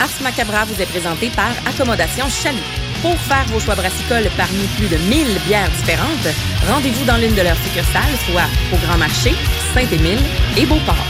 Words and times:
Ars 0.00 0.22
Macabra 0.22 0.64
vous 0.64 0.80
est 0.80 0.86
présenté 0.86 1.28
par 1.30 1.50
Accommodation 1.66 2.26
Chalut. 2.28 2.58
Pour 3.02 3.16
faire 3.20 3.44
vos 3.48 3.60
choix 3.60 3.74
brassicoles 3.74 4.30
parmi 4.36 4.66
plus 4.76 4.88
de 4.88 4.96
1000 4.96 5.38
bières 5.46 5.70
différentes, 5.70 6.34
rendez-vous 6.68 7.04
dans 7.04 7.18
l'une 7.18 7.34
de 7.34 7.42
leurs 7.42 7.56
succursales, 7.56 8.16
soit 8.26 8.48
au 8.72 8.76
Grand 8.86 8.98
Marché, 8.98 9.34
Saint-Émile 9.74 10.20
et 10.56 10.64
Beauport. 10.64 11.09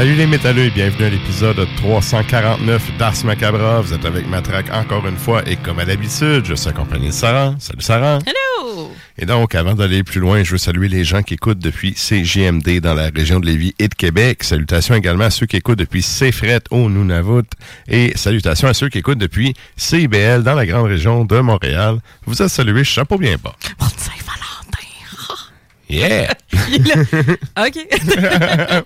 Salut 0.00 0.14
les 0.14 0.26
métalleux 0.26 0.64
et 0.64 0.70
bienvenue 0.70 1.04
à 1.04 1.10
l'épisode 1.10 1.68
349 1.76 2.96
d'Ars 2.96 3.22
Macabra. 3.22 3.82
Vous 3.82 3.92
êtes 3.92 4.06
avec 4.06 4.26
Matraque 4.26 4.72
encore 4.72 5.06
une 5.06 5.18
fois 5.18 5.46
et 5.46 5.56
comme 5.56 5.78
à 5.78 5.84
l'habitude, 5.84 6.46
je 6.46 6.54
suis 6.54 6.70
accompagné 6.70 7.08
de 7.08 7.12
Sarah. 7.12 7.54
Salut 7.58 7.82
Sarah. 7.82 8.18
Hello! 8.24 8.90
Et 9.18 9.26
donc, 9.26 9.54
avant 9.54 9.74
d'aller 9.74 10.02
plus 10.02 10.18
loin, 10.18 10.42
je 10.42 10.52
veux 10.52 10.56
saluer 10.56 10.88
les 10.88 11.04
gens 11.04 11.22
qui 11.22 11.34
écoutent 11.34 11.58
depuis 11.58 11.92
CGMD 11.94 12.80
dans 12.80 12.94
la 12.94 13.10
région 13.14 13.40
de 13.40 13.46
Lévis 13.46 13.74
et 13.78 13.88
de 13.88 13.94
Québec. 13.94 14.42
Salutations 14.42 14.94
également 14.94 15.24
à 15.24 15.30
ceux 15.30 15.44
qui 15.44 15.58
écoutent 15.58 15.78
depuis 15.78 16.00
CFRET 16.00 16.62
au 16.70 16.88
Nunavut. 16.88 17.44
Et 17.86 18.16
salutations 18.16 18.68
à 18.68 18.72
ceux 18.72 18.88
qui 18.88 18.96
écoutent 18.96 19.18
depuis 19.18 19.52
CIBL 19.76 20.42
dans 20.42 20.54
la 20.54 20.64
grande 20.64 20.86
région 20.86 21.26
de 21.26 21.40
Montréal. 21.40 21.98
Vous 22.24 22.40
êtes 22.40 22.48
salués, 22.48 22.84
chapeau 22.84 23.18
bien 23.18 23.36
bas. 23.36 23.54
Yeah! 25.90 26.32
OK. 27.58 27.76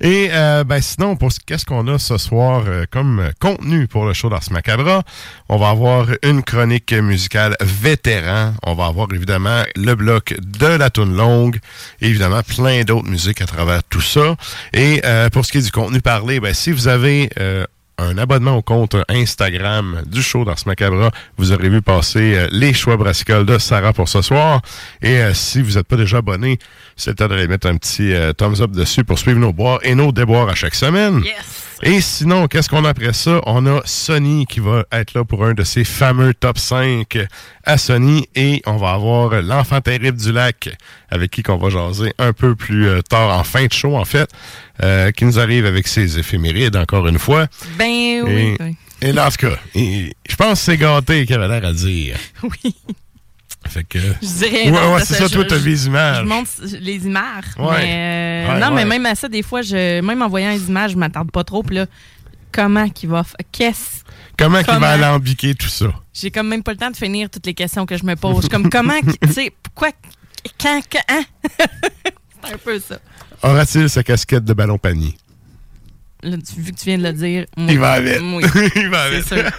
Et 0.00 0.28
euh, 0.32 0.64
ben 0.64 0.80
sinon, 0.80 1.16
pour 1.16 1.30
ce- 1.32 1.38
qu'est-ce 1.44 1.64
qu'on 1.66 1.86
a 1.88 1.98
ce 1.98 2.16
soir 2.18 2.64
euh, 2.66 2.84
comme 2.90 3.20
euh, 3.20 3.30
contenu 3.40 3.86
pour 3.86 4.06
le 4.06 4.12
show 4.14 4.28
d'Ars 4.30 4.50
Macabra? 4.50 5.02
On 5.48 5.56
va 5.58 5.68
avoir 5.68 6.06
une 6.22 6.42
chronique 6.42 6.92
musicale 6.94 7.56
vétéran. 7.60 8.54
On 8.64 8.74
va 8.74 8.86
avoir 8.86 9.08
évidemment 9.12 9.62
le 9.76 9.94
bloc 9.94 10.34
de 10.40 10.66
la 10.66 10.90
tune 10.90 11.14
longue. 11.14 11.58
Et 12.00 12.08
évidemment, 12.08 12.42
plein 12.42 12.82
d'autres 12.84 13.06
musiques 13.08 13.42
à 13.42 13.46
travers 13.46 13.82
tout 13.84 14.00
ça. 14.00 14.34
Et 14.72 15.02
euh, 15.04 15.28
pour 15.30 15.44
ce 15.44 15.52
qui 15.52 15.58
est 15.58 15.62
du 15.62 15.70
contenu 15.70 16.00
parlé, 16.00 16.40
ben 16.40 16.54
si 16.54 16.72
vous 16.72 16.88
avez... 16.88 17.28
un 17.98 18.18
abonnement 18.18 18.56
au 18.56 18.62
compte 18.62 18.96
Instagram 19.08 20.02
du 20.06 20.22
show 20.22 20.44
d'Ars 20.44 20.56
Macabra. 20.66 21.10
Vous 21.36 21.52
aurez 21.52 21.68
vu 21.68 21.82
passer 21.82 22.36
euh, 22.36 22.48
les 22.50 22.72
choix 22.72 22.96
brassicoles 22.96 23.46
de 23.46 23.58
Sarah 23.58 23.92
pour 23.92 24.08
ce 24.08 24.22
soir. 24.22 24.62
Et 25.02 25.18
euh, 25.18 25.34
si 25.34 25.62
vous 25.62 25.74
n'êtes 25.74 25.86
pas 25.86 25.96
déjà 25.96 26.18
abonné, 26.18 26.58
c'est 26.96 27.10
le 27.10 27.16
temps 27.16 27.28
de 27.28 27.46
mettre 27.46 27.68
un 27.68 27.76
petit 27.76 28.12
euh, 28.12 28.32
thumbs 28.32 28.60
up 28.60 28.72
dessus 28.72 29.04
pour 29.04 29.18
suivre 29.18 29.38
nos 29.38 29.52
boires 29.52 29.80
et 29.82 29.94
nos 29.94 30.12
déboires 30.12 30.48
à 30.48 30.54
chaque 30.54 30.74
semaine. 30.74 31.22
Yes! 31.24 31.62
Et 31.82 32.00
sinon, 32.00 32.46
qu'est-ce 32.46 32.68
qu'on 32.68 32.84
a 32.84 32.90
après 32.90 33.12
ça? 33.12 33.40
On 33.46 33.66
a 33.66 33.82
Sony 33.84 34.46
qui 34.46 34.60
va 34.60 34.84
être 34.90 35.12
là 35.14 35.24
pour 35.24 35.44
un 35.44 35.52
de 35.52 35.64
ses 35.64 35.84
fameux 35.84 36.32
top 36.32 36.56
5 36.56 37.18
à 37.64 37.78
Sony. 37.78 38.26
Et 38.34 38.62
on 38.64 38.76
va 38.76 38.92
avoir 38.92 39.42
l'enfant 39.42 39.80
terrible 39.80 40.18
du 40.18 40.32
lac 40.32 40.70
avec 41.10 41.30
qui 41.30 41.42
qu'on 41.42 41.58
va 41.58 41.68
jaser 41.68 42.14
un 42.18 42.32
peu 42.32 42.54
plus 42.54 42.88
tard 43.08 43.38
en 43.38 43.44
fin 43.44 43.66
de 43.66 43.72
show, 43.72 43.96
en 43.96 44.04
fait, 44.04 44.30
euh, 44.82 45.10
qui 45.12 45.24
nous 45.24 45.38
arrive 45.38 45.66
avec 45.66 45.86
ses 45.88 46.18
éphémérides, 46.18 46.76
encore 46.76 47.06
une 47.08 47.18
fois. 47.18 47.46
Ben 47.78 48.22
oui. 48.24 48.32
Et, 48.32 48.56
oui. 48.60 48.76
et 49.02 49.12
là, 49.12 49.26
en 49.26 49.30
tout 49.30 49.46
cas, 49.48 49.56
je 49.74 50.36
pense 50.36 50.58
que 50.60 50.64
c'est 50.64 50.76
gâté 50.76 51.26
qu'il 51.26 51.36
avait 51.36 51.48
l'air 51.48 51.64
à 51.68 51.72
dire. 51.72 52.16
Oui. 52.42 52.74
Fait 53.66 53.82
que... 53.84 53.98
Je 53.98 54.26
dirais. 54.46 54.70
Ouais, 54.70 54.92
ouais, 54.94 55.00
c'est 55.04 55.14
ça, 55.14 55.26
je- 55.26 55.32
toi, 55.32 55.44
t'as 55.48 55.56
vu 55.56 55.70
les 55.70 55.76
Je 55.76 55.86
images. 55.86 56.24
montre 56.26 56.50
les 56.80 57.06
images. 57.06 57.44
Ouais. 57.58 57.78
Mais, 57.78 58.44
euh, 58.46 58.52
Ouais, 58.54 58.60
non, 58.60 58.70
mais 58.72 58.84
même 58.84 59.06
à 59.06 59.14
ça, 59.14 59.26
des 59.26 59.42
fois, 59.42 59.62
je, 59.62 60.02
même 60.02 60.20
en 60.20 60.28
voyant 60.28 60.50
les 60.50 60.68
images, 60.68 60.90
je 60.92 60.96
m'attarde 60.98 61.30
pas 61.30 61.44
trop. 61.44 61.62
Puis 61.62 61.76
là, 61.76 61.86
comment 62.52 62.90
qu'il 62.90 63.08
va. 63.08 63.24
Qu'est-ce. 63.52 64.02
Comment 64.38 64.58
qu'il 64.58 64.66
Comment? 64.66 64.80
va 64.80 64.90
alambiquer 64.90 65.54
tout 65.54 65.68
ça? 65.70 65.86
J'ai 66.12 66.30
comme 66.30 66.48
même 66.48 66.62
pas 66.62 66.72
le 66.72 66.76
temps 66.78 66.90
de 66.90 66.96
finir 66.96 67.30
toutes 67.30 67.46
les 67.46 67.54
questions 67.54 67.86
que 67.86 67.96
je 67.96 68.04
me 68.04 68.16
pose. 68.16 68.48
comme 68.50 68.68
comment. 68.68 69.00
qu'il- 69.00 69.16
Tu 69.18 69.32
sais, 69.32 69.52
pourquoi. 69.62 69.88
Quand. 70.60 70.80
que- 70.90 70.98
hein? 71.08 71.24
C'est 72.46 72.52
un 72.54 72.58
peu 72.58 72.78
ça. 72.78 72.98
Aura-t-il 73.44 73.88
sa 73.90 74.02
casquette 74.02 74.44
de 74.44 74.52
ballon 74.54 74.78
panier? 74.78 75.14
Là, 76.22 76.36
tu- 76.38 76.58
vu 76.60 76.72
que 76.72 76.78
tu 76.78 76.86
viens 76.86 76.96
de 76.96 77.02
le 77.02 77.12
dire. 77.12 77.44
Il 77.58 77.78
va 77.78 77.92
avec. 77.92 78.18
Il 78.76 78.88
va 78.88 79.02
avec. 79.02 79.24
C'est 79.24 79.40
sûr. 79.40 79.50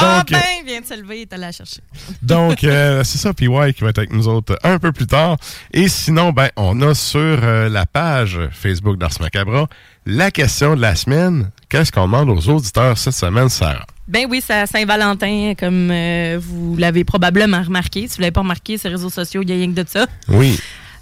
Ah 0.00 0.18
donc, 0.18 0.30
ben, 0.30 0.40
viens 0.64 0.80
de 0.80 0.86
se 0.86 0.94
lever 0.94 1.22
et 1.22 1.26
t'allais 1.26 1.46
la 1.46 1.52
chercher. 1.52 1.80
donc 2.22 2.62
euh, 2.62 3.02
c'est 3.02 3.18
ça, 3.18 3.32
PY 3.34 3.46
qui 3.74 3.82
va 3.82 3.88
être 3.90 3.98
avec 3.98 4.12
nous 4.12 4.28
autres 4.28 4.56
un 4.62 4.78
peu 4.78 4.92
plus 4.92 5.06
tard. 5.08 5.38
Et 5.72 5.88
sinon, 5.88 6.30
ben, 6.30 6.50
on 6.56 6.80
a 6.82 6.94
sur 6.94 7.18
euh, 7.20 7.68
la 7.68 7.84
page 7.84 8.38
Facebook 8.52 8.96
d'Ars 8.96 9.10
Macabra 9.20 9.66
la 10.06 10.30
question 10.30 10.76
de 10.76 10.80
la 10.80 10.94
semaine. 10.94 11.50
Qu'est-ce 11.68 11.90
qu'on 11.90 12.02
demande 12.04 12.30
aux 12.30 12.48
auditeurs 12.48 12.96
cette 12.96 13.14
semaine, 13.14 13.48
Sarah? 13.48 13.86
Ben 14.06 14.26
oui, 14.30 14.40
c'est 14.44 14.54
à 14.54 14.66
Saint-Valentin, 14.66 15.54
comme 15.58 15.90
euh, 15.90 16.38
vous 16.40 16.76
l'avez 16.76 17.02
probablement 17.04 17.62
remarqué. 17.62 18.06
Si 18.08 18.16
vous 18.16 18.20
l'avez 18.22 18.30
pas 18.32 18.40
remarqué, 18.42 18.78
sur 18.78 18.88
les 18.90 18.94
réseaux 18.94 19.10
sociaux, 19.10 19.42
il 19.42 19.50
y 19.50 19.52
a 19.52 19.56
rien 19.56 19.66
que 19.74 19.82
de 19.82 19.88
ça. 19.88 20.06
Oui. 20.28 20.60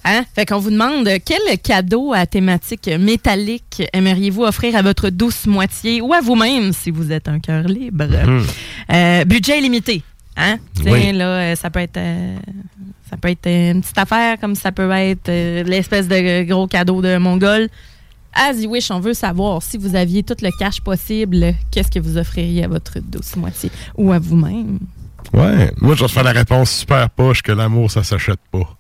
Hein? 0.09 0.25
Fait 0.37 0.47
qu'on 0.47 0.61
vous 0.61 0.71
demande 0.71 1.09
euh, 1.09 1.19
quel 1.23 1.59
cadeau 1.59 2.13
à 2.13 2.27
thématique 2.27 2.89
métallique 3.01 3.83
aimeriez-vous 3.93 4.45
offrir 4.45 4.77
à 4.77 4.83
votre 4.83 5.11
douce 5.11 5.47
moitié 5.47 6.01
ou 6.01 6.15
à 6.15 6.21
vous-même 6.21 6.73
si 6.73 6.93
vous 6.93 7.11
êtes 7.11 7.29
un 7.29 7.41
cœur 7.41 7.65
libre? 7.65 8.05
Hmm. 8.05 8.45
Euh, 8.93 9.25
budget 9.25 9.61
limité. 9.61 10.05
Hein? 10.37 10.59
Oui. 10.85 11.13
là, 11.13 11.25
euh, 11.25 11.57
ça 11.57 11.71
peut 11.71 11.81
être 11.81 11.97
euh, 11.97 12.37
ça 13.11 13.17
peut 13.17 13.31
être 13.31 13.49
une 13.49 13.81
petite 13.81 13.99
affaire 13.99 14.39
comme 14.39 14.55
ça 14.55 14.71
peut 14.71 14.89
être 14.93 15.29
euh, 15.29 15.65
l'espèce 15.65 16.07
de 16.07 16.45
gros 16.45 16.69
cadeau 16.69 17.03
de 17.03 17.17
Mongol. 17.17 17.69
As 18.33 18.53
you 18.53 18.71
wish, 18.71 18.91
on 18.93 19.01
veut 19.01 19.15
savoir 19.15 19.63
si 19.63 19.77
vous 19.77 19.97
aviez 19.97 20.23
tout 20.23 20.37
le 20.41 20.51
cash 20.57 20.81
possible, 20.83 21.55
qu'est-ce 21.73 21.91
que 21.91 21.99
vous 21.99 22.17
offririez 22.17 22.65
à 22.65 22.69
votre 22.69 23.01
douce 23.01 23.35
moitié 23.35 23.71
ou 23.97 24.13
à 24.13 24.19
vous-même? 24.21 24.79
Ouais. 25.33 25.73
Moi, 25.81 25.95
je 25.97 26.03
vais 26.03 26.09
faire 26.09 26.23
la 26.23 26.33
réponse 26.33 26.71
super 26.71 27.09
poche 27.11 27.43
que 27.43 27.51
l'amour, 27.51 27.91
ça 27.91 28.05
s'achète 28.05 28.41
pas. 28.53 28.77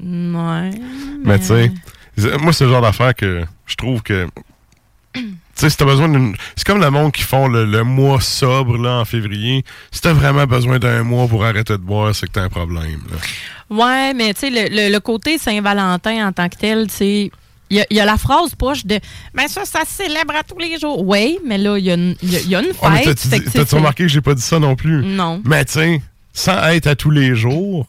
Ouais. 0.00 0.70
Mais 1.24 1.38
tu 1.38 1.44
sais, 1.46 1.70
moi, 2.40 2.52
c'est 2.52 2.64
le 2.64 2.70
genre 2.70 2.82
d'affaire 2.82 3.14
que 3.14 3.44
je 3.66 3.74
trouve 3.76 4.02
que. 4.02 4.26
Tu 5.14 5.64
sais, 5.64 5.70
si 5.70 5.76
t'as 5.76 5.86
besoin 5.86 6.08
d'une. 6.08 6.36
C'est 6.54 6.64
comme 6.64 6.80
le 6.80 6.88
monde 6.88 7.10
qui 7.10 7.22
font 7.22 7.48
le, 7.48 7.64
le 7.64 7.82
mois 7.82 8.20
sobre 8.20 8.78
là, 8.78 9.00
en 9.00 9.04
février. 9.04 9.64
Si 9.90 10.00
t'as 10.00 10.12
vraiment 10.12 10.46
besoin 10.46 10.78
d'un 10.78 11.02
mois 11.02 11.26
pour 11.26 11.44
arrêter 11.44 11.72
de 11.72 11.78
boire, 11.82 12.14
c'est 12.14 12.26
que 12.28 12.32
t'as 12.32 12.42
un 12.44 12.48
problème. 12.48 13.00
là. 13.10 13.16
Ouais, 13.68 14.14
mais 14.14 14.32
tu 14.34 14.40
sais, 14.40 14.50
le, 14.50 14.68
le- 14.72 14.92
le 14.92 15.00
côté 15.00 15.36
Saint-Valentin 15.36 16.28
en 16.28 16.32
tant 16.32 16.48
que 16.48 16.54
tel, 16.54 16.86
tu 16.86 16.94
sais, 16.94 17.30
il 17.70 17.76
y, 17.76 17.80
a- 17.80 17.86
il 17.90 17.96
y 17.96 18.00
a 18.00 18.04
la 18.04 18.16
phrase 18.16 18.54
poche 18.54 18.86
de 18.86 19.00
Ben 19.34 19.48
ça, 19.48 19.64
ça 19.64 19.80
se 19.84 20.04
célèbre 20.04 20.36
à 20.36 20.44
tous 20.44 20.58
les 20.60 20.78
jours. 20.78 21.04
Oui, 21.04 21.40
mais 21.44 21.58
là, 21.58 21.76
il 21.76 21.86
y, 21.86 21.90
a 21.90 21.94
une- 21.94 22.14
il 22.22 22.32
y 22.38 22.50
y 22.50 22.54
a 22.54 22.60
une 22.60 22.68
Oh, 22.80 22.86
mais 22.92 23.02
fête. 23.02 23.18
sais, 23.18 23.40
t'as-tu 23.40 23.74
remarqué 23.74 24.04
que 24.04 24.08
j'ai 24.08 24.20
pas 24.20 24.34
dit 24.34 24.42
ça 24.42 24.60
non 24.60 24.76
plus? 24.76 25.04
Non. 25.04 25.42
Mais 25.44 25.64
sais, 25.66 26.00
sans 26.32 26.62
être 26.68 26.86
à 26.86 26.94
tous 26.94 27.10
les 27.10 27.34
jours, 27.34 27.88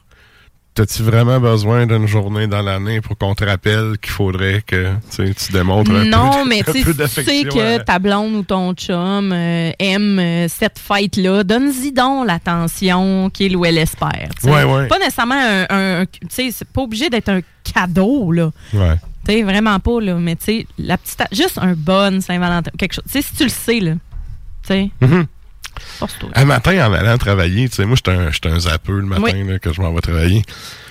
t'as-tu 0.85 1.03
vraiment 1.03 1.41
besoin 1.41 1.85
d'une 1.85 2.07
journée 2.07 2.47
dans 2.47 2.61
l'année 2.61 3.01
pour 3.01 3.17
qu'on 3.17 3.35
te 3.35 3.43
rappelle 3.43 3.97
qu'il 4.01 4.11
faudrait 4.13 4.61
que 4.65 4.93
tu 5.11 5.51
démontres 5.51 5.91
un 5.91 6.05
Non, 6.05 6.43
peu, 6.43 6.47
mais 6.49 6.59
un 6.67 6.71
peu 6.71 6.93
tu 6.93 7.07
sais 7.07 7.43
que 7.43 7.79
ta 7.83 7.99
blonde 7.99 8.33
ou 8.35 8.43
ton 8.43 8.73
chum 8.73 9.31
euh, 9.33 9.71
aime 9.77 10.19
euh, 10.19 10.47
cette 10.47 10.79
fête-là, 10.79 11.43
donne-y 11.43 11.91
donc 11.91 12.25
l'attention 12.27 13.29
qu'il 13.29 13.57
ou 13.57 13.65
elle 13.65 13.77
espère. 13.77 14.29
Ouais, 14.45 14.63
ouais. 14.63 14.87
Pas 14.87 14.99
nécessairement 14.99 15.35
un. 15.35 15.65
un- 15.69 16.01
un- 16.01 16.05
tu 16.05 16.19
sais, 16.29 16.49
c'est 16.51 16.67
pas 16.69 16.81
obligé 16.83 17.09
d'être 17.09 17.27
un 17.29 17.41
cadeau, 17.73 18.31
là. 18.31 18.49
Ouais. 18.73 18.95
Tu 19.27 19.33
sais, 19.33 19.43
vraiment 19.43 19.79
pas, 19.79 19.99
là. 19.99 20.15
Mais 20.15 20.37
tu 20.37 20.45
sais, 20.45 20.67
la 20.77 20.97
petite. 20.97 21.21
Juste 21.33 21.57
un 21.61 21.73
bon 21.73 22.21
Saint-Valentin, 22.21 22.71
quelque 22.77 22.93
chose. 22.93 23.03
Tu 23.05 23.11
sais, 23.11 23.21
si 23.21 23.35
tu 23.35 23.43
le 23.43 23.49
sais, 23.49 23.79
là. 23.81 23.91
Tu 24.63 24.67
sais, 24.69 24.89
Mhm. 25.01 25.09
force-toi. 25.09 25.25
Un 26.35 26.45
matin, 26.45 26.87
en 26.89 26.93
allant 26.93 27.17
travailler, 27.17 27.69
tu 27.69 27.75
sais, 27.75 27.85
moi, 27.85 27.95
j'étais 27.95 28.11
un, 28.49 28.53
un 28.55 28.59
zappeux 28.59 28.99
le 28.99 29.05
matin 29.05 29.21
Oui. 29.23 29.47
là, 29.47 29.59
que 29.59 29.71
je 29.73 29.81
m'en 29.81 29.91
vais 29.93 30.01
travailler. 30.01 30.43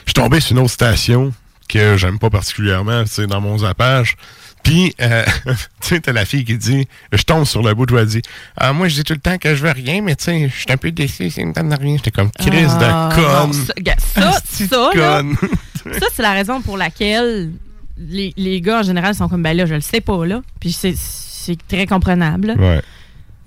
Je 0.06 0.10
suis 0.10 0.14
tombé 0.14 0.40
sur 0.40 0.52
une 0.56 0.62
autre 0.62 0.72
station 0.72 1.32
que 1.68 1.96
j'aime 1.96 2.18
pas 2.18 2.30
particulièrement, 2.30 3.04
tu 3.04 3.10
sais, 3.10 3.26
dans 3.26 3.40
mon 3.40 3.58
zappage. 3.58 4.16
Puis, 4.62 4.94
euh, 5.00 5.24
tu 5.46 5.54
sais, 5.88 6.00
t'as 6.00 6.12
la 6.12 6.24
fille 6.24 6.44
qui 6.44 6.56
dit, 6.58 6.88
je 7.12 7.22
tombe 7.22 7.44
sur 7.44 7.62
le 7.62 7.74
bout 7.74 7.86
de 7.86 7.96
elle 7.96 8.06
dit, 8.06 8.22
ah, 8.56 8.72
moi, 8.72 8.88
je 8.88 8.94
dis 8.96 9.04
tout 9.04 9.12
le 9.12 9.20
temps 9.20 9.38
que 9.38 9.54
je 9.54 9.62
veux 9.62 9.70
rien, 9.70 10.00
mais 10.02 10.16
tu 10.16 10.24
sais, 10.24 10.48
je 10.48 10.54
suis 10.60 10.72
un 10.72 10.76
peu 10.76 10.90
déçu, 10.90 11.30
c'est 11.30 11.42
une 11.42 11.52
donne 11.52 11.72
rien. 11.74 11.96
J'étais 11.96 12.10
comme, 12.10 12.30
crise 12.30 12.72
Ah, 12.80 13.10
de 13.14 13.20
non, 13.20 13.28
conne. 13.28 13.52
ça, 13.52 13.72
ça, 13.98 14.40
de 14.64 14.68
ça, 14.68 14.90
là, 14.94 15.18
conne. 15.22 15.36
ça, 16.00 16.06
c'est 16.14 16.22
la 16.22 16.32
raison 16.32 16.60
pour 16.62 16.76
laquelle 16.76 17.52
les, 17.98 18.32
les 18.36 18.60
gars, 18.60 18.80
en 18.80 18.82
général, 18.82 19.14
sont 19.14 19.28
comme, 19.28 19.42
ben 19.42 19.56
là, 19.56 19.66
je 19.66 19.74
le 19.74 19.80
sais 19.80 20.00
pas, 20.00 20.24
là. 20.26 20.40
Puis 20.60 20.72
c'est- 20.72 20.94
très 21.66 21.86
comprenable. 21.86 22.54
ouais. 22.58 22.82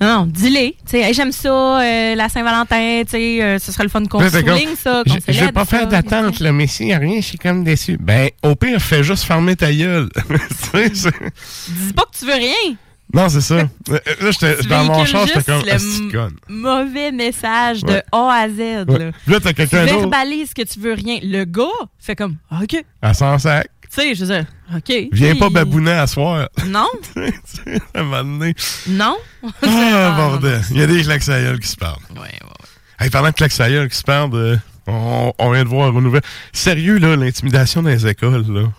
Non, 0.02 0.08
non, 0.08 0.26
dis-les. 0.26 0.72
Tu 0.86 0.92
sais, 0.92 1.00
Hey, 1.02 1.14
j'aime 1.14 1.32
ça, 1.32 1.80
euh, 1.82 2.16
la 2.16 2.28
Saint-Valentin, 2.28 3.04
tu 3.06 3.12
sais, 3.12 3.44
euh, 3.44 3.60
ce 3.60 3.72
serait 3.72 3.84
le 3.84 3.90
fun 3.90 4.04
qu'on 4.06 4.20
souligne 4.20 4.76
ça, 4.76 5.04
Je, 5.06 5.14
vais 5.14 5.20
célèbre 5.34 5.54
pas 5.54 5.66
faire 5.66 5.88
d'attente, 5.88 6.40
là, 6.40 6.52
mais 6.52 6.66
s'il 6.66 6.88
y 6.88 6.94
a 6.94 6.98
rien, 6.98 7.18
je 7.22 7.26
suis 7.28 7.38
comme 7.38 7.64
déçu. 7.64 7.98
Ben, 8.00 8.30
au 8.42 8.56
pire, 8.56 8.82
fais 8.82 9.04
juste 9.04 9.24
fermer 9.26 9.56
ta 9.56 9.72
gueule. 9.72 10.10
Dis 10.74 11.94
pas 11.94 12.04
que 12.04 12.18
tu 12.18 12.26
veux 12.26 12.34
rien. 12.34 12.76
non, 13.14 13.30
c'est 13.30 13.42
ça. 13.42 13.56
Euh, 13.56 14.00
Là, 14.22 14.32
j'étais 14.32 14.56
dans 14.68 14.86
mon 14.86 15.06
char, 15.06 15.28
j'étais 15.28 15.44
comme, 15.44 15.62
le 15.64 16.12
conne. 16.12 16.36
Mauvais 16.50 17.12
message 17.12 17.82
de 17.84 17.92
Ouais. 17.94 18.04
A 18.12 18.34
à 18.34 18.50
Z. 18.50 18.60
Ouais. 18.88 19.12
Là. 19.28 19.40
T'as 19.40 19.54
quelqu'un 19.54 19.86
d'autre 19.86 20.00
verbalises 20.00 20.54
que 20.54 20.64
tu 20.64 20.80
veux 20.80 20.94
rien. 20.94 21.20
Le 21.22 21.44
gars 21.46 21.66
fait 22.00 22.16
comme, 22.16 22.38
OK. 22.60 22.84
à 23.02 23.14
100 23.14 23.38
sacs. 23.40 23.70
Tu 23.94 24.02
sais, 24.02 24.16
je 24.16 24.24
dire, 24.24 24.46
OK. 24.74 25.10
Viens 25.12 25.36
pas 25.36 25.50
babouiner 25.50 25.92
à 25.92 26.08
soir. 26.08 26.48
Non, 26.68 26.88
à 27.18 28.00
un 28.00 28.04
moment 28.04 28.24
donné. 28.40 28.56
non. 28.88 29.18
Ah, 29.64 30.14
Ah, 30.14 30.16
bordel. 30.16 30.62
Il 30.72 30.78
y 30.78 30.82
a 30.82 30.88
des 30.88 31.02
claques 31.04 31.28
à 31.28 31.42
gueule 31.42 31.60
qui 31.60 31.68
se 31.68 31.76
parlent. 31.76 32.00
Ouais, 32.12 32.20
ouais, 32.22 32.28
ouais. 32.44 33.06
Hey, 33.06 33.10
parlant 33.10 33.30
de 33.30 33.34
claques 33.34 33.60
à 33.60 33.70
gueule 33.70 33.90
qui 33.90 33.98
se 33.98 34.04
parlent, 34.04 34.34
euh, 34.34 34.58
on, 34.88 35.34
on 35.38 35.52
vient 35.52 35.64
de 35.64 35.70
voir 35.70 35.90
une 35.92 36.04
nouvelle. 36.04 36.22
Sérieux, 36.54 37.00
là, 37.00 37.16
l'intimidation 37.18 37.82
dans 37.82 37.90
les 37.90 38.08
écoles, 38.08 38.46
là. 38.48 38.72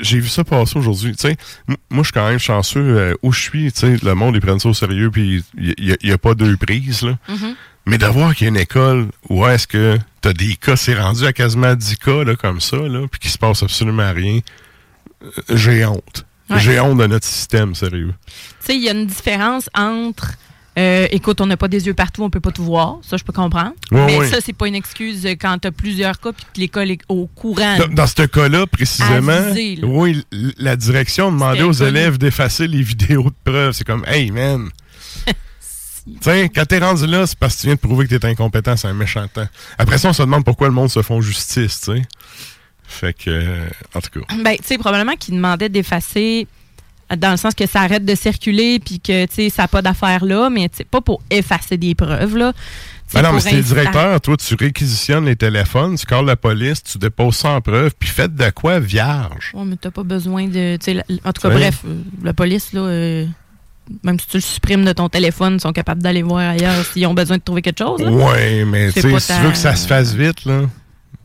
J'ai 0.00 0.18
vu 0.18 0.28
ça 0.28 0.44
passer 0.44 0.78
aujourd'hui. 0.78 1.12
Tu 1.14 1.28
sais, 1.28 1.36
moi, 1.88 2.02
je 2.02 2.04
suis 2.04 2.12
quand 2.12 2.28
même 2.28 2.38
chanceux 2.38 2.80
euh, 2.80 3.14
où 3.22 3.32
je 3.32 3.40
suis. 3.40 3.72
Tu 3.72 3.80
sais, 3.80 3.96
le 4.02 4.14
monde, 4.14 4.34
ils 4.34 4.40
prennent 4.40 4.58
ça 4.60 4.68
au 4.68 4.74
sérieux, 4.74 5.10
puis 5.10 5.44
il 5.56 5.96
n'y 6.02 6.12
a, 6.12 6.18
pas 6.18 6.34
deux 6.34 6.56
prises, 6.56 7.02
là. 7.02 7.16
Mhm. 7.28 7.54
Mais 7.86 7.98
de 7.98 8.06
voir 8.06 8.34
qu'il 8.34 8.46
y 8.46 8.48
a 8.48 8.50
une 8.50 8.56
école 8.58 9.06
où 9.30 9.46
est-ce 9.46 9.66
que 9.66 9.96
t'as 10.26 10.32
des 10.32 10.56
cas, 10.56 10.74
c'est 10.74 10.94
rendu 10.98 11.24
à 11.24 11.32
quasiment 11.32 11.72
10 11.74 11.96
cas, 11.98 12.24
là, 12.24 12.34
comme 12.34 12.60
ça, 12.60 12.76
là, 12.78 13.06
puis 13.08 13.20
qu'il 13.20 13.30
se 13.30 13.38
passe 13.38 13.62
absolument 13.62 14.12
rien, 14.12 14.40
euh, 15.22 15.30
j'ai 15.50 15.84
honte. 15.86 16.26
Ouais. 16.50 16.58
J'ai 16.58 16.80
honte 16.80 16.98
de 16.98 17.06
notre 17.06 17.26
système, 17.26 17.76
sérieux. 17.76 18.12
Tu 18.26 18.32
sais, 18.66 18.76
il 18.76 18.82
y 18.82 18.88
a 18.88 18.92
une 18.92 19.06
différence 19.06 19.70
entre. 19.72 20.32
euh, 20.78 21.06
écoute, 21.12 21.40
on 21.40 21.46
n'a 21.46 21.56
pas 21.56 21.68
des 21.68 21.86
yeux 21.86 21.94
partout, 21.94 22.24
on 22.24 22.30
peut 22.30 22.40
pas 22.40 22.50
tout 22.50 22.64
voir. 22.64 22.98
Ça, 23.02 23.16
je 23.16 23.22
peux 23.22 23.32
comprendre. 23.32 23.72
Mais 23.92 24.18
ouais. 24.18 24.28
ça, 24.28 24.38
c'est 24.44 24.52
pas 24.52 24.66
une 24.66 24.74
excuse 24.74 25.24
euh, 25.26 25.34
quand 25.40 25.58
tu 25.58 25.68
as 25.68 25.72
plusieurs 25.72 26.18
cas 26.18 26.32
puis 26.32 26.44
que 26.52 26.60
l'école 26.60 26.90
est 26.90 27.00
au 27.08 27.28
courant. 27.28 27.78
Dans, 27.78 27.88
dans 27.88 28.06
ce 28.08 28.22
cas-là, 28.26 28.66
précisément, 28.66 29.30
Avisé, 29.30 29.76
là. 29.76 29.86
oui, 29.86 30.24
la 30.58 30.74
direction 30.74 31.30
demandait 31.30 31.62
aux 31.62 31.72
élèves 31.72 32.18
d'effacer 32.18 32.66
les 32.66 32.82
vidéos 32.82 33.30
de 33.30 33.34
preuves. 33.44 33.72
C'est 33.74 33.86
comme, 33.86 34.04
hey, 34.08 34.32
man. 34.32 34.70
Tiens, 36.20 36.48
quand 36.48 36.64
t'es 36.66 36.78
rendu 36.78 37.06
là, 37.06 37.26
c'est 37.26 37.38
parce 37.38 37.56
que 37.56 37.60
tu 37.62 37.66
viens 37.66 37.74
de 37.74 37.80
prouver 37.80 38.06
que 38.06 38.14
t'es 38.14 38.26
incompétent, 38.26 38.76
c'est 38.76 38.88
un 38.88 38.94
méchant 38.94 39.26
temps. 39.28 39.46
Après 39.78 39.98
ça, 39.98 40.08
on 40.10 40.12
se 40.12 40.22
demande 40.22 40.44
pourquoi 40.44 40.68
le 40.68 40.74
monde 40.74 40.90
se 40.90 41.02
font 41.02 41.20
justice, 41.20 41.80
tu 41.80 41.92
sais. 41.96 42.02
Fait 42.88 43.12
que, 43.12 43.30
euh, 43.30 43.68
en 43.94 44.00
tout 44.00 44.20
cas. 44.20 44.34
Ben, 44.44 44.56
tu 44.56 44.62
sais, 44.64 44.78
probablement 44.78 45.16
qu'ils 45.16 45.34
demandaient 45.34 45.68
d'effacer 45.68 46.46
dans 47.16 47.30
le 47.32 47.36
sens 47.36 47.54
que 47.54 47.66
ça 47.66 47.80
arrête 47.82 48.04
de 48.04 48.14
circuler 48.14 48.78
puis 48.78 49.00
que, 49.00 49.26
tu 49.26 49.34
sais, 49.34 49.50
ça 49.50 49.62
n'a 49.62 49.68
pas 49.68 49.82
d'affaire 49.82 50.24
là, 50.24 50.48
mais 50.50 50.68
tu 50.68 50.84
pas 50.84 51.00
pour 51.00 51.20
effacer 51.30 51.76
des 51.76 51.94
preuves, 51.94 52.36
là. 52.36 52.52
Tu 53.08 53.14
Ben 53.14 53.22
non, 53.22 53.30
mais 53.32 53.36
inciter 53.38 53.56
à- 53.58 53.62
directeur, 53.62 54.20
toi, 54.20 54.36
tu 54.36 54.54
réquisitionnes 54.56 55.26
les 55.26 55.36
téléphones, 55.36 55.96
tu 55.96 56.06
calls 56.06 56.24
la 56.24 56.34
police, 56.36 56.82
tu 56.82 56.98
déposes 56.98 57.36
ça 57.36 57.50
en 57.50 57.60
preuve, 57.60 57.92
puis 57.96 58.08
faites 58.08 58.34
de 58.34 58.50
quoi 58.50 58.80
vierge? 58.80 59.52
Ouais, 59.54 59.64
mais 59.64 59.76
t'as 59.76 59.92
pas 59.92 60.02
besoin 60.02 60.46
de. 60.48 60.76
tu 60.82 60.92
la- 60.92 61.04
En 61.24 61.32
tout 61.32 61.42
cas, 61.42 61.50
bref, 61.50 61.82
euh, 61.86 62.02
la 62.24 62.32
police, 62.32 62.72
là, 62.72 62.80
euh, 62.80 63.26
même 64.02 64.18
si 64.18 64.26
tu 64.26 64.36
le 64.36 64.40
supprimes 64.40 64.84
de 64.84 64.92
ton 64.92 65.08
téléphone, 65.08 65.54
ils 65.54 65.60
sont 65.60 65.72
capables 65.72 66.02
d'aller 66.02 66.22
voir 66.22 66.50
ailleurs 66.50 66.84
s'ils 66.84 67.06
ont 67.06 67.14
besoin 67.14 67.38
de 67.38 67.42
trouver 67.42 67.62
quelque 67.62 67.78
chose. 67.78 68.02
Ouais, 68.02 68.64
mais 68.64 68.90
si 68.90 69.00
tu 69.00 69.08
veux 69.08 69.50
que 69.50 69.56
ça 69.56 69.76
se 69.76 69.86
fasse 69.86 70.14
vite, 70.14 70.44
là, 70.44 70.62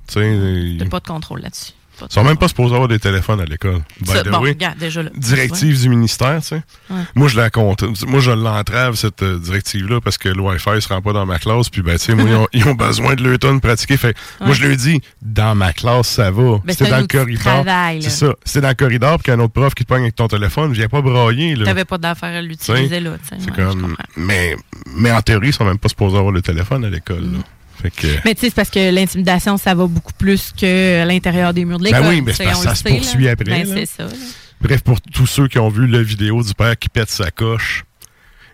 tu 0.08 0.20
ils 0.20 0.78
T'as 0.78 0.86
pas 0.86 1.00
de 1.00 1.08
contrôle 1.08 1.42
là-dessus. 1.42 1.74
Pas 2.02 2.08
de 2.08 2.14
sont 2.14 2.24
même 2.24 2.38
pas 2.38 2.48
supposés 2.48 2.74
avoir 2.74 2.88
des 2.88 3.00
téléphones 3.00 3.40
à 3.42 3.46
l'école. 3.46 3.80
By 4.02 4.12
Ça, 4.12 4.24
the 4.24 4.30
bon, 4.30 4.42
way. 4.42 4.50
regarde, 4.50 4.78
déjà 4.78 5.04
là. 5.04 5.10
directive 5.16 5.80
du 5.80 5.90
ministère, 5.90 6.42
tu 6.42 6.48
sais. 6.48 6.62
Ouais. 6.90 7.02
Moi, 7.16 7.28
je 7.28 7.38
la 7.38 7.50
compte. 7.50 7.84
Moi, 8.08 8.20
je 8.20 8.32
l'entrave, 8.32 8.96
cette 8.96 9.22
euh, 9.24 9.38
directive-là, 9.40 10.02
parce 10.02 10.18
que 10.18 10.30
le 10.30 10.42
Wi-Fi 10.42 10.82
se 10.82 10.88
rend 10.90 11.02
pas 11.02 11.14
dans 11.14 11.26
ma 11.26 11.40
classe. 11.40 11.70
Puis, 11.70 11.82
ben, 11.82 11.98
tu 11.98 12.06
sais, 12.06 12.16
moi, 12.16 12.26
ils 12.28 12.36
ont, 12.36 12.48
ils 12.54 12.68
ont 12.68 12.74
besoin 12.76 13.16
de 13.16 13.24
leur 13.24 13.40
tonne 13.40 13.62
pratiquer. 13.62 13.98
Fait, 13.98 14.16
moi, 14.40 14.54
je 14.54 14.66
leur 14.68 14.76
dis, 14.76 15.00
dans 15.22 15.56
ma 15.56 15.74
classe, 15.74 16.08
ça 16.10 16.32
va. 16.32 16.42
Ben, 16.44 16.62
C'était 16.70 16.86
c'est 16.86 16.92
dans 16.92 17.00
le 17.00 17.08
corridor. 17.08 17.64
C'est 18.02 18.10
ça. 18.10 18.34
C'est 18.44 18.62
dans 18.62 18.70
le 18.70 18.74
corridor, 18.76 19.18
puis 19.18 19.24
qu'il 19.26 19.34
y 19.34 19.38
a 19.38 19.40
un 19.40 19.44
autre 19.44 19.54
prof 19.54 19.74
qui 19.76 19.84
te 19.84 19.90
pogne 19.90 20.02
avec 20.04 20.16
ton 20.16 20.28
téléphone, 20.28 20.74
viens 20.74 20.88
pas 20.90 21.02
brailler, 21.02 21.56
là. 21.56 21.66
T'avais 21.66 21.86
pas 21.86 21.98
d'affaire 21.98 22.36
à 22.36 22.42
l'utiliser, 22.42 23.00
là. 23.00 23.12
tu 23.22 23.30
sais, 23.30 23.42
C'est 23.46 23.52
comme. 23.56 23.96
Mais, 24.18 24.56
mais 24.96 25.12
en 25.12 25.22
théorie, 25.22 25.50
ils 25.50 25.54
sont 25.54 25.66
même 25.66 25.78
pas 25.78 25.90
supposés 25.90 26.18
avoir 26.18 26.32
le 26.34 26.42
téléphone 26.42 26.84
à 26.86 26.90
l'école, 26.90 27.22
Mm. 27.22 27.44
Là. 27.84 27.90
Fait 27.90 27.92
que. 27.92 28.08
Mais 28.26 28.36
tu 28.36 28.42
sais, 28.42 28.48
c'est 28.50 28.56
parce 28.56 28.70
que 28.70 28.92
l'intimidation, 28.94 29.58
ça 29.58 29.74
va 29.76 29.88
beaucoup 29.88 30.14
plus 30.14 30.52
que 30.60 31.06
l'intérieur 31.06 31.54
des 31.54 31.66
murs 31.66 31.80
de 31.80 31.84
Ben 31.86 31.96
l'école. 31.98 32.10
oui, 32.10 32.22
mais 32.22 32.34
parce 32.34 32.50
que 32.50 32.64
ça 32.64 32.76
se 32.76 32.84
poursuit 32.84 33.24
là. 33.26 33.32
après, 33.32 33.46
Ben, 33.46 33.68
là. 33.76 33.86
ça. 33.86 34.04
là. 34.04 34.10
Bref, 34.62 34.82
pour 34.82 35.02
tous 35.02 35.26
ceux 35.28 35.48
qui 35.48 35.58
ont 35.60 35.70
vu 35.70 35.88
la 35.88 36.04
vidéo 36.04 36.44
du 36.44 36.54
père 36.54 36.78
qui 36.78 36.88
pète 36.90 37.10
sa 37.10 37.32
coche, 37.32 37.84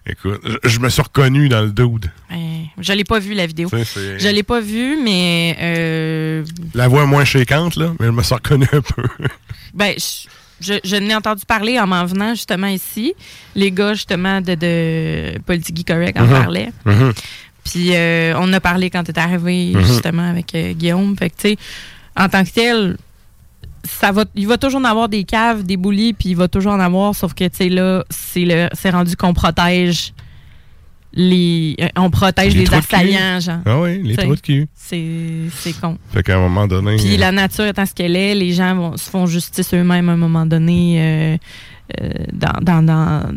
écoute, 0.06 0.40
je, 0.64 0.70
je 0.70 0.80
me 0.80 0.88
suis 0.90 1.02
reconnu 1.02 1.50
dans 1.50 1.62
le 1.62 1.72
dude. 1.72 2.10
Ben, 2.30 2.66
je 2.80 2.94
l'ai 2.94 3.04
pas 3.04 3.20
vu, 3.20 3.34
la 3.34 3.46
vidéo. 3.46 3.70
C'est- 3.84 4.18
Je 4.20 4.28
l'ai 4.30 4.44
pas 4.44 4.62
vu, 4.62 4.98
mais 5.04 5.58
euh, 5.60 6.46
La 6.74 6.88
voix 6.88 7.06
moins 7.06 7.26
chéquante, 7.26 7.76
là, 7.76 7.94
mais 8.00 8.06
je 8.06 8.12
me 8.12 8.24
suis 8.24 8.36
reconnu 8.36 8.66
un 8.72 8.82
peu. 8.82 9.04
ben, 9.74 9.94
je, 9.98 10.28
je, 10.62 10.80
je 10.84 10.96
n'ai 10.96 11.14
entendu 11.14 11.44
parler 11.46 11.78
en 11.80 11.88
m'en 11.88 12.06
venant 12.06 12.34
justement 12.36 12.68
ici. 12.68 13.14
Les 13.54 13.72
gars, 13.72 13.94
justement, 13.94 14.40
de, 14.40 14.56
de 14.56 15.40
Politique 15.46 15.86
Correct 15.86 16.18
en 16.18 16.24
Mhm. 16.26 16.30
parlaient. 16.32 16.72
Mhm. 16.86 17.14
Puis 17.70 17.90
euh, 17.96 18.34
on 18.40 18.52
a 18.54 18.60
parlé 18.60 18.90
quand 18.90 19.04
tu 19.04 19.12
es 19.12 19.20
arrivé, 19.20 19.72
Mhm. 19.76 19.84
justement, 19.84 20.30
avec 20.30 20.54
euh, 20.56 20.74
Guillaume. 20.74 21.16
Fait 21.18 21.30
que, 21.30 21.36
tu 21.36 21.50
sais, 21.50 21.58
en 22.16 22.30
tant 22.30 22.44
que 22.44 22.50
tel, 22.52 22.98
ça 23.84 24.12
va, 24.12 24.26
il 24.36 24.48
va 24.48 24.58
toujours 24.58 24.80
en 24.82 24.86
avoir 24.86 25.08
des 25.10 25.24
caves, 25.24 25.64
des 25.64 25.78
boulis, 25.78 26.14
puis 26.14 26.30
il 26.30 26.36
va 26.36 26.48
toujours 26.48 26.74
en 26.74 26.80
avoir, 26.80 27.14
sauf 27.16 27.34
que, 27.34 27.44
tu 27.46 27.56
sais, 27.58 27.70
là, 27.70 28.04
c'est 28.10 28.46
le- 28.46 28.70
c'est 28.74 28.90
rendu 28.90 29.16
qu'on 29.16 29.34
protège 29.34 30.14
les. 31.14 31.76
euh, 31.82 31.88
on 31.96 32.10
protège 32.10 32.54
Les 32.56 32.66
les, 32.66 32.74
assaillants, 32.74 33.40
genre. 33.40 33.60
Ah 33.66 33.80
oui, 33.80 34.02
les 34.04 34.16
trous 34.18 34.36
de 34.36 34.42
cul. 34.42 34.68
C'est 34.76 35.06
c'est 35.56 35.74
con. 35.80 35.98
Fait 36.12 36.22
qu'à 36.24 36.36
un 36.38 36.40
moment 36.42 36.68
donné. 36.68 36.98
Puis 36.98 37.16
euh, 37.16 37.18
la 37.18 37.32
nature 37.32 37.66
étant 37.66 37.86
ce 37.86 37.94
qu'elle 37.94 38.16
est, 38.16 38.36
les 38.36 38.54
gens 38.54 38.76
vont, 38.76 38.98
se 38.98 39.10
font 39.10 39.26
justice 39.26 39.74
eux-mêmes 39.74 40.10
à 40.10 40.14
un 40.14 40.18
moment 40.18 40.46
donné 40.46 40.98
euh, 41.00 41.38
euh, 42.02 42.10
dans, 42.34 42.60
dans, 42.62 42.84
dans, 42.84 43.32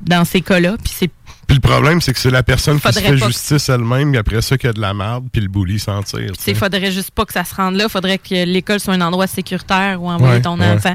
dans 0.00 0.24
ces 0.24 0.40
cas-là. 0.40 0.76
Puis 0.82 0.92
c'est 0.94 1.10
Puis 1.48 1.56
le 1.56 1.60
problème, 1.60 2.00
c'est 2.00 2.12
que 2.12 2.18
c'est 2.20 2.30
la 2.30 2.44
personne 2.44 2.78
qui 2.78 2.92
se 2.92 3.00
fait 3.00 3.16
justice 3.16 3.68
elle-même, 3.70 4.10
puis 4.10 4.18
après 4.18 4.40
ça, 4.42 4.56
qu'il 4.56 4.68
y 4.68 4.70
a 4.70 4.74
de 4.74 4.80
la 4.80 4.94
merde, 4.94 5.24
puis 5.32 5.40
le 5.42 5.48
bully 5.48 5.78
s'en 5.80 6.02
tire. 6.04 6.30
Il 6.46 6.54
faudrait 6.54 6.92
juste 6.92 7.10
pas 7.10 7.24
que 7.24 7.32
ça 7.32 7.42
se 7.44 7.54
rende 7.54 7.74
là. 7.74 7.88
faudrait 7.88 8.18
que 8.18 8.44
l'école 8.44 8.78
soit 8.78 8.94
un 8.94 9.00
endroit 9.00 9.26
sécuritaire 9.26 10.00
où 10.00 10.08
envoyer 10.10 10.34
Ouais, 10.36 10.42
ton 10.42 10.58
ouais. 10.60 10.68
enfant. 10.70 10.94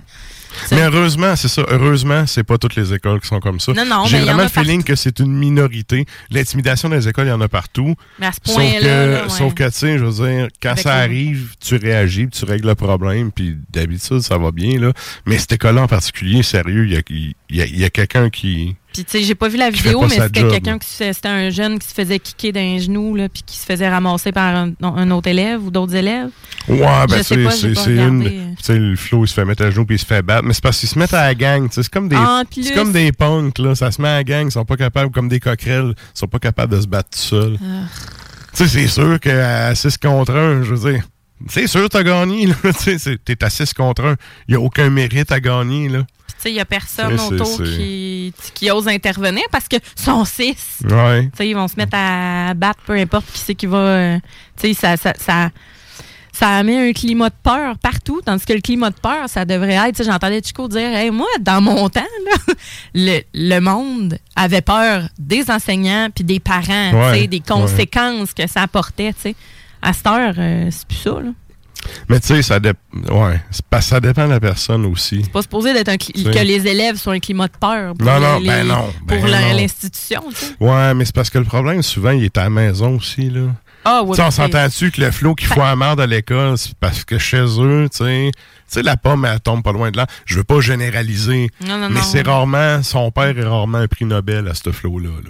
Mais 0.71 0.81
heureusement, 0.83 1.35
c'est 1.35 1.47
ça. 1.47 1.63
Heureusement, 1.67 2.27
c'est 2.27 2.43
pas 2.43 2.59
toutes 2.59 2.75
les 2.75 2.93
écoles 2.93 3.19
qui 3.19 3.27
sont 3.27 3.39
comme 3.39 3.59
ça. 3.59 3.73
Non, 3.73 3.85
non, 3.85 4.05
J'ai 4.05 4.19
vraiment 4.19 4.43
le 4.43 4.49
feeling 4.49 4.83
que 4.83 4.93
c'est 4.95 5.17
une 5.17 5.33
minorité. 5.33 6.05
L'intimidation 6.29 6.89
dans 6.89 6.95
les 6.95 7.07
écoles, 7.07 7.25
il 7.25 7.29
y 7.29 7.33
en 7.33 7.41
a 7.41 7.47
partout. 7.47 7.95
Mais 8.19 8.27
à 8.27 8.31
ce 8.31 8.37
Sauf 8.45 8.55
point-là. 8.55 8.79
que, 8.79 8.85
là, 8.85 9.23
ouais. 9.23 9.29
sauf 9.29 9.53
que, 9.55 9.63
tu 9.63 9.71
sais, 9.71 9.97
je 9.97 10.05
veux 10.05 10.27
dire, 10.27 10.47
quand 10.61 10.69
Avec 10.73 10.83
ça 10.83 10.93
arrive, 10.93 11.55
tu 11.59 11.75
réagis, 11.77 12.27
puis 12.27 12.39
tu 12.39 12.45
règles 12.45 12.67
le 12.67 12.75
problème, 12.75 13.31
puis 13.31 13.57
d'habitude, 13.71 14.19
ça 14.19 14.37
va 14.37 14.51
bien, 14.51 14.79
là. 14.79 14.93
Mais 15.25 15.39
cette 15.39 15.53
école-là 15.53 15.81
en 15.81 15.87
particulier, 15.87 16.43
sérieux, 16.43 16.85
il 16.87 17.33
y 17.49 17.61
a, 17.61 17.65
y 17.65 17.83
a 17.83 17.89
quelqu'un 17.89 18.29
qui... 18.29 18.75
Puis, 18.93 19.03
tu 19.03 19.11
sais, 19.11 19.23
j'ai 19.23 19.33
pas 19.33 19.47
vu 19.47 19.57
la 19.57 19.71
vidéo, 19.71 20.01
mais 20.01 20.09
c'était 20.09 20.47
quelqu'un 20.47 20.77
qui 20.77 20.87
c'était 20.87 21.27
un 21.27 21.49
jeune 21.49 21.79
qui 21.79 21.87
se 21.87 21.93
faisait 21.93 22.19
kicker 22.19 22.51
d'un 22.51 22.77
genou, 22.77 23.15
là, 23.15 23.27
puis 23.27 23.41
qui 23.45 23.57
se 23.57 23.65
faisait 23.65 23.89
ramasser 23.89 24.31
par 24.31 24.55
un, 24.55 24.71
un 24.81 25.11
autre 25.11 25.29
élève 25.29 25.65
ou 25.65 25.71
d'autres 25.71 25.95
élèves. 25.95 26.29
Ouais, 26.67 27.07
ben, 27.09 27.23
c'est 27.23 27.35
une... 27.35 28.23
Tu 28.23 28.63
sais, 28.63 28.77
le 28.77 28.95
flow, 28.95 29.25
il 29.25 29.27
se 29.27 29.33
fait 29.33 29.45
mettre 29.45 29.63
à 29.63 29.71
genoux, 29.71 29.85
puis 29.85 29.95
il 29.95 29.99
se 29.99 30.05
fait 30.05 30.21
battre. 30.21 30.45
Mais 30.45 30.53
c'est 30.53 30.63
parce 30.63 30.79
qu'ils 30.79 30.89
se 30.89 30.99
mettent 30.99 31.13
à 31.13 31.25
la 31.25 31.35
gang. 31.35 31.67
C'est 31.71 31.89
comme 31.89 32.07
des... 32.07 32.17
C'est 32.51 32.73
comme 32.73 32.91
des 32.91 33.11
punks, 33.11 33.57
là. 33.57 33.75
Ça 33.75 33.91
se 33.91 34.01
met 34.01 34.09
à 34.09 34.15
la 34.17 34.23
gang, 34.23 34.45
ils 34.47 34.51
sont 34.51 34.65
pas 34.65 34.77
capables, 34.77 35.11
comme 35.11 35.27
des 35.27 35.39
coquerelles, 35.39 35.95
ils 35.97 36.19
sont 36.19 36.27
pas 36.27 36.39
capables 36.39 36.75
de 36.75 36.81
se 36.81 36.87
battre 36.87 37.09
tout 37.09 37.19
seuls. 37.19 37.57
Ah. 37.61 37.87
Tu 38.55 38.63
sais, 38.63 38.67
c'est 38.67 38.87
sûr 38.87 39.19
qu'à 39.19 39.73
6 39.73 39.97
contre 39.97 40.33
1, 40.33 40.63
je 40.63 40.75
veux 40.75 40.91
dire, 40.91 41.03
c'est 41.49 41.67
sûr, 41.67 41.89
t'as 41.89 42.03
gagné. 42.03 42.47
T'es 43.25 43.43
à 43.43 43.49
6 43.49 43.73
contre 43.73 44.03
1. 44.05 44.15
Il 44.47 44.51
n'y 44.51 44.55
a 44.55 44.59
aucun 44.59 44.89
mérite 44.89 45.31
à 45.31 45.39
gagner. 45.39 45.89
Là. 45.89 45.99
Puis, 45.99 46.35
tu 46.35 46.41
sais, 46.43 46.49
il 46.51 46.53
n'y 46.55 46.59
a 46.59 46.65
personne 46.65 47.19
autour 47.19 47.63
qui, 47.63 48.33
qui 48.53 48.71
ose 48.71 48.87
intervenir 48.87 49.43
parce 49.51 49.67
que 49.67 49.77
sont 49.95 50.25
six. 50.25 50.79
Ouais. 50.89 51.23
Tu 51.25 51.29
sais, 51.37 51.47
ils 51.49 51.53
vont 51.55 51.67
se 51.67 51.75
mettre 51.77 51.95
à 51.97 52.53
battre, 52.53 52.79
peu 52.85 52.93
importe 52.93 53.25
qui 53.31 53.39
c'est 53.39 53.55
qui 53.55 53.65
va. 53.65 53.77
euh, 53.77 54.17
tu 54.59 54.67
sais, 54.69 54.73
ça, 54.73 54.97
ça, 54.97 55.13
ça, 55.19 55.49
ça 56.31 56.63
met 56.63 56.89
un 56.89 56.93
climat 56.93 57.29
de 57.29 57.35
peur 57.43 57.77
partout, 57.77 58.21
tandis 58.25 58.43
que 58.45 58.53
le 58.53 58.61
climat 58.61 58.89
de 58.89 58.95
peur, 58.99 59.27
ça 59.29 59.45
devrait 59.45 59.89
être. 59.89 60.03
J'entendais 60.03 60.41
Chico 60.43 60.67
dire 60.67 60.89
Hey, 60.95 61.11
moi, 61.11 61.27
dans 61.39 61.61
mon 61.61 61.89
temps, 61.89 62.01
là, 62.25 62.53
le, 62.95 63.19
le 63.33 63.59
monde 63.59 64.17
avait 64.35 64.61
peur 64.61 65.07
des 65.19 65.51
enseignants 65.51 66.09
puis 66.13 66.23
des 66.23 66.39
parents, 66.39 67.11
Ouais, 67.11 67.27
des 67.27 67.39
conséquences 67.41 68.33
que 68.33 68.47
ça 68.47 68.63
apportait. 68.63 69.13
tu 69.13 69.21
sais. 69.21 69.35
À 69.83 69.93
cette 69.93 70.07
heure, 70.07 70.33
euh, 70.37 70.67
c'est 70.71 70.87
plus 70.87 70.97
ça. 70.97 71.11
Là. 71.11 71.29
Mais 72.07 72.19
tu 72.21 72.27
sais, 72.27 72.41
ça, 72.41 72.59
dép- 72.59 72.75
ouais, 73.11 73.41
ça 73.81 73.99
dépend 73.99 74.25
de 74.25 74.29
la 74.31 74.39
personne 74.39 74.85
aussi. 74.85 75.19
C'est 75.23 75.31
pas 75.33 75.41
supposé 75.41 75.73
d'être 75.73 75.89
un 75.89 75.95
cli- 75.95 76.23
que 76.23 76.39
les 76.45 76.65
élèves 76.65 76.95
soient 76.95 77.13
un 77.13 77.19
climat 77.19 77.47
de 77.47 77.57
peur 77.59 77.93
pour 77.93 78.07
Non, 78.07 78.19
non, 78.21 78.39
les- 78.39 78.47
ben 78.47 78.65
non, 78.65 78.93
ben 79.05 79.19
pour 79.19 79.27
l'institution. 79.27 80.23
Ouais, 80.61 80.93
mais 80.93 81.03
c'est 81.03 81.13
parce 81.13 81.29
que 81.29 81.39
le 81.39 81.43
problème, 81.45 81.81
souvent, 81.83 82.11
il 82.11 82.23
est 82.23 82.37
à 82.37 82.43
la 82.43 82.49
maison 82.49 82.95
aussi. 82.95 83.29
Là. 83.29 83.47
Ah, 83.85 84.01
ouais, 84.01 84.17
on 84.17 84.31
s'entend-tu 84.31 84.91
que 84.91 85.01
le 85.01 85.11
flot 85.11 85.35
qui 85.35 85.43
fout 85.45 85.57
à 85.61 85.75
merde 85.75 85.99
à 85.99 86.07
l'école, 86.07 86.57
c'est 86.57 86.73
parce 86.75 87.03
que 87.03 87.17
chez 87.17 87.43
eux, 87.59 87.89
tu 87.91 88.31
sais, 88.67 88.81
la 88.81 88.95
pomme, 88.95 89.25
elle 89.25 89.41
tombe 89.41 89.61
pas 89.61 89.73
loin 89.73 89.91
de 89.91 89.97
là. 89.97 90.07
Je 90.25 90.35
veux 90.35 90.45
pas 90.45 90.61
généraliser, 90.61 91.49
Non, 91.67 91.77
non, 91.77 91.89
mais 91.89 92.01
c'est 92.01 92.25
rarement, 92.25 92.81
son 92.81 93.11
père 93.11 93.37
est 93.37 93.43
rarement 93.43 93.79
un 93.79 93.87
prix 93.87 94.05
Nobel 94.05 94.47
à 94.47 94.53
ce 94.53 94.71
flot-là. 94.71 95.09
là. 95.09 95.29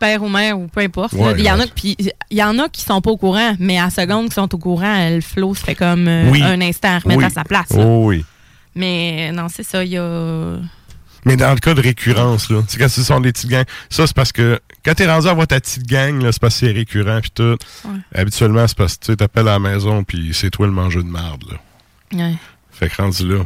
Père 0.00 0.22
ou 0.24 0.28
mère 0.28 0.58
ou 0.58 0.66
peu 0.66 0.80
importe. 0.80 1.12
Ouais, 1.12 1.34
il 1.38 1.44
y 1.44 1.50
en 1.50 1.60
a 1.60 1.66
puis 1.68 1.96
il 2.30 2.36
y 2.36 2.42
en 2.42 2.58
a 2.58 2.68
qui 2.68 2.80
sont 2.82 3.00
pas 3.00 3.10
au 3.10 3.16
courant, 3.16 3.54
mais 3.60 3.78
à 3.78 3.84
la 3.84 3.90
seconde 3.90 4.28
qui 4.30 4.34
sont 4.34 4.52
au 4.52 4.58
courant, 4.58 5.08
le 5.10 5.20
flow 5.20 5.54
se 5.54 5.62
fait 5.62 5.74
comme 5.76 6.08
euh, 6.08 6.28
Oui. 6.30 6.42
un 6.42 6.60
instant 6.60 6.96
à 6.96 6.98
remettre 6.98 7.18
Oui. 7.20 7.24
à 7.26 7.30
sa 7.30 7.44
place. 7.44 7.68
Oh 7.76 8.06
oui. 8.06 8.24
Mais 8.74 9.30
non, 9.32 9.46
c'est 9.48 9.62
ça, 9.62 9.84
il 9.84 9.90
y 9.92 9.98
a 9.98 10.56
Mais 11.24 11.36
dans 11.36 11.52
le 11.52 11.58
cas 11.60 11.74
de 11.74 11.80
récurrence, 11.80 12.50
là, 12.50 12.62
sais, 12.66 12.78
quand 12.78 12.88
ce 12.88 13.02
sont 13.02 13.20
des 13.20 13.32
petites 13.32 13.50
gangs, 13.50 13.64
ça, 13.90 14.06
c'est 14.06 14.16
parce 14.16 14.32
que 14.32 14.58
quand 14.84 14.94
t'es 14.94 15.06
rendu 15.10 15.26
à 15.28 15.32
avoir 15.32 15.46
ta 15.46 15.60
petite 15.60 15.86
gang, 15.86 16.22
là, 16.22 16.32
c'est 16.32 16.40
parce 16.40 16.58
que 16.58 16.66
c'est 16.66 16.72
récurrent, 16.72 17.20
puis 17.20 17.30
tout. 17.34 17.56
Ouais. 17.84 17.98
Habituellement, 18.14 18.66
c'est 18.66 18.76
parce 18.78 18.96
que 18.96 19.06
tu 19.06 19.16
t'appelles 19.16 19.48
à 19.48 19.52
la 19.52 19.58
maison, 19.58 20.02
puis 20.04 20.30
c'est 20.32 20.50
toi 20.50 20.66
le 20.66 20.72
mangeur 20.72 21.02
de 21.04 21.08
marde, 21.10 21.44
là. 21.50 22.24
ouais. 22.24 22.34
Fait 22.72 22.88
que 22.88 23.02
rendu 23.02 23.28
là. 23.28 23.44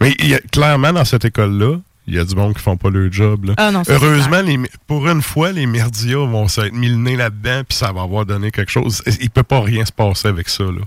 Mais 0.00 0.14
y 0.20 0.32
a, 0.34 0.38
clairement, 0.38 0.92
dans 0.94 1.04
cette 1.04 1.26
école-là, 1.26 1.76
il 2.10 2.16
y 2.16 2.18
a 2.18 2.24
du 2.24 2.34
monde 2.34 2.54
qui 2.54 2.60
font 2.60 2.76
pas 2.76 2.90
leur 2.90 3.10
job, 3.12 3.44
là. 3.46 3.54
Ah 3.56 3.70
non, 3.70 3.82
Heureusement, 3.88 4.42
les, 4.42 4.58
pour 4.86 5.08
une 5.08 5.22
fois, 5.22 5.52
les 5.52 5.64
merdias 5.66 6.16
vont 6.18 6.48
s'être 6.48 6.72
mis 6.74 6.88
le 6.88 6.96
nez 6.96 7.16
là-dedans, 7.16 7.62
puis 7.68 7.78
ça 7.78 7.92
va 7.92 8.02
avoir 8.02 8.26
donné 8.26 8.50
quelque 8.50 8.70
chose. 8.72 9.02
Il 9.20 9.30
peut 9.30 9.42
pas 9.44 9.60
rien 9.60 9.84
se 9.84 9.92
passer 9.92 10.28
avec 10.28 10.48
ça, 10.48 10.64
là. 10.64 10.82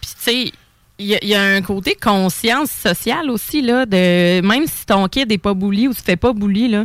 Puis, 0.00 0.10
tu 0.10 0.16
sais, 0.20 0.52
il 0.98 1.06
y, 1.06 1.14
a- 1.14 1.18
il 1.22 1.28
y 1.28 1.34
a 1.34 1.42
un 1.42 1.62
côté 1.62 1.96
conscience 2.00 2.70
sociale 2.70 3.28
aussi, 3.30 3.60
là, 3.60 3.84
de 3.86 4.40
même 4.40 4.66
si 4.66 4.86
ton 4.86 5.06
kid 5.08 5.28
n'est 5.28 5.38
pas 5.38 5.52
bully 5.54 5.88
ou 5.88 5.94
tu 5.94 6.02
fais 6.02 6.16
pas 6.16 6.32
bully, 6.32 6.68
là, 6.68 6.84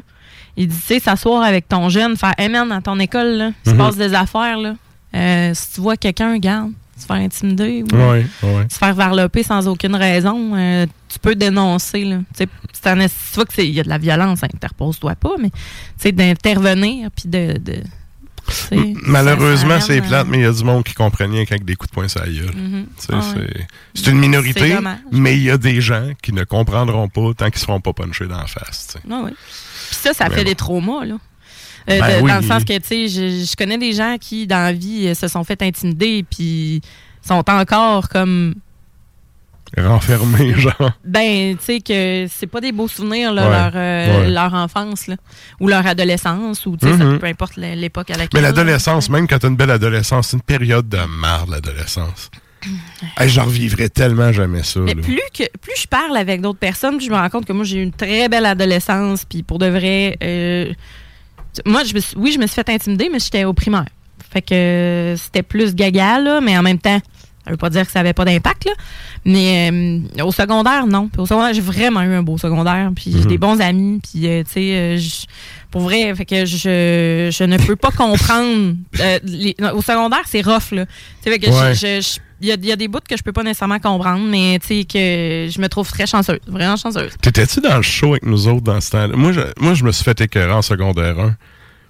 il 0.56 0.68
dit, 0.68 0.76
tu 0.76 0.82
sais, 0.88 1.00
s'asseoir 1.00 1.44
avec 1.44 1.68
ton 1.70 1.88
jeune, 1.90 2.18
faire, 2.18 2.34
hey 2.38 2.50
man, 2.50 2.68
dans 2.68 2.82
ton 2.82 3.00
école, 3.00 3.28
là, 3.38 3.52
il 3.66 3.70
se 3.70 3.76
Mhm. 3.76 3.78
passe 3.78 3.96
des 3.96 4.14
affaires, 4.16 4.58
là. 4.58 4.74
Euh, 5.16 5.52
si 5.54 5.76
tu 5.76 5.82
vois 5.82 5.98
quelqu'un, 5.98 6.34
regarde, 6.34 6.72
se 7.00 7.06
faire 7.06 7.18
intimider 7.18 7.84
ou 7.84 7.96
Ouais, 7.96 8.26
ouais. 8.42 8.66
se 8.70 8.78
faire 8.80 8.96
varloper 8.96 9.44
sans 9.44 9.68
aucune 9.68 9.96
raison, 9.96 10.54
euh, 10.56 10.88
tu 11.10 11.20
peux 11.20 11.36
dénoncer, 11.36 12.04
là. 12.06 12.18
Tu 12.38 12.46
vois 13.36 13.46
qu'il 13.46 13.70
y 13.72 13.80
a 13.80 13.84
de 13.84 13.90
la 13.90 13.98
violence, 13.98 14.44
interpose-toi 14.44 15.16
pas, 15.16 15.36
mais, 15.40 15.50
tu 15.50 15.58
sais, 15.98 16.12
d'intervenir, 16.12 17.10
puis 17.12 17.30
de... 17.30 17.60
Malheureusement, 19.04 19.76
ça- 19.76 19.88
ça 19.88 19.94
c'est 19.94 20.02
plate, 20.02 20.28
mais 20.30 20.38
il 20.38 20.44
y 20.44 20.46
a 20.46 20.52
du 20.54 20.64
monde 20.64 20.84
qui 20.84 20.94
comprend 20.94 21.28
rien 21.30 21.46
qu'avec 21.46 21.66
des 21.66 21.76
coups 21.76 21.90
de 21.90 21.94
poing 21.96 22.06
la 22.16 22.26
gueule. 22.32 22.56
mhm. 22.56 22.86
Sais, 22.98 23.08
Ah 23.12 23.18
ouais. 23.36 23.66
c'est- 23.94 24.08
une 24.10 24.20
minorité, 24.20 24.78
mais 25.12 25.36
il 25.36 25.44
y 25.44 25.52
a 25.52 25.58
des 25.58 25.82
gens 25.82 26.12
qui 26.22 26.32
ne 26.34 26.44
comprendront 26.44 27.10
pas 27.10 27.34
tant 27.36 27.46
qu'ils 27.50 27.56
ne 27.56 27.66
seront 27.66 27.82
pas 27.82 27.94
punchés 27.94 28.28
dans 28.28 28.38
la 28.38 28.48
face. 28.48 28.96
Ah 29.10 29.22
oui. 29.26 29.32
Puis 29.90 29.96
ça, 30.02 30.14
ça 30.14 30.30
Mais 30.30 30.36
fait 30.36 30.44
bon. 30.44 30.50
des 30.50 30.56
traumas, 30.56 31.06
là. 31.06 31.16
Euh, 31.90 32.00
Ben 32.00 32.18
de- 32.20 32.24
oui. 32.24 32.32
Dans 32.32 32.38
le 32.40 32.44
sens 32.48 32.64
que, 32.66 32.78
tu 32.78 32.86
sais, 32.86 33.08
je, 33.08 33.46
je 33.46 33.56
connais 33.56 33.78
des 33.78 33.94
gens 33.94 34.18
qui, 34.20 34.46
dans 34.48 34.58
la 34.64 34.74
vie, 34.74 35.08
euh, 35.08 35.14
se 35.14 35.28
sont 35.28 35.44
fait 35.44 35.62
intimider, 35.62 36.24
puis 36.30 36.82
sont 37.26 37.44
encore 37.50 38.08
comme. 38.10 38.56
Renfermés, 39.78 40.54
genre. 40.58 40.92
Ben, 41.04 41.58
tu 41.58 41.64
sais, 41.66 41.80
que 41.82 42.28
c'est 42.30 42.48
pas 42.48 42.62
des 42.62 42.72
beaux 42.72 42.88
souvenirs, 42.88 43.34
là, 43.34 43.44
Ouais. 43.44 43.50
leur, 43.58 43.72
euh, 43.76 44.22
Ouais. 44.22 44.30
leur 44.30 44.54
enfance, 44.54 45.08
là. 45.08 45.16
Ou 45.60 45.68
leur 45.68 45.86
adolescence, 45.86 46.66
ou, 46.66 46.78
tu 46.78 46.88
sais, 46.88 46.98
ça- 46.98 47.04
Mhm. 47.04 47.20
peu 47.20 47.28
importe 47.28 47.58
l'époque 47.58 48.10
à 48.12 48.14
laquelle. 48.18 48.30
Mais 48.34 48.42
l'adolescence, 48.42 49.10
même 49.10 49.28
quand 49.28 49.40
tu 49.40 49.46
as 49.46 49.50
une 49.50 49.56
belle 49.56 49.72
adolescence, 49.72 50.30
c'est 50.30 50.38
une 50.38 50.44
période 50.44 50.88
de 50.88 51.00
marre, 51.20 51.46
l'adolescence. 51.50 52.30
Hey, 53.18 53.30
J'en 53.30 53.46
revivrais 53.46 53.90
tellement 53.90 54.32
jamais 54.32 54.64
ça. 54.64 54.80
Mais 54.82 54.96
plus 54.96 55.20
que 55.34 55.44
plus 55.62 55.74
je 55.82 55.88
parle 55.88 56.18
avec 56.18 56.42
d'autres 56.42 56.58
personnes, 56.60 56.98
plus 56.98 57.06
je 57.06 57.12
me 57.12 57.16
rends 57.16 57.30
compte 57.30 57.46
que 57.46 57.54
moi 57.54 57.64
j'ai 57.64 57.78
eu 57.78 57.84
une 57.84 57.92
très 57.94 58.28
belle 58.30 58.46
adolescence, 58.48 59.26
puis 59.26 59.44
pour 59.44 59.60
de 59.60 59.68
vrai, 59.68 60.18
euh, 60.24 60.74
moi 61.66 61.84
je 61.84 61.94
me 61.94 62.00
suis- 62.00 62.18
oui 62.18 62.32
je 62.32 62.40
me 62.40 62.48
suis 62.48 62.56
fait 62.56 62.70
intimider, 62.70 63.10
mais 63.12 63.20
j'étais 63.20 63.44
au 63.46 63.54
primaire, 63.54 63.86
fait 64.32 64.42
que 64.42 65.16
c'était 65.18 65.44
plus 65.44 65.76
gaga 65.76 66.20
là, 66.20 66.42
mais 66.42 66.58
en 66.58 66.64
même 66.64 66.80
temps, 66.80 67.00
ça 67.48 67.52
veut 67.52 67.58
pas 67.58 67.70
dire 67.70 67.86
que 67.86 67.92
ça 67.92 68.02
avait 68.02 68.14
pas 68.14 68.26
d'impact 68.26 68.66
là, 68.66 68.72
mais 69.26 69.70
euh, 69.72 70.24
au 70.24 70.32
secondaire 70.32 70.86
non, 70.86 71.08
Puis 71.08 71.22
au 71.22 71.26
secondaire 71.26 71.54
j'ai 71.54 71.62
vraiment 71.62 72.02
eu 72.02 72.14
un 72.14 72.24
beau 72.24 72.38
secondaire, 72.38 72.92
puis 72.96 73.12
j'ai 73.12 73.20
Mhm. 73.20 73.26
des 73.28 73.38
bons 73.38 73.60
amis, 73.62 74.00
puis 74.04 74.28
euh, 74.28 74.44
tu 74.44 74.52
sais, 74.52 74.70
euh, 74.74 74.98
pour 75.72 75.82
vrai, 75.82 76.14
fait 76.16 76.26
que 76.26 76.46
je, 76.46 77.30
je 77.32 77.44
ne 77.44 77.58
peux 77.58 77.76
pas 77.76 77.92
comprendre. 77.92 78.76
euh, 79.00 79.20
les- 79.24 79.56
au 79.74 79.82
secondaire, 79.82 80.22
c'est 80.26 80.42
rough, 80.42 80.72
là. 80.72 80.86
Tu 80.86 80.92
sais, 81.24 81.32
fait 81.32 81.40
que 81.40 81.50
Ouais. 81.50 81.74
je- 81.76 82.02
je- 82.02 82.20
il 82.42 82.48
y, 82.48 82.52
a, 82.52 82.56
il 82.56 82.66
y 82.66 82.72
a 82.72 82.76
des 82.76 82.88
bouts 82.88 83.00
que 83.08 83.18
je 83.18 83.24
peux 83.24 83.32
pas 83.34 83.44
nécessairement 83.44 83.80
comprendre, 83.80 84.24
mais 84.30 84.60
tu 84.60 84.68
sais, 84.68 84.84
que 84.86 85.50
je 85.52 85.60
me 85.62 85.68
trouve 85.68 85.90
très 85.90 86.06
chanceuse, 86.06 86.40
vraiment 86.48 86.76
chanceuse. 86.78 87.12
T'étais-tu 87.22 87.62
dans 87.62 87.78
le 87.78 87.82
show 87.82 88.12
avec 88.12 88.26
nous 88.26 88.48
autres 88.48 88.62
dans 88.62 88.80
ce 88.80 88.92
temps-là? 88.92 89.16
Moi, 89.16 89.32
je, 89.34 89.42
moi, 89.60 89.74
je 89.74 89.84
me 89.84 89.92
suis 89.92 90.04
fait 90.04 90.20
écœurer 90.22 90.54
en 90.54 90.62
secondaire 90.62 91.20
1. 91.20 91.36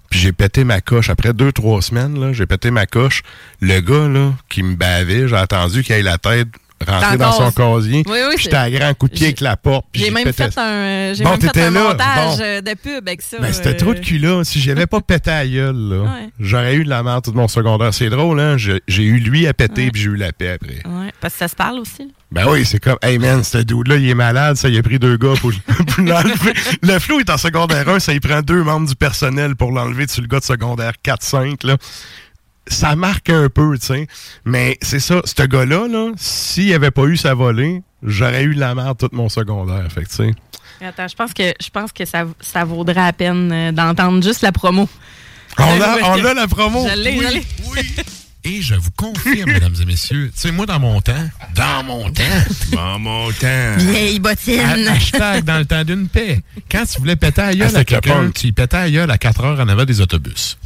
Puis 0.10 0.20
j'ai 0.20 0.32
pété 0.32 0.64
ma 0.64 0.82
coche. 0.82 1.10
Après 1.10 1.34
deux, 1.34 1.52
trois 1.52 1.82
semaines, 1.82 2.34
j'ai 2.34 2.46
pété 2.46 2.72
ma 2.72 2.86
coche. 2.86 3.24
Le 3.62 3.80
gars 3.80 4.08
là, 4.08 4.34
qui 4.50 4.64
me 4.64 4.76
bavait, 4.76 5.28
j'ai 5.28 5.36
attendu 5.36 5.84
qu'il 5.84 5.96
ait 5.96 6.04
la 6.04 6.18
tête 6.18 6.48
rentrée 6.86 7.18
Dans 7.18 7.32
son 7.32 7.52
casier. 7.52 8.04
Oui, 8.08 8.18
oui, 8.28 8.34
Puis 8.36 8.44
j'étais 8.46 8.56
à 8.58 8.70
grand 8.70 8.94
coup 8.94 9.08
de 9.08 9.14
pied 9.14 9.28
avec 9.28 9.42
la 9.42 9.58
porte. 9.58 9.86
J'ai 9.94 10.12
même 10.12 10.26
pétais- 10.26 10.52
fait 10.52 10.60
un, 10.60 11.14
j'ai 11.14 11.24
Bon, 11.24 11.32
même 11.32 11.42
fait 11.42 11.62
un 11.62 11.72
là, 11.72 11.84
montage 11.84 12.38
bon. 12.38 12.44
euh, 12.44 12.62
de 12.62 12.74
pub 12.74 13.08
avec 13.08 13.22
ça. 13.22 13.38
Ben, 13.40 13.52
c'était 13.54 13.70
euh, 13.70 13.78
trop 13.78 13.94
de 13.94 14.00
cul 14.00 14.20
là. 14.20 14.44
Si 14.44 14.60
j'avais 14.60 14.86
pas 14.86 15.02
pété 15.08 15.32
à 15.32 15.48
gueule, 15.48 15.76
là, 15.76 16.02
Ouais. 16.04 16.30
j'aurais 16.40 16.76
eu 16.76 16.84
de 16.84 16.90
la 16.90 17.04
merde 17.04 17.24
tout 17.24 17.32
mon 17.34 17.48
secondaire. 17.48 17.94
C'est 17.94 18.10
drôle, 18.10 18.40
hein? 18.40 18.58
J'ai 18.58 19.04
eu 19.04 19.18
lui 19.20 19.48
à 19.48 19.54
péter, 19.54 19.86
Ouais. 19.86 19.92
puis 19.92 20.02
j'ai 20.02 20.10
eu 20.10 20.16
la 20.16 20.32
paix 20.32 20.52
après. 20.52 20.82
Ouais, 20.86 21.12
parce 21.22 21.34
que 21.34 21.40
ça 21.40 21.48
se 21.48 21.56
parle 21.56 21.80
aussi. 21.80 22.04
là. 22.04 22.10
Ben 22.30 22.46
oui, 22.50 22.66
c'est 22.66 22.80
comme, 22.80 22.98
hey 23.02 23.18
man, 23.20 23.42
ce 23.42 23.60
dude-là, 23.60 23.96
il 23.96 24.10
est 24.10 24.14
malade, 24.14 24.58
ça, 24.58 24.68
il 24.68 24.78
a 24.78 24.84
pris 24.84 25.00
deux 25.00 25.16
gars 25.16 25.34
pour, 25.40 25.52
pour 25.96 26.04
l'enlever. 26.04 26.54
Le 26.84 27.00
flou 27.00 27.22
est 27.22 27.30
en 27.30 27.38
secondaire 27.38 27.88
1, 27.88 28.00
ça, 28.00 28.12
il 28.14 28.20
prend 28.20 28.42
deux 28.42 28.64
membres 28.64 28.86
du 28.88 28.96
personnel 28.98 29.56
pour 29.56 29.72
l'enlever 29.72 30.08
sur 30.10 30.22
le 30.22 30.28
gars 30.28 30.40
de 30.40 30.44
secondaire 30.44 30.92
4-5, 31.06 31.66
là. 31.66 31.78
Ça 32.68 32.96
marque 32.96 33.30
un 33.30 33.50
peu, 33.50 33.78
tu 33.80 33.86
sais. 33.88 34.08
Mais 34.46 34.78
c'est 34.82 35.00
ça, 35.00 35.22
ce 35.26 35.44
gars-là, 35.44 35.88
là, 35.88 36.12
s'il 36.18 36.74
avait 36.74 36.92
pas 36.92 37.04
eu 37.06 37.18
sa 37.18 37.34
volée, 37.34 37.82
j'aurais 38.04 38.44
eu 38.44 38.56
de 38.56 38.60
la 38.60 38.76
merde 38.76 38.98
tout 38.98 39.10
mon 39.14 39.30
secondaire, 39.30 39.88
fait 39.92 40.04
que, 40.04 40.10
tu 40.10 40.16
sais. 40.16 40.32
Attends, 40.86 41.08
je 41.08 41.16
pense 41.16 41.34
que, 41.34 41.54
je 41.62 41.70
pense 41.70 41.92
que 41.92 42.06
ça, 42.06 42.26
ça 42.40 42.64
vaudrait 42.66 42.94
la 42.96 43.14
peine 43.14 43.52
euh, 43.52 43.72
d'entendre 43.72 44.22
juste 44.24 44.42
la 44.42 44.52
promo. 44.52 44.88
On 45.58 45.64
Ouais, 45.64 45.82
a, 45.82 45.98
on 46.12 46.24
a 46.26 46.34
la 46.36 46.48
promo. 46.48 46.88
Je 46.88 46.96
l'ai, 47.00 47.18
Oui, 47.18 47.42
oui. 47.76 47.96
Et 48.44 48.62
je 48.62 48.76
vous 48.76 48.92
confirme, 48.96 49.52
mesdames 49.52 49.74
et 49.82 49.86
messieurs, 49.86 50.32
tu 50.34 50.40
sais, 50.40 50.52
moi, 50.52 50.66
dans 50.66 50.80
mon 50.80 51.02
temps, 51.02 51.14
dans 51.54 51.84
mon 51.84 52.10
temps, 52.12 52.24
Dans 52.72 52.98
mon 52.98 53.30
temps. 53.32 53.74
Vieille 53.78 54.20
bottine. 54.20 54.88
hashtag 54.88 55.44
dans 55.44 55.58
le 55.58 55.66
temps 55.66 55.84
d'une 55.84 56.08
paix, 56.08 56.42
quand 56.72 56.86
tu 56.86 57.00
voulais 57.00 57.18
péter 57.18 57.42
à 57.42 57.54
gueule 57.54 57.76
à 57.76 57.84
quelqu'un, 57.84 58.30
tu 58.34 58.54
pétais 58.54 58.78
à 58.78 58.90
gueule 58.90 59.12
à 59.12 59.18
4 59.18 59.44
heures 59.44 59.60
en 59.60 59.68
avant 59.68 59.84
des 59.84 60.00
autobus. 60.00 60.58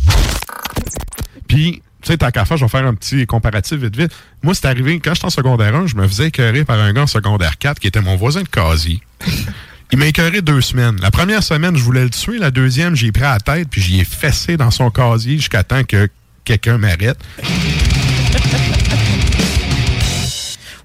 Puis, 1.47 1.81
tu 2.01 2.07
sais, 2.11 2.17
tant 2.17 2.31
qu'à 2.31 2.45
faire, 2.45 2.57
je 2.57 2.65
vais 2.65 2.69
faire 2.69 2.85
un 2.85 2.95
petit 2.95 3.25
comparatif 3.27 3.77
vite 3.77 3.95
vite. 3.95 4.11
Moi, 4.41 4.55
c'est 4.55 4.65
arrivé, 4.65 4.99
quand 4.99 5.13
j'étais 5.13 5.25
en 5.25 5.29
secondaire 5.29 5.75
1, 5.75 5.87
je 5.87 5.95
me 5.95 6.07
faisais 6.07 6.27
écœurer 6.27 6.65
par 6.65 6.79
un 6.79 6.91
gars 6.93 7.03
en 7.03 7.07
secondaire 7.07 7.57
4 7.57 7.79
qui 7.79 7.87
était 7.87 8.01
mon 8.01 8.15
voisin 8.15 8.41
de 8.41 8.47
casier. 8.47 9.01
Il 9.93 9.99
m'a 9.99 10.05
écœuré 10.05 10.41
deux 10.41 10.61
semaines. 10.61 10.97
La 11.01 11.11
première 11.11 11.43
semaine, 11.43 11.75
je 11.75 11.83
voulais 11.83 12.03
le 12.03 12.09
tuer. 12.09 12.37
La 12.37 12.49
deuxième, 12.49 12.95
j'ai 12.95 13.11
pris 13.11 13.23
à 13.23 13.33
la 13.33 13.39
tête 13.39 13.67
puis 13.69 13.81
j'y 13.81 13.99
ai 13.99 14.05
fessé 14.05 14.55
dans 14.55 14.71
son 14.71 14.89
casier 14.89 15.35
jusqu'à 15.35 15.63
temps 15.63 15.83
que 15.83 16.07
quelqu'un 16.45 16.77
m'arrête. 16.77 17.19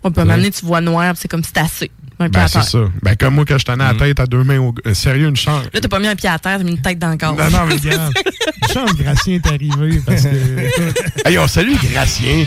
On 0.03 0.11
peut 0.11 0.25
m'amener, 0.25 0.51
tu 0.51 0.67
vois 0.67 0.81
noir, 0.81 1.15
c'est 1.17 1.29
comme 1.29 1.43
si 1.43 1.49
c'était 1.49 1.61
assez. 1.61 1.91
Un 2.19 2.29
Ben, 2.31 2.49
c'est 2.49 2.63
ça. 2.63 2.79
Ben, 3.03 3.15
comme 3.17 3.35
moi, 3.35 3.45
quand 3.47 3.59
je 3.59 3.65
tenais 3.67 3.85
la 3.85 3.93
tête 3.95 4.19
à 4.21 4.27
deux 4.27 4.43
mains 4.43 4.59
au... 4.59 4.75
euh, 4.87 4.95
sérieux, 4.95 5.29
une 5.29 5.37
chance. 5.37 5.65
Là, 5.73 5.81
t'as 5.81 5.89
pas 5.89 5.99
mis 5.99 6.07
un 6.09 6.17
pied 6.17 6.29
à 6.31 6.39
terre, 6.39 6.59
t'as 6.59 6.65
mis 6.65 6.71
une 6.73 6.81
tête 6.81 6.99
dans 6.99 7.11
le 7.11 7.17
corps. 7.19 7.35
Non, 7.37 7.51
non, 7.51 7.67
mais 7.67 7.75
regarde. 7.75 8.13
Une 8.63 8.73
chance, 8.73 8.95
Gracien 8.97 9.35
est 9.37 9.47
arrivé 9.47 10.01
parce 10.05 10.23
que... 10.23 10.29
hey, 11.29 11.39
on 11.39 11.47
salue 11.47 11.75
Gracien. 11.93 12.47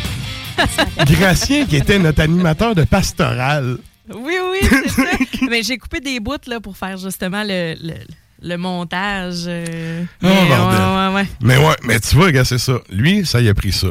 Gracien 1.05 1.65
qui 1.65 1.75
était 1.77 1.99
notre 1.99 2.21
animateur 2.21 2.75
de 2.75 2.83
pastoral. 2.83 3.77
Oui, 4.13 4.33
oui, 4.51 4.57
c'est 4.69 4.89
ça. 4.89 5.03
Mais 5.49 5.61
j'ai 5.63 5.77
coupé 5.77 5.99
des 5.99 6.19
bouts 6.19 6.33
là, 6.47 6.59
pour 6.59 6.75
faire 6.77 6.97
justement 6.97 7.43
le, 7.43 7.75
le, 7.81 7.93
le 8.41 8.57
montage. 8.57 9.43
euh, 9.47 10.03
Oh, 10.23 10.27
mais, 10.27 10.47
bordel. 10.47 10.79
ouais, 10.79 11.07
ouais, 11.07 11.13
ouais. 11.15 11.27
Mais 11.41 11.57
ouais, 11.57 11.75
mais 11.83 11.99
tu 11.99 12.15
vois, 12.15 12.31
gars, 12.31 12.43
c'est 12.45 12.57
ça. 12.57 12.79
Lui, 12.89 13.25
ça 13.25 13.39
y 13.39 13.49
a 13.49 13.53
pris 13.53 13.71
ça. 13.71 13.89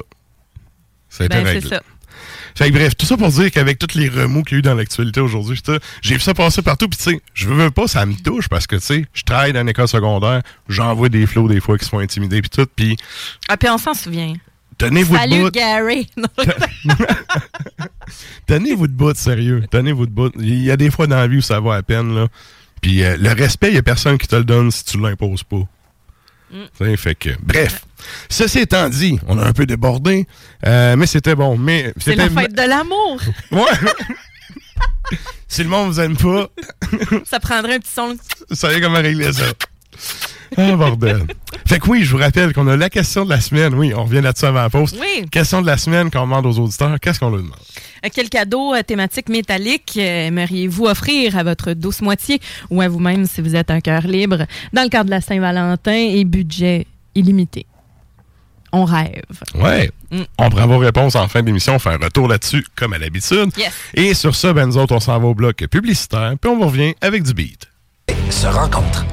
Ça 1.08 1.24
a 1.24 1.26
été 1.26 1.36
Ben, 1.36 1.44
c'est 1.46 1.52
réglé. 1.54 1.68
ça. 1.70 1.82
Fait 2.54 2.70
que 2.70 2.74
bref, 2.74 2.96
tout 2.96 3.06
ça 3.06 3.16
pour 3.16 3.28
dire 3.28 3.50
qu'avec 3.50 3.78
tous 3.78 3.98
les 3.98 4.08
remous 4.08 4.42
qu'il 4.42 4.54
y 4.54 4.56
a 4.56 4.58
eu 4.58 4.62
dans 4.62 4.74
l'actualité 4.74 5.20
aujourd'hui, 5.20 5.60
j'ai 6.02 6.14
vu 6.14 6.20
ça 6.20 6.34
passer 6.34 6.62
partout, 6.62 6.88
puis 6.88 6.98
tu 6.98 7.10
sais, 7.10 7.20
je 7.34 7.48
veux 7.48 7.70
pas, 7.70 7.88
ça 7.88 8.04
me 8.06 8.14
touche 8.14 8.48
parce 8.48 8.66
que 8.66 8.76
tu 8.76 8.82
sais, 8.82 9.06
je 9.12 9.22
travaille 9.22 9.52
dans 9.52 9.60
une 9.60 9.68
école 9.68 9.88
secondaire, 9.88 10.42
j'envoie 10.68 11.08
des 11.08 11.26
flots 11.26 11.48
des 11.48 11.60
fois 11.60 11.78
qui 11.78 11.84
se 11.84 11.90
font 11.90 11.98
intimider 12.00 12.40
puis 12.40 12.50
tout, 12.50 12.66
puis 12.74 12.96
Ah, 13.48 13.56
puis 13.56 13.68
on 13.68 13.78
s'en 13.78 13.94
souvient. 13.94 14.34
tenez-vous 14.78 15.14
de 15.14 15.18
Salut, 15.18 15.42
bout, 15.42 15.50
Gary. 15.50 16.08
Tenez-vous 18.46 18.86
de 18.86 18.92
bout, 18.92 19.16
sérieux, 19.16 19.64
tenez-vous 19.70 20.06
de 20.06 20.10
bout. 20.10 20.32
Il 20.38 20.62
y 20.62 20.70
a 20.70 20.76
des 20.76 20.90
fois 20.90 21.06
dans 21.06 21.16
la 21.16 21.26
vie 21.26 21.38
où 21.38 21.42
ça 21.42 21.60
va 21.60 21.76
à 21.76 21.82
peine 21.82 22.14
là. 22.14 22.28
Puis 22.80 23.02
euh, 23.02 23.16
le 23.18 23.32
respect, 23.32 23.68
il 23.68 23.74
y 23.74 23.78
a 23.78 23.82
personne 23.82 24.18
qui 24.18 24.28
te 24.28 24.36
le 24.36 24.44
donne 24.44 24.70
si 24.70 24.84
tu 24.84 25.00
l'imposes 25.00 25.42
pas. 25.42 25.62
Mm. 26.50 26.96
Fait 26.96 27.14
que, 27.14 27.30
bref. 27.42 27.84
Ceci 28.28 28.60
étant 28.60 28.88
dit, 28.88 29.18
on 29.26 29.38
a 29.38 29.46
un 29.46 29.52
peu 29.52 29.66
débordé, 29.66 30.26
euh, 30.66 30.96
mais 30.96 31.06
c'était 31.06 31.34
bon. 31.34 31.56
Mais 31.58 31.92
C'est 31.98 32.14
la 32.16 32.30
fête 32.30 32.54
de 32.54 32.62
l'amour. 32.62 33.20
Ouais. 33.50 35.16
si 35.48 35.62
le 35.62 35.68
monde 35.68 35.88
vous 35.90 36.00
aime 36.00 36.16
pas, 36.16 36.48
Ça 37.24 37.40
prendrait 37.40 37.74
un 37.74 37.78
petit 37.80 37.90
son. 37.90 38.16
vous 38.50 38.56
savez 38.56 38.80
comment 38.80 39.00
régler 39.00 39.32
ça? 39.32 39.46
Ah, 40.56 40.76
bordel. 40.76 41.22
Fait 41.66 41.78
que 41.78 41.88
oui, 41.88 42.04
je 42.04 42.10
vous 42.12 42.18
rappelle 42.18 42.52
qu'on 42.52 42.66
a 42.68 42.76
la 42.76 42.88
question 42.90 43.24
de 43.24 43.30
la 43.30 43.40
semaine. 43.40 43.74
Oui, 43.74 43.92
on 43.94 44.04
revient 44.04 44.20
là-dessus 44.20 44.46
avant 44.46 44.62
la 44.62 44.70
pause. 44.70 44.94
Oui. 44.98 45.28
Question 45.30 45.60
de 45.60 45.66
la 45.66 45.76
semaine 45.76 46.10
qu'on 46.10 46.22
demande 46.22 46.46
aux 46.46 46.58
auditeurs. 46.58 46.98
Qu'est-ce 47.00 47.20
qu'on 47.20 47.30
leur 47.30 47.38
demande? 47.38 47.54
Euh, 48.04 48.08
Quel 48.12 48.28
cadeau 48.28 48.74
euh, 48.74 48.82
thématique 48.82 49.28
métallique 49.28 49.94
euh, 49.96 50.28
aimeriez-vous 50.28 50.86
offrir 50.86 51.36
à 51.36 51.42
votre 51.42 51.74
douce 51.74 52.00
moitié 52.00 52.40
ou 52.70 52.80
à 52.80 52.88
vous-même 52.88 53.26
si 53.26 53.40
vous 53.40 53.54
êtes 53.56 53.70
un 53.70 53.80
cœur 53.80 54.06
libre? 54.06 54.46
Dans 54.72 54.82
le 54.82 54.88
cadre 54.88 55.06
de 55.06 55.10
la 55.10 55.20
Saint-Valentin 55.20 55.92
et 55.92 56.24
budget 56.24 56.86
illimité? 57.14 57.66
On 58.72 58.84
rêve. 58.84 59.22
Ouais. 59.54 59.90
Mm. 60.10 60.22
On 60.38 60.50
prend 60.50 60.66
vos 60.66 60.78
réponses 60.78 61.14
en 61.14 61.26
fin 61.28 61.42
d'émission. 61.42 61.74
On 61.74 61.78
fait 61.78 61.90
un 61.90 61.96
retour 61.98 62.28
là-dessus, 62.28 62.66
comme 62.74 62.92
à 62.92 62.98
l'habitude. 62.98 63.50
Yes. 63.56 63.72
Et 63.94 64.14
sur 64.14 64.34
ça, 64.34 64.52
ben, 64.52 64.66
nous 64.66 64.76
autres, 64.76 64.94
on 64.94 65.00
s'en 65.00 65.18
va 65.18 65.26
au 65.26 65.34
bloc 65.34 65.66
publicitaire, 65.70 66.34
puis 66.40 66.50
on 66.50 66.56
vous 66.58 66.66
revient 66.66 66.94
avec 67.00 67.22
du 67.22 67.32
beat. 67.32 67.68
se 68.30 68.46
rencontrent. 68.46 69.06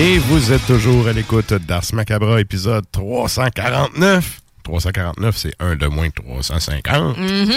Et 0.00 0.18
vous 0.18 0.52
êtes 0.52 0.66
toujours 0.66 1.06
à 1.06 1.12
l'écoute 1.12 1.52
d'Ars 1.52 1.84
Macabra, 1.92 2.40
épisode 2.40 2.84
349. 2.90 4.40
349, 4.64 5.36
c'est 5.36 5.54
un 5.60 5.76
de 5.76 5.86
moins 5.86 6.08
que 6.08 6.22
350. 6.22 7.18
Mhm, 7.18 7.52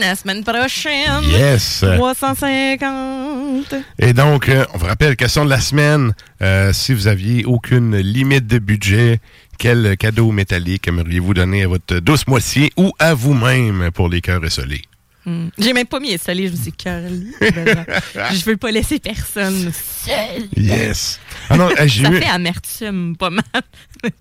la 0.00 0.16
semaine 0.16 0.42
prochaine. 0.42 1.22
Yes! 1.28 1.84
350. 1.96 3.74
Et 3.98 4.12
donc, 4.12 4.48
euh, 4.48 4.64
on 4.72 4.78
vous 4.78 4.86
rappelle, 4.86 5.16
question 5.16 5.44
de 5.44 5.50
la 5.50 5.60
semaine, 5.60 6.14
euh, 6.42 6.72
si 6.72 6.94
vous 6.94 7.06
aviez 7.06 7.44
aucune 7.44 7.96
limite 7.96 8.46
de 8.46 8.58
budget, 8.58 9.20
quel 9.58 9.96
cadeau 9.96 10.32
métallique 10.32 10.88
aimeriez-vous 10.88 11.34
donner 11.34 11.64
à 11.64 11.68
votre 11.68 11.98
douce 11.98 12.26
moitié 12.26 12.72
ou 12.76 12.92
à 12.98 13.14
vous-même 13.14 13.90
pour 13.92 14.08
les 14.08 14.20
cœurs 14.20 14.44
esselés? 14.44 14.82
Hmm. 15.26 15.48
J'ai 15.58 15.72
même 15.72 15.86
pas 15.86 16.00
mis 16.00 16.12
esselé, 16.12 16.48
je 16.48 16.52
me 16.52 16.56
suis 16.56 16.70
dit, 16.70 16.72
cœur. 16.72 17.00
Je 17.40 18.44
veux 18.44 18.56
pas 18.58 18.70
laisser 18.70 18.98
personne 18.98 19.72
seul. 19.72 20.48
Yes! 20.56 21.18
Ah 21.50 21.56
non, 21.56 21.68
j'ai 21.86 22.04
Ça 22.04 22.10
eu... 22.10 22.16
fait 22.20 22.28
amertume, 22.28 23.16
pas 23.16 23.30
mal. 23.30 23.44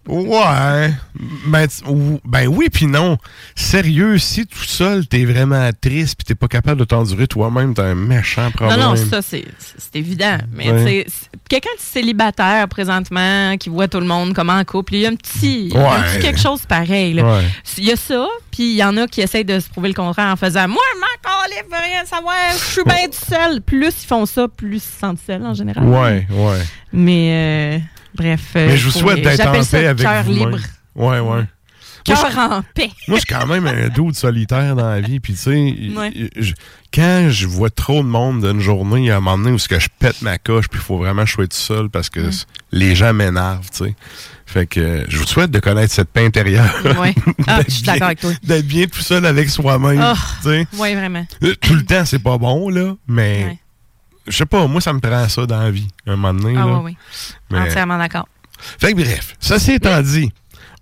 Ouais. 0.07 0.93
Ben, 1.45 1.67
ben 2.25 2.47
oui, 2.47 2.67
puis 2.71 2.85
non. 2.87 3.17
Sérieux, 3.55 4.17
si 4.17 4.45
tout 4.45 4.63
seul, 4.63 5.07
t'es 5.07 5.25
vraiment 5.25 5.69
triste 5.79 6.15
puis 6.17 6.25
t'es 6.25 6.35
pas 6.35 6.47
capable 6.47 6.79
de 6.79 6.85
t'endurer 6.85 7.27
toi-même, 7.27 7.73
t'as 7.73 7.83
un 7.85 7.95
méchant 7.95 8.49
problème. 8.51 8.79
Non, 8.79 8.89
non, 8.91 8.95
ça, 8.95 9.21
c'est 9.21 9.45
évident. 9.93 10.37
Mais 10.51 10.71
Ouais. 10.71 11.05
quelqu'un 11.49 11.69
est 11.77 11.81
célibataire 11.81 12.67
présentement, 12.67 13.55
qui 13.57 13.69
voit 13.69 13.87
tout 13.87 13.99
le 13.99 14.05
monde 14.05 14.33
comme 14.33 14.49
en 14.49 14.63
couple, 14.63 14.95
il 14.95 15.01
y 15.01 15.05
a 15.05 15.09
un 15.09 15.15
petit, 15.15 15.71
un 15.75 15.79
Ouais. 15.79 16.03
petit 16.13 16.19
quelque 16.19 16.39
chose 16.39 16.65
pareil. 16.65 17.13
là. 17.13 17.23
Ouais. 17.37 17.43
Il 17.77 17.85
y 17.85 17.91
a 17.91 17.95
ça, 17.95 18.25
puis 18.51 18.71
il 18.71 18.75
y 18.77 18.83
en 18.83 18.95
a 18.97 19.07
qui 19.07 19.21
essayent 19.21 19.45
de 19.45 19.59
se 19.59 19.69
prouver 19.69 19.89
le 19.89 19.93
contraire 19.95 20.31
en 20.31 20.35
faisant 20.35 20.67
Moi, 20.67 20.81
je 20.95 20.99
m'en 20.99 21.07
veux 21.77 21.83
rien 21.83 22.05
savoir, 22.05 22.35
je 22.51 22.57
suis 22.73 22.83
bien 22.83 23.05
tout 23.07 23.25
seul. 23.29 23.61
Plus 23.61 23.93
ils 24.03 24.07
font 24.07 24.25
ça, 24.25 24.47
plus 24.47 24.77
ils 24.77 24.79
se 24.79 24.99
sentent 24.99 25.19
seuls 25.25 25.43
en 25.45 25.53
général. 25.53 25.85
Ouais, 25.85 26.27
ouais. 26.29 26.59
Mais 26.93 27.29
euh, 27.31 27.79
bref. 28.15 28.41
euh, 28.55 28.67
Mais 28.67 28.77
je 28.77 28.85
vous 28.85 28.91
souhaite 28.91 29.21
d'être 29.23 29.47
en 29.47 29.63
paix 29.63 29.87
avec 29.87 30.05
cœur 30.05 30.23
libre. 30.23 30.59
Ouais, 30.95 31.19
ouais. 31.19 31.43
Cœur 32.05 32.37
en 32.37 32.61
paix. 32.75 32.91
Moi, 33.07 33.17
je 33.17 33.23
suis 33.25 33.33
quand 33.33 33.47
même 33.47 33.65
un 33.65 33.87
doute 33.87 34.15
solitaire 34.15 34.75
dans 34.75 34.89
la 34.89 34.99
vie. 34.99 35.19
Puis, 35.21 35.33
tu 35.33 35.39
sais, 35.39 35.75
Ouais. 35.97 36.29
quand 36.93 37.27
je 37.29 37.47
vois 37.47 37.69
trop 37.69 38.03
de 38.03 38.07
monde 38.07 38.45
d'une 38.45 38.59
journée, 38.59 38.99
il 38.99 39.05
y 39.05 39.11
a 39.11 39.17
un 39.17 39.21
moment 39.21 39.37
donné 39.37 39.51
où 39.55 39.57
que 39.57 39.79
je 39.79 39.87
pète 39.99 40.21
ma 40.21 40.37
coche, 40.37 40.67
puis 40.67 40.79
il 40.81 40.83
faut 40.83 40.97
vraiment 40.97 41.21
que 41.23 41.29
je 41.29 41.33
sois 41.33 41.47
tout 41.47 41.55
seul 41.55 41.89
parce 41.89 42.09
que 42.09 42.29
c- 42.29 42.43
les 42.73 42.93
gens 42.93 43.13
m'énervent, 43.13 43.69
tu 43.71 43.85
sais. 43.85 43.95
Fait 44.45 44.67
que 44.67 44.79
euh, 44.81 45.05
je 45.07 45.17
vous 45.17 45.25
souhaite 45.25 45.49
de 45.49 45.59
connaître 45.59 45.93
cette 45.93 46.09
paix 46.09 46.25
intérieure. 46.25 46.75
Ouais. 46.99 47.15
Ah, 47.47 47.61
je 47.67 47.73
suis 47.73 47.83
d'accord 47.83 48.07
avec 48.07 48.19
toi. 48.19 48.31
D'être 48.43 48.67
bien 48.67 48.85
tout 48.85 48.99
seul 49.01 49.25
avec 49.25 49.49
soi-même, 49.49 50.01
sais. 50.43 50.67
Oui, 50.77 50.93
vraiment. 50.95 51.25
Euh, 51.43 51.55
Tout 51.61 51.73
le 51.75 51.83
temps, 51.85 52.03
c'est 52.05 52.19
pas 52.21 52.37
bon, 52.37 52.69
là, 52.69 52.95
mais 53.07 53.45
Ouais. 53.45 53.59
Je 54.27 54.37
sais 54.37 54.45
pas, 54.45 54.65
moi, 54.67 54.81
ça 54.81 54.93
me 54.93 54.99
prend 54.99 55.27
ça 55.29 55.45
dans 55.45 55.61
la 55.61 55.71
vie, 55.71 55.87
un 56.07 56.15
moment 56.15 56.33
donné. 56.33 56.55
Ah, 56.57 56.65
là. 56.65 56.73
oui, 56.77 56.81
oui. 56.85 56.97
Mais- 57.51 57.59
Entièrement 57.69 57.97
d'accord. 57.97 58.27
Fait 58.79 58.93
que 58.93 59.01
bref, 59.01 59.35
ceci 59.39 59.73
étant 59.73 60.01
dit, 60.01 60.31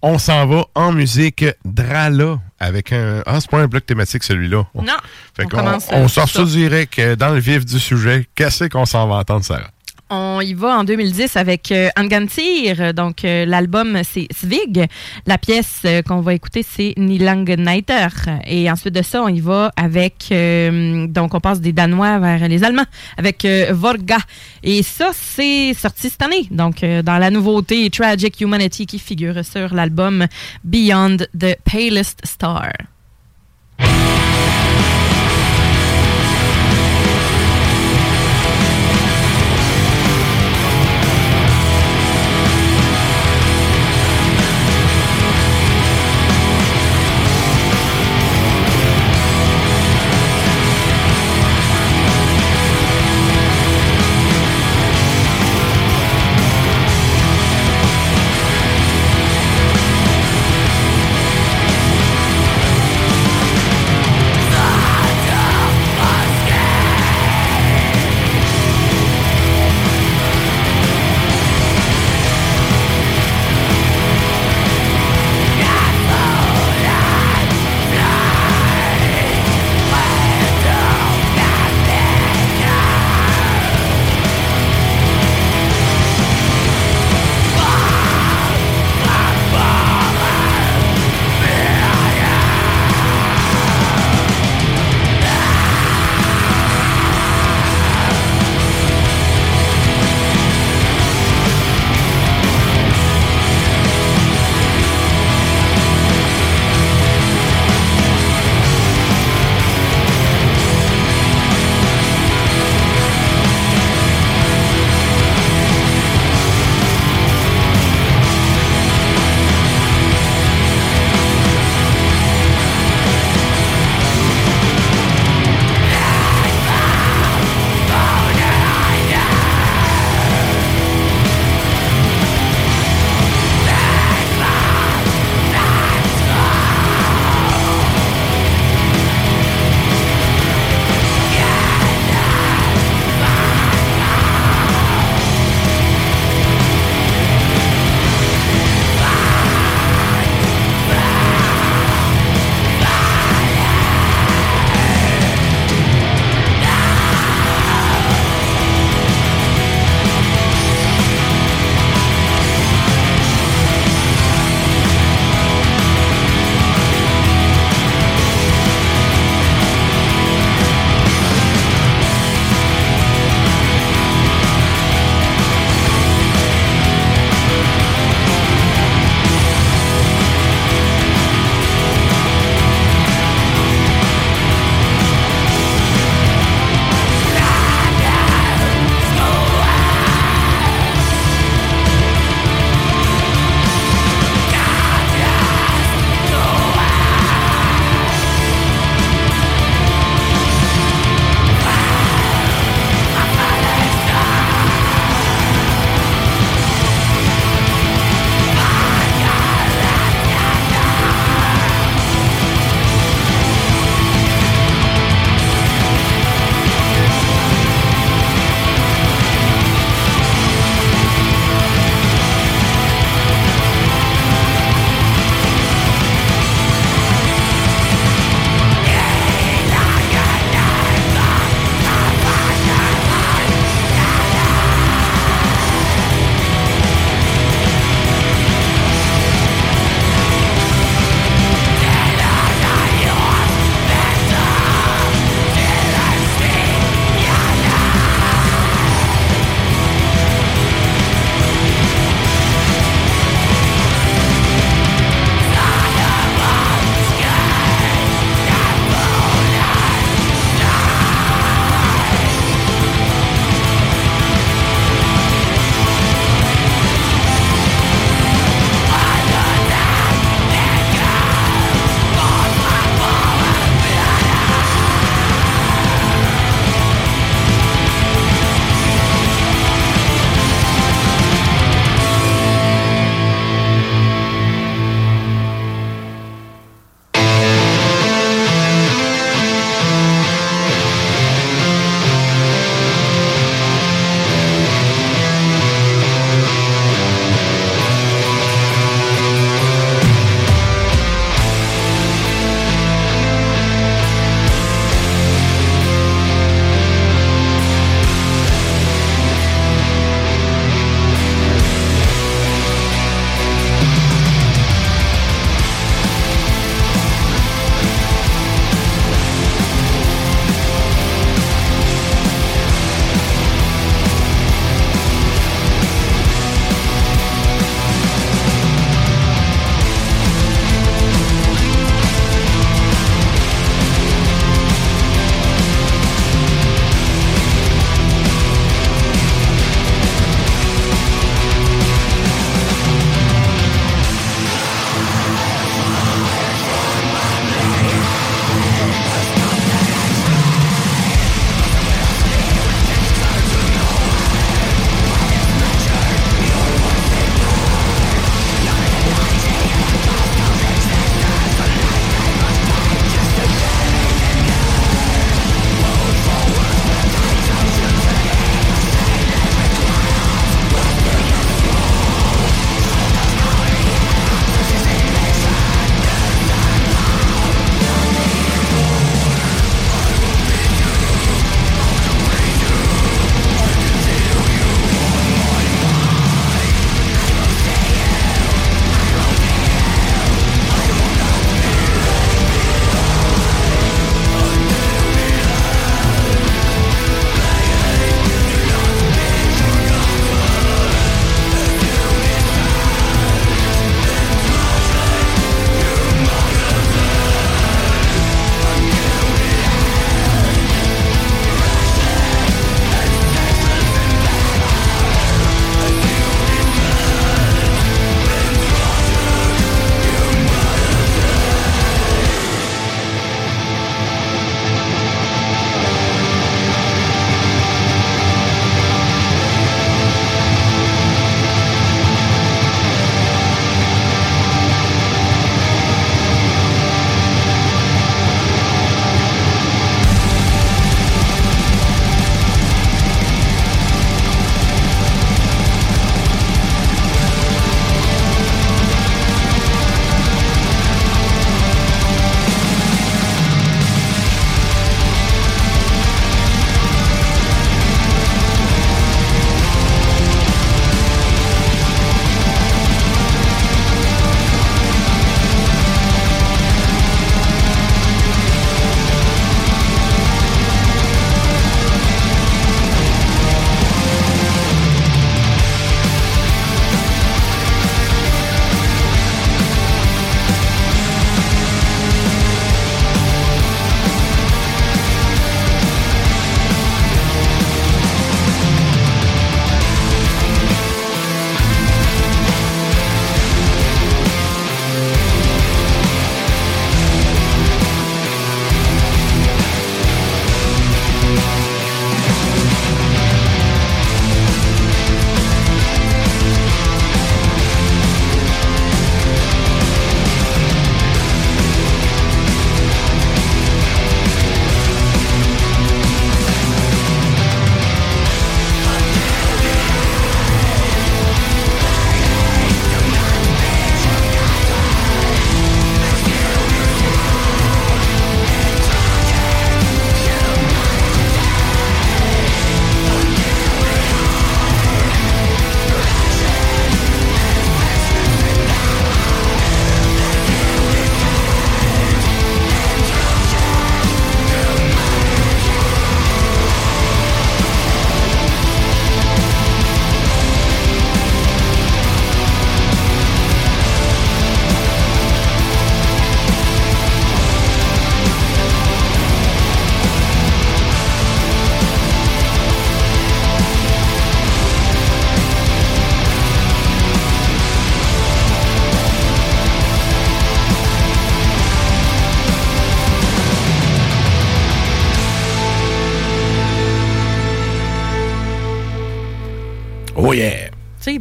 on 0.02 0.18
s'en 0.18 0.46
va 0.46 0.66
en 0.76 0.92
musique 0.92 1.46
Drala 1.66 2.40
avec 2.60 2.92
un. 2.92 3.22
Ah, 3.26 3.40
c'est 3.40 3.50
pas 3.50 3.60
un 3.60 3.68
bloc 3.68 3.86
thématique 3.86 4.24
celui-là. 4.24 4.66
On- 4.74 4.84
Non. 4.84 4.94
Fait 5.36 5.46
on 5.54 5.58
on 5.58 6.04
euh, 6.06 6.08
sort 6.08 6.28
ça. 6.30 6.40
ça 6.40 6.44
direct 6.46 6.98
euh, 7.00 7.16
dans 7.16 7.30
le 7.30 7.40
vif 7.40 7.66
du 7.66 7.80
sujet. 7.80 8.28
Qu'est-ce 8.36 8.66
qu'on 8.66 8.86
s'en 8.86 9.08
va 9.08 9.16
entendre, 9.16 9.44
Sarah? 9.46 9.70
On 10.14 10.42
y 10.42 10.54
va 10.54 10.78
en 10.78 10.84
2010 10.84 11.38
avec 11.38 11.72
euh, 11.72 11.88
Angantir. 11.98 12.94
Donc, 12.94 13.24
euh, 13.24 13.46
l'album, 13.46 14.00
c'est 14.04 14.28
Svig. 14.30 14.86
La 15.26 15.38
pièce 15.38 15.84
euh, 15.86 16.02
qu'on 16.02 16.20
va 16.20 16.34
écouter, 16.34 16.66
c'est 16.68 16.94
Nilangeneiter. 16.98 18.10
Et 18.46 18.70
ensuite 18.70 18.94
de 18.94 19.04
ça, 19.04 19.24
on 19.24 19.30
y 19.30 19.40
va 19.40 19.72
avec... 19.78 20.26
euh, 20.34 21.08
donc, 21.08 21.34
on 21.34 21.40
passe 21.40 21.62
des 21.62 21.72
Danois 21.72 22.20
vers 22.20 22.46
les 22.50 22.62
Allemands 22.62 22.84
avec 23.18 23.48
Vorga. 23.72 24.18
Et 24.64 24.84
ça, 24.84 25.12
c'est 25.14 25.74
sorti 25.74 26.10
cette 26.10 26.22
année. 26.22 26.46
Donc, 26.52 26.84
dans 26.84 27.18
la 27.18 27.32
nouveauté 27.32 27.90
Tragic 27.90 28.42
Humanity 28.42 28.86
qui 28.88 29.00
figure 29.00 29.46
sur 29.46 29.74
l'album 29.74 30.26
Beyond 30.66 31.20
the 31.40 31.56
Palest 31.64 32.20
Star. 32.26 32.74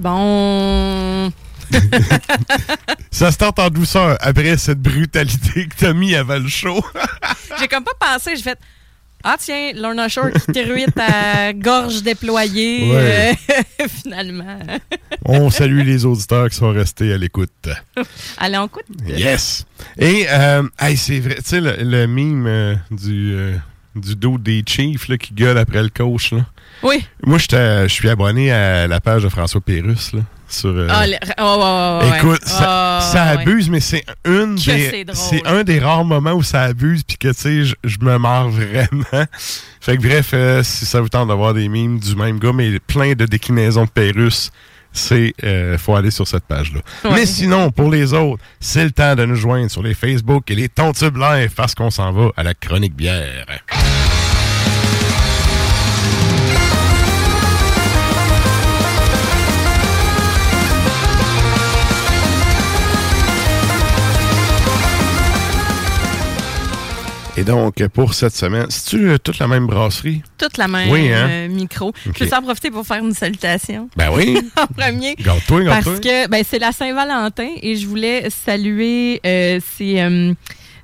Bon. 0.01 1.33
Ça 3.11 3.31
se 3.31 3.39
tente 3.39 3.59
en 3.59 3.71
douceur 3.71 4.17
après 4.21 4.57
cette 4.57 4.81
brutalité 4.81 5.67
que 5.69 5.75
t'as 5.77 5.93
mis 5.93 6.15
avant 6.15 6.39
le 6.39 6.49
show. 6.49 6.83
J'ai 7.61 7.69
comme 7.69 7.85
pas 7.85 7.93
pensé, 8.15 8.35
j'ai 8.37 8.43
fait. 8.43 8.59
Ah 9.23 9.37
tiens, 9.39 9.73
Lorna 9.75 10.09
Shore 10.09 10.31
qui 10.31 10.53
t'éruite 10.53 10.99
à 10.99 11.53
gorge 11.53 12.03
déployée, 12.03 12.91
Ouais. 12.91 13.37
euh, 13.51 13.87
finalement. 14.03 14.59
On 15.27 15.51
salue 15.51 15.83
les 15.85 16.07
auditeurs 16.07 16.49
qui 16.49 16.57
sont 16.57 16.71
restés 16.73 17.13
à 17.13 17.19
l'écoute. 17.19 17.69
Allez, 18.39 18.57
on 18.57 18.67
coûte. 18.67 18.87
Yes! 19.07 19.67
Et, 19.99 20.25
euh, 20.31 20.63
hey, 20.81 20.97
c'est 20.97 21.21
vrai, 21.21 21.35
tu 21.37 21.43
sais, 21.45 21.61
le, 21.61 21.77
le 21.81 22.07
mime 22.07 22.47
euh, 22.47 22.75
du, 22.91 23.35
euh, 23.35 23.57
du 23.95 24.15
dos 24.17 24.39
des 24.39 24.63
Chiefs 24.67 25.09
là, 25.09 25.17
qui 25.19 25.35
gueule 25.35 25.59
après 25.59 25.83
le 25.83 25.89
coach, 25.89 26.33
là. 26.33 26.47
Oui. 26.83 27.05
Moi, 27.25 27.39
je 27.39 27.87
suis 27.89 28.09
abonné 28.09 28.51
à 28.53 28.87
la 28.87 29.01
page 29.01 29.23
de 29.25 29.29
François 29.29 29.61
Pérus, 29.61 30.13
là, 30.15 30.21
sur... 30.49 30.71
euh, 30.71 30.87
le- 31.07 31.17
oh. 31.41 32.01
Écoute, 32.17 32.41
ça, 32.45 32.99
Ah, 32.99 33.01
ça 33.03 33.23
abuse, 33.25 33.69
mais 33.69 33.81
c'est 33.81 34.05
une 34.25 34.55
des, 34.55 35.05
c'est 35.13 35.47
un 35.47 35.63
des 35.63 35.79
rares 35.79 36.05
moments 36.05 36.33
où 36.33 36.43
ça 36.43 36.63
abuse, 36.63 37.03
puis 37.03 37.19
que 37.19 37.29
tu 37.29 37.35
sais, 37.35 37.65
je- 37.65 37.75
je 37.85 37.99
me 38.01 38.17
marre 38.19 38.49
vraiment. 38.49 39.27
Fait 39.81 39.97
que 39.97 40.03
bref, 40.03 40.31
euh, 40.33 40.63
si 40.63 40.87
ça 40.87 41.01
vous 41.01 41.09
tente 41.09 41.29
d'avoir 41.29 41.53
des 41.53 41.69
mimes 41.69 41.99
du 41.99 42.15
même 42.17 42.39
gars, 42.39 42.53
mais 42.55 42.79
plein 42.79 43.13
de 43.13 43.27
déclinaisons 43.27 43.85
de 43.85 43.91
Pérus, 43.91 44.51
c'est 44.93 45.35
euh, 45.45 45.79
faut 45.79 45.95
aller 45.95 46.11
sur 46.11 46.27
cette 46.27 46.45
page-là. 46.45 46.81
Ouais. 47.05 47.11
Mais 47.15 47.27
sinon, 47.27 47.71
pour 47.71 47.91
les 47.91 48.13
autres, 48.13 48.43
c'est 48.59 48.85
le 48.85 48.91
temps 48.91 49.15
de 49.15 49.25
nous 49.25 49.37
joindre 49.37 49.71
sur 49.71 49.83
les 49.83 49.95
Facebook 49.95 50.51
et 50.51 50.55
les 50.55 50.69
Tontubes 50.69 51.17
Live 51.17 51.53
parce 51.55 51.75
qu'on 51.75 51.91
s'en 51.91 52.13
va 52.13 52.31
à 52.37 52.43
la 52.43 52.55
chronique 52.55 52.95
bière. 52.95 53.47
Et 67.41 67.43
donc, 67.45 67.83
pour 67.95 68.13
cette 68.13 68.37
semaine, 68.37 68.67
c'est-tu 68.69 69.09
euh, 69.09 69.17
toute 69.17 69.39
la 69.39 69.49
même 69.49 69.67
brasserie? 69.67 70.21
Toute 70.37 70.59
la 70.59 70.69
même 70.69 70.91
Oui, 70.91 71.11
hein? 71.11 71.27
euh, 71.31 71.49
micro. 71.49 71.91
Je 72.15 72.25
veux 72.25 72.35
en 72.35 72.43
profiter 72.43 72.71
pour 72.71 72.87
faire 72.87 72.99
une 73.03 73.15
salutation? 73.15 73.89
Ben 73.97 74.11
oui! 74.13 74.37
en 74.61 74.67
premier. 74.67 75.15
Garde-toi, 75.15 75.63
garde-toi. 75.65 75.93
Parce 75.93 76.01
que 76.01 76.29
ben, 76.29 76.45
c'est 76.47 76.59
la 76.59 76.73
Saint-Valentin 76.73 77.49
et 77.63 77.77
je 77.77 77.87
voulais 77.87 78.29
saluer 78.29 79.23
euh, 79.25 79.59
c'est 79.79 80.03
euh, 80.03 80.35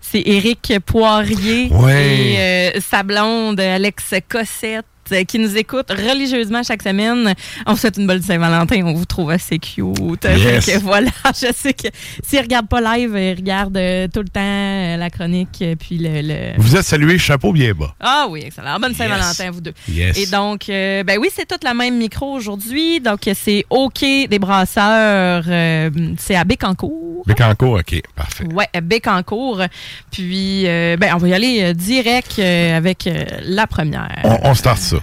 c'est 0.01 0.23
Éric 0.25 0.73
Poirier 0.87 1.69
Ouais. 1.71 2.17
et 2.17 2.39
euh, 2.39 2.81
sa 2.81 3.03
blonde 3.03 3.61
Alex 3.61 4.15
Cossette 4.27 4.87
qui 5.27 5.39
nous 5.39 5.57
écoute 5.57 5.91
religieusement 5.91 6.63
chaque 6.63 6.83
semaine. 6.83 7.35
On 7.67 7.73
vous 7.73 7.79
souhaite 7.79 7.97
une 7.97 8.07
bonne 8.07 8.23
Saint-Valentin. 8.23 8.83
On 8.85 8.93
vous 8.95 9.05
trouve 9.05 9.31
assez 9.31 9.59
cute. 9.59 10.25
Yes. 10.25 10.67
Que 10.67 10.79
voilà, 10.79 11.11
je 11.27 11.53
sais 11.55 11.73
que 11.75 11.89
s'ils 12.25 12.39
ne 12.39 12.45
regardent 12.45 12.69
pas 12.69 12.81
live, 12.97 13.13
ils 13.17 13.35
regardent 13.35 13.77
euh, 13.77 14.09
tout 14.13 14.21
le 14.21 14.29
temps 14.29 14.41
euh, 14.43 14.97
la 14.97 15.11
chronique 15.11 15.59
euh, 15.63 15.75
puis 15.77 15.99
le, 15.99 16.23
le- 16.23 16.53
Vous 16.61 16.77
êtes 16.77 16.85
salué 16.85 17.19
chapeau 17.19 17.53
bien 17.53 17.73
bas. 17.73 17.95
Ah 18.01 18.27
oui, 18.31 18.43
excellent. 18.47 18.79
Bonne 18.81 18.91
Yes. 18.91 18.99
Saint-Valentin, 18.99 19.51
vous 19.51 19.61
deux. 19.61 19.75
Yes. 19.89 20.17
Et 20.19 20.27
donc, 20.27 20.69
euh, 20.69 21.03
ben 21.05 21.19
oui, 21.21 21.29
c'est 21.35 21.47
toute 21.47 21.65
la 21.65 21.75
même 21.75 21.97
micro 21.99 22.33
aujourd'hui. 22.33 23.01
Donc, 23.01 23.21
c'est 23.35 23.65
OK 23.71 24.01
des 24.01 24.39
brasseurs. 24.39 25.45
euh, 25.49 25.91
c'est 26.19 26.35
à 26.37 26.45
Bécancourt. 26.45 27.23
Bécancourt, 27.27 27.75
OK, 27.81 28.01
parfait. 28.15 28.45
Ouais, 28.53 28.69
à 28.73 28.81
Bécancourt. 28.81 29.63
Puis, 30.11 30.67
euh, 30.67 30.97
ben, 30.97 31.13
on 31.15 31.19
va 31.19 31.29
y 31.29 31.35
aller 31.35 31.63
euh, 31.63 31.73
direct 31.73 32.37
euh, 32.39 32.77
avec 32.77 33.07
euh, 33.07 33.25
la 33.43 33.67
première. 33.67 34.21
On, 34.25 34.39
on 34.51 34.55
start 34.55 34.79
ça. 34.79 34.96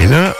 Et 0.00 0.06
là, 0.06 0.34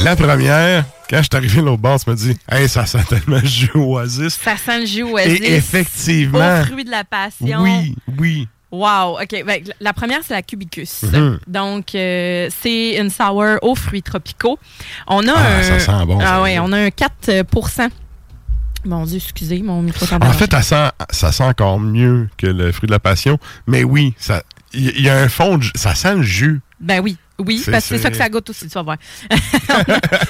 la 0.00 0.16
première, 0.16 0.84
quand 1.08 1.18
je 1.18 1.22
suis 1.22 1.36
arrivé 1.36 1.62
l'autre 1.62 1.80
bord, 1.82 1.98
tu 2.02 2.10
me 2.10 2.16
dis 2.16 2.36
Hey, 2.50 2.68
ça 2.68 2.86
sent 2.86 2.98
tellement 3.08 3.38
le 3.40 3.46
jus 3.46 3.70
oasis. 3.74 4.38
Ça 4.42 4.56
sent 4.56 4.80
le 4.80 4.86
jus 4.86 5.02
oasis. 5.04 5.40
Et 5.40 5.54
effectivement. 5.54 6.60
Au 6.60 6.64
fruit 6.64 6.84
de 6.84 6.90
la 6.90 7.04
passion. 7.04 7.60
Oui, 7.62 7.94
oui. 8.18 8.48
Wow, 8.72 9.20
OK. 9.22 9.44
Ben, 9.46 9.62
la 9.78 9.92
première, 9.92 10.18
c'est 10.26 10.34
la 10.34 10.42
Cubicus. 10.42 11.04
Mhm. 11.04 11.38
Donc, 11.46 11.94
euh, 11.94 12.48
c'est 12.60 12.96
une 12.96 13.08
sour 13.08 13.44
aux 13.62 13.76
fruits 13.76 14.02
tropicaux. 14.02 14.58
On 15.06 15.26
a 15.28 15.32
Ah, 15.32 15.58
un... 15.58 15.62
ça 15.62 15.78
sent 15.78 16.06
bon, 16.06 16.18
Ah 16.20 16.42
ouais, 16.42 16.58
on 16.58 16.72
a 16.72 16.78
un 16.78 16.88
4% 16.88 17.88
Mon 18.84 19.04
Dieu, 19.04 19.18
excusez, 19.18 19.62
mon 19.62 19.80
micro 19.80 20.04
En 20.20 20.32
fait, 20.32 20.50
ça 20.50 20.62
sent, 20.62 20.90
ça 21.10 21.30
sent 21.30 21.44
encore 21.44 21.78
mieux 21.78 22.28
que 22.36 22.48
le 22.48 22.72
fruit 22.72 22.88
de 22.88 22.92
la 22.92 22.98
passion. 22.98 23.38
Mais 23.68 23.84
oui, 23.84 24.12
ça. 24.18 24.42
Il 24.74 25.00
y, 25.00 25.08
a 25.08 25.16
un 25.16 25.28
fond 25.28 25.58
de 25.58 25.66
Ça 25.74 25.94
sent 25.94 26.16
le 26.16 26.22
jus. 26.22 26.60
Ben 26.80 27.00
oui, 27.00 27.16
oui, 27.38 27.58
C'est- 27.64 27.70
parce 27.70 27.88
que 27.88 27.96
c'est 27.96 28.02
ça 28.02 28.10
que 28.10 28.16
ça 28.16 28.28
goûte 28.28 28.48
aussi, 28.50 28.66
tu 28.68 28.74
vas 28.74 28.82
voir. 28.82 28.96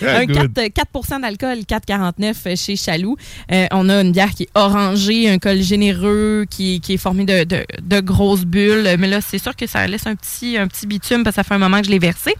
un 0.03 0.27
4, 0.27 0.27
Good. 0.27 0.73
4 0.75 1.21
d'alcool, 1.21 1.59
4,49 1.69 2.57
chez 2.57 2.77
Chaloux. 2.77 3.17
Euh, 3.53 3.67
on 3.73 3.89
a 3.89 4.01
une 4.01 4.13
bière 4.13 4.31
qui 4.31 4.45
est 4.45 4.49
orangée, 4.55 5.29
un 5.31 5.39
col 5.39 5.61
généreux 5.61 6.47
qui, 6.49 6.81
qui 6.81 6.95
est 6.95 6.99
formé 6.99 7.25
de, 7.25 7.45
de- 7.45 7.65
de 7.83 8.01
grosses 8.01 8.45
bulles. 8.45 8.97
Mais 8.99 9.09
là, 9.09 9.21
c'est 9.21 9.39
sûr 9.39 9.55
que 9.57 9.67
ça 9.67 9.87
laisse 9.87 10.07
un 10.07 10.15
petit, 10.17 10.57
un 10.57 10.67
petit 10.67 10.87
bitume 10.87 11.25
parce 11.25 11.37
que 11.37 11.43
ça 11.43 11.45
fait 11.45 11.55
un 11.55 11.59
moment 11.59 11.81
que 11.81 11.87
je 11.87 11.91
l'ai 11.91 11.99
versé. 11.99 12.35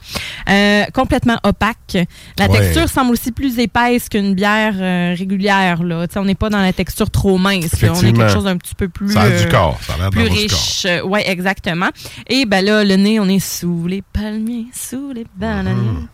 Euh, 0.49 0.85
complètement 0.93 1.39
opaque. 1.43 1.97
La 2.39 2.49
Ouais. 2.49 2.61
texture 2.61 2.89
semble 2.89 3.13
aussi 3.13 3.33
plus 3.33 3.59
épaisse 3.59 4.09
qu'une 4.09 4.35
bière 4.35 4.75
euh, 4.79 5.15
régulière. 5.19 5.83
Là. 5.83 6.07
On 6.17 6.25
n'est 6.25 6.35
pas 6.35 6.51
dans 6.51 6.61
la 6.61 6.73
texture 6.73 7.11
trop 7.11 7.39
mince. 7.39 7.71
On 7.83 7.95
est 8.03 8.13
quelque 8.13 8.29
chose 8.33 8.45
d'un 8.45 8.57
petit 8.57 8.75
peu 8.75 8.89
plus... 8.89 9.13
Ça 9.13 9.23
a 9.23 9.31
du 9.31 9.49
corps. 9.49 9.79
Ça 9.83 9.95
a 9.95 9.99
l'air 9.99 10.11
plus 10.11 10.23
riche. 10.29 10.87
Oui, 11.05 11.21
exactement. 11.25 11.89
Et 12.29 12.45
ben 12.47 12.65
là, 12.65 12.85
le 12.85 12.95
nez, 12.97 13.19
on 13.19 13.29
est 13.29 13.39
sous 13.41 13.87
les 13.87 14.03
palmiers, 14.03 14.54
sous 14.73 15.13
les 15.13 15.27
bananes. 15.37 15.77
Mm. 15.77 16.09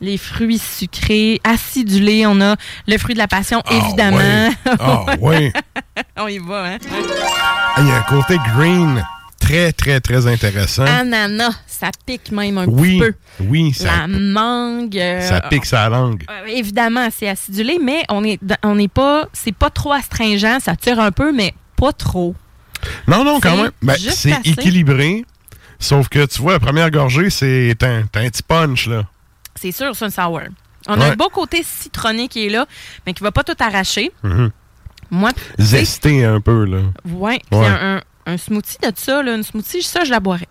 Les 0.00 0.18
fruits 0.18 0.58
sucrés, 0.58 1.40
acidulés. 1.44 2.26
On 2.26 2.40
a 2.40 2.56
le 2.88 2.98
fruit 2.98 3.14
de 3.14 3.18
la 3.20 3.28
passion, 3.28 3.62
Ah, 3.66 3.74
évidemment. 3.74 4.50
Ah, 4.80 5.04
oui. 5.20 5.52
on 6.18 6.26
y 6.26 6.38
va, 6.38 6.64
hein? 6.72 6.78
Il 7.78 7.86
y 7.86 7.90
a 7.90 7.96
un 7.98 8.02
côté 8.02 8.36
green 8.56 9.04
très, 9.38 9.72
très, 9.72 10.00
très 10.00 10.26
intéressant. 10.26 10.84
Ananas, 10.84 11.54
ça 11.68 11.90
pique 12.04 12.32
même 12.32 12.58
un 12.58 12.66
oui, 12.66 12.98
petit 12.98 13.10
peu. 13.10 13.14
oui, 13.44 13.72
ça, 13.72 13.84
La 13.84 14.06
mangue. 14.08 14.96
euh, 14.98 15.20
ça 15.20 15.40
pique 15.42 15.66
sa 15.66 15.88
langue. 15.88 16.24
euh, 16.28 16.46
évidemment, 16.46 17.08
c'est 17.16 17.28
acidulé, 17.28 17.78
mais 17.80 18.02
on 18.08 18.24
est, 18.24 18.40
on 18.64 18.74
n'est 18.74 18.88
pas, 18.88 19.26
c'est 19.32 19.54
pas 19.54 19.70
trop 19.70 19.92
astringent. 19.92 20.58
Ça 20.60 20.74
tire 20.74 20.98
un 20.98 21.12
peu, 21.12 21.32
mais 21.32 21.54
pas 21.76 21.92
trop. 21.92 22.34
Non, 23.06 23.22
non, 23.24 23.38
quand 23.40 23.56
même. 23.56 23.70
Ben, 23.82 23.94
c'est 23.96 24.34
équilibré. 24.44 25.24
Sauf 25.82 26.08
que 26.08 26.24
tu 26.26 26.40
vois, 26.40 26.52
la 26.52 26.60
première 26.60 26.90
gorgée, 26.90 27.28
c'est 27.28 27.76
un, 27.82 27.98
un 28.00 28.06
petit 28.06 28.42
punch, 28.42 28.86
là. 28.86 29.02
C'est 29.56 29.72
sûr, 29.72 29.94
c'est 29.96 30.04
un 30.04 30.10
sour. 30.10 30.40
On 30.86 31.00
a 31.00 31.06
un 31.10 31.14
beau 31.16 31.28
côté 31.28 31.62
citronné 31.64 32.28
qui 32.28 32.46
est 32.46 32.50
là, 32.50 32.66
mais 33.06 33.12
qui 33.14 33.22
va 33.22 33.32
pas 33.32 33.42
tout 33.44 33.56
arracher. 33.58 34.10
Mhm. 34.22 34.50
Moi, 35.10 35.30
Zesté 35.60 36.24
un 36.24 36.40
peu, 36.40 36.64
là. 36.64 36.78
Ouais, 37.04 37.40
puis 37.50 37.58
Ouais. 37.60 37.66
un, 37.66 37.96
un- 37.96 38.02
un 38.32 38.36
smoothie 38.36 38.78
de 38.82 38.92
ça, 38.96 39.22
là, 39.22 39.34
une 39.34 39.42
smoothie, 39.42 39.82
ça, 39.82 40.04
je 40.04 40.10
la 40.10 40.20
boirais. 40.20 40.48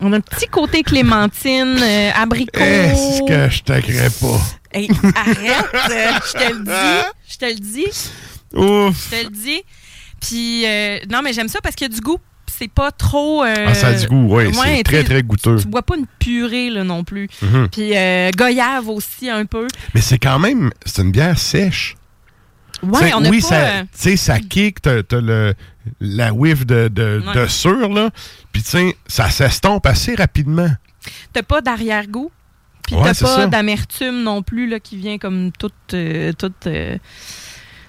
On 0.00 0.12
a 0.12 0.16
un 0.16 0.20
petit 0.20 0.46
côté 0.48 0.82
clémentine, 0.82 1.78
euh, 1.80 2.10
abricot. 2.14 2.60
Est-ce 2.60 3.22
que 3.22 3.48
je 3.48 3.62
t'agrais 3.62 4.10
pas? 4.10 4.40
Hey, 4.72 4.90
arrête, 5.14 5.90
euh, 5.90 6.10
je 6.26 6.32
te 6.32 6.52
le 6.52 6.64
dis, 6.64 7.06
je 7.28 7.36
te 7.38 7.44
le 7.46 7.54
dis, 7.54 7.86
Ouf! 8.54 9.08
je 9.10 9.16
te 9.16 9.24
le 9.24 9.30
dis. 9.30 9.62
Puis, 10.20 10.66
euh, 10.66 10.98
non, 11.10 11.22
mais 11.22 11.32
j'aime 11.32 11.48
ça 11.48 11.60
parce 11.62 11.74
qu'il 11.74 11.88
y 11.88 11.90
a 11.90 11.94
du 11.94 12.00
goût. 12.00 12.18
C'est 12.58 12.68
pas 12.70 12.90
trop... 12.90 13.44
euh, 13.44 13.66
Ah, 13.68 13.74
ça 13.74 13.88
a 13.88 13.94
du 13.94 14.06
goût, 14.06 14.26
oui. 14.36 14.46
ouais, 14.46 14.52
c'est 14.76 14.82
très, 14.82 15.04
très 15.04 15.22
goûteux. 15.22 15.56
Tu 15.60 15.66
bois 15.68 15.82
pas 15.82 15.96
une 15.96 16.06
purée, 16.18 16.70
là, 16.70 16.84
non 16.84 17.04
plus. 17.04 17.28
Mhm. 17.42 17.68
Puis, 17.70 17.96
euh, 17.96 18.30
goyave 18.36 18.88
aussi, 18.88 19.28
un 19.28 19.44
peu. 19.44 19.66
Mais 19.94 20.00
c'est 20.00 20.18
quand 20.18 20.38
même, 20.38 20.70
c'est 20.84 21.02
une 21.02 21.12
bière 21.12 21.38
sèche. 21.38 21.96
Ouais, 22.82 23.12
on 23.14 23.24
a 23.24 23.28
oui, 23.28 23.40
pas... 23.40 23.46
ça, 23.48 24.08
euh, 24.10 24.16
ça 24.16 24.38
kick, 24.38 24.80
t'as, 24.82 25.02
le, 25.12 25.54
la 26.00 26.32
whiff 26.32 26.64
de, 26.66 26.88
de, 26.88 27.22
Ouais. 27.26 27.34
de 27.42 27.46
sûr, 27.46 27.88
là. 27.90 28.10
Puis, 28.52 28.62
tu 28.62 28.70
sais, 28.70 28.96
ça 29.06 29.28
s'estompe 29.30 29.84
assez 29.86 30.14
rapidement. 30.14 30.70
T'as 31.32 31.42
pas 31.42 31.60
d'arrière-goût. 31.60 32.30
Puis 32.86 32.94
Ouais, 32.94 33.12
t'as 33.12 33.20
pas 33.26 33.46
d'amertume 33.48 34.22
non 34.22 34.42
plus 34.42 34.68
là, 34.68 34.78
qui 34.78 34.96
vient 34.96 35.18
comme 35.18 35.50
tout, 35.58 35.72
euh, 35.92 36.32
tout 36.32 36.52
euh, 36.66 36.96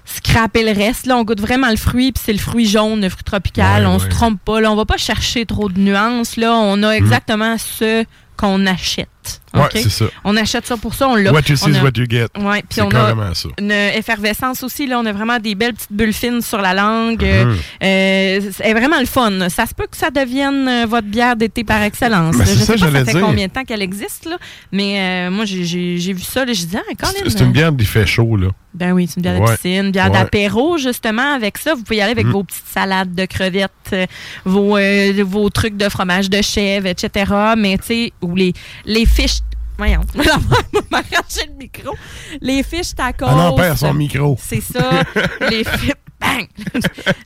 scraper 0.07 0.63
le 0.63 0.71
reste. 0.71 1.05
Là, 1.05 1.17
on 1.17 1.23
goûte 1.23 1.41
vraiment 1.41 1.69
le 1.69 1.75
fruit, 1.75 2.11
puis 2.11 2.23
c'est 2.25 2.33
le 2.33 2.39
fruit 2.39 2.65
jaune, 2.65 3.01
le 3.01 3.09
fruit 3.09 3.23
tropical. 3.23 3.83
Ouais, 3.83 3.87
on 3.87 3.97
ouais. 3.97 4.03
se 4.03 4.07
trompe 4.07 4.39
pas. 4.43 4.61
Là, 4.61 4.71
on 4.71 4.75
va 4.75 4.85
pas 4.85 4.97
chercher 4.97 5.45
trop 5.45 5.69
de 5.69 5.79
nuances. 5.79 6.37
Là, 6.37 6.53
on 6.53 6.81
a 6.83 6.91
exactement 6.91 7.57
ce 7.57 8.05
qu'on 8.37 8.65
achète. 8.65 9.09
Ouais, 9.53 9.61
OK? 9.61 9.71
c'est 9.73 9.89
ça. 9.89 10.05
on 10.23 10.35
achète 10.37 10.65
ça 10.67 10.77
pour 10.77 10.93
ça, 10.93 11.07
on 11.09 11.15
l'a. 11.15 11.31
What 11.31 11.41
you 11.49 11.55
see 11.55 11.65
On 11.65 11.73
is 11.73 11.79
what 11.79 11.91
you 11.95 12.05
get. 12.09 12.27
Ouais, 12.39 12.63
puis 12.69 12.81
on 12.81 12.89
a 12.91 13.33
ça. 13.33 13.49
une 13.59 13.71
effervescence 13.71 14.61
aussi. 14.63 14.85
Là, 14.87 14.99
on 14.99 15.05
a 15.05 15.11
vraiment 15.13 15.39
des 15.39 15.55
belles 15.55 15.73
petites 15.73 15.91
bulles 15.93 16.13
fines 16.13 16.41
sur 16.41 16.59
la 16.61 16.73
langue. 16.73 17.23
Mhm. 17.23 17.55
euh, 17.83 18.39
c'est 18.51 18.73
vraiment 18.73 18.99
le 18.99 19.05
fun. 19.05 19.49
Ça 19.49 19.65
se 19.65 19.73
peut 19.73 19.87
que 19.89 19.97
ça 19.97 20.09
devienne 20.11 20.67
euh, 20.67 20.85
votre 20.87 21.07
bière 21.07 21.35
d'été 21.35 21.63
par 21.63 21.81
excellence. 21.81 22.37
Ben, 22.37 22.45
je 22.45 22.51
ça, 22.53 22.59
sais 22.65 22.71
pas 22.73 22.77
j'allais 22.77 22.99
ça 22.99 23.05
fait 23.05 23.11
dire. 23.17 23.21
combien 23.21 23.47
de 23.47 23.51
temps 23.51 23.63
qu'elle 23.63 23.81
existe, 23.81 24.25
là. 24.25 24.37
mais 24.71 24.99
euh, 25.27 25.31
moi, 25.31 25.45
j'ai- 25.45 25.97
vu 26.13 26.21
ça. 26.21 26.45
là, 26.45 26.53
J'ai 26.53 26.65
dit, 26.65 26.77
ah, 26.77 27.07
C'est 27.27 27.41
une 27.41 27.51
bière 27.51 27.71
qui 27.77 27.85
fait 27.85 28.05
chaud, 28.05 28.35
là. 28.37 28.47
Ben 28.73 28.91
oui, 28.91 29.07
c'est 29.07 29.15
une 29.17 29.23
bière 29.23 29.39
Ouais. 29.41 29.51
de 29.51 29.55
piscine, 29.55 29.85
une 29.85 29.91
bière 29.91 30.11
Ouais. 30.11 30.19
d'apéro, 30.19 30.77
justement, 30.77 31.33
avec 31.33 31.57
ça. 31.57 31.73
Vous 31.73 31.81
pouvez 31.81 31.95
y 31.97 32.01
aller 32.01 32.11
avec 32.11 32.27
Mm. 32.27 32.31
vos 32.31 32.43
petites 32.43 32.67
salades 32.67 33.15
de 33.15 33.25
crevettes, 33.25 33.71
euh, 33.93 34.05
vos, 34.45 34.77
vos 35.25 35.49
trucs 35.49 35.77
de 35.77 35.89
fromage 35.89 36.29
de 36.29 36.41
chèvre, 36.43 36.85
etc. 36.85 37.31
Mais, 37.57 37.77
tu 37.79 37.85
sais, 37.85 38.13
ou 38.21 38.35
les, 38.35 38.53
les 38.85 39.05
fiches 39.17 39.41
voyons, 39.77 40.01
m'arracher 40.91 41.47
le 41.47 41.53
micro. 41.57 41.95
Les 42.41 42.63
fiches 42.63 42.95
tacos. 42.95 43.25
Ah 43.27 43.35
non, 43.35 43.55
perd 43.55 43.77
son 43.77 43.93
micro. 43.93 44.37
C'est 44.41 44.61
ça. 44.61 45.03
les 45.49 45.63
fiches. 45.63 45.93
Bang! 46.19 46.47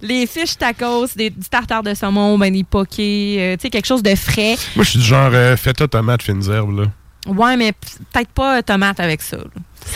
les 0.01 0.27
fiches 0.27 0.57
tacos, 0.57 1.15
des, 1.15 1.29
du 1.29 1.47
tartare 1.47 1.81
de 1.81 1.93
saumon, 1.93 2.37
ben 2.37 2.51
des 2.51 2.65
pokés, 2.65 3.37
euh, 3.39 3.55
tu 3.55 3.61
sais, 3.61 3.69
quelque 3.69 3.85
chose 3.85 4.03
de 4.03 4.13
frais. 4.15 4.57
Moi, 4.75 4.83
je 4.83 4.89
suis 4.89 4.99
du 4.99 5.05
genre 5.05 5.31
euh, 5.33 5.55
feta 5.55 5.87
tomate 5.87 6.21
fines 6.21 6.43
herbes, 6.51 6.77
là. 6.77 6.85
Ouais, 7.25 7.55
mais 7.55 7.71
peut-être 7.71 8.31
pas 8.31 8.61
tomate 8.61 8.99
avec 8.99 9.21
ça. 9.21 9.37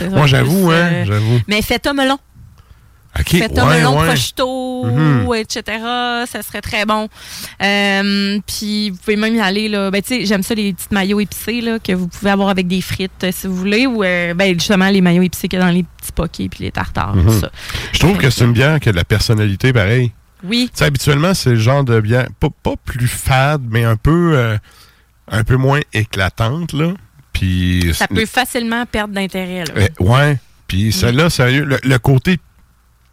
Moi, 0.10 0.28
j'avoue, 0.28 0.72
hein, 0.72 0.76
euh, 0.94 1.06
j'avoue. 1.06 1.42
Mais 1.48 1.62
feta 1.62 1.92
melon. 1.92 2.18
OK, 3.20 3.30
Feta 3.30 3.66
ouais, 3.66 3.78
melon, 3.78 3.98
ouais. 4.00 4.08
prosciutto, 4.08 4.86
Mhm. 4.86 5.34
etc. 5.36 5.62
Ça 6.28 6.42
serait 6.46 6.62
très 6.62 6.86
bon. 6.86 7.08
Euh, 7.62 8.40
Puis 8.46 8.90
vous 8.90 8.98
pouvez 8.98 9.16
même 9.16 9.36
y 9.36 9.40
aller 9.40 9.70
là. 9.70 9.90
Ben 9.92 10.02
tu 10.02 10.10
sais, 10.20 10.26
j'aime 10.26 10.44
ça 10.44 10.54
les 10.54 10.74
petites 10.74 10.92
maillots 10.92 11.20
épicés 11.22 11.62
là 11.62 11.80
que 11.80 11.94
vous 11.94 12.08
pouvez 12.08 12.32
avoir 12.32 12.50
avec 12.50 12.68
des 12.68 12.82
frites 12.82 13.24
euh, 13.24 13.32
si 13.32 13.48
vous 13.48 13.56
voulez 13.56 13.88
ou 13.88 14.04
euh, 14.04 14.34
ben 14.34 14.54
justement 14.54 14.90
les 14.90 15.02
maillots 15.02 15.24
épicés 15.24 15.48
qu'il 15.48 15.60
y 15.60 15.62
a 15.62 15.66
dans 15.66 15.72
les 15.72 15.84
petits 15.84 16.12
pokés 16.12 16.50
puis 16.50 16.64
les 16.66 16.72
tartares 16.72 17.16
Mhm. 17.16 17.40
ça. 17.42 17.50
Je 17.94 18.00
trouve 18.00 18.18
que 18.18 18.30
c'est 18.30 18.44
une 18.44 18.54
bière 18.54 18.80
qui 18.80 18.90
a 18.90 18.92
de 18.92 18.98
la 18.98 19.06
personnalité 19.06 19.72
pareil. 19.74 20.12
Oui. 20.44 20.70
Habituellement, 20.82 21.34
c'est 21.34 21.52
le 21.52 21.56
genre 21.56 21.84
de 21.84 22.00
bière, 22.02 22.28
pas, 22.40 22.50
pas 22.62 22.76
plus 22.84 23.08
fade, 23.08 23.64
mais 23.70 23.84
un 23.86 23.96
peu, 23.96 24.58
un 25.32 25.44
peu 25.44 25.56
moins 25.56 25.80
éclatante, 25.94 26.74
là. 26.74 26.92
Puis. 27.34 27.92
Ça 27.94 28.08
peut 28.08 28.26
facilement 28.28 28.86
perdre 28.86 29.14
d'intérêt 29.14 29.64
là. 29.66 29.74
Euh, 29.78 29.88
ouais. 30.02 30.38
Puis 30.68 30.92
celle-là, 30.92 31.30
sérieux, 31.30 31.64
le, 31.66 31.80
le 31.84 31.98
côté 32.00 32.38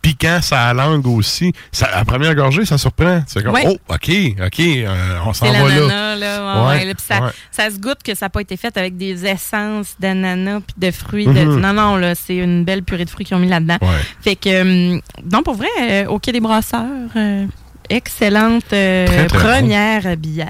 piquant, 0.02 0.40
ça 0.42 0.60
a 0.68 0.74
la 0.74 0.84
langue 0.84 1.06
aussi. 1.06 1.52
Ça, 1.70 1.86
à 1.86 1.98
la 1.98 2.04
première 2.04 2.34
gorgée, 2.34 2.64
ça 2.66 2.76
surprend. 2.76 3.22
C'est 3.26 3.42
comme, 3.42 3.54
Ouais. 3.54 3.64
oh, 3.66 3.76
OK, 3.88 4.10
OK, 4.44 4.60
euh, 4.60 5.16
on 5.24 5.32
s'en 5.32 5.46
va 5.46 5.52
là. 5.52 5.68
l'ananas, 5.68 6.16
là. 6.16 6.54
ouais, 6.54 6.60
Ouais, 6.62 6.68
ouais, 6.80 6.84
là, 6.86 6.94
puis 6.94 7.32
ça, 7.50 7.70
se 7.70 7.78
goûte 7.78 8.02
que 8.04 8.14
ça 8.14 8.26
n'a 8.26 8.30
pas 8.30 8.40
été 8.42 8.56
fait 8.56 8.76
avec 8.76 8.96
des 8.96 9.24
essences 9.24 9.94
d'ananas 9.98 10.60
puis 10.60 10.74
de 10.76 10.90
fruits. 10.90 11.26
de- 11.26 11.30
Mhm. 11.32 11.60
non, 11.60 11.72
non, 11.72 11.96
là, 11.96 12.14
c'est 12.14 12.36
une 12.36 12.64
belle 12.64 12.82
purée 12.82 13.04
de 13.04 13.10
fruits 13.10 13.24
qu'ils 13.24 13.36
ont 13.36 13.40
mis 13.40 13.48
là-dedans. 13.48 13.78
Fait 14.20 14.36
que, 14.36 14.94
non, 14.94 15.42
pour 15.44 15.54
vrai, 15.54 15.68
euh, 15.80 16.06
au 16.06 16.18
Quai 16.18 16.32
des 16.32 16.40
Brasseurs, 16.40 16.82
euh, 17.16 17.46
excellente 17.88 18.64
euh, 18.72 19.06
Très, 19.06 19.26
très 19.26 19.38
première 19.38 20.16
bière. 20.16 20.48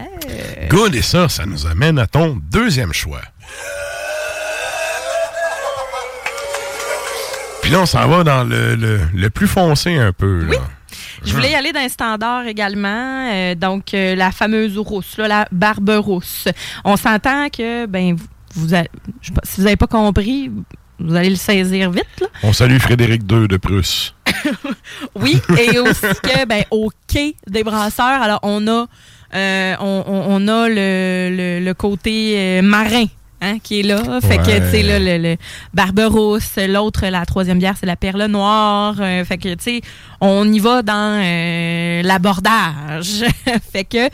Good, 0.71 0.95
et 0.95 1.03
ça, 1.03 1.29
ça 1.29 1.45
nous 1.45 1.67
amène 1.67 1.99
à 1.99 2.07
ton 2.07 2.39
deuxième 2.51 2.93
choix. 2.93 3.21
Là, 7.73 7.81
on 7.81 7.87
s'en 7.87 8.07
va 8.09 8.23
dans 8.25 8.45
le, 8.45 8.75
le, 8.77 9.01
le 9.15 9.31
plus 9.31 9.47
foncé 9.49 9.97
un 9.99 10.13
peu. 10.13 10.45
Là. 10.45 10.59
Je 11.25 11.33
voulais 11.35 11.53
y 11.53 11.55
aller 11.55 11.73
d'un 11.73 11.89
standard 11.89 12.47
également, 12.47 13.29
euh, 13.33 13.55
donc 13.55 13.95
euh, 13.95 14.15
la 14.17 14.31
fameuse 14.33 14.77
rousse, 14.79 15.17
là, 15.19 15.29
la 15.29 15.49
barbe 15.53 15.91
rousse. 15.91 16.49
On 16.85 16.97
s'entend 16.97 17.49
que, 17.49 17.87
ben, 17.87 18.15
vous, 18.17 18.27
vous 18.67 18.75
a- 18.75 18.83
je 19.21 19.29
sais 19.29 19.33
pas, 19.33 19.41
si 19.45 19.57
vous 19.61 19.65
n'avez 19.65 19.77
pas 19.77 19.87
compris, 19.87 20.51
vous 20.99 21.15
allez 21.15 21.31
le 21.31 21.37
saisir 21.37 21.91
vite, 21.91 22.05
là. 22.21 22.27
On 22.43 22.53
salue 22.53 22.79
Frédéric 22.79 23.23
II 23.31 23.49
de 23.49 23.57
Prusse. 23.57 24.15
Oui, 25.15 25.41
et 25.59 25.79
aussi 25.79 26.01
que 26.23 26.45
ben, 26.47 26.65
au 26.71 26.91
quai 27.07 27.37
des 27.49 27.63
brasseurs, 27.65 28.21
alors 28.23 28.41
on 28.43 28.67
a 28.67 28.87
euh, 29.35 29.75
on, 29.81 30.47
a 30.49 30.69
le, 30.69 30.75
le- 31.35 31.65
le 31.65 31.75
côté 31.75 32.61
marin. 32.63 33.05
Hein, 33.43 33.59
qui 33.63 33.81
est 33.81 33.83
là. 33.83 34.21
Fait 34.23 34.39
que, 34.39 34.65
tu 34.65 34.71
sais, 34.71 34.83
là, 34.83 34.99
le, 34.99 35.19
le 35.23 35.37
Barberousse, 35.75 36.57
l'autre, 36.69 37.07
la 37.09 37.27
troisième 37.27 37.59
bière, 37.59 37.75
c'est 37.79 37.87
la 37.87 37.97
Perle 37.97 38.25
Noire. 38.27 38.95
Euh, 39.01 39.25
fait 39.25 39.37
que, 39.39 39.55
tu 39.55 39.63
sais, 39.65 39.81
on 40.21 40.51
y 40.51 40.59
va 40.61 40.83
dans 40.83 41.21
euh, 41.23 42.03
l'abordage. 42.03 43.25
fait 43.73 43.85
que 43.85 44.07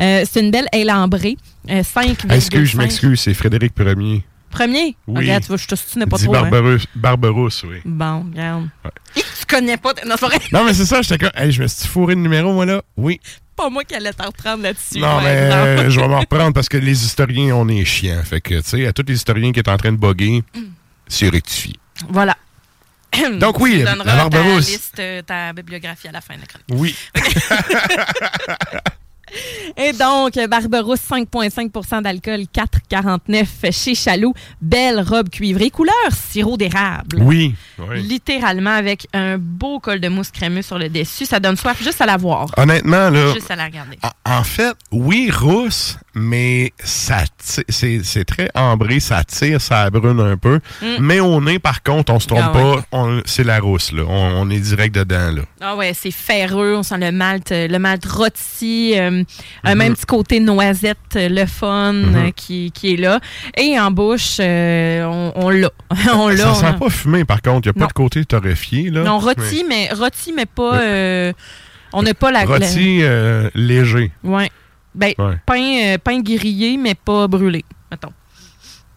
euh, 0.00 0.24
c'est 0.30 0.40
une 0.40 0.50
belle 0.50 0.68
ale 0.72 0.90
ambrée. 0.90 1.36
Euh, 1.70 1.82
5,5. 1.82 2.26
Ah, 2.28 2.36
excuse, 2.36 2.70
je 2.70 2.76
m'excuse, 2.76 3.20
c'est 3.20 3.34
Frédéric 3.34 3.72
Ier. 3.78 4.22
Premier? 4.50 4.94
Oui. 5.08 5.22
Regarde, 5.24 5.42
tu 5.42 5.48
vois, 5.48 5.56
je 5.56 5.66
te 5.66 5.74
soutiens 5.74 6.06
pas 6.06 6.16
Dis 6.16 6.24
trop. 6.26 6.36
hein. 6.36 6.42
Barberousse, 6.42 6.86
Barberousse, 6.94 7.64
oui. 7.68 7.78
Bon, 7.84 8.24
regarde. 8.30 8.68
Et 9.16 9.20
tu 9.20 9.46
connais 9.48 9.76
pas... 9.76 9.94
Non. 10.06 10.14
Non, 10.52 10.64
mais 10.64 10.74
c'est 10.74 10.84
ça, 10.84 11.02
j'étais 11.02 11.18
comme, 11.18 11.32
hey, 11.34 11.50
je 11.50 11.62
me 11.62 11.66
suis 11.66 11.88
fourré 11.88 12.14
le 12.14 12.20
numéro, 12.20 12.52
moi, 12.52 12.64
là. 12.64 12.82
Oui. 12.96 13.20
Pas 13.54 13.70
moi 13.70 13.84
qui 13.84 13.94
allais 13.94 14.12
t'en 14.12 14.26
reprendre 14.26 14.62
là-dessus. 14.62 14.98
non, 14.98 15.20
mais 15.20 15.28
euh, 15.28 15.90
je 15.90 16.00
vais 16.00 16.08
m'en 16.08 16.20
reprendre 16.20 16.52
parce 16.52 16.68
que 16.68 16.76
les 16.76 17.04
historiens, 17.04 17.54
on 17.56 17.68
est 17.68 17.84
chiants. 17.84 18.22
Fait 18.24 18.40
que, 18.40 18.56
tu 18.56 18.68
sais, 18.68 18.86
à 18.86 18.92
tous 18.92 19.04
les 19.06 19.14
historiens 19.14 19.52
qui 19.52 19.60
est 19.60 19.68
en 19.68 19.76
train 19.76 19.92
de 19.92 19.96
bugger, 19.96 20.42
c'est 21.08 21.28
rectifié. 21.28 21.74
Voilà. 22.08 22.36
Donc, 23.38 23.60
oui, 23.60 23.78
tu 23.78 23.84
la 23.84 24.28
ta 24.28 24.42
liste, 24.58 25.02
ta 25.26 25.52
bibliographie 25.52 26.08
à 26.08 26.12
la 26.12 26.20
fin 26.20 26.34
de 26.34 26.40
la 26.40 26.46
chronique. 26.46 26.66
Oui. 26.70 26.96
Et 29.76 29.92
donc, 29.92 30.34
Barberousse, 30.48 31.00
5,5% 31.10 32.02
d'alcool, 32.02 32.42
4,49 32.54 33.72
chez 33.72 33.94
Chaloux. 33.94 34.34
Belle 34.60 35.00
robe 35.00 35.28
cuivrée, 35.28 35.70
couleur 35.70 35.94
sirop 36.12 36.56
d'érable. 36.56 37.18
Oui. 37.20 37.54
oui. 37.78 38.02
Littéralement 38.02 38.70
avec 38.74 39.06
un 39.12 39.38
beau 39.38 39.80
col 39.80 40.00
de 40.00 40.08
mousse 40.08 40.30
crémeux 40.30 40.62
sur 40.62 40.78
le 40.78 40.88
dessus. 40.88 41.26
Ça 41.26 41.40
donne 41.40 41.56
soif 41.56 41.82
juste 41.82 42.00
à 42.00 42.06
la 42.06 42.16
voir. 42.16 42.46
Honnêtement, 42.56 43.10
là, 43.10 43.32
Juste 43.34 43.50
à 43.50 43.56
la 43.56 43.64
regarder. 43.64 43.98
en- 44.02 44.38
en 44.38 44.44
fait, 44.44 44.74
oui, 44.92 45.30
rousse, 45.30 45.96
mais 46.14 46.72
ça 46.82 47.24
c'est 47.40 47.64
c'est 48.04 48.24
très 48.24 48.48
ambré, 48.54 49.00
ça 49.00 49.24
tire, 49.24 49.60
ça 49.60 49.90
brune 49.90 50.20
un 50.20 50.36
peu. 50.36 50.60
Mm. 50.82 50.86
Mais 51.00 51.20
au 51.20 51.40
nez, 51.40 51.58
par 51.58 51.82
contre, 51.82 52.12
on 52.12 52.20
se 52.20 52.26
trompe 52.26 52.40
Ah 52.44 52.52
ouais. 52.52 52.76
pas, 52.76 52.84
on- 52.92 53.20
c'est 53.24 53.44
la 53.44 53.58
rousse, 53.58 53.92
là. 53.92 54.02
On, 54.06 54.42
on 54.42 54.50
est 54.50 54.58
direct 54.60 54.94
dedans, 54.94 55.32
là. 55.32 55.42
Ah 55.60 55.76
ouais, 55.76 55.92
c'est 55.94 56.10
ferreux, 56.10 56.74
on 56.76 56.82
sent 56.82 56.98
le 56.98 57.10
malt, 57.12 57.50
euh, 57.52 57.68
le 57.68 57.78
malt 57.78 58.04
rôti, 58.06 58.94
euh, 58.96 59.22
un 59.64 59.72
Mhm. 59.72 59.78
même 59.78 59.94
petit 59.94 60.06
côté 60.06 60.40
noisette, 60.40 60.98
euh, 61.16 61.28
le 61.28 61.46
fun 61.46 61.92
Mhm. 61.92 62.14
euh, 62.16 62.30
qui, 62.34 62.70
qui 62.72 62.94
est 62.94 62.96
là. 62.96 63.20
Et 63.56 63.78
en 63.78 63.90
bouche, 63.90 64.36
euh, 64.40 65.04
on, 65.04 65.32
on 65.36 65.50
l'a. 65.50 65.70
on 66.14 66.28
l'a. 66.28 66.36
ça 66.36 66.50
on 66.50 66.54
sent 66.54 66.74
pas 66.78 66.90
fumé, 66.90 67.24
par 67.24 67.42
contre. 67.42 67.66
Il 67.68 67.70
n'y 67.70 67.70
a 67.70 67.72
pas 67.74 67.80
Non. 67.80 67.86
de 67.88 67.92
côté 67.92 68.24
torréfié, 68.24 68.90
là. 68.90 69.02
Non, 69.02 69.18
rôti, 69.18 69.64
mais 69.68 69.88
rôti, 69.92 70.32
mais 70.34 70.46
pas. 70.46 70.76
euh, 70.80 71.32
on 71.92 72.02
n'a 72.02 72.14
pas 72.14 72.30
la. 72.32 72.44
Rôti 72.44 73.00
euh, 73.02 73.48
léger. 73.54 74.10
ouais. 74.22 74.50
Ben, 74.94 75.12
Ouais. 75.18 75.36
pain, 75.46 75.76
euh, 75.94 75.98
pain 75.98 76.20
grillé, 76.20 76.76
mais 76.76 76.94
pas 76.94 77.26
brûlé, 77.26 77.64
mettons. 77.90 78.12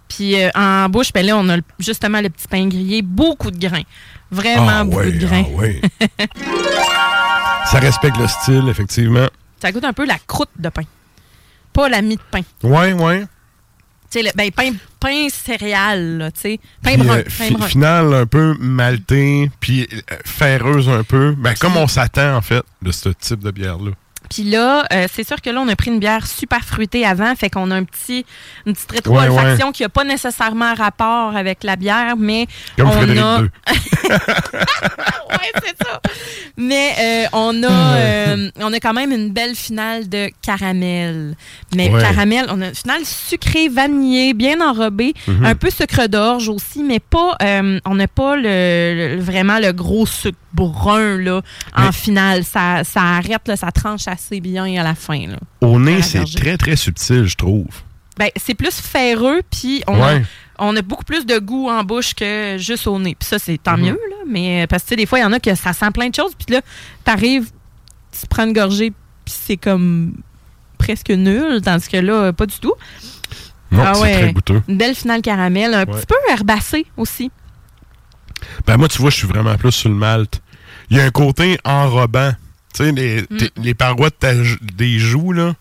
Puis 0.07 0.41
euh, 0.41 0.49
en 0.55 0.87
bouche, 0.89 1.11
ben 1.13 1.25
là, 1.25 1.37
on 1.37 1.47
a 1.49 1.57
justement 1.79 2.21
le 2.21 2.29
petit 2.29 2.47
pain 2.47 2.67
grillé, 2.67 3.01
beaucoup 3.01 3.51
de 3.51 3.57
grains. 3.57 3.83
Vraiment 4.31 4.67
Ah 4.69 4.83
beaucoup 4.83 4.97
ouais, 4.97 5.11
de 5.11 5.25
grains. 5.25 5.43
ah 5.47 5.57
ouais. 5.57 5.81
ça 7.71 7.79
respecte 7.79 8.17
le 8.17 8.27
style, 8.27 8.67
effectivement. 8.69 9.27
Ça 9.61 9.71
goûte 9.71 9.83
un 9.83 9.93
peu 9.93 10.05
la 10.05 10.17
croûte 10.27 10.49
de 10.57 10.69
pain. 10.69 10.83
Pas 11.73 11.89
la 11.89 12.01
mie 12.01 12.15
de 12.15 12.21
pain. 12.31 12.41
Ouais, 12.63 12.93
ouais. 12.93 13.25
Tu 14.09 14.21
sais, 14.23 14.31
ben, 14.35 14.49
pain, 14.51 14.71
pain 14.99 15.27
céréales, 15.29 16.17
là, 16.17 16.31
tu 16.31 16.39
sais. 16.41 16.59
Pain 16.81 16.93
Puis, 16.95 17.03
brun. 17.03 17.17
euh, 17.17 17.23
pain 17.23 17.29
fi- 17.29 17.53
brun. 17.53 17.67
finale 17.67 18.13
un 18.13 18.25
peu 18.25 18.55
malté, 18.59 19.51
puis 19.59 19.87
ferreuse 20.25 20.87
un 20.87 21.03
peu. 21.03 21.35
Ben, 21.37 21.53
comme 21.59 21.75
on 21.75 21.87
s'attend, 21.87 22.35
en 22.37 22.41
fait, 22.41 22.63
de 22.81 22.91
ce 22.91 23.09
type 23.09 23.41
de 23.41 23.51
bière-là. 23.51 23.91
Puis 24.29 24.43
là, 24.43 24.85
euh, 24.93 25.07
c'est 25.13 25.25
sûr 25.25 25.41
que 25.41 25.49
là, 25.49 25.61
on 25.61 25.67
a 25.69 25.75
pris 25.75 25.91
une 25.91 25.99
bière 25.99 26.27
super 26.27 26.63
fruitée 26.63 27.05
avant, 27.05 27.33
fait 27.35 27.49
qu'on 27.49 27.71
a 27.71 27.75
un 27.75 27.83
petit, 27.83 28.25
une 28.65 28.73
petite 28.73 29.07
Ouais, 29.07 29.19
rétro-olfaction 29.19 29.71
qui 29.71 29.83
n'a 29.83 29.89
pas 29.89 30.03
nécessairement 30.03 30.73
rapport 30.73 31.35
avec 31.35 31.63
la 31.63 31.75
bière, 31.75 32.15
mais 32.17 32.47
Comme 32.77 32.89
on 32.89 32.91
Frédéric 32.91 33.21
a... 33.23 33.41
II. 33.41 33.49
ouais, 35.31 35.51
c'est 35.63 35.77
ça. 35.85 36.01
Mais 36.57 36.93
euh, 36.99 37.25
on 37.33 37.63
a 37.63 37.95
euh, 37.97 38.49
on 38.59 38.73
a 38.73 38.79
quand 38.79 38.93
même 38.93 39.11
une 39.11 39.31
belle 39.31 39.55
finale 39.55 40.09
de 40.09 40.29
caramel. 40.41 41.35
Mais 41.75 41.89
Ouais. 41.89 42.01
caramel, 42.01 42.47
on 42.49 42.61
a 42.61 42.67
une 42.69 42.75
finale 42.75 43.05
sucrée, 43.05 43.69
vanillée, 43.69 44.33
bien 44.33 44.59
enrobée, 44.61 45.13
Mhm. 45.27 45.45
un 45.45 45.55
peu 45.55 45.69
sucre 45.69 46.07
d'orge 46.07 46.49
aussi, 46.49 46.83
mais 46.83 46.99
pas 46.99 47.37
on 47.85 47.95
n'a 47.95 48.07
pas 48.07 48.35
le, 48.35 49.15
le- 49.15 49.21
vraiment 49.21 49.59
le 49.59 49.71
gros 49.71 50.05
sucre 50.05 50.37
brun 50.53 51.17
là 51.19 51.41
en 51.75 51.91
finale. 51.91 52.43
Ça, 52.43 52.83
ça 52.83 53.01
arrête, 53.01 53.47
là, 53.47 53.55
ça 53.55 53.71
tranche 53.71 54.07
assez 54.17 54.39
bien 54.41 54.65
à 54.79 54.83
la 54.83 54.95
fin. 54.95 55.27
Là. 55.27 55.37
Au 55.61 55.79
nez, 55.79 56.01
c'est 56.01 56.23
très, 56.25 56.57
très 56.57 56.75
subtil, 56.75 57.25
je 57.25 57.35
trouve. 57.35 57.67
Ben, 58.17 58.29
c'est 58.35 58.55
plus 58.55 58.73
ferreux, 58.81 59.41
puis 59.51 59.83
on, 59.87 60.01
a, 60.01 60.15
Ouais. 60.15 60.23
on 60.57 60.75
a 60.75 60.81
beaucoup 60.81 61.03
plus 61.03 61.25
de 61.25 61.37
goût 61.37 61.69
en 61.69 61.83
bouche 61.83 62.15
que 62.15 62.55
juste 62.57 62.87
au 62.87 62.97
nez. 62.97 63.15
Puis 63.17 63.27
ça, 63.29 63.37
c'est 63.37 63.57
tant 63.61 63.77
Mhm. 63.77 63.83
mieux, 63.85 63.99
là. 64.09 64.15
Mais 64.27 64.63
euh, 64.63 64.67
parce 64.67 64.83
que 64.83 64.95
des 64.95 65.05
fois, 65.05 65.19
il 65.19 65.21
y 65.21 65.25
en 65.25 65.33
a 65.33 65.39
que 65.39 65.53
ça 65.53 65.71
sent 65.73 65.91
plein 65.93 66.09
de 66.09 66.15
choses. 66.15 66.33
Puis 66.35 66.53
là, 66.55 66.61
t'arrives, 67.03 67.49
tu 68.11 68.25
prends 68.27 68.45
une 68.45 68.53
gorgée, 68.53 68.89
puis 69.23 69.35
c'est 69.37 69.57
comme 69.57 70.13
presque 70.79 71.09
nul. 71.11 71.61
Tandis 71.63 71.87
que 71.87 71.97
là, 71.97 72.13
euh, 72.13 72.31
pas 72.31 72.47
du 72.47 72.57
tout. 72.59 72.73
Non, 73.71 73.83
Ah 73.85 73.93
c'est 73.93 74.01
ouais. 74.01 74.13
très 74.21 74.33
goûteux. 74.33 74.61
Une 74.67 74.77
belle 74.77 74.95
finale 74.95 75.21
caramel. 75.21 75.73
Un 75.73 75.79
Ouais. 75.79 75.85
petit 75.85 76.05
peu 76.07 76.15
herbacé 76.31 76.85
aussi. 76.97 77.29
Ben, 78.65 78.77
moi, 78.77 78.87
tu 78.87 78.99
vois, 78.99 79.09
je 79.11 79.15
suis 79.17 79.27
vraiment 79.27 79.55
plus 79.57 79.71
sur 79.71 79.89
le 79.89 79.95
malt. 79.95 80.41
Il 80.89 80.97
y 80.97 80.99
a 80.99 81.03
un 81.03 81.11
côté 81.11 81.57
enrobant. 81.65 82.31
Tu 82.77 82.85
sais, 82.85 82.91
les, 82.91 83.21
Mm. 83.21 83.37
les 83.63 83.73
parois 83.73 84.09
de 84.09 84.15
ta 84.15 84.35
jou- 84.43 84.57
des 84.61 84.99
joues, 84.99 85.31
là. 85.33 85.53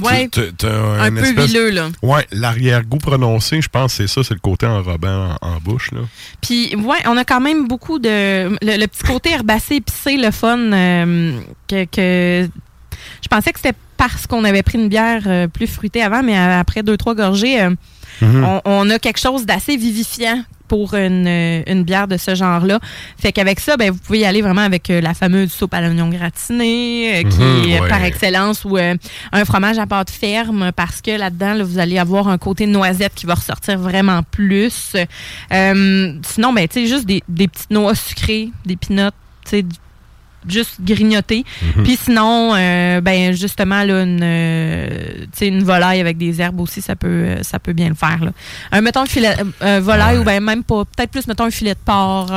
Ouais, 0.00 0.24
un 0.24 1.10
peu 1.12 1.18
espèce- 1.24 1.50
huileux, 1.52 1.70
là. 1.70 1.88
Ouais, 2.02 2.26
l'arrière-goût 2.32 2.98
prononcé, 2.98 3.60
je 3.62 3.68
pense 3.68 3.94
c'est 3.94 4.08
ça, 4.08 4.22
c'est 4.24 4.34
le 4.34 4.40
côté 4.40 4.66
enrobant 4.66 5.36
en, 5.40 5.48
en 5.54 5.56
bouche, 5.60 5.92
là. 5.92 6.00
Puis, 6.40 6.74
ouais, 6.74 6.96
on 7.06 7.16
a 7.16 7.24
quand 7.24 7.40
même 7.40 7.68
beaucoup 7.68 8.00
de. 8.00 8.08
Le, 8.60 8.76
le 8.80 8.86
petit 8.88 9.04
côté 9.04 9.30
herbacé, 9.30 9.76
épicé, 9.76 10.16
le 10.16 10.32
fun, 10.32 10.58
euh, 10.58 11.38
que, 11.68 11.84
que- 11.84 12.48
Je 13.22 13.28
pensais 13.28 13.52
que 13.52 13.60
c'était 13.60 13.76
parce 13.96 14.26
qu'on 14.26 14.42
avait 14.44 14.62
pris 14.64 14.78
une 14.78 14.88
bière 14.88 15.22
euh, 15.26 15.46
plus 15.46 15.66
fruitée 15.68 16.02
avant, 16.02 16.22
mais 16.24 16.36
euh, 16.36 16.58
après 16.60 16.82
deux, 16.82 16.96
trois 16.96 17.14
gorgées, 17.14 17.60
euh, 17.62 17.70
on, 18.22 18.60
on 18.64 18.90
a 18.90 18.98
quelque 18.98 19.20
chose 19.20 19.46
d'assez 19.46 19.76
vivifiant 19.76 20.42
pour 20.74 20.94
une, 20.94 21.28
une 21.68 21.84
bière 21.84 22.08
de 22.08 22.16
ce 22.16 22.34
genre-là. 22.34 22.80
Fait 23.16 23.30
qu'avec 23.30 23.60
ça, 23.60 23.76
ben, 23.76 23.92
vous 23.92 23.98
pouvez 23.98 24.18
y 24.18 24.24
aller 24.24 24.42
vraiment 24.42 24.62
avec 24.62 24.90
euh, 24.90 25.00
la 25.00 25.14
fameuse 25.14 25.52
soupe 25.52 25.72
à 25.72 25.80
l'oignon 25.80 26.08
gratiné, 26.08 27.18
euh, 27.24 27.28
qui 27.28 27.38
Mhm, 27.38 27.68
est 27.70 27.80
ouais. 27.80 27.88
par 27.88 28.02
excellence, 28.02 28.64
ou 28.64 28.76
euh, 28.76 28.96
un 29.30 29.44
fromage 29.44 29.78
à 29.78 29.86
pâte 29.86 30.10
ferme, 30.10 30.72
parce 30.74 31.00
que 31.00 31.12
là-dedans, 31.12 31.54
là, 31.54 31.62
vous 31.62 31.78
allez 31.78 31.96
avoir 31.96 32.26
un 32.26 32.38
côté 32.38 32.66
noisette 32.66 33.12
qui 33.14 33.24
va 33.24 33.34
ressortir 33.34 33.78
vraiment 33.78 34.22
plus. 34.28 34.96
Sinon, 35.52 36.52
ben, 36.52 36.66
tu 36.66 36.80
sais, 36.80 36.86
juste 36.88 37.06
des, 37.06 37.22
des 37.28 37.46
petites 37.46 37.70
noix 37.70 37.94
sucrées, 37.94 38.50
des 38.66 38.74
peanuts, 38.76 39.10
tu 39.44 39.50
sais, 39.50 39.62
du- 39.62 39.76
juste 40.48 40.76
grignoter. 40.80 41.44
Mhm. 41.76 41.82
Puis 41.84 41.96
sinon, 41.96 42.52
euh, 42.54 43.00
ben 43.00 43.32
justement 43.32 43.82
là, 43.82 44.02
une, 44.02 44.20
euh, 44.22 45.24
une 45.40 45.62
volaille 45.64 46.00
avec 46.00 46.16
des 46.18 46.40
herbes 46.40 46.60
aussi, 46.60 46.80
ça 46.82 46.96
peut, 46.96 47.36
ça 47.42 47.58
peut 47.58 47.72
bien 47.72 47.88
le 47.88 47.94
faire. 47.94 48.24
Là. 48.24 48.30
Un 48.72 48.80
mettons 48.80 49.06
filet, 49.06 49.34
euh, 49.62 49.80
volaille 49.80 50.16
Ouais. 50.16 50.20
ou 50.22 50.24
ben 50.24 50.42
même 50.42 50.64
pas, 50.64 50.84
peut-être 50.84 51.10
plus 51.10 51.26
mettons 51.26 51.44
un 51.44 51.50
filet 51.50 51.74
de 51.74 51.78
porc 51.84 52.30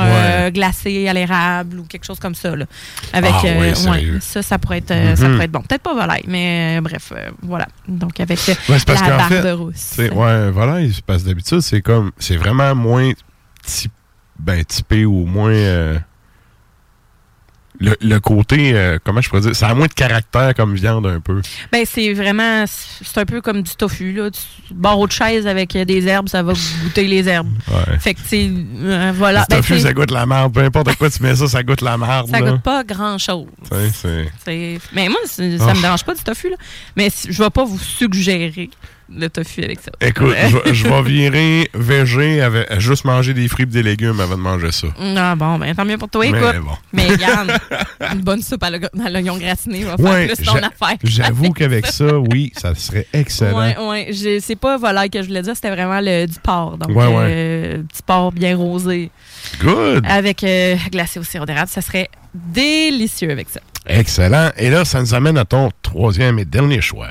glacé 0.52 1.08
à 1.08 1.12
l'érable 1.12 1.80
ou 1.80 1.84
quelque 1.84 2.04
chose 2.04 2.18
comme 2.18 2.34
ça 2.34 2.54
là. 2.56 2.64
Avec 3.12 3.32
Ah, 3.34 3.42
ouais, 3.44 3.74
sérieux. 3.74 4.18
ça, 4.20 4.42
ça 4.42 4.58
pourrait 4.58 4.78
être, 4.78 4.88
ça 5.16 5.26
Mhm. 5.26 5.32
pourrait 5.32 5.44
être 5.44 5.52
bon. 5.52 5.60
Peut-être 5.62 5.82
pas 5.82 5.94
volaille, 5.94 6.24
mais 6.26 6.80
bref, 6.80 7.12
voilà. 7.42 7.66
Donc 7.86 8.20
avec 8.20 8.38
parce 8.66 8.86
la 8.86 8.94
qu'en 9.18 9.28
fait, 9.28 9.42
barbe 9.42 9.60
rousse. 9.60 9.94
Ouais, 9.98 10.50
voilà, 10.50 10.80
il 10.80 10.92
se 10.94 11.02
passe 11.02 11.24
d'habitude, 11.24 11.60
c'est 11.60 11.80
comme, 11.82 12.10
c'est 12.18 12.36
vraiment 12.36 12.74
moins 12.74 13.12
ben, 14.38 14.64
typé 14.64 15.04
ou 15.04 15.26
moins. 15.26 15.52
Le, 17.80 17.94
le 18.00 18.18
côté, 18.20 18.72
euh, 18.74 18.98
comment 19.04 19.20
je 19.20 19.28
pourrais 19.28 19.42
dire, 19.42 19.54
ça 19.54 19.68
a 19.68 19.74
moins 19.74 19.86
de 19.86 19.92
caractère 19.92 20.52
comme 20.54 20.74
viande 20.74 21.06
un 21.06 21.20
peu. 21.20 21.40
Ben 21.70 21.84
c'est 21.86 22.12
vraiment, 22.12 22.64
c'est 22.66 23.18
un 23.18 23.24
peu 23.24 23.40
comme 23.40 23.62
du 23.62 23.70
tofu 23.76 24.12
là. 24.12 24.30
Tu 24.30 24.40
barreau 24.74 25.06
de 25.06 25.12
chaise 25.12 25.46
avec 25.46 25.74
euh, 25.76 25.84
des 25.84 26.06
herbes, 26.06 26.28
ça 26.28 26.42
va 26.42 26.52
goûter 26.82 27.04
les 27.06 27.28
herbes. 27.28 27.48
Ouais. 27.68 27.98
Fait 28.00 28.14
que 28.14 28.20
tu 28.20 28.26
sais, 28.28 28.50
euh, 28.82 29.12
voilà. 29.14 29.40
Le 29.48 29.54
Ben, 29.54 29.56
tofu, 29.58 29.78
ça 29.80 29.92
goûte 29.92 30.10
la 30.10 30.26
merde. 30.26 30.52
Peu 30.52 30.60
importe 30.62 30.94
quoi 30.96 31.08
tu 31.08 31.22
mets 31.22 31.36
ça, 31.36 31.46
ça 31.46 31.62
goûte 31.62 31.80
la 31.82 31.96
merde. 31.96 32.28
Ça 32.30 32.40
là. 32.40 32.50
goûte 32.52 32.62
pas 32.62 32.82
grand-chose. 32.84 33.46
Tu 33.70 33.76
sais, 33.76 33.90
c'est- 33.94 34.32
C'est- 34.44 34.78
Mais 34.92 35.08
moi, 35.08 35.20
c'est- 35.26 35.58
ça 35.58 35.66
Oh. 35.70 35.74
me 35.76 35.80
dérange 35.80 36.04
pas 36.04 36.14
du 36.14 36.22
tofu, 36.22 36.50
là. 36.50 36.56
Mais 36.96 37.08
je 37.28 37.42
vais 37.42 37.50
pas 37.50 37.64
vous 37.64 37.78
suggérer 37.78 38.70
le 39.14 39.28
tofu 39.28 39.64
avec 39.64 39.80
ça. 39.80 39.90
Écoute, 40.00 40.34
je 40.50 40.56
vais- 40.56 40.74
je 40.74 40.86
vais 40.86 41.02
virer 41.08 41.70
végé 41.74 42.42
avec 42.42 42.78
juste 42.78 43.04
manger 43.04 43.32
des 43.34 43.48
fruits 43.48 43.64
et 43.64 43.66
des 43.66 43.82
légumes 43.82 44.20
avant 44.20 44.36
de 44.36 44.42
manger 44.42 44.70
ça. 44.72 44.88
Ah 45.16 45.34
bon, 45.34 45.58
ben 45.58 45.74
tant 45.74 45.84
mieux 45.84 45.96
pour 45.98 46.08
toi, 46.10 46.24
Mais 46.30 46.38
écoute. 46.38 46.62
bon. 46.62 46.76
Mais 46.92 47.06
regarde, 47.10 47.52
une 48.12 48.20
bonne 48.20 48.42
soupe 48.42 48.62
à 48.62 48.70
l'oignon- 48.70 49.38
gratiné 49.38 49.84
va 49.84 49.96
faire 49.96 50.06
Ouais, 50.06 50.26
plus 50.26 50.44
ton 50.44 50.56
affaire. 50.56 50.96
J'avoue 51.04 51.52
qu'avec 51.54 51.86
ça, 51.86 52.18
oui, 52.18 52.52
ça 52.56 52.74
serait 52.74 53.06
excellent. 53.12 53.88
Ouais. 53.90 54.08
J'ai- 54.10 54.40
C'est 54.40 54.56
pas 54.56 54.76
volaille 54.76 55.10
que 55.10 55.22
je 55.22 55.28
voulais 55.28 55.42
dire, 55.42 55.54
c'était 55.54 55.70
vraiment 55.70 56.00
le, 56.00 56.26
du 56.26 56.38
porc. 56.40 56.78
Donc, 56.78 56.90
Ouais, 56.96 57.06
ouais. 57.06 57.14
euh, 57.28 57.82
petit 57.82 58.02
porc 58.04 58.32
bien 58.32 58.56
rosé 58.56 59.10
Good! 59.62 60.04
avec 60.08 60.44
euh, 60.44 60.76
glacé 60.90 61.18
au 61.18 61.22
sirop 61.22 61.46
d'érable. 61.46 61.68
Ça 61.68 61.80
serait 61.80 62.08
délicieux 62.34 63.30
avec 63.30 63.48
ça. 63.48 63.60
Excellent. 63.86 64.50
Et 64.58 64.68
là, 64.68 64.84
ça 64.84 65.00
nous 65.00 65.14
amène 65.14 65.38
à 65.38 65.44
ton 65.46 65.70
troisième 65.82 66.38
et 66.38 66.44
dernier 66.44 66.80
choix. 66.82 67.10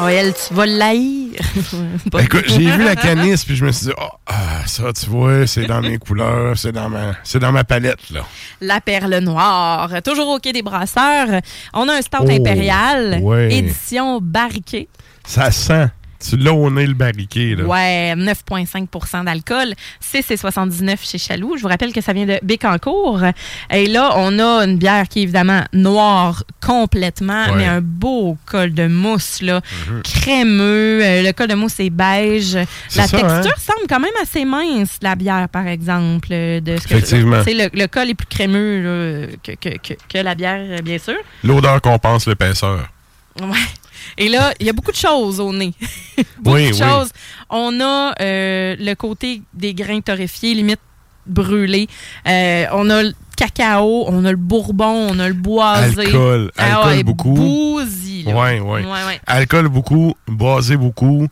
Oh, 0.00 0.06
elle, 0.06 0.32
tu 0.32 0.54
vas 0.54 0.66
l'haïr. 0.66 1.32
Pas- 2.12 2.22
Écoute, 2.22 2.44
j'ai 2.46 2.70
vu 2.70 2.84
la 2.84 2.94
canisse, 2.94 3.44
puis 3.44 3.56
je 3.56 3.64
me 3.64 3.72
suis 3.72 3.86
dit, 3.86 3.92
oh, 4.00 4.08
ah, 4.26 4.62
ça, 4.66 4.92
tu 4.92 5.06
vois, 5.10 5.46
c'est 5.46 5.66
dans 5.66 5.80
mes 5.80 5.98
couleurs, 5.98 6.56
c'est 6.56 6.70
dans 6.72 6.88
ma, 6.88 7.14
c'est 7.24 7.40
dans 7.40 7.50
ma 7.50 7.64
palette, 7.64 8.10
là. 8.10 8.20
La 8.60 8.80
perle 8.80 9.18
noire. 9.18 9.90
Toujours 10.04 10.28
au 10.28 10.38
quai 10.38 10.52
des 10.52 10.62
brasseurs. 10.62 11.40
On 11.74 11.88
a 11.88 11.94
un 11.94 12.02
stout 12.02 12.18
Oh, 12.22 12.30
impérial, 12.30 13.18
ouais. 13.22 13.52
édition 13.52 14.20
barriquée. 14.22 14.88
Ça 15.26 15.50
sent. 15.50 15.88
Tu 16.20 16.36
l'as 16.36 16.52
au 16.52 16.68
nez, 16.70 16.86
le 16.86 16.94
barriqué, 16.94 17.54
là. 17.54 17.64
Ouais, 17.64 18.14
9,5% 18.16 19.24
d'alcool. 19.24 19.74
CC79 20.02 20.96
chez 21.08 21.18
Chaloux. 21.18 21.56
Je 21.56 21.62
vous 21.62 21.68
rappelle 21.68 21.92
que 21.92 22.00
ça 22.00 22.12
vient 22.12 22.26
de 22.26 22.38
Bécancourt. 22.42 23.22
Et 23.70 23.86
là, 23.86 24.12
on 24.16 24.38
a 24.40 24.64
une 24.64 24.78
bière 24.78 25.08
qui 25.08 25.20
est 25.20 25.22
évidemment 25.22 25.62
noire 25.72 26.42
complètement, 26.64 27.44
Ouais. 27.50 27.56
mais 27.56 27.66
un 27.66 27.80
beau 27.80 28.36
col 28.46 28.74
de 28.74 28.88
mousse, 28.88 29.42
là, 29.42 29.60
crémeux. 30.02 31.00
Euh, 31.04 31.22
le 31.22 31.32
col 31.32 31.46
de 31.48 31.54
mousse 31.54 31.78
est 31.80 31.90
beige. 31.90 32.54
La 32.54 33.06
ça, 33.06 33.18
texture 33.18 33.28
hein? 33.30 33.60
semble 33.60 33.86
quand 33.88 34.00
même 34.00 34.10
assez 34.22 34.44
mince, 34.44 34.98
la 35.02 35.14
bière, 35.14 35.48
par 35.48 35.66
exemple. 35.66 36.28
euh, 36.32 36.60
De 36.60 36.76
ce 36.76 36.84
Effectivement. 36.84 37.42
Le, 37.46 37.68
le 37.72 37.86
col 37.86 38.10
est 38.10 38.14
plus 38.14 38.26
crémeux 38.26 38.82
là, 38.82 39.26
que, 39.42 39.52
que- 39.52 39.76
que- 39.78 39.94
que 40.08 40.18
la 40.18 40.34
bière, 40.34 40.82
bien 40.82 40.98
sûr. 40.98 41.14
L'odeur 41.44 41.80
compense 41.80 42.26
l'épaisseur. 42.26 42.88
Ouais. 43.40 43.46
Et 44.16 44.28
là, 44.28 44.52
il 44.60 44.66
y 44.66 44.70
a 44.70 44.72
beaucoup 44.72 44.92
de 44.92 44.96
choses 44.96 45.40
au 45.40 45.52
nez. 45.52 45.72
beaucoup 46.38 46.56
Oui, 46.56 46.68
de 46.70 46.74
oui. 46.74 46.78
choses. 46.78 47.10
On 47.50 47.80
a 47.80 48.14
euh, 48.20 48.76
le 48.78 48.94
côté 48.94 49.42
des 49.54 49.74
grains 49.74 50.00
torréfiés, 50.00 50.54
limite 50.54 50.80
brûlés. 51.26 51.88
Euh, 52.26 52.66
on 52.72 52.88
a 52.90 53.02
le 53.02 53.12
cacao, 53.36 54.04
on 54.08 54.24
a 54.24 54.30
le 54.30 54.36
bourbon, 54.36 55.08
on 55.10 55.18
a 55.18 55.28
le 55.28 55.34
boisé. 55.34 56.06
Alcool. 56.06 56.50
Ah 56.56 56.64
Alcool 56.78 56.96
ouais, 56.96 57.02
beaucoup. 57.04 57.34
bousy, 57.34 58.22
là. 58.24 58.34
Ouais, 58.34 58.60
ouais. 58.60 59.20
Alcool 59.26 59.68
beaucoup, 59.68 60.14
boisé 60.26 60.76
beaucoup. 60.76 61.26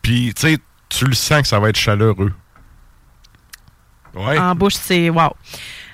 Puis, 0.00 0.32
tu 0.34 0.42
sais, 0.42 0.58
tu 0.88 1.04
le 1.04 1.14
sens 1.14 1.42
que 1.42 1.48
ça 1.48 1.60
va 1.60 1.68
être 1.68 1.76
chaleureux. 1.78 2.32
Ouais. 4.14 4.38
En 4.38 4.54
bouche, 4.54 4.74
c'est 4.74 5.08
wow. 5.10 5.32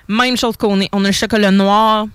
Même 0.09 0.37
chose 0.37 0.57
qu'on 0.57 0.77
nez. 0.79 0.89
On 0.93 1.05
a 1.05 1.09
le 1.09 1.13
chocolat 1.13 1.51
noir, 1.51 2.07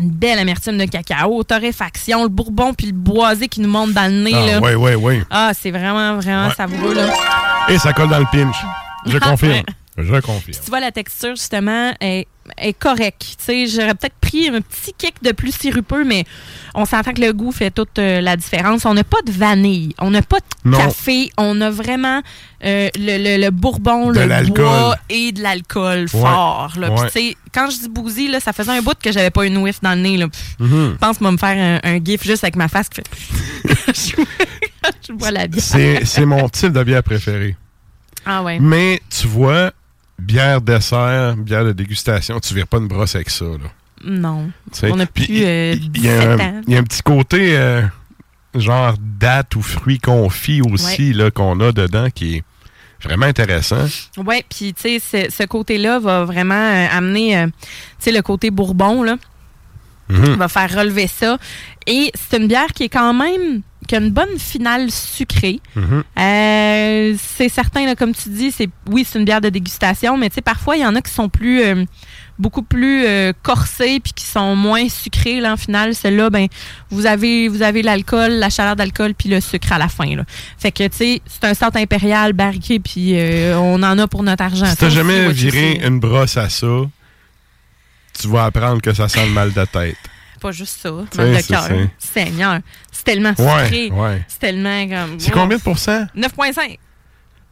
une 0.00 0.10
belle 0.10 0.38
amertume 0.38 0.78
de 0.78 0.84
cacao, 0.84 1.42
torréfaction, 1.44 2.22
le 2.22 2.28
bourbon 2.28 2.74
puis 2.74 2.86
le 2.86 2.92
boisé 2.92 3.48
qui 3.48 3.60
nous 3.60 3.68
monte 3.68 3.92
dans 3.92 4.10
le 4.10 4.22
nez. 4.22 4.32
Ah, 4.34 4.46
là. 4.46 4.60
ouais, 4.60 4.74
ouais, 4.74 4.94
ouais. 4.94 5.22
Ah, 5.30 5.52
c'est 5.58 5.70
vraiment, 5.70 6.16
vraiment 6.16 6.48
Ouais. 6.48 6.54
savoureux. 6.54 6.94
Là. 6.94 7.06
Et 7.68 7.78
ça 7.78 7.92
colle 7.92 8.08
dans 8.08 8.18
le 8.18 8.26
pinch. 8.30 8.56
Je 9.06 9.18
confirme. 9.18 9.62
Je 9.96 10.20
confirme. 10.20 10.58
tu 10.64 10.70
vois, 10.70 10.80
la 10.80 10.92
texture, 10.92 11.34
justement, 11.34 11.92
est, 12.00 12.26
est 12.56 12.72
sais, 13.38 13.66
j'aurais 13.66 13.94
peut-être 13.94 14.14
pris 14.20 14.48
un 14.48 14.60
petit 14.60 14.92
kick 14.96 15.14
de 15.22 15.32
plus 15.32 15.52
sirupeux, 15.52 16.04
mais 16.04 16.24
on 16.74 16.84
s'entend 16.84 17.12
que 17.12 17.20
le 17.20 17.32
goût 17.32 17.52
fait 17.52 17.70
toute 17.70 17.98
euh, 17.98 18.20
la 18.20 18.36
différence. 18.36 18.84
On 18.84 18.94
n'a 18.94 19.04
pas 19.04 19.20
de 19.26 19.32
vanille, 19.32 19.94
on 19.98 20.10
n'a 20.10 20.22
pas 20.22 20.38
de 20.38 20.70
Non. 20.70 20.78
café, 20.78 21.30
on 21.36 21.60
a 21.60 21.70
vraiment 21.70 22.22
euh, 22.64 22.88
le, 22.98 23.18
le- 23.38 23.42
le 23.44 23.50
bourbon, 23.50 24.12
De 24.12 24.20
le 24.20 24.46
bois 24.52 24.96
et 25.08 25.32
de 25.32 25.42
l'alcool 25.42 26.08
fort. 26.08 26.72
là. 26.78 26.90
Ouais. 26.92 27.36
quand 27.54 27.70
je 27.70 27.78
dis 27.78 27.88
bousy, 27.88 28.28
là, 28.28 28.40
ça 28.40 28.52
faisait 28.52 28.72
un 28.72 28.82
bout 28.82 28.98
que 29.02 29.12
j'avais 29.12 29.30
pas 29.30 29.46
une 29.46 29.56
whiff 29.58 29.80
dans 29.80 29.94
le 29.94 30.00
nez. 30.00 30.16
Là. 30.16 30.26
Mhm. 30.58 30.92
Je 30.92 30.96
pense 30.98 31.20
moi 31.20 31.32
me 31.32 31.36
faire 31.38 31.80
un, 31.84 31.88
un 31.88 31.98
gif 32.04 32.24
juste 32.24 32.44
avec 32.44 32.56
ma 32.56 32.68
face 32.68 32.88
fait... 32.92 33.04
je 35.06 35.12
bois 35.12 35.30
la 35.30 35.46
bière. 35.46 35.62
C'est 35.62 36.04
c'est 36.04 36.24
mon 36.26 36.48
type 36.48 36.72
de 36.72 36.82
bière 36.82 37.02
préféré. 37.02 37.56
Ah 38.26 38.42
ouais. 38.42 38.58
Mais 38.60 39.00
tu 39.10 39.26
vois, 39.26 39.72
bière 40.18 40.60
dessert, 40.60 41.36
bière 41.36 41.64
de 41.64 41.72
dégustation, 41.72 42.40
tu 42.40 42.54
vires 42.54 42.66
pas 42.66 42.78
une 42.78 42.88
brosse 42.88 43.14
avec 43.14 43.30
ça. 43.30 43.44
Là. 43.44 43.70
Non. 44.04 44.50
On 44.84 45.00
a 45.00 45.06
plus 45.06 45.26
euh, 45.44 45.74
il 45.74 46.02
y, 46.02 46.08
a 46.08 46.18
17 46.18 46.28
un- 46.28 46.38
ans. 46.40 46.60
il 46.66 46.72
y 46.72 46.76
a 46.76 46.80
un 46.80 46.84
petit 46.84 47.02
côté 47.02 47.56
euh, 47.56 47.82
genre 48.54 48.94
date 48.98 49.56
ou 49.56 49.62
fruits 49.62 49.98
confits 49.98 50.62
aussi 50.62 51.14
qu'on 51.34 51.60
a 51.60 51.72
dedans 51.72 52.08
qui 52.14 52.36
est 52.36 52.42
vraiment 53.02 53.26
intéressant. 53.26 53.86
Oui, 54.16 54.44
puis 54.48 54.74
tu 54.74 54.98
sais, 55.00 55.28
ce, 55.30 55.44
côté-là 55.46 55.98
va 56.00 56.24
vraiment 56.24 56.54
euh, 56.54 56.86
amener, 56.90 57.38
euh, 57.38 57.46
tu 57.46 57.52
sais, 58.00 58.12
le 58.12 58.22
côté 58.22 58.50
bourbon, 58.50 59.02
là, 59.02 59.16
Mhm. 60.08 60.36
va 60.36 60.48
faire 60.48 60.72
relever 60.74 61.06
ça. 61.06 61.36
Et 61.86 62.10
c'est 62.14 62.38
une 62.38 62.48
bière 62.48 62.72
qui 62.74 62.84
est 62.84 62.88
quand 62.88 63.12
même, 63.12 63.60
qui 63.88 63.96
a 63.96 63.98
une 63.98 64.10
bonne 64.10 64.38
finale 64.38 64.90
sucrée. 64.90 65.60
Mhm. 65.74 66.04
Euh, 66.18 67.14
c'est 67.18 67.48
certain, 67.48 67.86
là, 67.86 67.96
comme 67.96 68.14
tu 68.14 68.28
dis, 68.28 68.52
c'est 68.52 68.68
oui, 68.88 69.04
c'est 69.08 69.18
une 69.18 69.24
bière 69.24 69.40
de 69.40 69.48
dégustation, 69.48 70.16
mais 70.16 70.28
tu 70.28 70.36
sais, 70.36 70.42
parfois, 70.42 70.76
il 70.76 70.82
y 70.82 70.86
en 70.86 70.94
a 70.94 71.00
qui 71.00 71.10
sont 71.12 71.28
plus, 71.28 71.62
euh, 71.62 71.84
beaucoup 72.38 72.62
plus 72.62 73.04
euh, 73.06 73.32
corsés 73.42 73.98
puis 73.98 74.12
qui 74.12 74.24
sont 74.24 74.54
moins 74.54 74.88
sucrés, 74.88 75.40
là, 75.40 75.54
en 75.54 75.56
finale. 75.56 75.94
Celle-là, 75.94 76.28
ben, 76.28 76.46
vous 76.90 77.06
avez, 77.06 77.48
vous 77.48 77.62
avez 77.62 77.82
l'alcool, 77.82 78.32
la 78.32 78.50
chaleur 78.50 78.76
d'alcool 78.76 79.14
puis 79.14 79.30
le 79.30 79.40
sucre 79.40 79.72
à 79.72 79.78
la 79.78 79.88
fin, 79.88 80.14
là. 80.14 80.24
Fait 80.58 80.70
que, 80.70 80.86
tu 80.86 80.96
sais, 80.96 81.22
c'est 81.26 81.44
un 81.44 81.54
sort 81.54 81.74
impérial 81.74 82.34
barriqué 82.34 82.78
puis 82.78 83.16
on 83.54 83.82
en 83.82 83.98
a 83.98 84.06
pour 84.06 84.22
notre 84.22 84.44
argent. 84.44 84.66
Si 84.66 84.76
t'as 84.76 84.90
jamais 84.90 85.32
viré 85.32 85.80
une 85.82 85.98
brosse 85.98 86.36
à 86.36 86.50
ça, 86.50 86.66
tu 88.20 88.28
vas 88.28 88.44
apprendre 88.44 88.82
que 88.82 88.92
ça 88.92 89.08
sent 89.08 89.24
le 89.26 89.32
mal 89.32 89.52
de 89.52 89.64
tête. 89.64 89.96
Pas 90.40 90.52
juste 90.52 90.78
ça, 90.80 90.90
de 90.90 91.06
c'est 91.40 91.46
cœur. 91.48 91.68
Seigneur, 91.98 92.60
c'est 92.92 93.04
tellement 93.04 93.34
sucré. 93.36 93.90
ouais. 93.90 94.24
C'est 94.28 94.38
tellement 94.38 94.86
comme... 94.88 95.18
C'est 95.20 95.30
combien 95.30 95.56
de 95.58 95.62
pourcents? 95.62 96.06
9,5. 96.16 96.78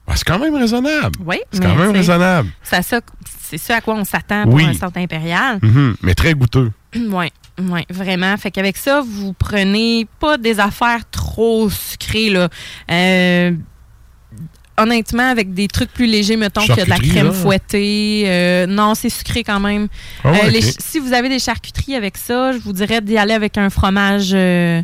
Ah, 0.09 0.13
c'est 0.15 0.25
quand 0.25 0.39
même 0.39 0.55
raisonnable. 0.55 1.19
Oui, 1.25 1.37
C'est 1.51 1.61
quand 1.61 1.75
même 1.75 1.91
raisonnable. 1.91 2.49
c'est 2.63 2.83
ça- 3.59 3.77
à 3.77 3.81
quoi 3.81 3.95
on 3.95 4.05
s'attend 4.05 4.45
pour 4.45 4.55
Oui. 4.55 4.65
un 4.65 4.73
sort 4.75 4.93
impérial. 4.97 5.59
Mhm. 5.63 5.97
Mais 6.03 6.15
très 6.15 6.35
goûteux. 6.35 6.71
Oui, 6.97 7.27
oui, 7.59 7.85
vraiment. 7.91 8.37
Fait 8.39 8.51
qu'avec 8.51 8.77
ça, 8.77 9.03
vous 9.07 9.33
prenez 9.35 10.07
pas 10.21 10.39
des 10.39 10.61
affaires 10.61 11.01
trop 11.11 11.69
sucrées, 11.69 12.31
là. 12.31 12.49
Euh, 12.91 13.53
honnêtement, 14.79 15.29
avec 15.31 15.55
des 15.55 15.69
trucs 15.69 15.93
plus 15.93 16.07
légers, 16.07 16.37
mettons 16.37 16.61
qu'il 16.63 16.77
y 16.77 16.81
a 16.81 16.85
de 16.85 16.91
la 16.91 16.99
crème 16.99 17.27
là. 17.27 17.33
fouettée. 17.33 18.25
euh, 18.27 18.67
non, 18.67 18.95
c'est 18.95 19.11
sucré 19.11 19.43
quand 19.45 19.61
même. 19.61 19.89
Ah 20.25 20.29
Euh, 20.45 20.49
les 20.51 20.63
si 20.63 20.99
vous 20.99 21.13
avez 21.13 21.29
des 21.29 21.39
charcuteries 21.39 21.95
avec 21.95 22.17
ça, 22.17 22.53
je 22.53 22.59
vous 22.59 22.73
dirais 22.73 23.01
d'y 23.01 23.17
aller 23.19 23.35
avec 23.35 23.57
un 23.59 23.71
fromage. 23.71 24.31
euh, 24.35 24.83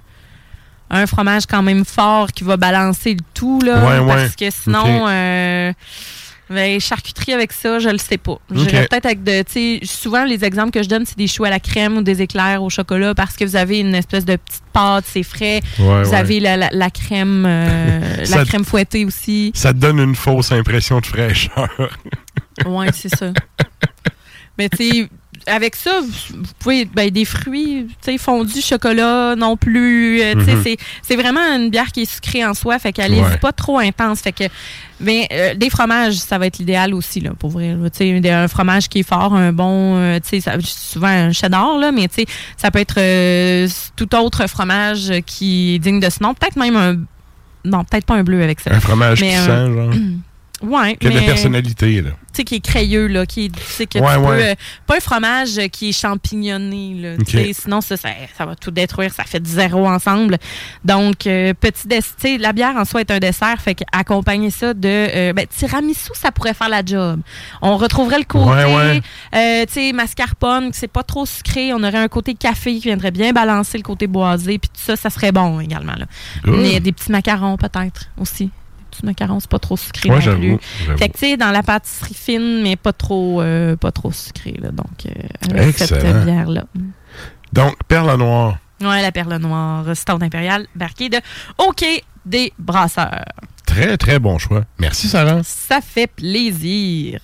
un 0.95 1.07
fromage 1.07 1.47
quand 1.47 1.62
même 1.62 1.84
fort 1.86 2.32
qui 2.32 2.45
va 2.45 2.57
balancer 2.59 3.14
le 3.14 3.20
tout, 3.32 3.61
là. 3.64 3.82
Ouais, 3.84 3.99
ouais. 4.01 4.14
Parce 4.14 4.36
que 4.36 4.51
sinon, 4.51 5.05
Ok. 5.05 5.74
Ben, 6.53 6.78
charcuterie 6.80 7.32
avec 7.32 7.53
ça, 7.53 7.78
je 7.78 7.88
le 7.88 7.98
sais 7.98 8.18
pas. 8.18 8.38
J'irais 8.55 8.86
peut-être 8.86 9.07
avec 9.07 9.22
de, 9.24 9.42
tu 9.42 9.53
sais, 9.53 9.80
souvent 9.84 10.24
les 10.24 10.44
exemples 10.44 10.70
que 10.70 10.82
je 10.82 10.88
donne, 10.88 11.05
c'est 11.07 11.18
des 11.18 11.26
choux 11.26 11.44
à 11.44 11.50
la 11.50 11.61
crème 11.61 11.96
ou 11.96 12.03
des 12.03 12.22
éclairs 12.22 12.62
au 12.62 12.70
chocolat 12.70 13.14
parce 13.14 13.36
que 13.36 13.44
vous 13.44 13.57
avez 13.57 13.80
une 13.80 13.94
espèce 13.94 14.24
de 14.24 14.36
petite 14.36 14.62
pâte, 14.72 15.05
c'est 15.07 15.22
frais. 15.22 15.61
Ouais, 15.78 16.03
vous 16.05 16.11
ouais. 16.11 16.16
avez 16.16 16.40
la, 16.40 16.57
la- 16.57 16.70
la 16.72 16.90
crème, 16.90 17.44
euh, 17.46 18.24
la 18.30 18.44
crème 18.44 18.64
fouettée 18.64 19.05
aussi. 19.05 19.50
Ça 19.55 19.72
te 19.72 19.78
donne 19.78 19.98
une 19.98 20.14
fausse 20.14 20.53
impression 20.53 21.00
de 21.00 21.07
fraîcheur. 21.07 21.68
Ouais, 22.66 22.88
c'est 22.92 23.14
ça. 23.14 23.32
Mais 24.59 24.68
tu 24.68 24.76
sais, 24.90 25.09
avec 25.47 25.76
ça, 25.76 26.01
vous 26.01 26.43
pouvez 26.59 26.84
ben, 26.84 27.11
des 27.11 27.24
fruits, 27.24 27.86
tu 28.03 28.12
sais, 28.12 28.18
fondus, 28.18 28.61
chocolat 28.62 29.34
non 29.36 29.57
plus. 29.57 30.20
euh, 30.22 30.34
Mhm. 30.34 30.62
c'est- 30.62 30.76
c'est 31.03 31.16
vraiment 31.16 31.40
une 31.40 31.70
bière 31.70 31.90
qui 31.93 32.03
est 32.03 32.12
sucrée 32.12 32.45
en 32.45 32.55
soi, 32.55 32.78
fait 32.78 32.93
qu'elle 32.93 33.12
Ouais. 33.14 33.30
n'est 33.30 33.36
pas 33.38 33.53
trop 33.53 33.78
intense. 33.78 34.20
Fait 34.20 34.32
que, 34.32 34.45
mais 35.01 35.26
euh, 35.32 35.55
des 35.55 35.70
fromages, 35.70 36.14
ça 36.14 36.38
va 36.38 36.47
être 36.47 36.59
l'idéal 36.59 36.95
aussi 36.95 37.20
là, 37.20 37.30
pour 37.38 37.51
vrai. 37.51 37.70
un 38.32 38.49
fromage 38.49 38.88
qui 38.88 39.01
est 39.01 39.09
fort, 39.09 39.34
un 39.34 39.53
bon, 39.53 39.97
euh, 39.97 40.18
tu 40.20 40.40
sais, 40.40 40.51
souvent 40.62 41.07
un 41.09 41.32
cheddar 41.32 41.78
là, 41.78 41.93
mais 41.93 42.09
tu 42.09 42.14
sais, 42.22 42.26
ça 42.57 42.70
peut 42.70 42.78
être 42.80 42.95
euh, 42.99 43.68
tout 43.97 44.14
autre 44.14 44.47
fromage 44.49 45.12
qui 45.26 45.74
est 45.74 45.78
digne 45.78 46.01
de 46.01 46.09
ce 46.11 46.22
nom. 46.22 46.34
Peut-être 46.34 46.57
même 46.57 46.76
un, 46.76 46.97
non, 47.64 47.84
peut-être 47.84 48.07
pas 48.07 48.14
un 48.14 48.22
bleu 48.24 48.43
avec 48.43 48.61
ça. 48.61 48.72
Un 48.74 48.80
fromage 48.80 49.20
Mais 49.20 49.36
sent, 49.36 49.47
genre. 49.47 49.90
Ouais, 50.62 50.96
Qui 50.96 51.08
a 51.08 51.10
de 51.10 51.14
la 51.16 51.22
personnalité, 51.22 52.00
là. 52.02 52.10
tu 52.10 52.16
sais, 52.34 52.44
qui 52.44 52.54
est 52.56 52.60
crayeux, 52.60 53.08
là, 53.08 53.26
qui 53.26 53.46
est, 53.46 53.48
tu 53.48 53.60
sais, 53.64 53.86
que 53.86 53.98
Ouais, 53.98 54.14
tu 54.14 54.20
peux, 54.20 54.26
ouais. 54.28 54.50
euh, 54.52 54.54
pas 54.86 54.96
un 54.96 55.00
fromage 55.00 55.58
qui 55.72 55.88
est 55.88 55.92
champignonné, 55.92 56.94
là, 57.00 57.16
tu 57.16 57.22
Ok. 57.22 57.28
sais, 57.46 57.52
sinon 57.52 57.80
ça, 57.80 57.96
ça, 57.96 58.10
ça 58.36 58.46
va 58.46 58.54
tout 58.54 58.70
détruire, 58.70 59.12
ça 59.12 59.24
fait 59.24 59.40
du 59.40 59.50
zéro 59.50 59.86
ensemble. 59.88 60.38
Donc, 60.84 61.26
euh, 61.26 61.52
petit 61.54 61.88
dess- 61.88 62.14
tu 62.16 62.28
sais, 62.28 62.38
la 62.38 62.52
bière 62.52 62.76
en 62.76 62.84
soi 62.84 63.00
est 63.00 63.10
un 63.10 63.18
dessert, 63.18 63.60
fait 63.60 63.74
qu'accompagner 63.74 64.50
ça 64.50 64.72
de, 64.72 64.88
euh, 64.88 65.32
ben, 65.32 65.46
tiramisu, 65.46 66.10
ça 66.14 66.30
pourrait 66.30 66.54
faire 66.54 66.68
la 66.68 66.84
job. 66.84 67.20
On 67.60 67.76
retrouverait 67.76 68.18
le 68.18 68.24
côté, 68.24 68.50
Ouais, 68.50 69.00
euh, 69.34 69.66
tu 69.66 69.72
sais, 69.72 69.92
mascarpone, 69.92 70.70
c'est 70.72 70.88
pas 70.88 71.02
trop 71.02 71.26
sucré, 71.26 71.72
on 71.72 71.82
aurait 71.82 71.98
un 71.98 72.08
côté 72.08 72.34
café 72.34 72.74
qui 72.74 72.82
viendrait 72.82 73.10
bien 73.10 73.32
balancer 73.32 73.78
le 73.78 73.82
côté 73.82 74.06
boisé, 74.06 74.58
puis 74.58 74.68
tout 74.68 74.80
ça, 74.82 74.96
ça 74.96 75.10
serait 75.10 75.32
bon 75.32 75.58
également, 75.60 75.96
là. 75.96 76.06
Mais 76.44 76.78
des 76.80 76.92
petits 76.92 77.10
macarons, 77.10 77.56
peut-être, 77.56 78.06
aussi. 78.16 78.50
Macarons, 79.03 79.40
c'est 79.40 79.50
pas 79.50 79.59
trop 79.59 79.76
sucré 79.76 80.11
Ouais, 80.11 80.24
non 80.24 80.38
plus. 80.38 80.59
Fait 80.98 81.09
que, 81.09 81.14
tu 81.14 81.18
sais, 81.20 81.36
dans 81.36 81.50
la 81.50 81.62
pâtisserie 81.62 82.14
fine, 82.14 82.62
mais 82.62 82.76
pas 82.76 82.92
trop, 82.92 83.40
euh, 83.42 83.76
pas 83.76 83.92
trop 83.92 84.12
sucrée, 84.12 84.57
là. 84.61 84.70
Donc, 84.70 85.07
euh, 85.07 85.11
avec 85.59 85.76
cette 85.78 85.92
Excellent. 85.92 86.24
bière-là. 86.24 86.64
Donc, 87.53 87.76
perle 87.88 88.16
noire. 88.18 88.59
Ouais, 88.80 89.03
la 89.03 89.12
perle 89.12 89.36
noire, 89.36 89.84
Stone 89.94 90.22
impériale, 90.22 90.66
barquée 90.74 91.09
de 91.09 91.18
OK 91.59 91.84
des 92.26 92.53
brasseurs. 92.59 93.24
Très, 93.66 93.96
très 93.96 94.18
bon 94.18 94.38
choix. 94.38 94.62
Merci, 94.78 95.09
Sarah. 95.09 95.40
Ça 95.44 95.80
fait 95.80 96.07
plaisir. 96.09 97.20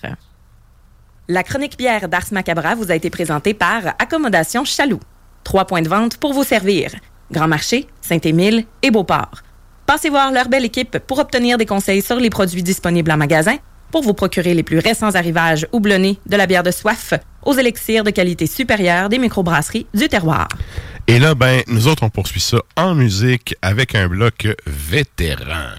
La 1.27 1.43
chronique 1.43 1.77
bière 1.77 2.09
d'Ars 2.09 2.25
Macabra 2.31 2.75
vous 2.75 2.91
a 2.91 2.95
été 2.95 3.09
présentée 3.09 3.53
par 3.53 3.81
Accommodation 3.99 4.65
Chaloux. 4.65 4.99
Trois 5.43 5.65
points 5.65 5.81
de 5.81 5.89
vente 5.89 6.17
pour 6.17 6.33
vous 6.33 6.43
servir. 6.43 6.91
Grand 7.31 7.47
Marché, 7.47 7.87
Saint-Émile 8.01 8.65
et 8.81 8.89
Beauport. 8.89 9.41
Passez 9.89 10.11
voir 10.11 10.31
leur 10.31 10.49
belle 10.49 10.65
équipe 10.65 10.99
pour 10.99 11.17
obtenir 11.17 11.57
des 11.57 11.65
conseils 11.65 12.03
sur 12.03 12.17
les 12.17 12.29
produits 12.29 12.61
disponibles 12.61 13.11
en 13.11 13.17
magasin, 13.17 13.55
pour 13.91 14.03
vous 14.03 14.13
procurer 14.13 14.53
les 14.53 14.61
plus 14.61 14.77
récents 14.77 15.15
arrivages 15.15 15.65
houblonnés 15.71 16.19
de 16.27 16.37
la 16.37 16.45
bière 16.45 16.61
de 16.61 16.69
soif 16.69 17.15
aux 17.43 17.53
élixirs 17.53 18.03
de 18.03 18.11
qualité 18.11 18.45
supérieure 18.45 19.09
des 19.09 19.17
microbrasseries 19.17 19.87
du 19.95 20.07
terroir. 20.07 20.47
Et 21.07 21.17
là, 21.17 21.33
ben, 21.33 21.63
nous 21.65 21.87
autres, 21.87 22.03
on 22.03 22.11
poursuit 22.11 22.39
ça 22.39 22.59
en 22.77 22.93
musique 22.93 23.55
avec 23.63 23.95
un 23.95 24.07
bloc 24.07 24.47
vétéran. 24.67 25.71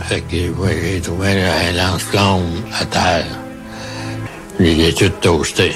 Fait 0.00 0.20
que 0.20 0.50
ouais, 0.50 0.76
j'ai 0.82 1.00
trouvé 1.00 1.44
un 1.44 1.70
lance-flamme 1.70 2.64
à 2.80 2.84
terre. 2.84 3.26
Je 4.58 4.64
l'ai 4.64 4.92
tout 4.92 5.08
toasté. 5.20 5.72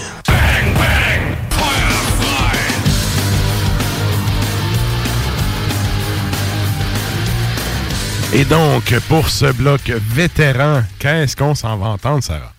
Et 8.36 8.44
donc, 8.44 8.92
pour 9.08 9.28
ce 9.28 9.52
bloc 9.52 9.82
vétéran, 9.82 10.82
qu'est-ce 10.98 11.36
qu'on 11.36 11.54
s'en 11.54 11.76
va 11.76 11.90
entendre, 11.90 12.20
Sarah? 12.20 12.52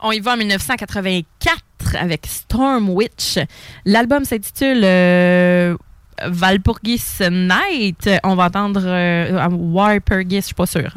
On 0.00 0.12
y 0.12 0.20
va 0.20 0.34
en 0.34 0.36
1984 0.36 1.96
avec 1.98 2.26
Storm 2.26 2.90
Witch. 2.90 3.38
L'album 3.86 4.26
s'intitule 4.26 4.82
euh, 4.84 5.74
Valpurgis 6.22 7.02
Night. 7.30 8.10
On 8.24 8.34
va 8.34 8.44
entendre 8.44 8.82
euh, 8.84 9.48
Warpurgis, 9.52 10.36
je 10.36 10.40
suis 10.40 10.54
pas 10.54 10.66
sûre. 10.66 10.94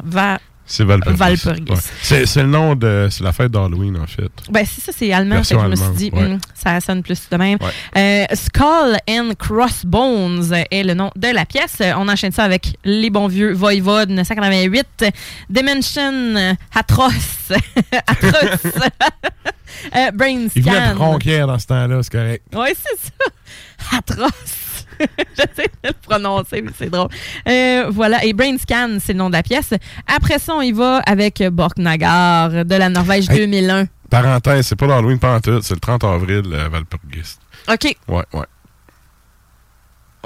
C'est 0.70 0.84
Valpurgis. 0.84 1.18
Valpurgis. 1.18 1.64
Ouais. 1.68 1.76
C'est 2.00 2.26
c'est 2.26 2.42
le 2.42 2.48
nom 2.48 2.76
de... 2.76 3.08
C'est 3.10 3.24
la 3.24 3.32
fête 3.32 3.50
d'Halloween, 3.50 3.96
en 3.96 4.06
fait. 4.06 4.30
Ben, 4.48 4.64
c'est 4.64 4.80
ça, 4.80 4.92
c'est 4.96 5.12
allemand. 5.12 5.34
Version 5.34 5.58
fait 5.58 5.70
que 5.70 5.76
je 5.76 5.82
me 5.82 5.86
suis 5.86 6.10
dit, 6.10 6.16
ouais. 6.16 6.28
hmm, 6.28 6.38
ça 6.54 6.80
sonne 6.80 7.02
plus 7.02 7.28
de 7.28 7.36
même. 7.36 7.58
Ouais. 7.60 8.26
Euh, 8.30 8.36
Skull 8.36 8.96
and 9.10 9.32
Crossbones 9.36 10.54
est 10.70 10.84
le 10.84 10.94
nom 10.94 11.10
de 11.16 11.26
la 11.26 11.44
pièce. 11.44 11.78
On 11.96 12.08
enchaîne 12.08 12.30
ça 12.30 12.44
avec 12.44 12.78
les 12.84 13.10
bons 13.10 13.26
vieux 13.26 13.52
Voivode 13.52 14.10
1988, 14.10 15.06
Dimension 15.50 16.56
Atroce, 16.72 17.50
Atroce, 18.06 18.72
euh, 19.96 20.10
Brain 20.14 20.46
Il 20.54 20.62
venait 20.62 20.90
de 20.90 20.94
Scan. 20.94 20.98
Ronquière 20.98 21.46
dans 21.48 21.58
ce 21.58 21.66
temps-là, 21.66 22.00
c'est 22.04 22.12
correct. 22.12 22.44
Oui, 22.54 22.68
c'est 22.76 23.08
ça. 23.08 23.98
Atroce. 23.98 24.69
J'essaie 25.36 25.70
de 25.82 25.88
le 25.88 25.92
prononcer, 26.02 26.62
mais 26.62 26.70
c'est 26.76 26.90
drôle. 26.90 27.08
Euh, 27.48 27.86
voilà, 27.90 28.24
et 28.24 28.32
Brain 28.32 28.56
Scan, 28.58 28.98
c'est 29.04 29.12
le 29.12 29.18
nom 29.18 29.28
de 29.28 29.34
la 29.34 29.42
pièce. 29.42 29.72
Après 30.06 30.38
ça, 30.38 30.54
on 30.54 30.60
y 30.62 30.72
va 30.72 30.98
avec 30.98 31.42
Borknagar 31.50 32.64
de 32.64 32.74
la 32.74 32.88
Norvège 32.88 33.28
Hey. 33.30 33.38
2001. 33.46 33.86
Parenthèse, 34.10 34.66
c'est 34.66 34.76
pas 34.76 34.86
l'Halloween 34.86 35.18
tout, 35.18 35.60
c'est 35.62 35.74
le 35.74 35.80
30 35.80 36.04
avril 36.04 36.42
à 36.54 36.68
Valpurgis. 36.68 37.36
OK, 37.72 37.96
Ouais, 38.08 38.24
ouais. 38.34 38.46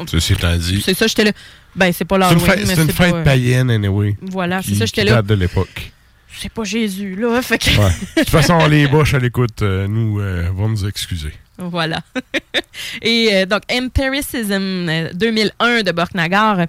Ceci 0.06 0.32
étant 0.32 0.56
dit. 0.56 0.82
c'est 0.84 0.94
ça, 0.94 1.06
j'étais 1.06 1.24
là. 1.24 1.32
Ben, 1.76 1.92
c'est 1.92 2.04
pas 2.04 2.16
C'est 2.16 2.34
une 2.34 2.40
l'Halloween, 2.40 2.46
fête, 2.46 2.66
mais 2.68 2.74
c'est 2.74 2.82
une 2.82 2.86
c'est 2.88 2.96
pas... 2.96 3.04
fête 3.04 3.14
euh, 3.14 3.24
païenne, 3.24 3.70
anyway. 3.70 4.16
Voilà, 4.22 4.62
c'est 4.62 4.74
ça, 4.74 4.86
j'étais 4.86 5.04
là. 5.04 5.12
date 5.16 5.26
de 5.26 5.34
l'époque. 5.34 5.92
C'est 6.36 6.50
pas 6.52 6.64
Jésus, 6.64 7.14
là. 7.16 7.40
Fait 7.42 7.58
que, 7.58 7.70
Ouais. 7.78 7.90
De 8.16 8.20
toute 8.22 8.30
façon, 8.30 8.58
les 8.68 8.88
bouches 8.88 9.14
à 9.14 9.18
l'écoute, 9.18 9.62
euh, 9.62 9.86
nous, 9.86 10.18
euh, 10.20 10.48
vont 10.52 10.68
nous 10.68 10.86
excuser. 10.86 11.32
Voilà. 11.58 12.00
Et 13.02 13.30
euh, 13.32 13.46
donc, 13.46 13.62
Empiricism 13.72 14.88
euh, 14.88 15.10
2001 15.14 15.82
de 15.82 15.92
Borknagar. 15.92 16.60
Euh, 16.60 16.66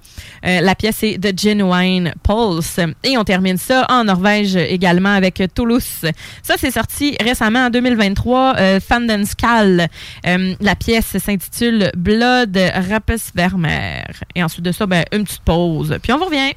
la 0.60 0.74
pièce 0.74 1.02
est 1.02 1.18
The 1.18 1.38
Genuine 1.38 2.12
Pulse. 2.22 2.78
Et 3.02 3.18
on 3.18 3.24
termine 3.24 3.56
ça 3.56 3.86
en 3.88 4.04
Norvège 4.04 4.56
également 4.56 5.12
avec 5.12 5.42
Toulouse. 5.54 6.06
Ça, 6.42 6.54
c'est 6.56 6.70
sorti 6.70 7.16
récemment 7.20 7.66
en 7.66 7.70
2023. 7.70 8.54
Euh, 8.58 8.80
Fandenskal. 8.80 9.88
Euh, 10.26 10.54
la 10.60 10.76
pièce 10.76 11.18
s'intitule 11.18 11.90
Blood 11.96 12.56
Rappesvermer. 12.88 14.04
Et 14.34 14.42
ensuite 14.42 14.64
de 14.64 14.72
ça, 14.72 14.86
ben, 14.86 15.04
une 15.12 15.24
petite 15.24 15.42
pause. 15.42 15.98
Puis 16.02 16.12
on 16.12 16.18
vous 16.18 16.26
revient. 16.26 16.54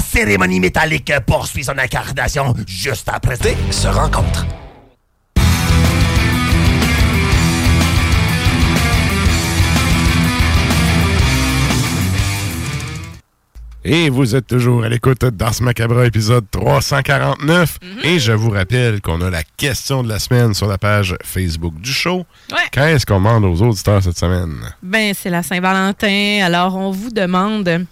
Cérémonie 0.00 0.60
métallique 0.60 1.12
poursuit 1.26 1.64
son 1.64 1.78
incarnation 1.78 2.54
juste 2.66 3.08
après 3.12 3.36
se 3.70 3.88
rencontre. 3.88 4.46
Et 13.82 14.10
vous 14.10 14.36
êtes 14.36 14.46
toujours 14.46 14.84
à 14.84 14.90
l'écoute 14.90 15.24
d'Ars 15.24 15.62
Macabre, 15.62 16.04
épisode 16.04 16.44
349. 16.50 17.78
Et 18.04 18.18
je 18.18 18.32
vous 18.32 18.50
rappelle 18.50 19.00
qu'on 19.00 19.22
a 19.22 19.30
la 19.30 19.42
question 19.56 20.02
de 20.02 20.08
la 20.10 20.18
semaine 20.18 20.52
sur 20.52 20.66
la 20.66 20.76
page 20.76 21.16
Facebook 21.24 21.80
du 21.80 21.90
show. 21.90 22.26
Ouais. 22.52 22.58
Qu'est-ce 22.72 23.06
qu'on 23.06 23.16
demande 23.16 23.46
aux 23.46 23.62
auditeurs 23.62 24.02
cette 24.02 24.18
semaine? 24.18 24.56
Ben, 24.82 25.14
c'est 25.14 25.30
la 25.30 25.42
Saint-Valentin. 25.42 26.40
Alors, 26.44 26.76
on 26.76 26.90
vous 26.90 27.10
demande 27.10 27.86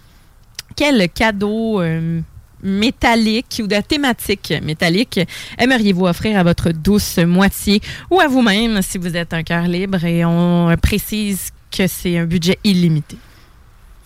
quel 0.75 1.09
cadeau 1.09 1.81
euh, 1.81 2.21
métallique 2.63 3.61
ou 3.63 3.67
de 3.67 3.79
thématique 3.81 4.53
métallique 4.63 5.19
aimeriez-vous 5.57 6.05
offrir 6.05 6.37
à 6.37 6.43
votre 6.43 6.71
douce 6.71 7.17
moitié 7.17 7.81
ou 8.11 8.19
à 8.19 8.27
vous-même 8.27 8.81
si 8.81 8.97
vous 8.97 9.15
êtes 9.15 9.33
un 9.33 9.43
cœur 9.43 9.63
libre 9.63 10.03
et 10.03 10.25
on 10.25 10.75
précise 10.81 11.51
que 11.75 11.87
c'est 11.87 12.17
un 12.17 12.25
budget 12.25 12.59
illimité? 12.63 13.17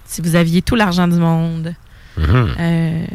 Si 0.06 0.22
vous 0.22 0.36
aviez 0.36 0.62
tout 0.62 0.76
l'argent 0.76 1.08
du 1.08 1.16
monde. 1.18 1.74
euh, 2.60 3.06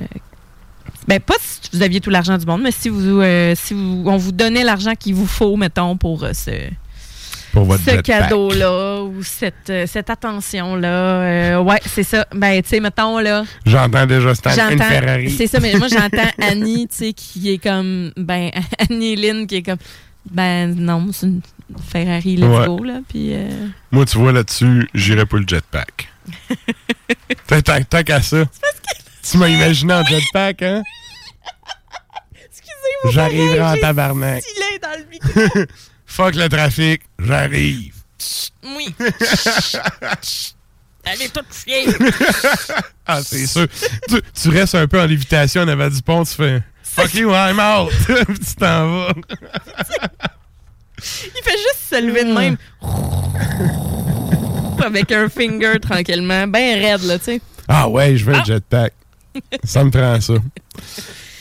ben, 1.07 1.20
pas 1.20 1.34
si 1.40 1.70
vous 1.72 1.82
aviez 1.82 2.01
tout 2.01 2.11
l'argent 2.11 2.36
du 2.36 2.44
monde, 2.44 2.62
mais 2.62 2.72
si 2.72 2.88
vous, 2.88 3.20
euh, 3.20 3.55
si 3.57 3.72
vous, 3.72 4.03
on 4.07 4.16
vous 4.16 4.32
donnait 4.32 4.64
l'argent 4.64 4.94
qu'il 4.99 5.14
vous 5.14 5.26
faut, 5.26 5.57
mettons, 5.57 5.96
pour 5.96 6.24
euh, 6.24 6.32
ce, 6.32 6.51
Pour 7.53 7.64
votre 7.64 7.82
ce 7.82 7.96
cadeau-là 8.01 9.03
ou 9.03 9.22
cette, 9.22 9.70
euh, 9.70 9.86
cette 9.86 10.11
attention-là. 10.11 10.88
Euh, 10.88 11.59
ouais, 11.61 11.80
c'est 11.86 12.03
ça. 12.03 12.26
Ben, 12.34 12.62
tu 12.62 12.68
sais, 12.68 12.80
mettons, 12.80 13.18
là. 13.18 13.44
J'entends 13.64 14.07
déjà 14.07 14.34
Stan, 14.34 14.51
une. 14.70 14.78
Ferrari. 14.82 15.30
C'est 15.30 15.46
ça, 15.46 15.59
mais 15.61 15.74
moi, 15.74 15.88
j'entends 15.88 16.30
Annie, 16.42 16.86
tu 16.88 16.96
sais, 16.96 17.12
qui 17.12 17.53
est 17.53 17.59
comme. 17.59 18.12
Ben, 18.16 18.51
Annie 18.90 19.16
Lynn, 19.16 19.46
qui 19.46 19.57
est 19.57 19.62
comme. 19.62 19.78
Ben, 20.30 20.74
non, 20.74 21.09
c'est 21.12 21.26
une 21.26 21.40
Ferrari, 21.90 22.36
let's 22.36 22.44
Ouais. 22.49 22.66
go, 22.66 22.84
là. 22.84 23.01
Puis. 23.09 23.32
euh, 23.34 23.49
Moi, 23.90 24.05
tu 24.05 24.18
vois, 24.18 24.32
là-dessus, 24.32 24.88
j'irais 24.94 25.26
pour 25.26 25.38
le 25.38 25.46
jetpack. 25.49 26.09
Tant- 27.46 28.03
qu'à 28.05 28.20
ça. 28.22 28.44
Tu 29.30 29.36
m'as 29.38 29.49
imaginé 29.49 29.94
en 29.94 30.05
jetpack, 30.05 30.62
hein? 30.62 30.82
Excusez-moi. 32.34 33.12
J'arriverai 33.12 33.61
en 33.62 33.76
tabarnak. 33.76 34.42
stylé 34.42 34.78
dans 34.82 34.99
le 34.99 35.07
micro. 35.11 35.61
Fuck 36.09 36.34
le 36.34 36.48
trafic, 36.48 37.02
j'arrive. 37.18 37.94
Oui. 38.64 38.92
Elle 41.04 41.22
est 41.22 41.32
toute 41.32 41.46
chier. 41.54 41.86
Ah, 43.06 43.22
c'est 43.22 43.46
sûr. 43.46 43.66
tu, 44.09 44.20
tu 44.34 44.48
restes 44.50 44.74
un 44.74 44.86
peu 44.88 45.00
en 45.00 45.06
lévitation 45.06 45.62
en 45.62 45.68
avant 45.68 45.88
du 45.88 46.02
pont, 46.02 46.24
tu 46.24 46.34
fais 46.34 46.62
Fuck 46.82 47.14
you, 47.14 47.30
I'm 47.32 47.61
out. 47.61 47.92
Tu 48.09 48.54
t'en 48.59 48.90
vas. 48.90 49.12
Il 50.98 51.42
fait 51.44 51.56
juste 51.56 51.84
se 51.90 52.00
lever 52.04 52.24
de 52.24 52.32
même. 52.32 52.56
Avec 54.84 55.12
un 55.12 55.28
finger 55.28 55.78
tranquillement. 55.80 56.46
Ben 56.48 56.80
raide, 56.82 57.02
là, 57.04 57.18
tu 57.18 57.24
sais. 57.26 57.40
Ah 57.68 57.88
ouais, 57.88 58.16
je 58.16 58.24
veux 58.24 58.34
Ah. 58.34 58.40
le 58.40 58.44
jetpack. 58.54 58.92
Ça 59.64 59.84
me 59.84 59.90
prend 59.90 60.20
ça. 60.20 60.34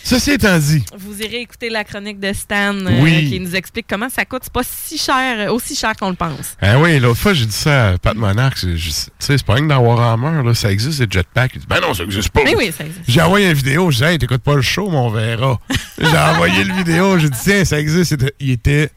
Ceci 0.07 0.31
étant 0.31 0.57
dit, 0.57 0.85
Vous 0.97 1.21
irez 1.21 1.41
écouter 1.41 1.69
la 1.69 1.83
chronique 1.83 2.17
de 2.21 2.31
Stan 2.31 2.73
euh, 2.73 3.19
qui 3.27 3.41
nous 3.41 3.53
explique 3.57 3.87
comment 3.89 4.07
ça 4.09 4.23
coûte. 4.23 4.39
C'est 4.43 4.53
pas 4.53 4.61
si 4.63 4.97
cher, 4.97 5.51
aussi 5.51 5.75
cher 5.75 5.97
qu'on 5.97 6.11
le 6.11 6.15
pense. 6.15 6.55
ah 6.61 6.79
oui, 6.79 6.97
l'autre 6.97 7.19
fois, 7.19 7.33
j'ai 7.33 7.45
dit 7.45 7.51
ça 7.51 7.89
à 7.89 7.97
Pat 7.97 8.15
Monarch. 8.15 8.55
Tu 8.55 8.79
sais, 8.79 9.11
c'est 9.19 9.43
pas 9.43 9.55
rien 9.55 9.63
que 9.63 9.67
dans 9.69 9.79
Warhammer, 9.79 10.47
là, 10.47 10.53
ça 10.53 10.71
existe, 10.71 11.01
les 11.01 11.07
jetpacks. 11.11 11.51
Il 11.55 11.59
dit, 11.59 11.67
ben 11.67 11.81
non, 11.81 11.93
ça 11.93 12.05
existe 12.05 12.29
pas. 12.29 12.41
Mais 12.45 12.55
oui, 12.55 12.71
ça 12.71 12.85
existe. 12.85 13.03
J'ai 13.05 13.21
envoyé 13.21 13.47
une 13.47 13.53
vidéo, 13.53 13.91
je 13.91 13.97
dis, 13.97 14.03
hey, 14.05 14.17
t'écoutes 14.17 14.43
pas 14.43 14.55
le 14.55 14.61
show, 14.61 14.89
mais 14.89 14.95
on 14.95 15.09
verra. 15.09 15.59
J'ai 15.99 16.17
envoyé 16.17 16.63
le 16.63 16.73
vidéo, 16.73 17.19
j'ai 17.19 17.29
dit, 17.29 17.39
tiens, 17.43 17.65
ça 17.65 17.77
existe. 17.77 18.15
Il 18.39 18.51
était 18.51 18.89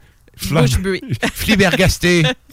en 0.52 0.66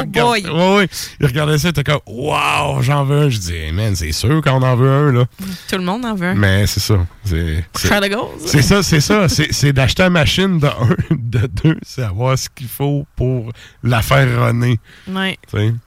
Oh 0.00 0.04
boy. 0.06 0.44
Ouais, 0.46 0.76
ouais. 0.76 0.88
Il 1.20 1.26
regardait 1.26 1.58
ça, 1.58 1.68
il 1.68 1.70
était 1.70 1.84
comme, 1.84 2.00
wow, 2.06 2.82
j'en 2.82 3.04
veux 3.04 3.22
un. 3.22 3.28
Je 3.30 3.38
dis, 3.38 3.54
hey, 3.54 3.72
man, 3.72 3.94
c'est 3.96 4.12
sûr 4.12 4.40
qu'on 4.42 4.62
en 4.62 4.76
veut 4.76 4.90
un, 4.90 5.12
là. 5.12 5.24
Tout 5.68 5.76
le 5.78 5.84
monde 5.84 6.04
en 6.04 6.14
veut 6.14 6.28
un. 6.28 6.34
Mais 6.34 6.66
c'est 6.66 6.80
ça. 6.80 7.06
C'est 7.24 7.64
c'est- 7.74 7.88
c'est 8.46 8.62
ça, 8.62 8.82
c'est 8.82 9.00
ça. 9.00 9.28
C'est 9.28 9.72
d'acheter 9.72 10.02
la 10.02 10.10
machine 10.10 10.58
de 10.58 10.66
un, 10.66 10.96
de 11.10 11.46
deux, 11.62 11.76
c'est 11.82 12.02
avoir 12.02 12.38
ce 12.38 12.48
qu'il 12.54 12.68
faut 12.68 13.06
pour 13.16 13.52
la 13.82 14.02
faire 14.02 14.46
runner. 14.46 14.78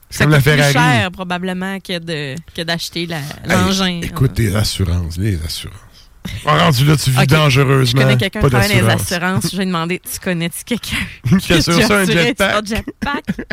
C'est 0.09 0.23
comme 0.25 0.31
la 0.31 0.37
plus 0.41 0.51
cher 0.73 1.11
probablement 1.11 1.79
que 1.79 1.99
de 1.99 2.35
que 2.55 2.61
d'acheter 2.63 3.07
Hey, 3.45 3.49
l'engin. 3.49 4.01
écoute, 4.03 4.37
les 4.37 4.55
assurances, 4.55 5.17
les 5.17 5.39
assurances. 5.43 5.75
En 6.45 6.57
rendu 6.57 6.85
là, 6.85 6.95
tu 6.97 7.09
vis 7.09 7.17
Ok. 7.17 7.23
Je 7.29 7.35
dangereusement. 7.35 8.01
connais 8.01 8.17
quelqu'un 8.17 8.41
qui 8.41 8.49
travaille 8.49 8.79
dans 8.81 8.87
les 8.87 8.93
assurances. 8.93 9.51
Je 9.51 9.57
vais 9.57 9.65
demander, 9.65 9.99
tu 9.99 10.19
connais-tu 10.19 10.63
quelqu'un 10.63 10.97
Qui 11.39 11.53
assure 11.53 11.81
ça, 11.81 11.99
un 11.99 12.05
jetpack? 12.05 13.25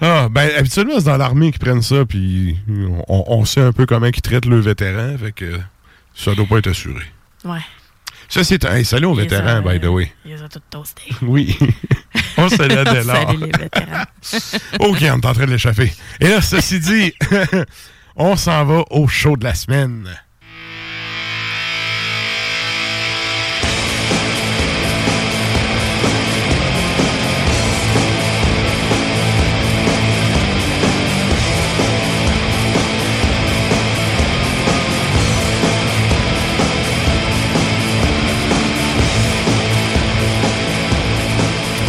Ah, 0.00 0.28
ben, 0.30 0.50
habituellement, 0.58 0.98
c'est 0.98 1.06
dans 1.06 1.16
l'armée 1.16 1.50
qu'ils 1.50 1.60
prennent 1.60 1.80
ça, 1.82 2.04
puis 2.04 2.58
on, 3.08 3.24
on 3.28 3.44
sait 3.46 3.62
un 3.62 3.72
peu 3.72 3.86
comment 3.86 4.06
ils 4.06 4.20
traitent 4.20 4.44
le 4.44 4.60
vétéran, 4.60 5.16
fait 5.18 5.32
que 5.32 5.58
ça 6.14 6.34
doit 6.34 6.44
pas 6.44 6.58
être 6.58 6.68
assuré. 6.68 7.02
Ouais. 7.44 7.60
Ça, 8.28 8.44
c'est... 8.44 8.62
Hey, 8.64 8.84
salut 8.84 9.06
aux 9.06 9.14
vétérans, 9.14 9.62
by 9.62 9.80
the 9.80 9.86
way. 9.86 10.12
Ils 10.26 10.42
ont 10.42 10.48
tout 10.48 10.60
toasté. 10.68 11.02
Oui. 11.22 11.56
on 12.36 12.48
se 12.50 12.62
l'a 12.62 12.84
de 12.84 13.06
l'or. 13.06 13.16
Salut 13.16 13.38
les 13.40 13.58
vétérans. 13.58 14.04
OK, 14.80 14.98
on 15.00 15.04
est 15.04 15.10
en 15.26 15.32
train 15.32 15.46
de 15.46 15.52
l'échapper. 15.52 15.92
Et 16.20 16.28
là, 16.28 16.42
ceci 16.42 16.78
dit, 16.78 17.12
on 18.16 18.36
s'en 18.36 18.64
va 18.66 18.84
au 18.90 19.08
show 19.08 19.36
de 19.38 19.44
la 19.44 19.54
semaine. 19.54 20.08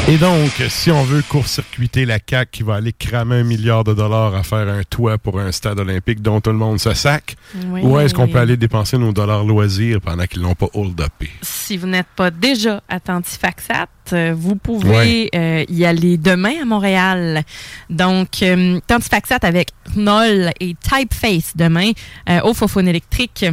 Et 0.09 0.17
donc, 0.17 0.51
si 0.69 0.89
on 0.89 1.03
veut 1.03 1.21
court-circuiter 1.21 2.05
la 2.05 2.17
CAQ 2.25 2.49
qui 2.49 2.63
va 2.63 2.75
aller 2.75 2.93
cramer 2.93 3.35
un 3.39 3.43
milliard 3.43 3.83
de 3.83 3.93
dollars 3.93 4.33
à 4.35 4.43
faire 4.43 4.69
un 4.69 4.81
toit 4.83 5.17
pour 5.17 5.37
un 5.37 5.51
stade 5.51 5.81
olympique 5.81 6.21
dont 6.21 6.39
tout 6.39 6.51
le 6.51 6.55
monde 6.55 6.79
se 6.79 6.93
sac, 6.93 7.35
Oui. 7.65 7.81
où 7.83 7.99
est-ce 7.99 8.13
qu'on 8.13 8.29
peut 8.29 8.39
aller 8.39 8.55
dépenser 8.55 8.97
nos 8.97 9.11
dollars 9.11 9.43
loisirs 9.43 9.99
pendant 9.99 10.25
qu'ils 10.25 10.41
l'ont 10.41 10.55
pas 10.55 10.67
hold-upé? 10.73 11.29
Si 11.41 11.75
vous 11.75 11.87
n'êtes 11.87 12.07
pas 12.15 12.31
déjà 12.31 12.81
à 12.87 13.01
Tantifaxat, 13.01 13.87
euh, 14.13 14.33
vous 14.33 14.55
pouvez 14.55 15.29
euh, 15.35 15.65
y 15.67 15.83
aller 15.83 16.17
demain 16.17 16.53
à 16.61 16.65
Montréal. 16.65 17.43
Donc, 17.89 18.41
euh, 18.43 18.79
Tantifaxat 18.87 19.39
avec 19.41 19.71
Knoll 19.97 20.51
et 20.61 20.73
Typeface 20.81 21.51
demain 21.57 21.91
euh, 22.29 22.39
au 22.45 22.53
Fofone 22.53 22.87
électrique. 22.87 23.45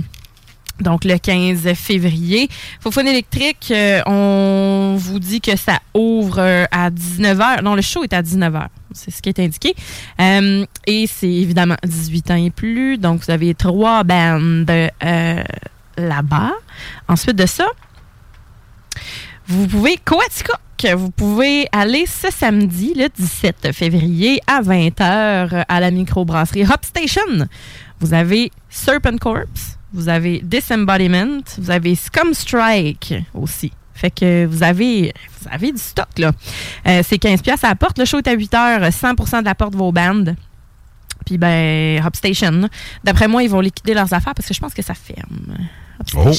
Donc, 0.80 1.04
le 1.04 1.18
15 1.18 1.72
février. 1.74 2.48
Fofone 2.80 3.06
électrique, 3.06 3.68
euh, 3.70 4.00
on 4.06 4.96
vous 4.98 5.20
dit 5.20 5.40
que 5.40 5.56
ça 5.56 5.78
ouvre 5.94 6.40
euh, 6.40 6.64
à 6.72 6.90
19h. 6.90 7.62
Non, 7.62 7.76
le 7.76 7.82
show 7.82 8.02
est 8.02 8.12
à 8.12 8.22
19h. 8.22 8.66
C'est 8.92 9.12
ce 9.12 9.22
qui 9.22 9.28
est 9.28 9.38
indiqué. 9.38 9.74
Euh, 10.20 10.66
et 10.86 11.06
c'est 11.06 11.30
évidemment 11.30 11.76
18 11.84 12.30
ans 12.32 12.36
et 12.36 12.50
plus. 12.50 12.98
Donc, 12.98 13.20
vous 13.20 13.30
avez 13.30 13.54
trois 13.54 14.02
bandes 14.02 14.70
là-bas. 15.96 16.52
Ensuite 17.06 17.36
de 17.36 17.46
ça, 17.46 17.66
vous 19.46 19.68
pouvez, 19.68 19.96
vous 20.96 21.10
pouvez 21.10 21.68
aller 21.70 22.04
ce 22.06 22.30
samedi, 22.30 22.94
le 22.96 23.08
17 23.08 23.72
février, 23.72 24.40
à 24.46 24.60
20h 24.60 25.64
à 25.68 25.80
la 25.80 25.90
microbrasserie 25.92 26.64
Hop 26.64 26.84
Station. 26.84 27.48
Vous 28.00 28.12
avez 28.12 28.50
Serpent 28.68 29.16
Corpse, 29.18 29.78
vous 29.94 30.08
avez 30.08 30.40
Disembodiment, 30.42 31.40
vous 31.56 31.70
avez 31.70 31.94
Scum 31.94 32.34
Strike 32.34 33.14
aussi. 33.32 33.72
Fait 33.94 34.10
que 34.10 34.44
vous 34.44 34.64
avez, 34.64 35.14
vous 35.40 35.48
avez 35.50 35.70
du 35.70 35.78
stock, 35.78 36.18
là. 36.18 36.32
Euh, 36.86 37.02
c'est 37.04 37.18
15 37.18 37.42
pièces 37.42 37.62
à 37.62 37.68
la 37.68 37.76
porte. 37.76 37.96
Le 37.98 38.04
show 38.04 38.18
est 38.18 38.26
à 38.26 38.32
8 38.32 38.52
h 38.52 38.90
100% 38.90 39.40
de 39.40 39.44
la 39.44 39.54
porte 39.54 39.76
vos 39.76 39.92
bandes. 39.92 40.34
Puis, 41.24 41.38
ben, 41.38 42.04
Hop 42.04 42.16
Station. 42.16 42.68
D'après 43.04 43.28
moi, 43.28 43.44
ils 43.44 43.48
vont 43.48 43.60
liquider 43.60 43.94
leurs 43.94 44.12
affaires 44.12 44.34
parce 44.34 44.48
que 44.48 44.52
je 44.52 44.60
pense 44.60 44.74
que 44.74 44.82
ça 44.82 44.94
ferme. 44.94 45.56
Oh. 46.16 46.30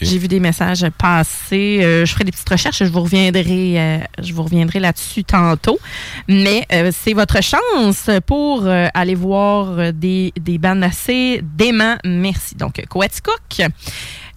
J'ai 0.00 0.18
vu 0.18 0.28
des 0.28 0.40
messages 0.40 0.86
passer. 0.98 1.80
Euh, 1.82 2.04
je 2.04 2.12
ferai 2.12 2.24
des 2.24 2.32
petites 2.32 2.48
recherches. 2.48 2.78
Je 2.78 2.90
vous 2.90 3.02
reviendrai, 3.02 3.80
euh, 3.80 3.98
je 4.22 4.32
vous 4.32 4.42
reviendrai 4.42 4.80
là-dessus 4.80 5.24
tantôt. 5.24 5.78
Mais 6.28 6.66
euh, 6.72 6.90
c'est 6.94 7.12
votre 7.12 7.42
chance 7.42 8.10
pour 8.26 8.66
aller 8.66 9.14
voir 9.14 9.92
des, 9.92 10.32
des 10.38 10.58
bandes 10.58 10.82
assez 10.82 11.40
dément. 11.42 11.96
Merci. 12.04 12.54
Donc, 12.54 12.82
Coaticook. 12.88 13.62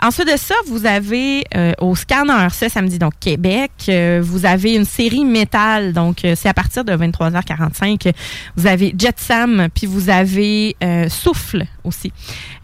Ensuite 0.03 0.31
de 0.31 0.37
ça, 0.37 0.55
vous 0.65 0.87
avez 0.87 1.43
euh, 1.55 1.73
au 1.79 1.95
Scanner 1.95 2.47
ce 2.51 2.67
samedi, 2.69 2.97
donc 2.97 3.13
Québec, 3.19 3.71
euh, 3.87 4.19
vous 4.23 4.47
avez 4.47 4.73
une 4.73 4.85
série 4.85 5.23
métal, 5.23 5.93
donc 5.93 6.25
euh, 6.25 6.33
c'est 6.35 6.49
à 6.49 6.55
partir 6.55 6.83
de 6.83 6.93
23h45. 6.93 8.11
Vous 8.55 8.65
avez 8.65 8.95
Jet 8.97 9.19
Sam, 9.19 9.67
puis 9.71 9.85
vous 9.85 10.09
avez 10.09 10.75
euh, 10.83 11.07
Souffle 11.07 11.65
aussi. 11.83 12.11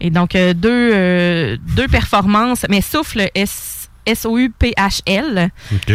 Et 0.00 0.10
donc 0.10 0.32
deux, 0.32 1.56
deux 1.58 1.88
performances, 1.88 2.66
mais 2.68 2.80
Souffle 2.80 3.28
S 3.36 3.77
S-O-U-P-H-L. 4.06 5.50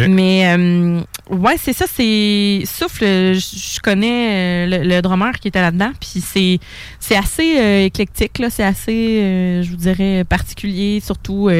Mais 0.08 0.54
euh, 0.56 1.00
ouais, 1.30 1.56
c'est 1.58 1.72
ça, 1.72 1.86
c'est 1.92 2.62
Souffle, 2.64 3.04
je 3.04 3.80
connais 3.80 4.66
euh, 4.66 4.78
le, 4.78 4.88
le 4.88 5.02
drummer 5.02 5.32
qui 5.40 5.48
était 5.48 5.60
là-dedans, 5.60 5.92
puis 6.00 6.22
c'est 6.24 6.58
c'est 7.00 7.16
assez 7.16 7.58
euh, 7.58 7.84
éclectique 7.84 8.38
là, 8.38 8.50
c'est 8.50 8.64
assez 8.64 9.20
euh, 9.20 9.62
je 9.62 9.70
vous 9.70 9.76
dirais 9.76 10.24
particulier, 10.24 11.00
surtout 11.04 11.50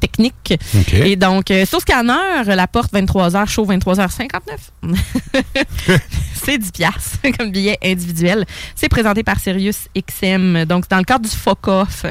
technique. 0.00 0.54
Et 0.92 1.16
donc 1.16 1.50
euh, 1.50 1.66
sur 1.66 1.80
Scanner, 1.80 2.44
la 2.46 2.66
porte 2.66 2.92
23h, 2.92 3.48
show 3.48 3.66
23h59. 3.66 4.38
c'est 6.34 6.58
10 6.58 6.72
piastres 6.72 7.18
comme 7.38 7.50
billet 7.50 7.78
individuel. 7.84 8.44
C'est 8.74 8.88
présenté 8.88 9.22
par 9.22 9.38
Sirius 9.40 9.88
XM. 9.96 10.64
Donc 10.64 10.88
dans 10.88 10.98
le 10.98 11.04
cadre 11.04 11.28
du 11.28 11.34
FOCOF. 11.36 12.06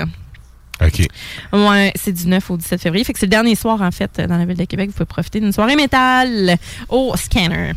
OK. 0.81 1.07
Ouais, 1.53 1.91
c'est 1.95 2.11
du 2.11 2.27
9 2.27 2.51
au 2.51 2.57
17 2.57 2.81
février. 2.81 3.03
Fait 3.03 3.13
que 3.13 3.19
c'est 3.19 3.25
le 3.25 3.31
dernier 3.31 3.55
soir, 3.55 3.81
en 3.81 3.91
fait, 3.91 4.21
dans 4.21 4.37
la 4.37 4.45
ville 4.45 4.57
de 4.57 4.65
Québec. 4.65 4.89
Vous 4.89 4.93
pouvez 4.93 5.05
profiter 5.05 5.39
d'une 5.39 5.51
soirée 5.51 5.75
métal 5.75 6.57
au 6.89 7.15
scanner. 7.17 7.73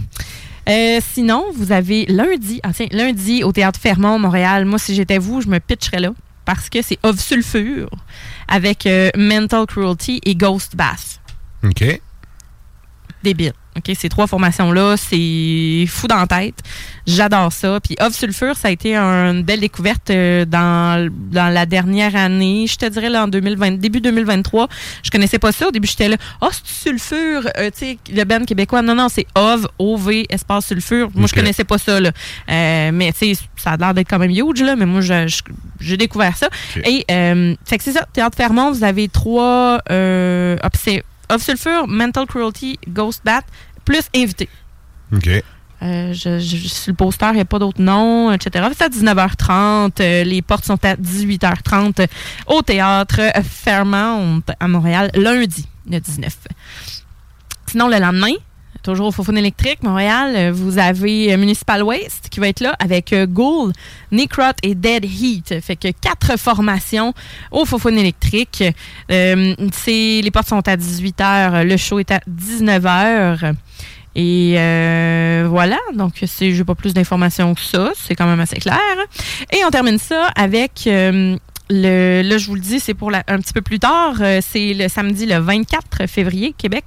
Euh, 0.69 1.01
sinon, 1.13 1.47
vous 1.55 1.73
avez 1.73 2.07
lundi, 2.07 2.61
ah 2.63 2.73
tiens, 2.73 2.87
lundi 2.91 3.43
au 3.43 3.53
Théâtre 3.53 3.81
Fermont, 3.81 4.19
Montréal. 4.19 4.65
Moi, 4.67 4.79
si 4.79 4.95
j'étais 4.95 5.19
vous, 5.19 5.41
je 5.41 5.49
me 5.49 5.59
pitcherais 5.59 6.01
là 6.01 6.13
parce 6.45 6.69
que 6.69 6.83
c'est 6.83 6.99
Of 7.03 7.19
Sulfure 7.19 7.89
avec 8.49 8.87
euh, 8.87 9.11
Mental 9.17 9.67
Cruelty 9.67 10.21
et 10.25 10.35
Ghost 10.35 10.77
Bath. 10.77 11.21
OK. 11.65 12.01
Débile. 13.23 13.53
OK, 13.77 13.95
ces 13.97 14.09
trois 14.09 14.27
formations-là, 14.27 14.97
c'est 14.97 15.85
fou 15.87 16.09
dans 16.09 16.17
la 16.17 16.27
tête. 16.27 16.57
J'adore 17.07 17.53
ça. 17.53 17.79
Puis 17.81 17.97
Off 18.01 18.15
Sulfur, 18.15 18.57
ça 18.57 18.69
a 18.69 18.71
été 18.73 18.97
une 18.97 19.43
belle 19.43 19.61
découverte 19.61 20.11
euh, 20.11 20.45
dans, 20.45 21.09
dans 21.31 21.53
la 21.53 21.67
dernière 21.67 22.17
année. 22.17 22.67
Je 22.69 22.77
te 22.77 22.87
dirais 22.87 23.09
là 23.09 23.25
en 23.25 23.29
2020, 23.29 23.79
début 23.79 24.01
2023. 24.01 24.69
Je 25.03 25.11
connaissais 25.11 25.39
pas 25.39 25.53
ça. 25.53 25.69
Au 25.69 25.71
début, 25.71 25.87
j'étais 25.87 26.09
là, 26.09 26.17
oh, 26.41 26.49
c'est 26.51 26.91
Sulfur, 26.91 27.49
euh, 27.59 27.71
tu 27.71 27.79
sais, 27.79 27.99
le 28.13 28.25
band 28.25 28.45
québécois. 28.45 28.83
Non, 28.83 28.95
non, 28.95 29.09
c'est 29.09 29.27
OV, 29.37 29.67
OV, 29.79 30.11
espace 30.29 30.67
Sulfur. 30.67 31.09
Moi, 31.15 31.29
je 31.29 31.35
connaissais 31.35 31.65
pas 31.65 31.79
ça, 31.79 32.01
là. 32.01 32.11
Euh, 32.51 32.91
mais 32.93 33.13
tu 33.13 33.35
sais, 33.35 33.43
ça 33.57 33.73
a 33.73 33.77
l'air 33.77 33.95
d'être 33.95 34.09
quand 34.09 34.19
même 34.19 34.31
huge, 34.31 34.63
là. 34.63 34.75
Mais 34.75 34.87
moi, 34.87 35.01
j'ai 35.01 35.97
découvert 35.97 36.37
ça. 36.37 36.49
Et, 36.85 37.05
euh, 37.11 37.55
fait 37.65 37.79
que 37.79 37.85
c'est 37.85 37.93
ça. 37.93 38.07
Théâtre 38.13 38.37
Fermont, 38.37 38.73
vous 38.73 38.85
avez 38.85 39.09
trois, 39.09 39.81
euh, 39.91 40.57
Off 41.31 41.43
Sulfur, 41.43 41.87
Mental 41.89 42.27
Cruelty, 42.27 42.79
Ghost 42.89 43.23
Bat, 43.25 43.43
plus 43.85 44.03
invité. 44.15 44.49
OK. 45.15 45.29
Euh, 45.83 46.13
je, 46.13 46.39
je- 46.39 46.69
sur 46.69 46.91
le 46.93 46.97
poster, 46.97 47.29
il 47.31 47.37
n'y 47.37 47.41
a 47.41 47.45
pas 47.47 47.59
d'autres 47.59 47.81
noms, 47.81 48.31
etc. 48.33 48.67
C'est 48.77 48.85
à 48.85 48.89
19h30. 48.91 49.93
euh, 50.01 50.25
les 50.25 50.43
portes 50.43 50.67
sont 50.67 50.79
à 50.85 50.95
18h30 50.97 52.07
au 52.49 52.61
théâtre 52.61 53.21
Fairmount 53.43 54.43
à 54.61 54.69
Montréal, 54.69 55.11
lundi, 55.15 55.67
le 55.91 55.99
19. 55.99 56.37
Sinon, 57.67 57.89
le 57.89 57.99
lendemain, 57.99 58.33
toujours 58.83 59.09
au 59.09 59.13
Fofone 59.13 59.39
électrique, 59.39 59.83
Montréal, 59.83 60.35
euh, 60.37 60.53
vous 60.53 60.79
avez 60.79 61.33
euh, 61.33 61.37
Municipal 61.37 61.83
Waste 61.83 62.29
qui 62.31 62.41
va 62.41 62.49
être 62.49 62.61
là 62.61 62.75
avec 62.79 63.13
euh, 63.13 63.27
Ghoul, 63.27 63.73
Necrot 64.11 64.57
et 64.63 64.75
Dead 64.75 65.05
Heat. 65.05 65.61
Fait 65.61 65.77
que 65.77 65.89
quatre 65.93 66.39
formations 66.39 67.15
au 67.51 67.65
Fofone 67.65 67.99
électrique. 67.99 68.65
Les 69.09 70.31
portes 70.33 70.49
sont 70.49 70.69
à 70.69 70.77
18h, 70.77 71.65
le 71.65 71.77
show 71.77 71.99
est 71.99 72.11
à 72.11 72.21
19h. 72.29 73.55
Et 74.17 74.55
voilà, 75.47 75.79
donc 75.95 76.15
c'est 76.27 76.53
j'ai 76.53 76.65
pas 76.65 76.75
plus 76.75 76.95
d'informations 76.95 77.55
que 77.55 77.61
ça, 77.61 77.93
c'est 77.97 78.15
quand 78.15 78.27
même 78.27 78.41
assez 78.41 78.57
clair. 78.57 78.79
Et 79.53 79.65
on 79.65 79.71
termine 79.71 79.99
ça 79.99 80.29
avec 80.37 80.89
le 81.71 82.23
là 82.23 82.37
je 82.37 82.47
vous 82.49 82.57
le 82.57 82.61
dis, 82.61 82.81
c'est 82.81 82.95
pour 82.95 83.11
la- 83.11 83.23
un 83.29 83.39
petit 83.39 83.53
peu 83.53 83.61
plus 83.63 83.79
tard, 83.79 84.17
euh, 84.21 84.41
c'est 84.47 84.75
le 84.75 84.89
samedi 84.89 85.25
le 85.25 85.39
24 85.39 86.07
février 86.09 86.55
Québec. 86.59 86.85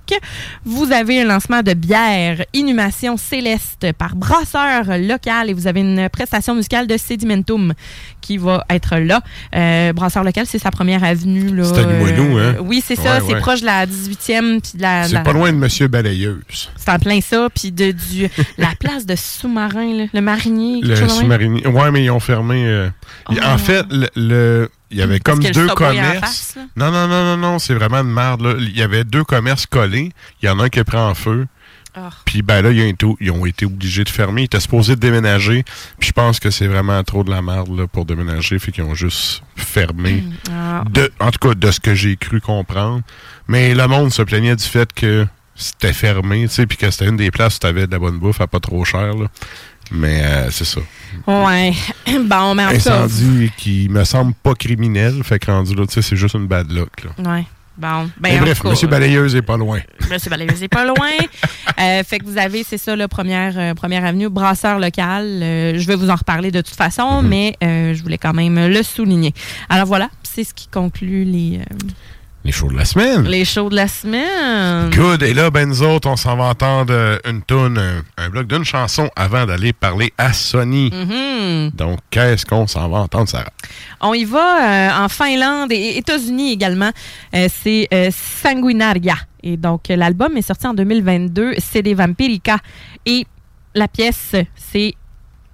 Vous 0.65 0.91
avez 0.91 1.21
un 1.21 1.25
lancement 1.25 1.61
de 1.63 1.73
bière 1.73 2.43
Inhumation 2.53 3.17
Céleste 3.17 3.87
par 3.97 4.15
brasseur 4.15 4.97
local 4.99 5.49
et 5.49 5.53
vous 5.53 5.67
avez 5.67 5.79
une 5.81 6.09
prestation 6.09 6.53
musicale 6.55 6.85
de 6.87 6.97
Sedimentum 6.97 7.73
qui 8.21 8.37
va 8.37 8.63
être 8.69 8.97
là. 8.97 9.21
Euh, 9.55 9.93
brasseur 9.93 10.23
local, 10.23 10.45
c'est 10.47 10.59
sa 10.59 10.71
première 10.71 11.03
avenue 11.03 11.55
là. 11.55 11.63
C'est 11.63 11.79
à 11.79 11.85
Limoilou, 11.91 12.37
hein? 12.37 12.55
Oui, 12.61 12.83
c'est 12.85 12.95
ça, 12.95 13.15
Ouais, 13.15 13.23
c'est 13.25 13.33
ouais. 13.35 13.39
proche 13.39 13.61
de 13.61 13.65
la 13.65 13.85
18e 13.85 14.61
puis 14.61 14.71
de 14.77 14.81
la, 14.81 15.03
C'est 15.07 15.13
la- 15.13 15.21
pas 15.21 15.33
loin 15.33 15.51
de 15.51 15.57
Monsieur 15.57 15.87
Balayeuse. 15.87 16.69
c'est 16.75 16.91
en 16.91 16.99
plein 16.99 17.21
ça, 17.21 17.47
puis 17.53 17.71
de 17.71 17.91
du 17.91 18.27
la 18.57 18.69
place 18.79 19.05
de 19.05 19.15
sous-marin, 19.15 19.93
là, 19.97 20.03
le 20.13 20.21
marinier. 20.21 20.81
Le 20.81 20.95
sous-marinier. 20.95 21.65
Ouais, 21.67 21.91
mais 21.91 22.03
ils 22.03 22.11
ont 22.11 22.19
fermé. 22.19 22.65
euh, 22.65 22.89
Oh. 23.29 23.33
En 23.45 23.57
fait, 23.57 23.85
le, 23.89 24.07
le- 24.15 24.69
il 24.93 24.99
y 24.99 25.01
avait 25.01 25.19
comme 25.19 25.39
deux 25.39 25.67
commerces. 25.67 26.53
face, 26.53 26.57
non, 26.75 26.91
non, 26.91 27.07
non, 27.07 27.23
non, 27.23 27.37
non, 27.37 27.59
c'est 27.59 27.73
vraiment 27.73 27.97
une 27.97 28.13
merde. 28.13 28.41
Là. 28.41 28.55
Il 28.59 28.77
y 28.77 28.81
avait 28.81 29.03
deux 29.03 29.23
commerces 29.23 29.65
collés. 29.65 30.11
Il 30.41 30.45
y 30.45 30.49
en 30.49 30.59
a 30.59 30.65
un 30.65 30.69
qui 30.69 30.83
pris 30.83 30.97
en 30.97 31.15
feu. 31.15 31.47
Ah. 31.95 32.09
Puis 32.25 32.41
ben 32.41 32.61
là, 32.61 32.71
ils 32.71 32.95
ont, 33.03 33.15
ils 33.19 33.31
ont 33.31 33.45
été 33.45 33.65
obligés 33.65 34.03
de 34.03 34.09
fermer. 34.09 34.43
Ils 34.43 34.45
étaient 34.45 34.59
supposés 34.59 34.95
de 34.95 34.99
déménager. 34.99 35.63
Puis 35.99 36.09
je 36.09 36.13
pense 36.13 36.39
que 36.39 36.49
c'est 36.49 36.67
vraiment 36.67 37.03
trop 37.03 37.23
de 37.23 37.31
la 37.31 37.41
merde 37.41 37.77
là, 37.77 37.87
pour 37.87 38.05
déménager. 38.05 38.57
Fait 38.59 38.71
qu'ils 38.71 38.83
ont 38.83 38.95
juste 38.95 39.43
fermé. 39.55 40.23
Ah. 40.51 40.83
De, 40.89 41.11
en 41.19 41.31
tout 41.31 41.49
cas, 41.49 41.55
de 41.55 41.71
ce 41.71 41.79
que 41.79 41.95
j'ai 41.95 42.15
cru 42.15 42.39
comprendre. 42.39 43.01
Mais 43.47 43.73
le 43.73 43.87
monde 43.87 44.11
se 44.11 44.21
plaignait 44.21 44.55
du 44.55 44.63
fait 44.63 44.91
que 44.93 45.27
c'était 45.55 45.93
fermé, 45.93 46.47
tu 46.47 46.55
sais, 46.55 46.65
puis 46.65 46.77
que 46.77 46.89
c'était 46.89 47.07
une 47.07 47.17
des 47.17 47.29
places 47.29 47.57
où 47.57 47.59
tu 47.59 47.67
avais 47.67 47.85
de 47.85 47.91
la 47.91 47.99
bonne 47.99 48.17
bouffe 48.17 48.41
à 48.41 48.47
pas 48.47 48.59
trop 48.59 48.83
cher. 48.85 49.13
là. 49.13 49.27
Mais 49.91 50.21
euh, 50.23 50.49
c'est 50.51 50.65
ça. 50.65 50.81
Ouais. 51.27 51.73
Bon, 52.25 52.55
mais 52.55 52.65
en. 52.65 52.69
Incendie 52.69 53.51
qui 53.57 53.87
me 53.89 54.03
semble 54.03 54.33
pas 54.33 54.53
criminel. 54.55 55.23
Fait 55.23 55.39
que 55.39 55.51
rendu 55.51 55.75
là, 55.75 55.85
tu 55.85 55.93
sais, 55.93 56.01
c'est 56.01 56.15
juste 56.15 56.35
une 56.35 56.47
bad 56.47 56.71
luck. 56.71 56.91
Là. 57.03 57.31
Ouais. 57.35 57.45
Bon. 57.75 58.07
Ben, 58.19 58.39
bref, 58.39 58.61
cas, 58.61 58.69
Monsieur 58.69 58.87
Balayeuse 58.87 59.35
est 59.35 59.41
pas 59.41 59.57
loin. 59.57 59.79
Monsieur 60.11 60.29
Balayeuse 60.29 60.61
est 60.63 60.67
pas 60.67 60.85
loin. 60.85 60.95
Euh, 61.79 62.03
fait 62.03 62.19
que 62.19 62.25
vous 62.25 62.37
avez, 62.37 62.63
c'est 62.63 62.77
ça, 62.77 62.95
la 62.95 63.07
première, 63.07 63.57
euh, 63.57 63.73
première 63.73 64.05
avenue, 64.05 64.29
brasseur 64.29 64.77
local. 64.77 65.25
Euh, 65.25 65.73
je 65.75 65.87
vais 65.87 65.95
vous 65.95 66.11
en 66.11 66.15
reparler 66.15 66.51
de 66.51 66.61
toute 66.61 66.75
façon, 66.75 67.23
Mm-hmm. 67.23 67.27
mais 67.27 67.55
euh, 67.63 67.93
je 67.95 68.03
voulais 68.03 68.19
quand 68.19 68.33
même 68.33 68.67
le 68.67 68.83
souligner. 68.83 69.33
Alors 69.69 69.87
voilà, 69.87 70.09
c'est 70.21 70.43
ce 70.43 70.53
qui 70.53 70.67
conclut 70.67 71.23
les, 71.23 71.57
euh, 71.59 71.75
Les 72.45 72.51
shows 72.51 72.67
de 72.69 72.75
la 72.75 72.83
semaine. 72.83 73.23
les 73.23 73.45
shows 73.45 73.69
de 73.69 73.75
la 73.75 73.87
semaine. 73.87 74.89
Good. 74.89 75.23
Et 75.23 75.33
là, 75.33 75.49
ben 75.49 75.69
nous 75.69 75.81
autres, 75.81 76.09
on 76.09 76.17
s'en 76.17 76.35
va 76.35 76.45
entendre 76.45 76.93
euh, 76.93 77.17
une 77.25 77.41
tune, 77.41 77.77
un, 77.77 78.03
un 78.17 78.29
bloc 78.29 78.47
d'une 78.47 78.65
chanson 78.65 79.09
avant 79.15 79.45
d'aller 79.45 79.71
parler 79.71 80.11
à 80.17 80.33
Sony. 80.33 80.91
Mhm. 80.91 81.71
Donc, 81.71 81.99
qu'est-ce 82.09 82.45
qu'on 82.45 82.67
s'en 82.67 82.89
va 82.89 82.97
entendre, 82.99 83.29
Sarah? 83.29 83.49
On 84.01 84.13
y 84.13 84.25
va 84.25 84.89
euh, 84.99 85.05
en 85.05 85.07
Finlande 85.07 85.71
et 85.71 85.97
États-Unis 85.97 86.51
également. 86.51 86.91
Euh, 87.33 87.47
c'est 87.63 87.87
euh, 87.93 88.09
Sanguinaria. 88.11 89.15
Et 89.41 89.55
donc, 89.55 89.89
euh, 89.89 89.95
l'album 89.95 90.35
est 90.35 90.41
sorti 90.41 90.67
en 90.67 90.73
2022. 90.73 91.53
CD 91.59 91.93
Vampirica. 91.93 92.57
Et 93.05 93.25
la 93.73 93.87
pièce, 93.87 94.35
c'est 94.55 94.93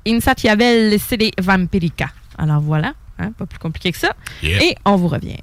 Insatiabel 0.07 0.99
CD 0.99 1.31
Vampirica. 1.39 2.07
Alors 2.37 2.61
voilà, 2.61 2.93
hein, 3.19 3.31
pas 3.37 3.45
plus 3.45 3.59
compliqué 3.59 3.91
que 3.91 3.97
ça. 3.99 4.13
Yeah. 4.41 4.63
Et 4.63 4.75
on 4.85 4.95
vous 4.95 5.07
revient. 5.07 5.37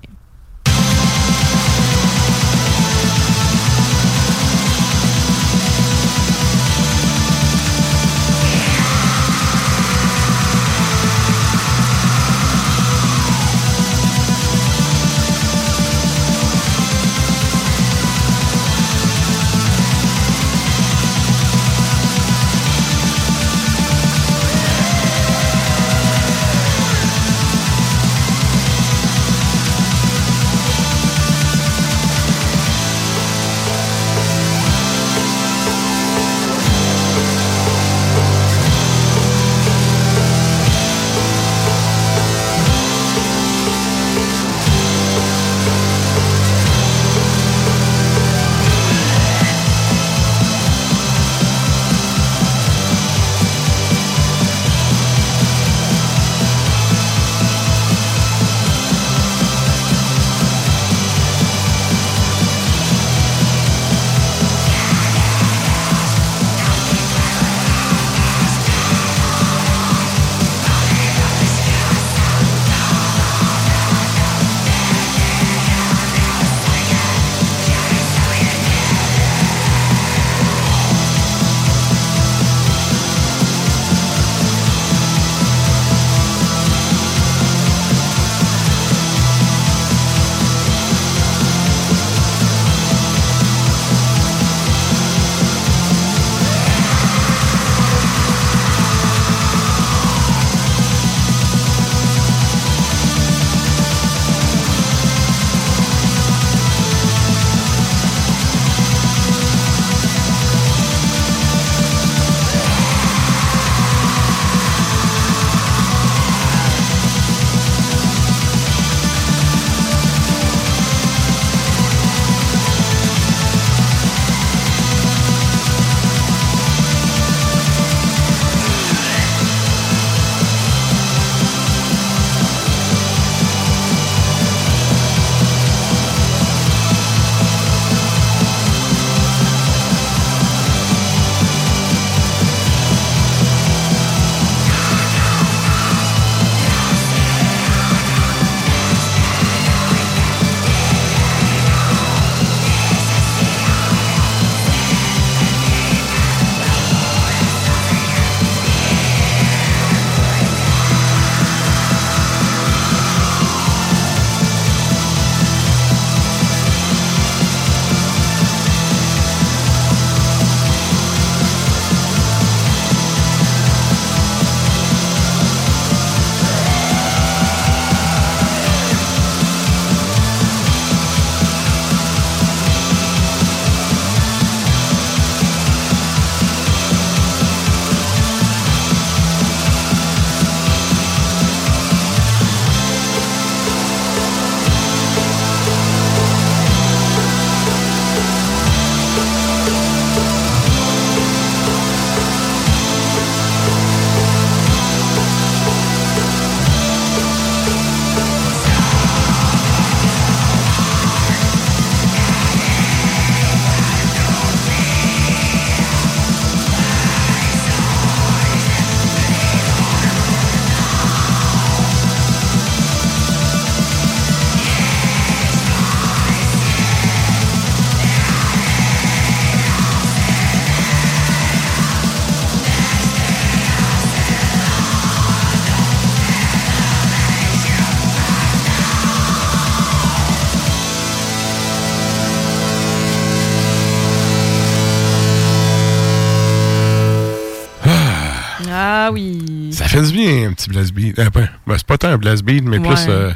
Beat. 250.97 251.19
Euh, 251.19 251.29
ben, 251.33 251.49
c'est 251.77 251.87
pas 251.87 251.99
tant 251.99 252.09
un 252.09 252.19
blast 252.19 252.43
beat, 252.43 252.65
mais 252.65 252.79
Ouais. 252.79 252.89
plus 252.89 253.07
euh, 253.09 253.31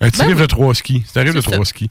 un 0.00 0.10
petit 0.10 0.18
Ben 0.20 0.26
riff 0.26 0.36
oui. 0.36 0.42
de 0.42 0.46
trois 0.46 0.74
skis. 0.74 1.02
C'est 1.06 1.20
un 1.20 1.22
riff 1.22 1.34
de 1.34 1.40
ça. 1.40 1.50
trois 1.52 1.64
skis. 1.64 1.88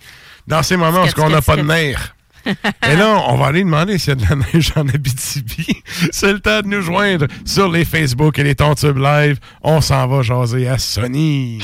Dans 0.47 0.61
ces 0.61 0.77
moments 0.77 1.03
où 1.03 1.21
on 1.21 1.29
n'a 1.29 1.41
pas 1.41 1.55
de 1.55 1.61
nerfs. 1.63 2.15
Et 2.45 2.95
là, 2.97 3.23
on 3.29 3.37
va 3.37 3.47
aller 3.47 3.63
demander 3.63 3.97
s'il 3.97 4.09
y 4.09 4.11
a 4.11 4.15
de 4.15 4.25
la 4.29 4.35
neige 4.35 4.73
en 4.75 4.85
Abitibi. 4.89 5.81
C'est 6.11 6.33
le 6.33 6.41
temps 6.41 6.59
de 6.61 6.67
nous 6.67 6.81
joindre 6.81 7.27
sur 7.45 7.71
les 7.71 7.85
Facebook 7.85 8.37
et 8.37 8.43
les 8.43 8.53
Tontubes 8.55 8.97
Live. 8.97 9.39
On 9.61 9.79
s'en 9.79 10.05
va 10.07 10.21
jaser 10.21 10.67
à 10.67 10.77
Sony. 10.77 11.59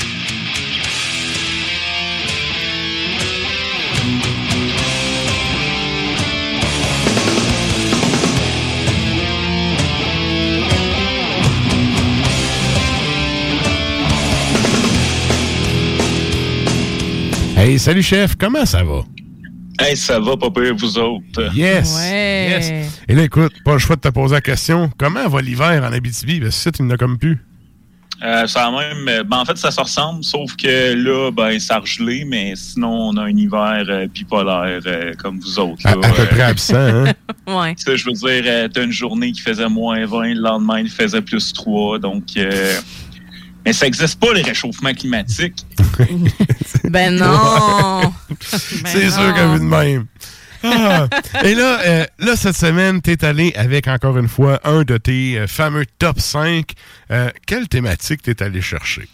Hey, 17.60 17.78
salut 17.78 18.02
chef, 18.02 18.36
comment 18.36 18.64
ça 18.64 18.82
va? 18.82 19.02
Hey, 19.78 19.94
ça 19.94 20.18
va, 20.18 20.34
pas 20.34 20.50
pire, 20.50 20.74
vous 20.76 20.98
autres? 20.98 21.54
Yes! 21.54 21.94
Ouais. 21.98 22.48
Yes! 22.50 23.00
Et 23.06 23.14
là, 23.14 23.22
écoute, 23.24 23.52
pas 23.64 23.74
le 23.74 23.78
choix 23.78 23.96
de 23.96 24.00
te 24.00 24.08
poser 24.08 24.34
la 24.36 24.40
question. 24.40 24.90
Comment 24.98 25.28
va 25.28 25.42
l'hiver 25.42 25.82
en 25.84 25.92
Abitibi? 25.92 26.40
Parce 26.40 26.56
que 26.56 26.62
ça, 26.62 26.72
tu 26.72 26.82
n'as 26.82 26.96
comme 26.96 27.18
plus. 27.18 27.38
Euh, 28.22 28.46
ça 28.46 28.66
a 28.66 28.70
même, 28.70 29.08
euh, 29.08 29.24
ben, 29.24 29.38
en 29.38 29.44
fait, 29.44 29.56
ça 29.58 29.70
se 29.70 29.80
ressemble, 29.80 30.24
sauf 30.24 30.54
que 30.56 30.94
là, 30.94 31.30
ben, 31.30 31.58
ça 31.58 31.76
a 31.76 31.84
gelé, 31.84 32.24
mais 32.26 32.52
sinon, 32.56 33.08
on 33.10 33.16
a 33.16 33.24
un 33.24 33.30
hiver 33.36 33.84
euh, 33.88 34.06
bipolaire 34.06 34.80
euh, 34.86 35.12
comme 35.18 35.38
vous 35.40 35.58
autres. 35.58 35.86
À, 35.86 35.94
là. 35.96 36.06
à 36.06 36.10
peu 36.12 36.22
Euh, 36.22 36.26
près 36.26 36.42
absent, 36.42 36.74
hein? 36.76 37.04
Ouais. 37.46 37.74
tu 37.74 37.82
sais, 37.84 37.96
je 37.96 38.04
veux 38.06 38.12
dire, 38.12 38.68
t'as 38.72 38.84
une 38.84 38.92
journée 38.92 39.32
qui 39.32 39.40
faisait 39.40 39.68
moins 39.68 40.04
20, 40.06 40.34
le 40.34 40.40
lendemain, 40.40 40.80
il 40.80 40.90
faisait 40.90 41.22
plus 41.22 41.52
3, 41.52 41.98
donc... 41.98 42.24
mais 43.64 43.72
ça 43.72 43.86
n'existe 43.86 44.18
pas, 44.18 44.32
les 44.32 44.42
réchauffements 44.42 44.94
climatiques. 44.94 45.66
Ben 46.84 47.14
non. 47.14 48.12
C'est 48.40 49.10
sûr 49.10 49.34
que 49.34 49.54
vu 49.54 49.60
de 49.60 49.64
même. 49.64 50.06
Ah. 50.62 51.08
Et 51.44 51.54
là, 51.54 51.80
euh, 51.86 52.06
là, 52.18 52.36
cette 52.36 52.56
semaine, 52.56 53.00
t'es 53.00 53.24
allé 53.24 53.52
avec, 53.54 53.86
encore 53.86 54.18
une 54.18 54.28
fois, 54.28 54.60
un 54.64 54.82
de 54.82 54.96
tes 54.96 55.38
euh, 55.38 55.46
fameux 55.46 55.86
top 55.98 56.18
5. 56.18 56.72
Euh, 57.10 57.30
quelle 57.46 57.68
thématique 57.68 58.22
t'es 58.22 58.42
allé 58.42 58.60
chercher? 58.60 59.08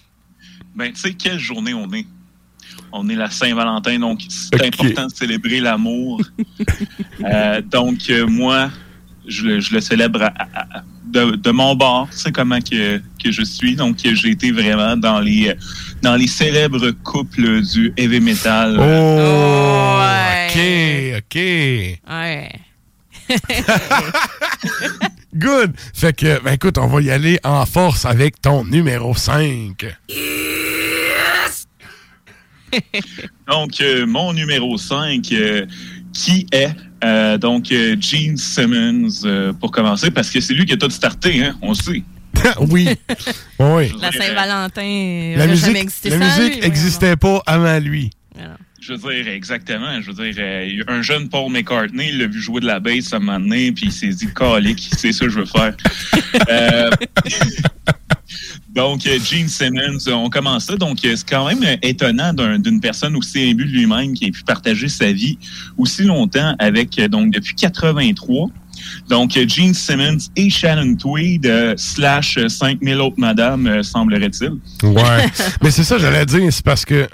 Ben, 0.75 0.93
tu 0.93 1.01
sais, 1.01 1.13
quelle 1.13 1.39
journée 1.39 1.75
on 1.75 1.93
est? 1.93 2.07
On 2.93 3.09
est 3.09 3.15
la 3.15 3.31
Saint-Valentin, 3.31 3.99
donc 3.99 4.23
c'est 4.29 4.63
important 4.65 5.07
de 5.07 5.13
célébrer 5.13 5.61
l'amour. 5.61 6.23
Euh, 7.25 7.63
donc, 7.63 8.11
euh, 8.11 8.27
moi, 8.27 8.71
je 9.27 9.43
le, 9.45 9.61
je 9.61 9.75
le 9.75 9.81
célèbre 9.81 10.23
à- 10.23 10.27
à- 10.55 10.79
à- 10.79 10.83
de, 11.07 11.37
de 11.37 11.51
mon 11.51 11.75
bord. 11.75 12.09
Tu 12.11 12.19
sais 12.19 12.33
comment 12.33 12.61
que, 12.61 12.99
que 13.23 13.31
je 13.31 13.43
suis. 13.43 13.77
Donc, 13.77 13.97
j'ai 14.03 14.31
été 14.31 14.51
vraiment 14.51 14.97
dans 14.97 15.21
les, 15.21 15.55
dans 16.03 16.17
les 16.17 16.27
célèbres 16.27 16.91
couples 17.05 17.63
du 17.63 17.93
heavy 17.97 18.21
metal. 18.21 18.77
Oh! 18.79 19.99
ouais. 20.01 20.49
OK, 20.51 21.23
OK. 21.25 21.37
Ouais. 22.11 22.51
Good! 25.35 25.73
Fait 25.95 26.15
que, 26.17 26.43
ben 26.43 26.53
écoute, 26.55 26.79
on 26.79 26.87
va 26.87 27.01
y 27.03 27.11
aller 27.11 27.39
en 27.45 27.67
force 27.67 28.05
avec 28.05 28.41
ton 28.41 28.65
numéro 28.65 29.15
5. 29.15 29.85
Donc, 33.49 33.81
euh, 33.81 34.07
mon 34.07 34.33
numéro 34.33 34.77
5, 34.77 35.25
qui 36.17 36.47
est 36.53 36.71
euh, 37.05 37.37
donc 37.39 37.71
euh, 37.71 37.97
Gene 38.01 38.37
Simmons, 38.37 39.25
euh, 39.25 39.53
pour 39.53 39.71
commencer, 39.71 40.11
parce 40.11 40.31
que 40.31 40.41
c'est 40.41 40.55
lui 40.55 40.65
qui 40.65 40.73
a 40.73 40.77
tout 40.77 40.91
starté, 40.91 41.45
hein, 41.45 41.57
on 41.61 41.71
le 41.71 41.75
sait. 41.75 42.03
oui. 42.61 42.89
Oui. 43.59 43.93
La 44.01 44.13
Saint-Valentin 44.13 45.35
La 45.37 45.47
musique, 45.47 45.67
jamais 45.67 45.81
existé 45.81 46.11
la 46.11 46.19
musique 46.19 46.63
n'existait 46.63 47.17
pas 47.17 47.43
avant 47.47 47.79
lui. 47.79 48.11
Alors. 48.39 48.57
Je 48.87 48.93
veux 48.93 49.13
dire, 49.13 49.29
exactement. 49.33 50.01
Je 50.01 50.13
veux 50.13 50.31
dire, 50.31 50.35
euh, 50.39 50.85
un 50.87 51.03
jeune 51.03 51.29
Paul 51.29 51.51
McCartney, 51.51 52.11
il 52.11 52.19
l'a 52.19 52.27
vu 52.29 52.41
jouer 52.41 52.61
de 52.61 52.67
la 52.67 52.79
bass 52.79 53.13
à 53.13 53.17
un 53.17 53.19
moment 53.19 53.41
donné, 53.41 53.73
puis 53.73 53.87
il 53.87 53.93
s'est 53.93 54.09
dit, 54.09 54.29
calique, 54.33 54.89
c'est 54.97 55.13
ça 55.13 55.25
que 55.25 55.31
je 55.31 55.41
veux 55.41 55.47
faire. 55.47 55.77
Euh, 56.51 56.91
Donc, 58.77 59.07
euh, 59.07 59.19
Gene 59.19 59.49
Simmons, 59.49 59.99
euh, 60.07 60.13
on 60.13 60.29
commence 60.29 60.67
ça. 60.67 60.77
Donc, 60.77 61.03
euh, 61.05 61.15
c'est 61.17 61.29
quand 61.29 61.47
même 61.49 61.79
étonnant 61.83 62.33
d'un- 62.35 62.59
d'une 62.59 62.79
personne 62.79 63.17
aussi 63.17 63.51
imbue 63.51 63.65
de 63.65 63.71
lui-même 63.71 64.13
qui 64.13 64.27
ait 64.27 64.31
pu 64.31 64.43
partager 64.45 64.89
sa 64.89 65.11
vie 65.13 65.39
aussi 65.79 66.03
longtemps 66.05 66.55
avec, 66.59 67.01
donc, 67.11 67.33
depuis 67.33 67.55
83. 67.55 68.49
Donc, 69.09 69.33
Gene 69.49 69.73
Simmons 69.73 70.19
et 70.37 70.51
Shannon 70.51 70.95
Tweed, 70.97 71.51
slash 71.79 72.37
euh, 72.37 72.49
5000 72.49 72.97
autres 73.01 73.19
madames, 73.19 73.83
semblerait-il. 73.83 74.51
Ouais. 74.83 75.27
Mais 75.63 75.71
c'est 75.71 75.83
ça, 75.85 75.97
j'allais 75.99 76.27
dire, 76.27 76.43
c'est 76.53 76.65
parce 76.65 76.85
que 76.85 77.09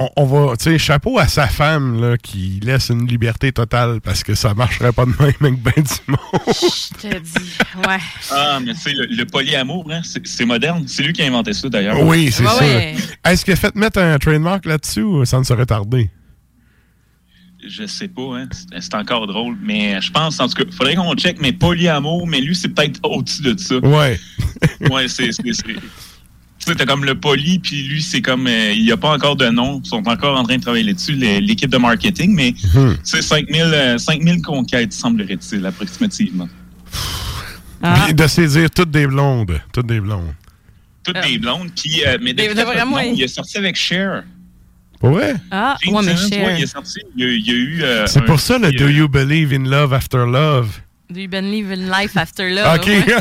on, 0.00 0.08
on 0.16 0.24
va, 0.24 0.56
tu 0.56 0.64
sais, 0.64 0.78
chapeau 0.78 1.18
à 1.18 1.28
sa 1.28 1.46
femme 1.46 2.00
là, 2.00 2.16
qui 2.16 2.58
laisse 2.62 2.88
une 2.88 3.06
liberté 3.06 3.52
totale 3.52 4.00
parce 4.00 4.24
que 4.24 4.34
ça 4.34 4.54
marcherait 4.54 4.92
pas 4.92 5.04
de 5.04 5.10
même 5.10 5.32
avec 5.40 5.62
ben 5.62 5.72
du 5.76 6.10
monde. 6.10 6.18
Je 6.46 6.94
te 7.08 7.18
dis, 7.18 7.58
ouais. 7.86 7.98
Ah, 8.32 8.58
mais 8.64 8.72
tu 8.74 8.80
sais, 8.80 8.92
le, 8.92 9.06
le 9.06 9.24
polyamour, 9.26 9.86
hein, 9.92 10.00
c'est 10.24 10.44
moderne. 10.44 10.84
C'est 10.88 11.02
lui 11.02 11.12
qui 11.12 11.22
a 11.22 11.26
inventé 11.26 11.52
ça, 11.52 11.68
d'ailleurs. 11.68 12.00
Oui, 12.02 12.30
c'est 12.32 12.42
Ouais, 12.44 12.48
ça. 12.50 12.64
ouais. 12.64 12.96
Est-ce 13.26 13.44
qu'il 13.44 13.52
a 13.52 13.56
fait 13.56 13.74
mettre 13.76 13.98
un 14.00 14.18
trademark 14.18 14.64
là-dessus 14.64 15.02
ou 15.02 15.24
ça 15.24 15.38
ne 15.38 15.44
serait 15.44 15.66
tardé? 15.66 16.10
Je 17.68 17.86
sais 17.86 18.08
pas, 18.08 18.22
hein. 18.38 18.48
C'est- 18.52 18.80
C'est 18.80 18.94
encore 18.94 19.26
drôle. 19.26 19.54
Mais 19.62 20.00
je 20.00 20.10
pense, 20.10 20.40
en 20.40 20.48
tout 20.48 20.54
cas, 20.54 20.70
faudrait 20.70 20.94
qu'on 20.94 21.14
check, 21.14 21.36
mais 21.42 21.52
polyamour, 21.52 22.26
mais 22.26 22.40
lui, 22.40 22.56
c'est 22.56 22.70
peut-être 22.70 22.98
au-dessus 23.04 23.42
de 23.42 23.58
ça. 23.60 23.76
Ouais. 23.76 24.18
ouais, 24.90 25.08
c'est. 25.08 25.28
Sais, 26.70 26.74
t'as 26.76 26.86
comme 26.86 27.04
le 27.04 27.14
poly, 27.14 27.58
puis 27.58 27.82
lui, 27.84 28.02
c'est 28.02 28.20
comme. 28.22 28.46
euh, 28.46 28.72
il 28.72 28.84
n'y 28.84 28.92
a 28.92 28.96
pas 28.96 29.10
encore 29.12 29.36
de 29.36 29.48
nom. 29.48 29.80
Ils 29.84 29.88
sont 29.88 30.06
encore 30.08 30.38
en 30.38 30.44
train 30.44 30.56
de 30.56 30.62
travailler 30.62 30.84
là-dessus, 30.84 31.12
l'équipe 31.12 31.70
de 31.70 31.76
marketing, 31.78 32.34
mais 32.34 32.54
Mhm. 32.74 32.96
c'est 33.04 33.22
5000 33.22 33.62
euh, 33.62 33.98
5000 33.98 34.42
conquêtes, 34.42 34.92
semblerait-il, 34.92 35.64
approximativement. 35.66 36.48
Ah. 37.82 38.02
Puis 38.04 38.14
de 38.14 38.26
se 38.26 38.40
dire 38.42 38.70
toutes 38.70 38.90
des 38.90 39.06
blondes. 39.06 39.60
Toutes 39.72 39.86
des 39.86 40.00
blondes. 40.00 40.34
Toutes 41.02 41.16
Ah. 41.18 41.26
des 41.26 41.38
blondes, 41.38 41.70
puis. 41.74 42.02
euh, 42.06 42.18
mais 42.20 42.32
vraiment, 42.48 42.96
non, 42.96 43.12
il- 43.14 43.22
est 43.22 43.28
sorti 43.28 43.56
avec 43.58 43.76
Cher. 43.76 44.24
Ah, 45.02 45.06
ouais, 45.08 45.32
mais 45.50 46.14
Simmons, 46.14 46.28
cher. 46.28 46.46
ouais, 46.46 46.56
il 46.58 46.62
est 46.64 46.66
sorti. 46.66 47.00
Il 47.16 47.24
y 47.24 47.26
a, 47.26 47.32
il 47.32 47.46
y 47.46 47.50
a 47.50 47.54
eu. 47.54 47.82
euh, 47.82 48.06
C'est 48.06 48.22
pour 48.26 48.38
ça 48.38 48.58
le 48.58 48.70
Do 48.70 48.86
You 48.88 49.08
Believe 49.08 49.50
in 49.54 49.64
Love 49.64 49.94
After 49.94 50.26
Love? 50.26 50.80
Do 51.08 51.18
you 51.20 51.28
believe 51.28 51.70
in 51.72 51.90
life 51.90 52.16
after 52.18 52.50
love? 52.50 52.76
OK. 52.78 52.86
ouais. 52.86 53.04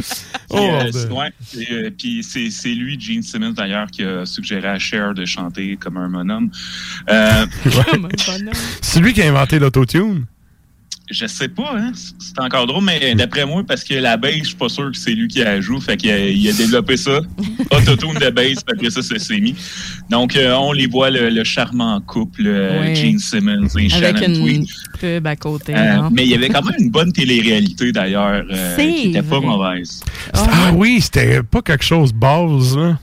oh, 0.50 0.58
euh, 0.58 0.90
c'est- 0.92 1.08
ouais, 1.08 1.32
et, 1.58 1.90
puis 1.90 2.22
c'est 2.22 2.50
c'est 2.50 2.74
lui, 2.74 3.00
Gene 3.00 3.22
Simmons, 3.22 3.52
d'ailleurs, 3.52 3.90
qui 3.90 4.02
a 4.02 4.26
suggéré 4.26 4.68
à 4.68 4.78
Cher 4.78 5.14
de 5.14 5.24
chanter 5.24 5.76
comme 5.76 5.96
un 5.96 6.08
bonhomme. 6.08 6.50
Euh. 7.08 7.46
C'est 8.82 9.00
lui 9.00 9.12
qui 9.12 9.22
a 9.22 9.28
inventé 9.28 9.58
l'autotune? 9.58 10.24
Je 11.10 11.26
sais 11.26 11.48
pas, 11.48 11.72
hein, 11.76 11.92
c'est 11.94 12.14
c'est 12.18 12.38
encore 12.40 12.66
drôle, 12.66 12.84
mais 12.84 13.14
d'après 13.14 13.44
moi, 13.44 13.62
parce 13.66 13.82
que 13.84 13.94
la 13.94 14.16
bass, 14.16 14.34
je 14.38 14.44
suis 14.44 14.54
pas 14.56 14.68
sûr 14.68 14.90
que 14.92 14.96
c'est 14.96 15.10
lui 15.12 15.26
qui 15.28 15.40
la 15.40 15.60
joue, 15.60 15.80
fait 15.80 15.96
qu'il 15.96 16.10
a, 16.10 16.18
il 16.28 16.48
a 16.48 16.52
développé 16.52 16.96
ça. 16.96 17.20
Autotune 17.70 18.14
de 18.14 18.30
bass, 18.30 18.62
puis 18.64 18.74
après 18.76 18.90
ça, 18.90 19.02
ça 19.02 19.18
s'est 19.18 19.40
mis. 19.40 19.54
Donc, 20.08 20.36
euh, 20.36 20.54
on 20.54 20.72
les 20.72 20.86
voit, 20.86 21.10
le, 21.10 21.28
le 21.30 21.44
charmant 21.44 22.00
couple, 22.00 22.44
euh, 22.46 22.82
Oui. 22.88 22.94
Gene 22.94 23.18
Simmons 23.18 23.66
et 23.78 23.92
Avec 23.92 24.18
Shannon 24.18 24.46
une 24.46 24.64
Tweed. 24.66 24.68
pub 25.00 25.26
à 25.26 25.36
côté. 25.36 25.74
Euh, 25.76 26.08
mais 26.12 26.24
il 26.24 26.30
y 26.30 26.34
avait 26.34 26.48
quand 26.48 26.62
même 26.64 26.76
une 26.78 26.90
bonne 26.90 27.12
télé-réalité, 27.12 27.92
d'ailleurs, 27.92 28.44
euh, 28.50 28.76
C'est 28.76 28.86
qui 28.92 29.08
était 29.10 29.22
pas 29.22 29.40
mauvaise. 29.40 30.02
Oh, 30.34 30.38
Ah 30.48 30.72
oui, 30.74 31.00
c'était 31.00 31.42
pas 31.42 31.62
quelque 31.62 31.84
chose 31.84 32.12
base, 32.12 32.76
là. 32.76 32.98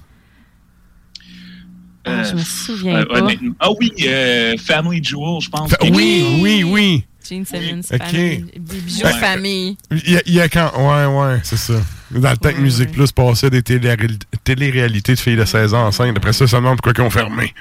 ah, 2.06 2.24
je 2.24 2.36
me 2.36 2.40
souviens 2.42 3.00
Euh, 3.02 3.06
pas. 3.06 3.28
ah 3.60 3.70
oui, 3.80 3.92
euh, 4.06 4.56
Family 4.58 5.04
Jewel, 5.04 5.42
je 5.42 5.50
pense. 5.50 5.70
Fa- 5.72 5.78
oui, 5.92 6.24
oui, 6.42 6.64
oui. 6.64 7.04
Gene 7.30 7.46
Simmons, 7.46 7.82
Ok. 7.94 8.00
famille, 8.00 8.46
des 8.58 8.78
bijoux 8.80 9.04
Ouais. 9.06 9.14
de 9.14 9.18
famille. 9.18 9.78
Il 9.92 10.12
y 10.12 10.18
a, 10.18 10.22
il 10.26 10.34
y 10.34 10.42
a 10.42 10.50
quand. 10.50 10.72
Ouais, 10.78 11.06
ouais, 11.06 11.40
c'est 11.44 11.58
ça. 11.58 11.74
Dans 12.12 12.32
le 12.32 12.38
temps 12.38 12.50
que 12.50 12.56
Ouais, 12.56 12.62
Musique 12.62 12.90
ouais. 12.90 12.96
Plus 12.96 13.12
passait 13.12 13.50
des 13.50 13.62
télé- 13.62 13.96
télé-réalités 14.44 15.14
de 15.16 15.20
filles 15.20 15.36
de 15.36 15.46
16 15.46 15.74
ans 15.74 15.88
enceintes. 15.88 16.16
Après 16.16 16.34
ça, 16.34 16.48
ça 16.48 16.58
demande 16.58 16.78
pourquoi 16.82 16.94
ils 17.04 17.06
ont 17.06 17.10
fermé. 17.10 17.54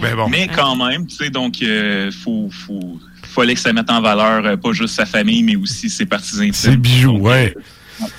Mais 0.00 0.14
bon. 0.14 0.28
Mais 0.28 0.48
quand 0.48 0.74
même, 0.76 1.06
tu 1.06 1.16
sais, 1.16 1.30
donc, 1.30 1.56
euh, 1.62 2.10
faut, 2.24 2.48
faut, 2.50 2.98
fallait 3.22 3.54
que 3.54 3.60
ça 3.60 3.72
mette 3.72 3.90
en 3.90 4.00
valeur 4.00 4.44
euh, 4.46 4.56
pas 4.56 4.72
juste 4.72 4.94
sa 4.96 5.06
famille, 5.06 5.42
mais 5.42 5.56
aussi 5.56 5.88
ses 5.90 6.06
partisans. 6.06 6.48
C'est 6.52 6.76
bijoux, 6.76 7.18
ouais. 7.18 7.54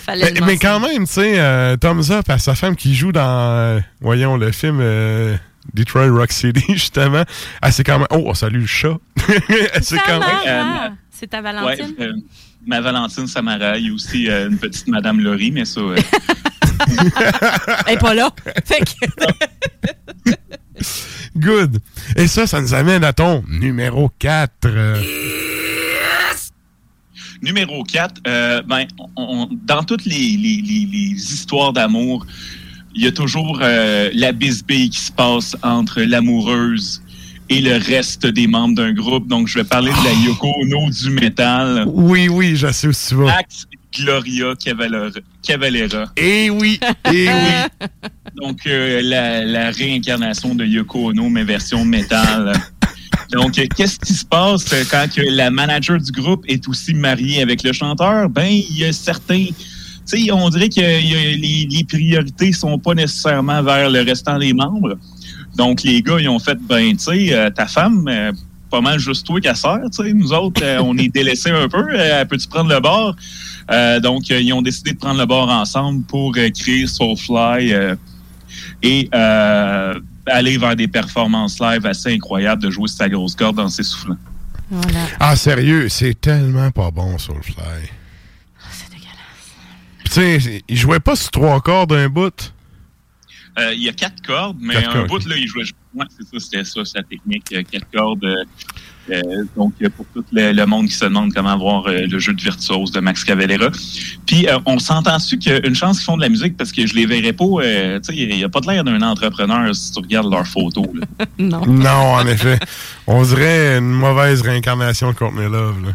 Mais, 0.07 0.33
mais 0.45 0.57
quand 0.57 0.79
même, 0.79 1.05
tu 1.05 1.13
sais, 1.13 1.39
euh, 1.39 1.75
thumbs 1.75 2.09
up 2.11 2.29
à 2.29 2.37
sa 2.39 2.55
femme 2.55 2.75
qui 2.75 2.95
joue 2.95 3.11
dans, 3.11 3.21
euh, 3.21 3.79
voyons, 4.01 4.37
le 4.37 4.51
film 4.51 4.79
euh, 4.81 5.35
Detroit 5.77 6.09
Rock 6.09 6.31
City, 6.31 6.63
justement. 6.69 7.23
Elle 7.61 7.73
c'est 7.73 7.83
quand 7.83 7.99
même. 7.99 8.07
Oh, 8.11 8.33
salut 8.33 8.59
le 8.61 8.65
chat. 8.67 8.97
Elle 9.49 9.83
quand 10.05 10.19
même. 10.19 10.29
Euh, 10.47 10.89
C'est 11.11 11.27
ta 11.27 11.37
Ouais, 11.41 11.43
Valentine? 11.53 11.93
euh, 11.99 12.13
ma 12.65 12.81
Valentine 12.81 13.27
Samara, 13.27 13.77
il 13.77 13.87
y 13.87 13.89
a 13.89 13.93
aussi 13.93 14.29
euh, 14.29 14.49
une 14.49 14.57
petite 14.57 14.87
Madame 14.87 15.19
Laurie, 15.19 15.51
mais 15.51 15.65
ça. 15.65 15.79
euh, 15.81 15.95
Elle 17.87 17.93
est 17.95 17.97
pas 17.97 18.13
là. 18.13 18.29
Fait 18.65 18.79
que- 18.83 20.33
Good. 21.37 21.79
Et 22.15 22.27
ça, 22.27 22.47
ça 22.47 22.61
nous 22.61 22.73
amène 22.73 23.03
à 23.03 23.13
ton 23.13 23.43
numéro 23.47 24.09
4. 24.19 24.51
Numéro 27.41 27.83
4, 27.83 28.21
ben, 28.23 28.87
on- 29.15 29.47
dans 29.51 29.83
toutes 29.83 30.05
les, 30.05 30.15
les- 30.37 30.61
les- 30.61 30.87
les 30.91 31.11
histoires 31.33 31.71
d'amour, 31.73 32.25
il 32.97 33.03
y 33.03 33.07
a 33.07 33.11
toujours 33.11 33.59
euh, 33.61 34.09
la 34.13 34.31
bisbille 34.31 34.89
qui 34.89 34.99
se 34.99 35.11
passe 35.11 35.55
entre 35.61 36.01
l'amoureuse 36.01 37.03
et 37.47 37.61
le 37.61 37.77
reste 37.77 38.25
des 38.25 38.47
membres 38.47 38.75
d'un 38.75 38.91
groupe. 38.91 39.27
Donc, 39.27 39.47
je 39.47 39.59
vais 39.59 39.63
parler 39.63 39.91
de 39.91 40.03
la 40.03 40.13
Yoko 40.25 40.51
Ono 40.61 40.89
du 40.89 41.11
métal, 41.11 41.83
Oui, 41.87 42.27
oui, 42.27 42.55
je 42.55 42.71
sais 42.71 42.87
où 42.87 42.91
tu 42.91 43.15
vas. 43.15 43.25
Max 43.25 43.67
Gloria 43.95 44.53
Cavalera. 44.55 46.05
Eh 46.17 46.49
oui, 46.49 46.79
eh 47.13 47.29
oui. 47.29 47.87
Donc, 48.35 48.65
euh, 48.65 49.01
la, 49.03 49.45
la 49.45 49.69
réincarnation 49.69 50.55
de 50.55 50.65
Yoko 50.65 51.11
Ono, 51.11 51.29
mais 51.29 51.43
version 51.43 51.85
métal. 51.85 52.51
Donc, 53.31 53.61
qu'est-ce 53.75 53.99
qui 53.99 54.13
se 54.13 54.25
passe 54.25 54.65
quand 54.89 55.07
que 55.13 55.21
la 55.21 55.51
manager 55.51 55.99
du 55.99 56.11
groupe 56.11 56.43
est 56.47 56.67
aussi 56.67 56.95
mariée 56.95 57.43
avec 57.43 57.61
le 57.61 57.73
chanteur? 57.73 58.27
Ben, 58.27 58.47
il 58.47 58.75
y 58.75 58.85
a 58.85 58.91
certains... 58.91 59.45
Sais, 60.07 60.31
on 60.31 60.49
dirait 60.49 60.69
que 60.69 60.79
il 61.01 61.11
y 61.11 61.15
a- 61.15 61.35
les, 61.35 61.67
les 61.69 61.83
priorités 61.83 62.53
sont 62.53 62.79
pas 62.79 62.93
nécessairement 62.93 63.61
vers 63.61 63.89
le 63.89 64.01
restant 64.01 64.39
des 64.39 64.53
membres. 64.53 64.97
Donc, 65.55 65.83
les 65.83 66.01
gars, 66.01 66.17
ils 66.19 66.29
ont 66.29 66.39
fait, 66.39 66.57
ben, 66.61 66.95
tu 66.95 67.03
sais, 67.03 67.33
euh, 67.33 67.49
ta 67.49 67.65
femme, 67.67 68.07
euh, 68.07 68.31
pas 68.69 68.79
mal 68.81 68.99
juste 68.99 69.25
toi 69.25 69.39
qu'elle 69.41 69.55
sert, 69.55 69.79
tu 69.91 70.03
sais. 70.03 70.13
Nous 70.13 70.31
autres, 70.33 70.61
euh, 70.63 70.79
on 70.81 70.97
est 70.97 71.09
délaissés 71.09 71.51
un 71.51 71.67
peu. 71.67 71.85
Euh, 71.93 72.23
Peux-tu 72.25 72.47
prendre 72.47 72.69
le 72.73 72.79
bord? 72.79 73.15
Euh, 73.69 73.99
donc, 73.99 74.31
euh, 74.31 74.39
ils 74.39 74.53
ont 74.53 74.61
décidé 74.61 74.91
de 74.93 74.97
prendre 74.97 75.19
le 75.19 75.25
bord 75.25 75.49
ensemble 75.49 76.03
pour 76.05 76.33
euh, 76.37 76.49
créer 76.51 76.87
Soulfly 76.87 77.73
euh, 77.73 77.95
et 78.81 79.09
euh, 79.13 79.99
aller 80.25 80.57
vers 80.57 80.75
des 80.75 80.87
performances 80.87 81.59
live 81.59 81.85
assez 81.85 82.13
incroyables 82.13 82.61
de 82.63 82.69
jouer 82.69 82.87
sa 82.87 83.09
grosse 83.09 83.35
corde 83.35 83.57
dans 83.57 83.67
ses 83.69 83.83
soufflants. 83.83 84.15
Voilà. 84.69 84.99
Ah, 85.19 85.35
sérieux, 85.35 85.89
c'est 85.89 86.19
tellement 86.19 86.71
pas 86.71 86.91
bon, 86.91 87.17
Soulfly. 87.17 87.89
Tu 90.09 90.39
sais, 90.39 90.63
il 90.67 90.77
jouait 90.77 90.99
pas 90.99 91.15
sur 91.15 91.31
trois 91.31 91.59
cordes 91.61 91.89
d'un 91.91 92.09
bout. 92.09 92.53
Euh, 93.59 93.73
il 93.73 93.81
y 93.81 93.89
a 93.89 93.91
quatre 93.93 94.21
cordes, 94.25 94.57
mais 94.61 94.75
Quatre 94.75 94.89
un 94.89 94.93
cordes, 94.93 95.07
bout, 95.07 95.25
là, 95.27 95.35
il 95.37 95.47
jouait. 95.47 95.63
Ouais, 95.95 96.05
c'est 96.15 96.23
ça, 96.27 96.39
c'était 96.39 96.63
ça, 96.63 96.85
sa 96.85 97.01
technique. 97.03 97.45
euh, 97.53 97.63
Quatre 97.69 97.87
cordes. 97.91 98.23
euh, 98.23 98.43
euh, 99.09 99.21
donc, 99.55 99.73
pour 99.95 100.05
tout 100.13 100.23
le, 100.33 100.51
le 100.51 100.65
monde 100.65 100.87
qui 100.87 100.93
se 100.93 101.05
demande 101.05 101.33
comment 101.33 101.57
voir 101.57 101.87
euh, 101.87 102.05
le 102.07 102.19
jeu 102.19 102.33
de 102.33 102.41
virtuose 102.41 102.91
de 102.91 102.99
Max 102.99 103.23
Cavalera. 103.23 103.69
Puis, 104.25 104.47
euh, 104.47 104.59
on 104.65 104.77
s'entend-tu 104.79 105.39
qu'une 105.39 105.73
chance 105.75 105.97
qu'ils 105.97 106.05
font 106.05 106.17
de 106.17 106.21
la 106.21 106.29
musique 106.29 106.55
parce 106.57 106.71
que 106.71 106.85
je 106.85 106.93
les 106.93 107.05
verrais 107.07 107.33
pas. 107.33 107.45
euh, 107.45 107.99
tu 107.99 108.13
sais, 108.13 108.15
il 108.21 108.35
n'y 108.35 108.43
a 108.43 108.49
pas 108.49 108.59
de 108.59 108.67
l'air 108.67 108.83
d'un 108.83 109.01
entrepreneur 109.01 109.73
si 109.73 109.91
tu 109.91 109.99
regardes 110.01 110.31
leurs 110.31 110.47
photos. 110.47 110.85
Non. 111.39 111.65
Non, 111.65 112.13
en 112.15 112.27
effet. 112.27 112.59
On 113.07 113.23
dirait 113.23 113.77
une 113.79 113.89
mauvaise 113.91 114.41
réincarnation 114.41 115.11
de 115.11 115.15
Courtney 115.15 115.45
Love. 115.49 115.83
Là. 115.85 115.91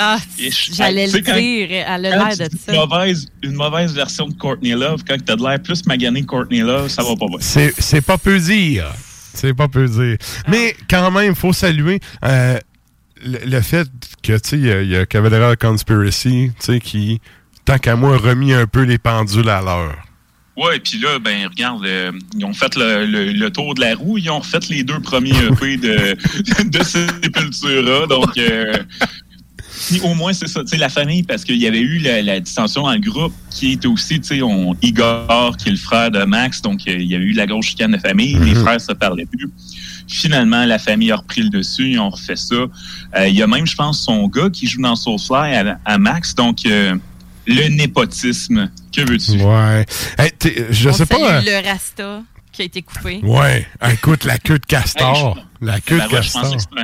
Ah, 0.00 0.18
Et 0.38 0.50
je- 0.52 0.72
j'allais 0.74 1.08
le 1.08 1.18
quand- 1.20 1.36
dire. 1.36 1.68
Elle 1.70 1.86
a 1.88 1.98
l'air 1.98 2.28
de 2.28 2.56
ça. 2.56 2.72
Une 2.72 2.78
mauvaise, 2.78 3.26
une 3.42 3.54
mauvaise 3.54 3.92
version 3.92 4.28
de 4.28 4.34
Courtney 4.34 4.70
Love, 4.70 5.02
quand 5.06 5.16
tu 5.24 5.32
as 5.32 5.36
de 5.36 5.42
l'air 5.42 5.60
plus 5.60 5.84
magané 5.86 6.20
que 6.20 6.26
Courtney 6.26 6.60
Love, 6.60 6.88
ça 6.88 7.02
va 7.02 7.16
pas 7.16 7.26
bien. 7.26 7.38
C'est 7.40 7.74
c'est 7.78 8.00
pas 8.00 8.16
peu 8.16 8.38
dire. 8.38 8.86
C'est 9.34 9.54
pas 9.54 9.66
peu 9.68 9.86
dire. 9.88 10.16
Mais 10.46 10.76
quand 10.88 11.10
même, 11.10 11.34
faut 11.34 11.52
saluer 11.52 11.98
euh, 12.24 12.58
le, 13.24 13.38
le 13.44 13.60
fait 13.60 13.88
que, 14.22 14.34
tu 14.38 14.48
sais, 14.50 14.56
il 14.58 14.66
y 14.66 14.70
a- 14.70 14.82
il 14.82 14.90
y, 14.90 14.96
a 14.96 15.04
Cavalera 15.06 15.56
Conspiracy, 15.56 16.50
tu 16.60 16.64
sais, 16.74 16.78
qui, 16.80 17.20
tant 17.64 17.78
qu'à 17.78 17.96
moi, 17.96 18.14
a 18.14 18.18
remis 18.18 18.52
un 18.52 18.66
peu 18.66 18.82
les 18.82 18.98
pendules 18.98 19.48
à 19.48 19.60
l'heure. 19.60 19.96
Ouais, 20.56 20.80
puis 20.80 20.98
là, 20.98 21.20
ben 21.20 21.46
regarde, 21.46 21.84
euh, 21.86 22.10
ils 22.36 22.44
ont 22.44 22.52
fait 22.52 22.74
le, 22.74 23.06
le- 23.06 23.30
le 23.32 23.50
tour 23.50 23.74
de 23.74 23.80
la 23.80 23.94
roue, 23.94 24.18
ils 24.18 24.28
ont 24.28 24.40
refait 24.40 24.58
les 24.70 24.82
deux 24.82 24.98
premiers 24.98 25.30
EP 25.30 25.76
de, 25.76 26.16
de 26.64 26.82
Sepultura, 26.84 28.06
donc 28.08 28.36
euh, 28.38 28.72
puis 29.86 30.00
au 30.00 30.14
moins 30.14 30.32
c'est 30.32 30.48
ça, 30.48 30.60
tu 30.62 30.68
sais, 30.68 30.76
la 30.76 30.88
famille, 30.88 31.22
parce 31.22 31.44
qu'il 31.44 31.56
y 31.56 31.66
avait 31.66 31.80
eu 31.80 31.98
la, 31.98 32.22
la 32.22 32.40
dissension 32.40 32.82
dans 32.82 32.92
le 32.92 32.98
groupe, 33.00 33.32
qui 33.50 33.72
était 33.72 33.86
aussi, 33.86 34.20
tu 34.20 34.26
sais, 34.28 34.42
on- 34.42 34.74
Igor, 34.82 35.56
qui 35.56 35.68
est 35.68 35.72
le 35.72 35.78
frère 35.78 36.10
de 36.10 36.22
Max, 36.24 36.60
donc 36.62 36.80
euh, 36.88 36.96
il 36.98 37.06
y 37.06 37.14
avait 37.14 37.24
eu 37.24 37.32
la 37.32 37.46
grosse 37.46 37.66
chicane 37.66 37.92
de 37.92 37.98
famille, 37.98 38.34
les 38.34 38.54
Mhm. 38.54 38.62
frères 38.62 38.80
se 38.80 38.92
parlaient 38.92 39.26
plus. 39.26 39.48
Finalement, 40.06 40.64
la 40.64 40.78
famille 40.78 41.12
a 41.12 41.16
repris 41.16 41.42
le 41.42 41.50
dessus, 41.50 41.90
ils 41.92 41.98
ont 41.98 42.08
refait 42.10 42.36
ça. 42.36 42.54
Euh, 42.54 43.28
il 43.28 43.34
y 43.36 43.42
a 43.42 43.46
même, 43.46 43.66
je 43.66 43.74
pense, 43.76 44.00
son 44.02 44.26
gars 44.28 44.48
qui 44.50 44.66
joue 44.66 44.80
dans 44.80 44.96
Soulfly 44.96 45.54
à, 45.54 45.78
à 45.84 45.98
Max, 45.98 46.34
donc 46.34 46.64
euh, 46.66 46.94
le 47.46 47.68
népotisme, 47.68 48.70
que 48.94 49.02
veux-tu? 49.02 49.32
Ouais. 49.42 49.84
Hey, 50.18 50.30
je 50.70 50.88
On 50.88 50.92
sais 50.92 51.06
pas. 51.06 51.16
euh, 51.16 51.40
le 51.42 51.68
Rasta 51.68 52.22
qui 52.58 52.62
a 52.62 52.64
été 52.64 52.82
coupé. 52.82 53.20
Ouais. 53.22 53.66
Écoute, 53.92 54.24
la 54.24 54.36
queue 54.38 54.58
de 54.58 54.66
castor. 54.66 55.38
la 55.60 55.78
queue 55.80 55.94
de 55.94 56.00
Ben 56.08 56.16
ouais, 56.16 56.22
je, 56.22 56.32
pensais 56.32 56.52
castor. 56.56 56.78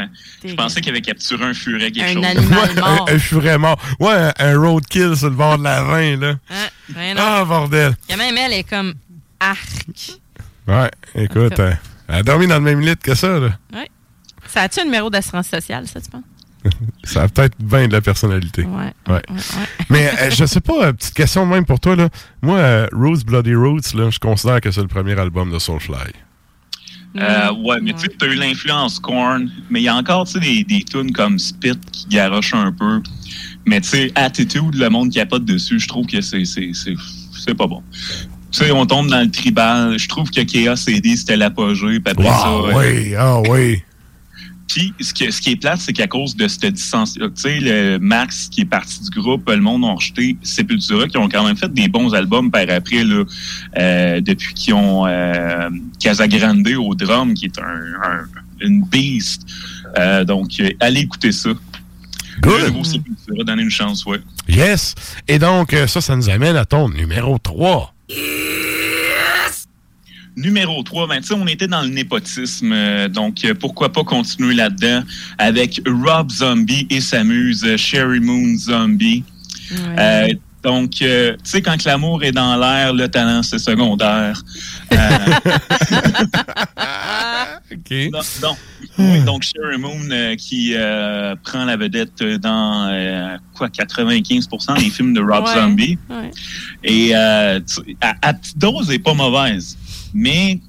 je 0.45 0.55
pensais 0.55 0.81
qu'il 0.81 0.91
avait 0.91 1.01
capturé 1.01 1.45
un 1.45 1.53
furet, 1.55 1.91
quelque 1.91 2.11
Un 2.11 2.15
chose. 2.15 2.25
animal 2.25 2.69
Ouais, 2.71 2.81
mort. 2.81 3.07
un, 3.09 3.15
un 3.15 3.19
furet 3.19 3.59
mort. 3.59 3.79
Ouais, 3.99 4.31
un, 4.39 4.57
roadkill 4.59 5.17
sur 5.17 5.31
le 5.31 5.35
bord 5.37 5.59
de 5.59 5.65
la 5.65 5.83
rein, 5.83 6.17
là. 6.17 6.35
Hein? 6.49 6.67
Ben. 6.91 7.17
Ah, 7.19 7.45
bordel. 7.45 7.97
Il 8.09 8.13
y 8.13 8.15
a 8.15 8.17
même 8.19 8.37
elle, 8.39 8.53
elle 8.53 8.59
est 8.61 8.63
comme 8.69 8.95
arc. 9.41 10.13
Ouais, 10.69 10.91
écoute, 11.17 11.59
euh, 11.59 11.73
elle 12.09 12.15
a 12.15 12.23
dormi 12.23 12.47
dans 12.47 12.55
le 12.55 12.61
même 12.61 12.81
lit 12.81 12.97
que 12.97 13.15
ça, 13.17 13.29
là. 13.41 13.59
Ouais. 13.73 13.91
Ça 14.47 14.63
a-tu 14.63 14.79
un 14.81 14.85
numéro 14.85 15.11
d'assurance 15.11 15.49
sociale, 15.49 15.89
ça, 15.89 16.01
tu 16.01 16.09
penses? 16.09 16.23
Ça 17.05 17.23
a 17.23 17.29
peut-être 17.29 17.57
bien 17.59 17.89
de 17.89 17.93
la 17.93 18.01
personnalité. 18.01 18.63
Ouais. 18.65 18.93
Ouais. 19.13 19.23
Mais 19.91 20.11
euh, 20.21 20.31
je 20.31 20.45
sais 20.45 20.61
pas, 20.61 20.87
euh, 20.87 20.93
petite 20.93 21.15
question 21.15 21.47
même 21.47 21.65
pour 21.65 21.81
toi, 21.81 21.97
là. 21.97 22.09
Moi, 22.43 22.59
euh, 22.59 22.87
Roots 22.93 23.25
Bloody 23.25 23.55
Roots, 23.55 23.95
là, 23.95 24.11
je 24.11 24.19
considère 24.19 24.61
que 24.61 24.71
c'est 24.71 24.81
le 24.81 24.89
premier 24.89 25.19
album 25.19 25.53
de 25.53 25.59
Soulfly. 25.59 26.13
Euh, 27.17 27.53
ouais, 27.63 27.81
mais 27.81 27.93
tu 27.93 28.01
sais, 28.01 28.09
t'as 28.19 28.27
eu 28.27 28.35
l'influence 28.35 28.99
Korn, 28.99 29.49
mais 29.71 29.81
il 29.81 29.85
y 29.85 29.89
a 29.89 29.95
encore, 29.95 30.27
tu 30.27 30.33
sais, 30.33 30.41
des, 30.41 30.65
des 30.65 30.83
tunes 30.83 31.13
comme 31.13 31.39
Spit 31.39 31.79
qui 31.93 32.07
garochent 32.09 32.55
un 32.55 32.73
peu. 32.73 33.01
Mais 33.67 33.81
tu 33.81 33.89
sais, 33.89 34.13
Attitude, 34.17 34.75
le 34.75 34.89
monde 34.89 35.11
qui 35.11 35.21
a 35.21 35.27
pas 35.27 35.39
dessus, 35.39 35.79
je 35.79 35.87
trouve 35.87 36.07
que 36.07 36.21
c'est, 36.21 36.45
c'est, 36.45 36.71
c'est, 36.73 36.95
c'est 37.33 37.55
pas 37.55 37.69
bon. 37.69 37.83
Tu 38.51 38.65
sais, 38.65 38.73
on 38.73 38.85
tombe 38.85 39.09
dans 39.09 39.21
le 39.21 39.31
tribal. 39.31 39.97
Je 39.97 40.09
trouve 40.09 40.31
que 40.31 40.41
Chaos 40.41 40.77
CD, 40.77 41.17
c'était 41.17 41.37
l'apogée. 41.37 42.01
Puis 42.01 42.13
après 42.13 42.25
ça, 42.25 42.51
Wow, 42.53 42.79
oui, 42.79 43.15
ah 43.17 43.41
oui. 43.49 43.83
Puis, 44.69 44.93
ce 45.01 45.13
qui, 45.15 45.31
ce 45.31 45.41
qui 45.41 45.51
est 45.53 45.57
plate, 45.57 45.81
c'est 45.81 45.93
qu'à 45.93 46.07
cause 46.07 46.35
de 46.37 46.49
cette 46.49 46.67
distance, 46.73 47.15
tu 47.15 47.21
sais, 47.35 47.61
le 47.61 47.99
Max 47.99 48.49
qui 48.51 48.63
est 48.63 48.65
parti 48.65 48.99
du 49.03 49.21
groupe, 49.21 49.49
le 49.49 49.61
monde 49.61 49.85
ont 49.85 49.95
rejeté 49.95 50.37
Sepultura, 50.43 51.07
qui 51.07 51.17
ont 51.19 51.29
quand 51.29 51.45
même 51.45 51.57
fait 51.57 51.73
des 51.73 51.87
bons 51.89 52.13
albums 52.15 52.51
par 52.51 52.65
après, 52.71 53.05
là, 53.05 53.25
euh, 53.79 54.21
depuis 54.21 54.55
qu'ils 54.55 54.75
ont 54.75 55.07
euh, 55.07 55.69
Casagrande 56.01 56.67
au 56.79 56.95
drum, 56.95 57.35
qui 57.35 57.47
est 57.47 57.59
un, 57.59 57.63
un- 57.63 58.27
une 58.61 58.85
beast. 58.85 59.43
Euh, 59.99 60.25
donc, 60.25 60.51
allez 60.81 61.01
écouter 61.01 61.31
ça. 61.33 61.51
Le 62.43 62.67
nouveau 62.69 62.85
Sepultura, 62.85 63.45
donnez 63.45 63.63
une 63.63 63.71
chance, 63.71 64.05
ouais. 64.07 64.19
Yes. 64.49 64.95
Et 65.29 65.39
donc, 65.39 65.73
euh, 65.73 65.87
ça, 65.87 66.01
ça 66.01 66.17
nous 66.17 66.29
amène 66.31 66.57
à 66.57 66.65
ton 66.65 66.89
numéro 66.89 67.39
3. 67.39 67.95
Numéro 70.37 70.83
3, 70.83 71.07
ben, 71.07 71.21
tu 71.21 71.29
sais, 71.29 71.35
on 71.35 71.47
était 71.47 71.69
dans 71.69 71.83
le 71.83 71.89
népotisme, 71.89 72.73
euh, 72.73 73.09
donc 73.09 73.45
euh, 73.45 73.55
pourquoi 73.55 73.93
pas 73.93 74.03
continuer 74.05 74.55
là-dedans 74.55 75.03
avec 75.39 75.81
Rob 75.87 76.31
Zombie 76.31 76.87
et 76.91 77.01
sa 77.01 77.23
muse 77.23 77.65
euh, 77.65 77.77
Sherry 77.77 78.21
Moon 78.21 78.57
Zombie. 78.59 79.23
Euh, 79.99 80.29
donc, 80.63 81.03
euh, 81.03 81.33
tu 81.45 81.51
sais, 81.51 81.63
quand 81.63 81.77
que 81.77 81.87
l'amour 81.89 82.25
est 82.25 82.33
dans 82.33 82.57
l'air, 82.57 82.93
le 82.95 83.07
talent, 83.09 83.43
c'est 83.43 83.59
secondaire. 83.59 84.41
Euh, 84.93 84.97
OK. 87.73 87.91
donc, 88.11 88.25
donc, 88.41 88.57
oui, 88.99 89.21
donc, 89.25 89.43
Sherry 89.43 89.79
Moon 89.79 89.99
euh, 90.11 90.37
qui 90.37 90.73
euh, 90.75 91.35
prend 91.43 91.65
la 91.65 91.77
vedette 91.77 92.23
dans, 92.41 92.89
euh, 92.91 93.37
quoi, 93.55 93.69
95% 93.69 94.79
des 94.79 94.91
films 94.91 95.15
de 95.15 95.21
Rob 95.21 95.45
Ouais, 95.45 95.55
Zombie. 95.55 95.99
ouais. 96.11 96.31
Et 96.83 97.11
euh, 97.15 97.61
tu- 97.61 97.97
à, 98.01 98.15
à 98.23 98.35
petite 98.35 98.59
dose, 98.59 98.87
elle 98.89 98.97
est 98.97 98.99
pas 99.01 99.15
mauvaise. 99.15 99.77
Mais, 100.15 100.61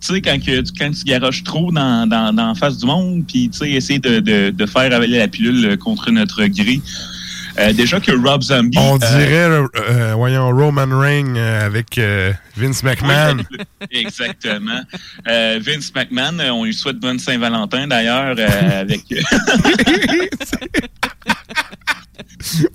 tu 0.00 0.14
sais, 0.14 0.20
quand, 0.20 0.38
que- 0.44 0.62
quand 0.78 0.90
tu 0.90 1.04
garoches 1.04 1.44
trop 1.44 1.70
dans, 1.70 2.08
dans, 2.08 2.34
dans 2.34 2.48
la 2.48 2.54
face 2.54 2.78
du 2.78 2.86
monde, 2.86 3.24
puis, 3.28 3.48
tu 3.50 3.58
sais, 3.58 3.70
essayer 3.70 3.98
de, 3.98 4.18
de, 4.20 4.50
de 4.50 4.66
faire 4.66 4.92
avaler 4.92 5.18
la 5.18 5.28
pilule 5.28 5.76
contre 5.78 6.10
notre 6.10 6.44
gré. 6.46 6.80
Euh, 7.58 7.70
déjà 7.74 8.00
que 8.00 8.12
Rob 8.12 8.42
Zombie... 8.42 8.78
On 8.78 8.94
euh, 8.96 8.98
dirait, 8.98 9.34
euh, 9.44 9.66
euh, 9.76 10.14
voyons, 10.14 10.48
Roman 10.56 10.86
Reigns 10.98 11.36
avec 11.36 12.00
Vince 12.56 12.82
McMahon. 12.82 13.42
Exactement. 13.90 14.80
Vince 15.26 15.92
McMahon, 15.94 16.40
on 16.50 16.64
lui 16.64 16.72
souhaite 16.72 16.98
bonne 16.98 17.18
Saint-Valentin 17.18 17.88
d'ailleurs 17.88 18.34
avec. 18.38 19.02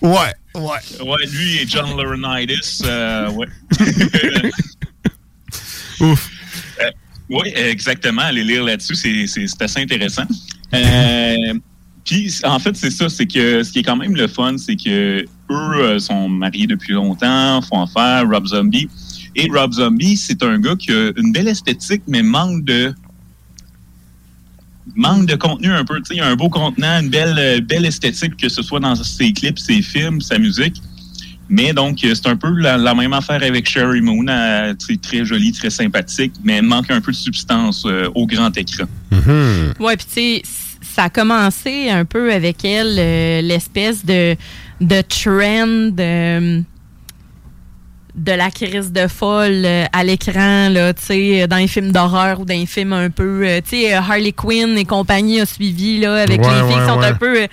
ouais, 0.01 0.33
ouais. 0.53 0.61
Ouais, 1.03 1.25
lui 1.31 1.57
et 1.57 1.67
John 1.67 1.97
Laurinaitis, 1.97 2.83
ouais. 2.83 3.47
Ouf. 5.99 6.29
oui, 7.29 7.51
exactement. 7.55 8.23
Allez 8.23 8.43
lire 8.43 8.63
là-dessus, 8.63 8.95
c'est, 8.95 9.61
assez 9.61 9.81
intéressant. 9.81 10.25
Euh, 10.73 11.53
Puis, 12.05 12.39
en 12.43 12.59
fait, 12.59 12.75
c'est 12.75 12.91
ça, 12.91 13.09
c'est 13.09 13.27
que 13.27 13.63
ce 13.63 13.71
qui 13.71 13.79
est 13.79 13.83
quand 13.83 13.97
même 13.97 14.15
le 14.15 14.27
fun, 14.27 14.57
c'est 14.57 14.75
que 14.75 15.23
eux 15.23 15.25
euh, 15.49 15.99
sont 15.99 16.29
mariés 16.29 16.67
depuis 16.67 16.93
longtemps, 16.93 17.61
font 17.61 17.81
affaire, 17.81 18.27
Rob 18.29 18.47
Zombie. 18.47 18.89
Et 19.35 19.49
Rob 19.51 19.73
Zombie, 19.73 20.17
c'est 20.17 20.41
un 20.41 20.59
gars 20.59 20.75
qui 20.75 20.91
a 20.91 21.11
une 21.17 21.31
belle 21.31 21.47
esthétique, 21.47 22.03
mais 22.07 22.23
manque 22.23 22.63
de 22.63 22.93
manque 24.95 25.25
de 25.25 25.35
contenu 25.35 25.71
un 25.71 25.83
peu. 25.85 26.01
Il 26.09 26.17
y 26.17 26.21
a 26.21 26.27
un 26.27 26.35
beau 26.35 26.49
contenant, 26.49 27.01
une 27.01 27.09
belle, 27.09 27.35
euh, 27.37 27.61
belle 27.61 27.85
esthétique, 27.85 28.37
que 28.37 28.49
ce 28.49 28.61
soit 28.61 28.79
dans 28.79 28.95
ses 28.95 29.33
clips, 29.33 29.59
ses 29.59 29.81
films, 29.81 30.21
sa 30.21 30.37
musique. 30.37 30.81
Mais 31.49 31.71
donc, 31.73 32.03
euh, 32.03 32.13
c'est 32.13 32.27
un 32.27 32.35
peu 32.35 32.49
la, 32.49 32.77
la 32.77 32.93
même 32.93 33.13
affaire 33.13 33.41
avec 33.41 33.67
Sherry 33.69 34.01
Moon. 34.01 34.25
euh, 34.27 34.73
sais, 34.79 34.97
très 34.97 35.23
jolie, 35.23 35.51
très 35.53 35.69
sympathique, 35.69 36.33
mais 36.43 36.61
manque 36.61 36.91
un 36.91 36.99
peu 36.99 37.11
de 37.11 37.17
substance 37.17 37.83
euh, 37.85 38.09
au 38.15 38.25
grand 38.27 38.55
écran. 38.57 38.85
Mhm. 39.11 39.73
Ouais, 39.79 39.95
puis 39.95 40.05
tu 40.07 40.13
sais, 40.13 40.41
ça 40.81 41.03
a 41.05 41.09
commencé 41.09 41.89
un 41.89 42.03
peu 42.05 42.33
avec 42.33 42.65
elle, 42.65 42.95
euh, 42.99 43.41
l'espèce 43.41 44.05
de, 44.05 44.35
de 44.81 45.01
trend 45.01 45.91
de, 45.95 46.61
de 48.15 48.31
la 48.31 48.49
crise 48.49 48.91
de 48.91 49.07
folle 49.07 49.63
euh, 49.63 49.85
à 49.93 50.03
l'écran, 50.03 50.69
là, 50.69 50.93
tu 50.93 51.03
sais, 51.03 51.47
dans 51.47 51.57
les 51.57 51.67
films 51.67 51.91
d'horreur 51.91 52.39
ou 52.41 52.45
dans 52.45 52.53
les 52.59 52.65
films 52.65 52.93
un 52.93 53.09
peu, 53.11 53.43
euh, 53.45 53.61
tu 53.61 53.77
sais, 53.77 53.93
Harley 53.93 54.31
Quinn 54.31 54.75
et 54.77 54.85
compagnie 54.85 55.39
a 55.39 55.45
suivi, 55.45 55.99
là, 55.99 56.15
avec 56.23 56.41
Ouais, 56.41 56.47
les 56.47 56.53
filles 56.67 56.75
ouais, 56.75 56.81
qui 56.81 56.89
sont 56.89 56.99
ouais. 56.99 57.05
un 57.05 57.13
peu 57.13 57.47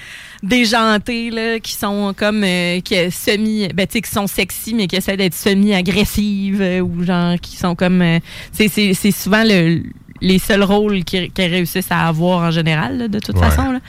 déjantées, 0.44 1.30
là, 1.30 1.58
qui 1.60 1.72
sont 1.72 2.14
comme, 2.16 2.44
euh, 2.44 2.80
qui, 2.80 2.94
semi, 3.10 3.68
ben, 3.74 3.86
tu 3.86 3.94
sais, 3.94 4.00
qui 4.02 4.10
sont 4.10 4.26
sexy, 4.26 4.74
mais 4.74 4.86
qui 4.86 4.96
essaient 4.96 5.16
d'être 5.16 5.34
semi-agressives, 5.34 6.60
euh, 6.62 6.80
ou 6.80 7.02
genre, 7.04 7.34
qui 7.40 7.56
sont 7.56 7.74
comme, 7.74 8.02
euh, 8.02 8.18
c'est- 8.52 8.68
c'est 8.68 8.94
c'est 8.94 9.10
souvent 9.10 9.42
le, 9.44 9.82
les 10.20 10.38
seuls 10.38 10.62
rôles 10.62 11.04
qu'ils 11.04 11.30
qu'ils 11.32 11.50
réussissent 11.50 11.90
à 11.90 12.06
avoir 12.08 12.40
en 12.48 12.50
général, 12.50 12.98
là, 12.98 13.08
de 13.08 13.18
toute 13.18 13.36
Ouais. 13.36 13.48
façon, 13.50 13.72
là. 13.72 13.80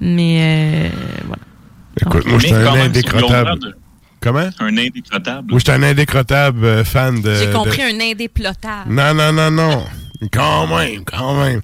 Mais, 0.00 0.38
euh, 0.40 0.88
voilà. 1.26 1.42
Écoute, 2.00 2.26
moi, 2.30 2.38
j'étais 2.38 2.54
quand 2.64 2.74
un 2.74 2.80
indécrottable. 2.84 3.58
de- 3.60 3.74
Comment? 4.20 4.48
Un 4.58 4.76
indécrottable. 4.78 5.50
Moi, 5.50 5.58
j'étais 5.60 5.72
un 5.72 5.82
indécrottable 5.82 6.64
euh, 6.64 6.84
fan 6.84 7.20
de. 7.20 7.34
J'ai 7.34 7.50
compris 7.50 7.78
de- 7.78 7.96
un 7.96 8.10
indéplotable. 8.12 8.92
Non, 8.92 9.14
non, 9.14 9.32
non, 9.32 9.50
non. 9.50 9.84
Quand 10.32 10.66
même, 10.66 11.04
quand 11.04 11.40
même. 11.44 11.60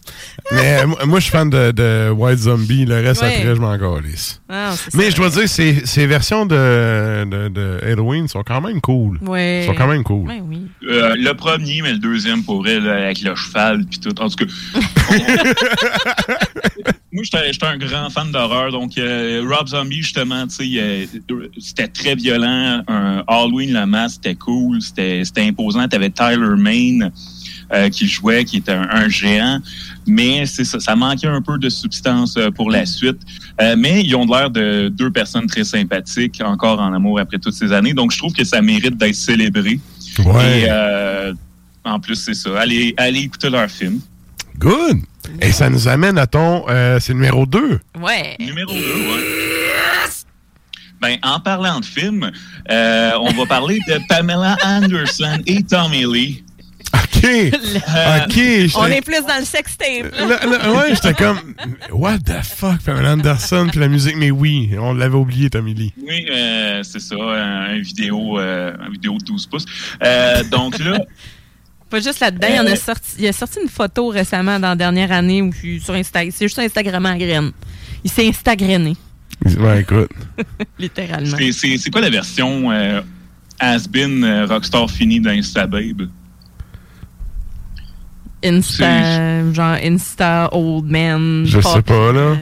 Mais 0.52 0.78
euh, 0.82 0.86
moi, 0.86 1.06
moi, 1.06 1.18
je 1.18 1.24
suis 1.24 1.32
fan 1.32 1.51
de, 1.51 1.72
de 1.72 2.10
White 2.10 2.39
Zombie. 2.39 2.85
Le 2.85 3.01
reste, 3.01 3.22
Ouais. 3.22 3.35
après, 3.36 3.55
je 3.56 3.60
m'en 3.60 3.76
calisse. 3.78 4.40
Ah, 4.48 4.74
Mais 4.94 5.10
je 5.10 5.16
dois 5.16 5.28
dire, 5.31 5.48
ces, 5.48 5.85
ces 5.86 6.06
versions 6.06 6.47
de, 6.47 7.24
de, 7.24 7.48
de 7.48 7.81
Halloween 7.82 8.28
sont 8.28 8.43
quand 8.44 8.60
même 8.60 8.81
cool. 8.81 9.18
Ouais. 9.22 9.64
Sont 9.66 9.74
quand 9.74 9.89
même 9.89 10.05
cool. 10.05 10.28
Ouais, 10.28 10.40
oui. 10.48 10.62
Euh, 10.89 11.14
le 11.16 11.32
premier, 11.35 11.82
mais 11.82 11.93
le 11.93 11.98
deuxième 11.98 12.44
pour 12.44 12.66
elle, 12.68 12.85
là, 12.85 13.05
avec 13.06 13.22
le 13.22 13.35
cheval 13.35 13.85
puis 13.86 13.98
tout. 13.98 14.14
En 14.20 14.28
tout 14.28 14.36
cas, 14.44 14.52
moi, 17.12 17.22
j'étais 17.22 17.52
j'étais 17.52 17.66
un 17.66 17.76
grand 17.78 18.10
fan 18.10 18.31
d'horreur. 18.32 18.70
Donc, 18.72 18.97
euh, 18.98 19.43
Rob 19.48 19.68
Zombie, 19.68 20.02
justement, 20.02 20.47
tu 20.47 20.55
sais, 20.55 20.81
euh, 20.81 21.06
c'était 21.59 21.89
très 21.89 22.14
violent. 22.14 22.82
Un 22.89 23.24
Halloween, 23.26 23.72
la 23.72 23.86
masse, 23.86 24.14
c'était 24.14 24.35
cool. 24.35 24.81
C'était 24.82 25.22
c'était 25.24 25.43
imposant. 25.43 25.86
T'avais 25.89 26.10
Tyler 26.10 26.56
Main 26.56 27.10
euh, 27.74 27.88
qui 27.90 28.06
jouait, 28.09 28.44
qui 28.44 28.59
était 28.59 28.72
un, 28.72 28.88
un 28.88 29.09
géant. 29.09 29.60
Mais 30.06 30.46
c'est 30.46 30.64
ça, 30.64 30.78
ça 30.80 30.94
manquait 30.96 31.26
un 31.26 31.42
peu 31.42 31.59
de 31.59 31.68
substance 31.68 32.36
euh, 32.36 32.51
pour 32.51 32.70
la 32.70 32.86
suite. 32.86 33.18
Euh, 33.60 33.74
mais 33.78 34.02
ils 34.05 34.14
ont 34.14 34.24
l'air 34.26 34.51
de 34.51 34.88
deux 34.88 35.10
personnes 35.10 35.46
très 35.46 35.64
sympathiques, 35.64 36.40
encore 36.44 36.80
en 36.80 36.92
amour 36.92 37.18
après 37.20 37.38
toutes 37.38 37.55
ces 37.55 37.72
années. 37.72 37.94
Donc, 37.94 38.12
je 38.12 38.18
trouve 38.18 38.32
que 38.32 38.44
ça 38.44 38.60
mérite 38.62 38.96
d'être 38.96 39.14
célébré. 39.14 39.80
Ouais. 40.24 40.60
Et 40.60 40.66
euh, 40.68 41.32
en 41.84 41.98
plus, 42.01 42.16
c'est 42.16 42.34
ça. 42.34 42.51
Allez, 42.60 42.94
allez 42.96 43.20
écouter 43.20 43.51
leur 43.51 43.68
film. 43.70 44.01
Good. 44.59 44.98
Et 45.40 45.52
ça 45.52 45.68
nous 45.70 45.88
amène 45.88 46.18
à 46.18 46.26
ton. 46.26 46.64
euh, 46.68 46.98
c'est 47.01 47.14
numéro 47.14 47.46
2. 47.46 47.80
Ouais. 48.01 48.36
Numéro 48.38 48.72
2, 48.72 48.78
ouais. 48.78 49.24
Ben, 51.01 51.16
en 51.22 51.38
parlant 51.40 51.80
de 51.80 51.84
film, 51.84 52.30
euh, 52.70 53.10
on 53.20 53.32
va 53.32 53.46
parler 53.46 53.78
de 53.88 53.98
Pamela 54.09 54.56
Anderson 54.64 55.38
et 55.46 55.62
Tommy 55.62 56.05
Lee. 56.10 56.44
OK. 57.24 58.38
Euh, 58.38 58.68
On 58.76 58.86
est 58.86 59.01
plus 59.01 59.20
dans 59.26 59.38
le 59.38 59.44
sextape. 59.44 60.12
ouais, 60.14 60.94
j'étais 60.94 61.14
comme. 61.14 61.38
What 61.90 62.18
the 62.18 62.42
fuck, 62.42 62.80
Pamela 62.84 63.12
Anderson, 63.14 63.68
puis 63.70 63.80
la 63.80 63.88
musique, 63.88 64.16
mais 64.16 64.30
oui, 64.30 64.70
on 64.78 64.92
l'avait 64.94 65.16
oublié, 65.16 65.51
Tommy 65.51 65.74
Lee. 65.74 65.92
Oui, 66.06 66.26
euh, 66.30 66.82
c'est 66.82 67.01
ça, 67.01 67.16
un, 67.16 67.74
un 67.74 67.78
vidéo, 67.80 68.38
euh, 68.38 68.72
un 68.80 68.90
vidéo 68.90 69.18
de 69.18 69.24
12 69.24 69.46
pouces. 69.46 69.66
Euh, 70.02 70.42
donc 70.44 70.78
là, 70.78 70.98
Pas 71.90 72.01
juste 72.01 72.20
là-dedans, 72.20 72.48
il, 72.51 72.56
y 72.56 72.60
en 72.60 72.66
Euh. 72.66 72.72
a 72.72 72.76
sorti, 72.76 73.10
il 73.20 73.26
a 73.28 73.32
sorti 73.32 73.59
une 73.62 73.68
photo 73.68 74.09
récemment 74.09 74.59
dans 74.59 74.70
la 74.70 74.74
dernière 74.76 75.12
année 75.12 75.42
où 75.42 75.52
je 75.52 75.59
suis 75.59 75.80
sur 75.80 75.94
Instagram. 75.94 76.32
C'est 76.34 76.46
juste 76.46 76.59
un 76.59 76.64
Instagram 76.64 77.06
à 77.06 77.16
graines. 77.16 77.52
Il 78.02 78.10
s'est 78.10 78.26
Instagramé, 78.26 78.94
Ouais, 79.59 79.82
écoute. 79.82 80.10
littéralement. 80.78 81.36
c'est- 81.52 81.90
quoi 81.90 82.01
la 82.01 82.10
version 82.10 82.72
euh, 82.72 83.01
Has-Been 83.60 84.24
euh, 84.24 84.46
Rockstar 84.46 84.90
Fini 84.90 85.20
d'Instababe? 85.20 85.80
Insta, 86.02 86.09
genre 89.53 89.77
Insta 89.83 90.49
Old 90.53 90.87
Man. 90.91 91.45
Je 91.47 91.61
sais 91.61 91.83
pas, 91.83 92.12
là. 92.12 92.21
euh, 92.21 92.37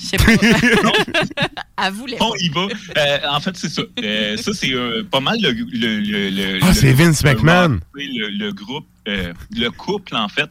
Je 0.00 0.06
sais 0.06 0.16
pas. 0.16 0.32
à 1.76 1.90
vous 1.90 2.06
les 2.06 2.16
Bon, 2.16 2.32
il 2.40 2.50
va. 2.52 2.66
Euh, 2.98 3.18
en 3.30 3.40
fait, 3.40 3.56
c'est 3.56 3.68
ça. 3.68 3.82
Euh, 4.02 4.36
ça, 4.36 4.52
c'est 4.54 4.72
euh, 4.72 5.02
pas 5.10 5.20
mal 5.20 5.38
le. 5.40 5.50
le, 5.52 6.00
le, 6.00 6.30
le- 6.30 6.58
Ah, 6.62 6.68
le- 6.68 6.74
c'est 6.74 6.92
Vince 6.92 7.22
le- 7.24 7.30
McMahon. 7.30 7.80
Le, 7.94 8.38
le 8.38 8.52
groupe, 8.52 8.86
euh, 9.08 9.32
le 9.56 9.68
couple, 9.70 10.14
en 10.16 10.28
fait. 10.28 10.50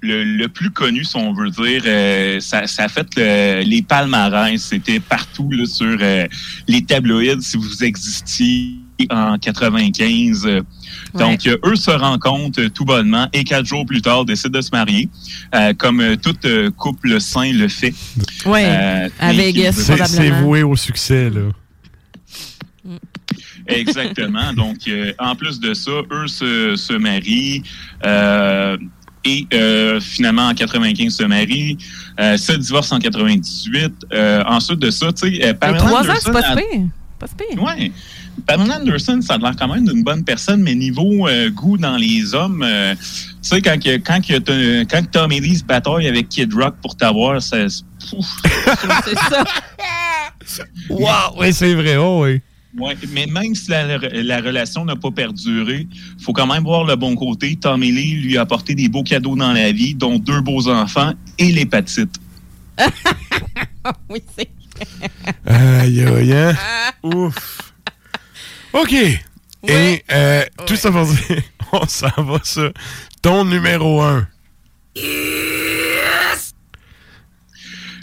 Le, 0.00 0.22
le 0.22 0.46
plus 0.48 0.70
connu, 0.70 1.02
si 1.04 1.16
on 1.16 1.32
veut 1.32 1.50
dire, 1.50 1.82
euh, 1.84 2.38
ça, 2.38 2.68
ça 2.68 2.84
a 2.84 2.88
fait 2.88 3.06
le- 3.16 3.62
les 3.68 3.82
palmarès. 3.82 4.62
C'était 4.62 5.00
partout 5.00 5.48
là, 5.50 5.66
sur 5.66 5.96
euh, 6.00 6.26
les 6.68 6.82
tabloïds, 6.84 7.42
si 7.42 7.56
vous 7.56 7.82
existiez 7.82 8.76
en 9.10 9.38
95. 9.38 10.46
euh, 10.46 10.60
Donc, 11.14 11.46
euh, 11.46 11.56
eux 11.64 11.76
se 11.76 11.90
rencontrent 11.90 12.60
euh, 12.60 12.68
tout 12.68 12.84
bonnement 12.84 13.28
et 13.32 13.44
quatre 13.44 13.66
jours 13.66 13.86
plus 13.86 14.02
tard 14.02 14.24
décident 14.24 14.58
de 14.58 14.62
se 14.62 14.70
marier, 14.72 15.08
euh, 15.54 15.72
comme 15.74 16.00
euh, 16.00 16.16
tout 16.16 16.36
euh, 16.44 16.70
couple 16.70 17.20
sain 17.20 17.52
le 17.52 17.68
fait. 17.68 17.94
Ouais. 18.44 18.64
Euh, 18.66 19.08
à 19.20 19.32
Vegas, 19.32 19.72
C'est 20.06 20.30
voué 20.30 20.62
au 20.62 20.76
succès, 20.76 21.30
là. 21.30 21.42
Exactement. 23.66 24.52
Donc, 24.56 24.88
euh, 24.88 25.12
en 25.18 25.34
plus 25.34 25.60
de 25.60 25.74
ça, 25.74 25.90
eux 26.10 26.26
se, 26.26 26.74
se 26.76 26.92
marient 26.94 27.62
euh, 28.04 28.76
et 29.24 29.46
euh, 29.52 30.00
finalement 30.00 30.46
en 30.48 30.54
95 30.54 31.14
se 31.14 31.24
marient, 31.24 31.76
euh, 32.20 32.36
se 32.36 32.52
divorcent 32.52 32.96
en 32.96 33.00
98. 33.00 33.92
Euh, 34.12 34.42
ensuite 34.46 34.78
de 34.78 34.90
ça, 34.90 35.12
tu 35.12 35.34
sais, 35.34 35.44
euh, 35.44 35.54
Pamela 35.54 35.78
trois 35.78 36.08
ans, 36.08 36.14
c'est 36.20 36.32
pas 36.32 36.42
si 36.42 36.56
pire. 36.56 36.86
Pas 37.18 37.26
si 37.26 37.34
pire. 37.34 37.62
Ouais. 37.62 37.92
Pamela 38.46 38.76
Anderson, 38.76 39.20
ça 39.22 39.34
a 39.34 39.38
l'air 39.38 39.54
quand 39.58 39.68
même 39.68 39.86
d'une 39.86 40.02
bonne 40.02 40.24
personne, 40.24 40.62
mais 40.62 40.74
niveau 40.74 41.28
euh, 41.28 41.50
goût 41.50 41.76
dans 41.78 41.96
les 41.96 42.34
hommes, 42.34 42.62
euh, 42.62 42.94
tu 42.94 43.02
sais, 43.42 43.60
quand, 43.62 43.78
que- 43.82 43.96
quand, 43.98 44.20
que 44.20 44.82
quand 44.84 45.02
que 45.02 45.10
Tom 45.10 45.30
bataille 45.66 46.08
avec 46.08 46.28
Kid 46.28 46.52
Rock 46.54 46.76
pour 46.82 46.96
t'avoir, 46.96 47.40
ça. 47.42 47.58
Pouf. 48.10 48.26
C'est 49.04 49.18
ça. 49.18 50.64
Wow! 50.88 51.36
Oui, 51.38 51.52
c'est 51.52 51.74
vrai, 51.74 51.96
oh, 51.96 52.24
oui. 52.24 52.40
Ouais, 52.78 52.96
mais 53.12 53.26
même 53.26 53.54
si 53.54 53.70
la, 53.70 53.98
la 53.98 54.40
relation 54.40 54.84
n'a 54.84 54.94
pas 54.96 55.10
perduré, 55.10 55.86
faut 56.20 56.32
quand 56.32 56.46
même 56.46 56.62
voir 56.62 56.84
le 56.84 56.96
bon 56.96 57.16
côté. 57.16 57.56
Tommy 57.56 57.90
Lee 57.90 58.14
lui 58.20 58.38
a 58.38 58.42
apporté 58.42 58.74
des 58.74 58.88
beaux 58.88 59.02
cadeaux 59.02 59.36
dans 59.36 59.52
la 59.52 59.72
vie, 59.72 59.94
dont 59.94 60.18
deux 60.18 60.40
beaux 60.40 60.68
enfants 60.68 61.12
et 61.38 61.50
l'hépatite. 61.50 62.14
oui, 64.08 64.22
c'est. 64.38 64.48
Aïe, 65.46 66.02
aïe, 66.04 66.32
hein? 66.32 66.54
Ouf. 67.02 67.67
OK. 68.72 68.92
Et 69.66 70.04
euh, 70.12 70.44
tout 70.66 70.76
ça 70.76 70.90
pour 70.92 71.04
dire, 71.06 71.42
on 71.72 71.86
s'en 71.86 72.08
va 72.22 72.38
sur 72.44 72.72
ton 73.22 73.44
numéro 73.44 74.00
1. 74.02 74.26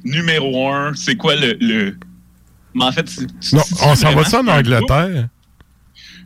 Numéro 0.04 0.70
un, 0.72 0.94
c'est 0.96 1.16
quoi 1.16 1.36
le. 1.36 1.58
le... 1.60 1.98
Mais 2.74 2.84
en 2.86 2.92
fait, 2.92 3.08
c'est- 3.10 3.54
Non, 3.54 3.64
on 3.84 3.96
s'en 3.96 4.14
va 4.14 4.24
ça 4.26 4.42
en 4.42 4.48
Angleterre? 4.48 5.28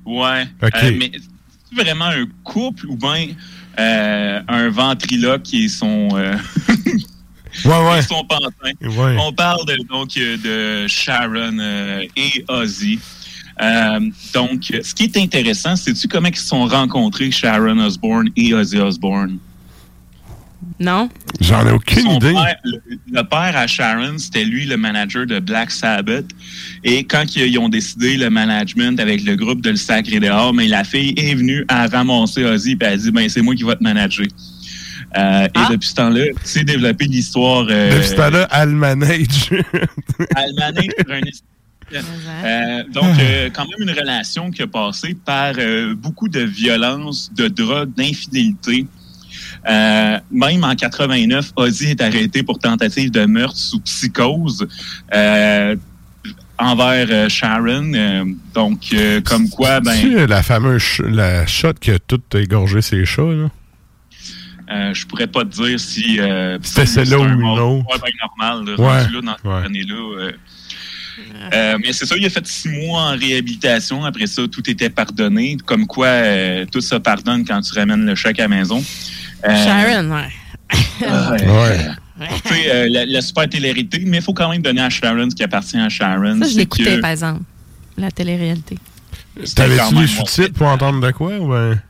Ouais. 0.05 0.47
OK. 0.61 0.71
Euh, 0.83 0.91
mais 0.97 1.11
c'est 1.13 1.83
vraiment 1.83 2.05
un 2.07 2.25
couple 2.43 2.87
ou 2.87 2.97
bien 2.97 3.27
euh, 3.79 4.41
un 4.47 4.69
ventriloque 4.69 5.43
qui 5.43 5.65
est 5.65 5.69
son, 5.69 6.09
euh, 6.13 6.35
Ouais, 7.65 7.87
ouais. 7.89 7.99
et 7.99 8.01
son 8.01 8.23
pantin? 8.25 8.49
Ouais. 8.81 9.15
On 9.19 9.31
parle 9.31 9.65
de, 9.65 9.77
donc 9.87 10.09
de 10.15 10.87
Sharon 10.87 11.57
euh, 11.59 12.03
et 12.15 12.43
Ozzy. 12.49 12.99
Euh, 13.61 13.99
donc, 14.33 14.73
ce 14.83 14.93
qui 14.93 15.03
est 15.03 15.17
intéressant, 15.17 15.75
c'est-tu 15.75 16.07
comment 16.07 16.29
ils 16.29 16.35
se 16.37 16.47
sont 16.47 16.65
rencontrés, 16.65 17.29
Sharon 17.31 17.77
Osbourne 17.79 18.29
et 18.37 18.53
Ozzy 18.53 18.77
Osbourne? 18.77 19.37
Non? 20.79 21.09
J'en 21.41 21.65
ai 21.67 21.71
aucune 21.71 22.03
Son 22.03 22.15
idée. 22.17 22.33
père- 22.33 22.55
le, 22.63 22.79
le 23.11 23.23
père 23.23 23.53
à 23.57 23.67
Sharon, 23.67 24.17
c'était 24.17 24.45
lui 24.45 24.65
le 24.65 24.77
manager 24.77 25.25
de 25.25 25.39
Black 25.39 25.71
Sabbath. 25.71 26.25
Et 26.83 27.03
quand 27.03 27.35
ils, 27.35 27.47
ils 27.47 27.57
ont 27.57 27.69
décidé 27.69 28.17
le 28.17 28.29
management 28.29 28.99
avec 28.99 29.23
le 29.23 29.35
groupe 29.35 29.61
de 29.61 29.71
le 29.71 29.75
sacrer 29.77 30.19
dehors, 30.19 30.53
mais 30.53 30.67
la 30.67 30.83
fille 30.83 31.13
est 31.17 31.33
venue 31.35 31.65
à 31.69 31.87
ramasser 31.87 32.43
Ozzy 32.45 32.71
et 32.71 32.77
elle 32.81 32.93
a 32.93 32.97
dit 32.97 33.11
ben 33.11 33.27
c'est 33.29 33.41
moi 33.41 33.55
qui 33.55 33.63
vais 33.63 33.75
te 33.75 33.83
manager. 33.83 34.25
Euh, 35.17 35.47
Ah. 35.53 35.67
Et 35.69 35.73
depuis 35.73 35.89
ce 35.89 35.95
temps-là, 35.95 36.23
c'est 36.43 36.63
développé 36.63 37.05
l'histoire. 37.05 37.65
Euh, 37.69 37.91
Depuis 37.95 38.07
ce 38.09 38.15
temps-là, 38.15 38.47
elle 38.51 38.69
manage. 38.69 39.49
Almané 40.35 40.89
sur 40.97 41.11
un 41.13 41.21
Euh, 41.93 42.83
donc, 42.93 43.19
euh, 43.19 43.49
quand 43.53 43.63
même 43.63 43.89
une 43.89 43.97
relation 43.99 44.51
qui 44.51 44.61
a 44.61 44.67
passé 44.67 45.15
par 45.25 45.53
euh, 45.57 45.95
beaucoup 45.95 46.27
de 46.29 46.41
violence, 46.41 47.31
de 47.33 47.47
drogue, 47.47 47.91
d'infidélité. 47.95 48.85
Euh, 49.67 50.19
même 50.31 50.63
en 50.63 50.75
89, 50.75 51.51
Ozzy 51.55 51.87
est 51.91 52.01
arrêté 52.01 52.43
pour 52.43 52.59
tentative 52.59 53.11
de 53.11 53.25
meurtre 53.25 53.57
sous 53.57 53.79
psychose 53.81 54.67
euh, 55.13 55.75
envers 56.57 57.07
euh, 57.09 57.29
Sharon. 57.29 57.91
Euh, 57.93 58.25
donc, 58.53 58.79
euh, 58.93 59.21
comme 59.21 59.49
quoi, 59.49 59.79
ben, 59.81 59.99
Tu 59.99 60.13
sais, 60.13 60.27
la 60.27 60.43
fameuse 60.43 60.81
ch- 60.81 61.07
la 61.09 61.45
shot 61.45 61.73
qui 61.79 61.91
a 61.91 61.99
tout 61.99 62.21
égorgé 62.35 62.81
ses 62.81 63.05
chats, 63.05 63.21
là? 63.23 63.49
euh, 64.71 64.93
je 64.93 65.05
pourrais 65.07 65.27
pas 65.27 65.43
te 65.45 65.63
dire 65.63 65.79
si 65.79 66.19
euh, 66.19 66.57
C'était 66.61 66.85
celle-là 66.85 67.17
c'est 67.17 67.23
ou 67.23 67.27
une 67.27 67.39
mort- 67.39 67.79
autre. 67.79 67.85
Ouais, 67.91 67.99
ben 68.01 68.11
normal, 68.21 68.65
là, 68.65 68.79
Ouais, 68.81 69.01
rendu 69.03 69.13
là, 69.15 69.21
dans 69.21 69.35
cette 69.35 69.45
ouais. 69.45 69.65
année-là. 69.65 69.95
euh. 70.21 70.31
Euh, 71.53 71.77
mais 71.81 71.93
c'est 71.93 72.05
ça, 72.05 72.15
il 72.17 72.25
a 72.25 72.29
fait 72.29 72.45
six 72.45 72.69
mois 72.69 73.01
en 73.01 73.17
réhabilitation. 73.17 74.03
Après 74.05 74.27
ça, 74.27 74.43
tout 74.47 74.69
était 74.69 74.89
pardonné. 74.89 75.57
Comme 75.65 75.87
quoi, 75.87 76.07
euh, 76.07 76.65
tout 76.71 76.81
se 76.81 76.95
pardonne 76.95 77.45
quand 77.45 77.61
tu 77.61 77.73
ramènes 77.77 78.05
le 78.05 78.15
chèque 78.15 78.39
à 78.39 78.43
la 78.43 78.47
maison. 78.49 78.83
Euh, 79.45 79.65
Sharon, 79.65 80.11
ouais. 80.11 80.29
Ouais. 82.19 82.27
Tu 82.43 82.53
sais, 82.53 82.69
euh, 82.69 82.89
la, 82.89 83.05
la 83.05 83.21
super 83.21 83.47
télé-réalité, 83.47 84.03
mais 84.05 84.17
il 84.17 84.23
faut 84.23 84.33
quand 84.33 84.49
même 84.49 84.61
donner 84.61 84.81
à 84.81 84.89
Sharon 84.89 85.29
ce 85.29 85.35
qui 85.35 85.43
appartient 85.43 85.77
à 85.77 85.87
Sharon. 85.87 86.37
Ça, 86.41 86.49
je 86.49 86.57
l'écoutais, 86.57 86.97
que 86.97 87.01
par 87.01 87.11
exemple. 87.11 87.43
La 87.97 88.11
télé-réalité. 88.11 88.77
T'avais-tu 89.55 89.95
les 89.95 90.07
sous-titres 90.07 90.53
pour 90.53 90.67
entendre 90.67 91.05
de 91.05 91.11
quoi? 91.11 91.37
ou 91.37 91.49
ben? 91.49 91.81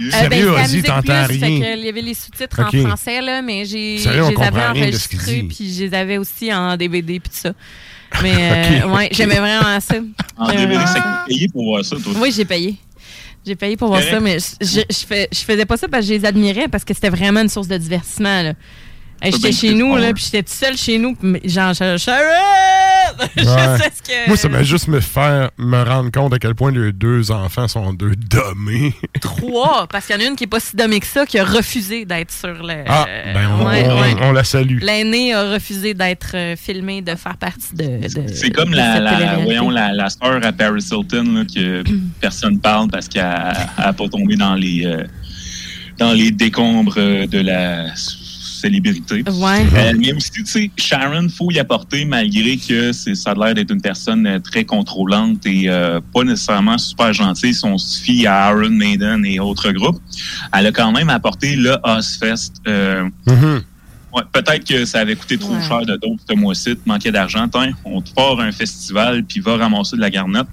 Euh, 0.00 0.10
Sérieux, 0.10 0.52
ben, 0.54 0.64
Ozzy, 0.64 0.82
t'entends 0.82 1.26
rien. 1.26 1.74
Il 1.76 1.84
y 1.84 1.88
avait 1.88 2.02
les 2.02 2.14
sous-titres 2.14 2.60
en 2.60 2.70
français, 2.70 3.20
là, 3.20 3.42
mais 3.42 3.64
j'ai, 3.64 3.98
je 3.98 4.08
les 4.08 4.42
avais 4.42 4.62
enregistrés, 4.62 5.42
puis 5.48 5.74
je 5.74 5.84
les 5.84 5.94
avais 5.94 6.18
aussi 6.18 6.52
en 6.52 6.76
DVD, 6.76 7.18
puis 7.18 7.30
tout 7.30 7.38
ça. 7.38 7.52
Mais 8.22 8.34
euh, 8.82 8.86
Ok. 8.88 8.94
ouais, 8.96 9.08
j'aimais 9.12 9.38
vraiment 9.38 9.80
ça. 9.80 9.96
En 10.36 10.46
J'aimais 10.50 10.60
DVD, 10.66 10.74
vraiment 10.76 10.92
c'est 10.92 10.98
ça. 10.98 11.24
payé 11.26 11.48
pour 11.48 11.64
voir 11.64 11.84
ça, 11.84 11.96
toi? 11.96 12.12
Oui, 12.20 12.32
j'ai 12.34 12.44
payé. 12.44 12.74
J'ai 13.46 13.56
payé 13.56 13.76
pour 13.76 13.88
voir 13.88 14.00
Correct. 14.00 14.14
ça, 14.14 14.20
mais 14.20 14.38
je, 14.38 14.66
je, 14.66 14.80
je 14.90 15.06
fais, 15.06 15.28
je 15.32 15.38
faisais 15.38 15.64
pas 15.64 15.76
ça 15.76 15.88
parce 15.88 16.06
que 16.06 16.12
je 16.12 16.18
les 16.18 16.24
admirais, 16.24 16.68
parce 16.68 16.84
que 16.84 16.92
c'était 16.92 17.08
vraiment 17.10 17.40
une 17.40 17.48
source 17.48 17.68
de 17.68 17.76
divertissement. 17.78 18.42
Là. 18.42 18.52
Hey, 19.20 19.32
j'étais 19.32 19.48
ben, 19.48 19.52
chez 19.52 19.74
nous, 19.74 19.96
là, 19.96 20.12
puis 20.12 20.22
j'étais 20.24 20.42
toute 20.44 20.54
seule 20.54 20.76
chez 20.76 20.96
nous, 20.98 21.14
puis 21.16 21.40
genre, 21.44 21.72
je 21.74 21.82
Ouais. 23.38 23.78
sais 23.78 23.90
ce 23.96 24.02
que... 24.02 24.28
Moi, 24.28 24.36
ça 24.36 24.48
m'a 24.48 24.62
juste 24.62 24.86
me 24.86 25.00
faire 25.00 25.50
me 25.58 25.82
rendre 25.82 26.10
compte 26.12 26.32
à 26.34 26.38
quel 26.38 26.54
point 26.54 26.70
les 26.70 26.92
deux 26.92 27.30
enfants 27.32 27.66
sont 27.66 27.92
deux 27.92 28.14
dommés. 28.14 28.94
Trois, 29.20 29.86
parce 29.90 30.06
qu'il 30.06 30.14
y 30.14 30.18
en 30.18 30.22
a 30.24 30.28
une 30.28 30.36
qui 30.36 30.44
est 30.44 30.48
pas 30.48 30.60
si 30.60 30.76
dommée 30.76 31.00
que 31.00 31.06
ça, 31.06 31.26
qui 31.26 31.36
a 31.38 31.44
refusé 31.44 32.04
d'être 32.04 32.30
sur 32.30 32.62
le... 32.62 32.84
Ah, 32.86 33.06
ben 33.34 33.48
on, 33.58 33.66
ouais, 33.66 33.88
on- 33.88 34.00
ouais. 34.00 34.14
on 34.22 34.32
la 34.32 34.44
salue. 34.44 34.78
L'aîné 34.82 35.34
a 35.34 35.50
refusé 35.50 35.94
d'être 35.94 36.30
euh, 36.34 36.54
filmé, 36.56 37.02
de 37.02 37.14
faire 37.16 37.36
partie 37.38 37.74
de. 37.74 38.06
de- 38.06 38.28
C'est 38.32 38.50
comme 38.50 38.70
de 38.70 38.76
la, 38.76 39.00
la, 39.00 39.36
voyons, 39.38 39.70
la, 39.70 39.92
la 39.92 40.10
sœur 40.10 40.38
à 40.44 40.52
Paris 40.52 40.84
Hilton 40.92 41.24
là, 41.34 41.44
que 41.44 41.82
personne 42.20 42.60
parle 42.60 42.88
parce 42.88 43.08
qu'elle 43.08 43.22
n'a 43.24 43.92
pas 43.92 44.08
tombé 44.08 44.36
dans 44.36 44.54
les, 44.54 44.86
euh, 44.86 45.02
dans 45.98 46.12
les 46.12 46.30
décombres 46.30 46.94
de 46.94 47.40
la 47.40 47.86
célébrité. 48.58 49.22
Ouais. 49.30 49.66
Euh, 49.74 49.92
mais 49.98 50.12
aussi, 50.12 50.30
tu 50.30 50.46
sais, 50.46 50.70
Sharon, 50.76 51.28
faut 51.28 51.50
y 51.50 51.58
apporter 51.58 52.04
malgré 52.04 52.56
que 52.56 52.92
c'est, 52.92 53.14
ça 53.14 53.30
a 53.30 53.34
l'air 53.34 53.54
d'être 53.54 53.70
une 53.72 53.80
personne 53.80 54.26
euh, 54.26 54.38
très 54.38 54.64
contrôlante 54.64 55.44
et 55.46 55.64
euh, 55.68 56.00
pas 56.12 56.24
nécessairement 56.24 56.78
super 56.78 57.12
gentille. 57.12 57.54
Si 57.54 57.64
on 57.64 57.78
se 57.78 58.00
fie 58.02 58.26
à 58.26 58.50
Iron 58.50 58.70
Maiden 58.70 59.24
et 59.24 59.40
autres 59.40 59.70
groupes, 59.72 60.00
elle 60.56 60.66
a 60.66 60.72
quand 60.72 60.92
même 60.92 61.10
apporté 61.10 61.56
le 61.56 61.76
Ozfest. 61.84 62.52
Euh, 62.66 63.08
Mhm. 63.26 63.62
Ouais, 64.14 64.22
peut-être 64.32 64.64
que 64.66 64.84
ça 64.86 65.00
avait 65.00 65.16
coûté 65.16 65.36
trop 65.36 65.52
Ouais. 65.54 65.62
cher 65.68 65.80
de 65.82 65.92
d'autres 65.96 66.22
ce 66.28 66.34
mois-ci, 66.34 66.70
tu 66.74 66.80
manquais 66.86 67.12
d'argent. 67.12 67.46
On 67.84 68.00
te 68.00 68.10
part 68.14 68.40
un 68.40 68.52
festival 68.52 69.22
puis 69.24 69.40
va 69.40 69.56
ramasser 69.58 69.96
de 69.96 70.00
la 70.00 70.08
garnette. 70.10 70.46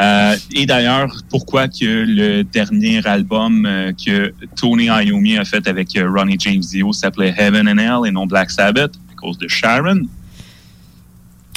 Euh, 0.00 0.36
et 0.54 0.66
d'ailleurs, 0.66 1.14
pourquoi 1.30 1.68
que 1.68 2.04
le 2.06 2.42
dernier 2.42 3.06
album 3.06 3.64
euh, 3.64 3.92
que 3.92 4.32
Tony 4.56 4.86
Iommi 4.86 5.38
a 5.38 5.44
fait 5.44 5.68
avec 5.68 5.96
euh, 5.96 6.10
Ronnie 6.10 6.36
James 6.40 6.60
Dio 6.60 6.92
s'appelait 6.92 7.32
Heaven 7.38 7.68
and 7.68 7.78
Hell 7.78 8.08
et 8.08 8.10
non 8.10 8.26
Black 8.26 8.50
Sabbath 8.50 8.92
à 9.12 9.14
cause 9.14 9.38
de 9.38 9.46
Sharon? 9.46 10.02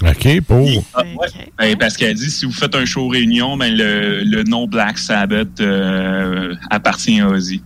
OK, 0.04 0.42
pour. 0.42 0.86
Ah, 0.94 1.02
ouais. 1.02 1.28
Ben, 1.58 1.76
parce 1.80 1.98
qu'elle 1.98 2.14
dit 2.16 2.30
si 2.30 2.46
vous 2.46 2.52
faites 2.52 2.76
un 2.76 2.86
show 2.86 3.08
réunion, 3.08 3.58
ben 3.58 3.76
le, 3.76 4.22
le 4.24 4.44
nom 4.44 4.68
Black 4.68 5.00
Sabbath 5.00 5.60
euh, 5.60 6.54
appartient 6.70 7.20
à 7.20 7.28
Ozzy. 7.30 7.64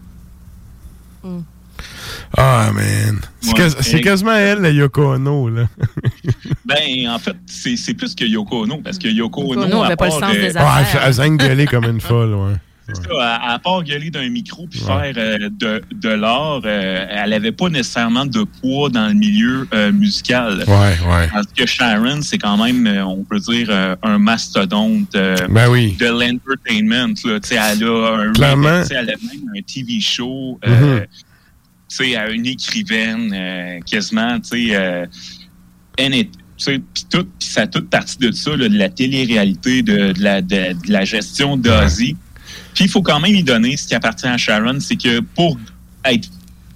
Ah, 2.37 2.71
man. 2.73 3.19
C'est 3.41 3.49
Ouais. 3.49 3.53
quas- 3.57 3.81
c'est 3.81 3.99
quasiment 4.01 4.31
elle, 4.35 4.59
la 4.59 4.69
Yoko 4.69 5.15
Ono, 5.15 5.49
là. 5.49 5.67
Ben, 6.73 7.09
en 7.09 7.19
fait, 7.19 7.35
c'est 7.45 7.75
c'est 7.75 7.93
plus 7.93 8.13
que 8.15 8.25
Yoko 8.25 8.63
Ono, 8.63 8.77
parce 8.77 8.97
que 8.97 9.07
Yoko 9.07 9.51
Ono, 9.53 9.63
Ono 9.63 9.81
à 9.81 9.87
avait 9.87 9.95
pas 9.95 10.05
le 10.05 10.11
part, 10.11 10.19
sens 10.29 10.33
des 10.33 10.57
affaires. 10.57 10.87
elle, 10.93 10.99
elle 11.07 11.13
s'est 11.13 11.21
engueulée 11.23 11.65
comme 11.65 11.85
une 11.85 12.01
folle, 12.01 12.33
ouais. 12.33 12.53
C'est 12.93 12.95
ça, 13.07 13.13
à, 13.21 13.53
à 13.53 13.59
part 13.59 13.83
gueuler 13.83 14.09
d'un 14.09 14.27
micro 14.29 14.67
puis 14.67 14.81
Ouais. 14.81 15.13
faire 15.13 15.15
euh, 15.17 15.49
de, 15.49 15.81
de 15.93 16.09
l'art, 16.09 16.61
euh, 16.65 17.05
elle 17.09 17.29
n'avait 17.29 17.53
pas 17.53 17.69
nécessairement 17.69 18.25
de 18.25 18.43
poids 18.43 18.89
dans 18.89 19.07
le 19.07 19.13
milieu 19.13 19.65
euh, 19.73 19.93
musical. 19.93 20.65
Ouais, 20.67 20.73
ouais. 21.09 21.29
Parce 21.31 21.47
que 21.55 21.65
Sharon, 21.65 22.21
c'est 22.21 22.37
quand 22.39 22.57
même, 22.57 22.87
on 23.05 23.23
peut 23.23 23.39
dire, 23.39 23.67
euh, 23.69 23.95
un 24.03 24.17
mastodonte 24.17 25.15
euh, 25.15 25.37
Ben 25.49 25.69
oui. 25.69 25.95
de 25.99 26.07
l'entertainment. 26.07 27.13
là. 27.23 27.39
Tu 27.39 27.49
sais, 27.49 27.55
Elle 27.55 27.83
a 27.85 28.13
un 28.15 28.31
Clairement. 28.33 28.81
tu 28.81 28.87
sais, 28.87 28.95
elle 28.95 29.09
a 29.11 29.13
même 29.13 29.51
un 29.55 29.61
TV 29.61 30.01
show. 30.01 30.59
euh, 30.67 30.99
Mhm. 31.01 31.05
tu 31.05 31.07
sais, 31.87 32.15
à 32.17 32.29
une 32.29 32.45
écrivaine, 32.47 33.31
euh, 33.33 33.79
quasiment, 33.89 34.37
tu 34.41 34.69
sais, 34.71 35.07
puis 36.65 37.05
tout, 37.09 37.27
puis 37.39 37.49
ça 37.49 37.61
a 37.61 37.67
toute 37.67 37.89
partie 37.89 38.17
de 38.17 38.31
ça, 38.31 38.55
là, 38.55 38.69
de 38.69 38.77
la 38.77 38.89
télé-réalité, 38.89 39.81
de, 39.81 40.11
de 40.13 40.21
la, 40.21 40.41
de, 40.41 40.73
de 40.73 40.91
la 40.91 41.05
gestion 41.05 41.57
d'Ozzy. 41.57 42.15
Puis 42.73 42.85
il 42.85 42.89
faut 42.89 43.01
quand 43.01 43.19
même 43.19 43.35
y 43.35 43.43
donner 43.43 43.77
ce 43.77 43.87
qui 43.87 43.95
appartient 43.95 44.27
à 44.27 44.37
Sharon, 44.37 44.79
c'est 44.79 44.95
que 44.95 45.19
pour 45.19 45.57
être 46.05 46.29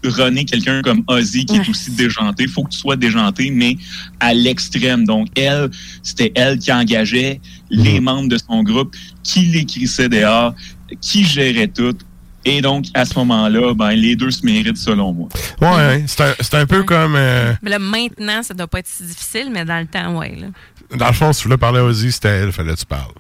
runner 0.03 0.45
quelqu'un 0.45 0.81
comme 0.81 1.03
Ozzy, 1.07 1.45
qui 1.45 1.55
est 1.55 1.69
aussi 1.69 1.91
déjanté, 1.91 2.43
il 2.43 2.49
faut 2.49 2.63
que 2.63 2.69
tu 2.69 2.77
sois 2.77 2.95
déjanté, 2.95 3.49
mais 3.51 3.77
à 4.19 4.33
l'extrême. 4.33 5.05
Donc, 5.05 5.27
elle, 5.35 5.69
c'était 6.03 6.31
elle 6.35 6.59
qui 6.59 6.71
engageait 6.71 7.41
les 7.69 7.99
membres 7.99 8.29
de 8.29 8.37
son 8.37 8.63
groupe, 8.63 8.95
qui 9.23 9.41
l'écrissait 9.41 10.09
dehors, 10.09 10.53
qui 11.01 11.23
gérait 11.23 11.67
tout. 11.67 11.97
Et 12.47 12.61
donc, 12.61 12.85
à 12.93 13.05
ce 13.05 13.17
moment-là, 13.19 13.73
ben, 13.73 13.89
les 13.91 14.15
deux 14.15 14.29
se 14.31 14.45
méritent 14.45 14.77
selon 14.77 15.11
moi. 15.13 15.29
Ouais. 15.61 16.03
C'est 16.07 16.21
un, 16.21 16.33
c'est 16.39 16.53
un 16.55 16.65
peu 16.67 16.83
comme. 16.83 17.15
euh, 17.15 17.53
Mais 17.63 17.71
là, 17.71 17.79
maintenant, 17.79 18.43
ça 18.43 18.53
doit 18.53 18.67
pas 18.67 18.79
être 18.79 18.87
si 18.87 19.03
difficile, 19.03 19.49
mais 19.51 19.65
dans 19.65 19.79
le 19.79 19.87
temps, 19.87 20.15
ouais. 20.19 20.35
Là. 20.39 20.47
dans 20.97 21.07
le 21.07 21.13
fond, 21.13 21.33
si 21.33 21.41
tu 21.41 21.47
voulais 21.47 21.57
parler 21.57 21.79
à 21.79 21.83
Ozzy, 21.83 22.11
c'était 22.11 22.29
elle, 22.29 22.51
fallait 22.51 22.73
que 22.75 22.79
tu 22.79 22.85
parles. 22.85 23.11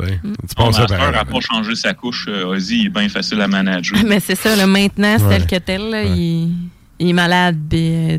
Tu 0.00 0.06
sais, 0.06 0.20
Tu 0.22 0.72
sœur 0.74 0.86
elle. 0.92 1.12
n'a 1.12 1.24
pas 1.24 1.40
changé 1.40 1.74
sa 1.74 1.92
couche. 1.92 2.26
euh, 2.28 2.44
Ozzy 2.46 2.82
il 2.82 2.86
est 2.86 2.90
bien 2.90 3.08
facile 3.08 3.40
à 3.40 3.48
manager. 3.48 3.98
Mais 4.06 4.20
c'est 4.20 4.36
ça, 4.36 4.54
là, 4.54 4.66
maintenant, 4.68 5.16
c'est 5.18 5.24
Ouais. 5.24 5.38
tel 5.38 5.46
que 5.48 5.56
tel. 5.64 5.90
là, 5.90 6.04
il, 6.04 6.52
il 7.00 7.08
est 7.08 7.12
malade. 7.12 7.58
euh, 7.74 8.18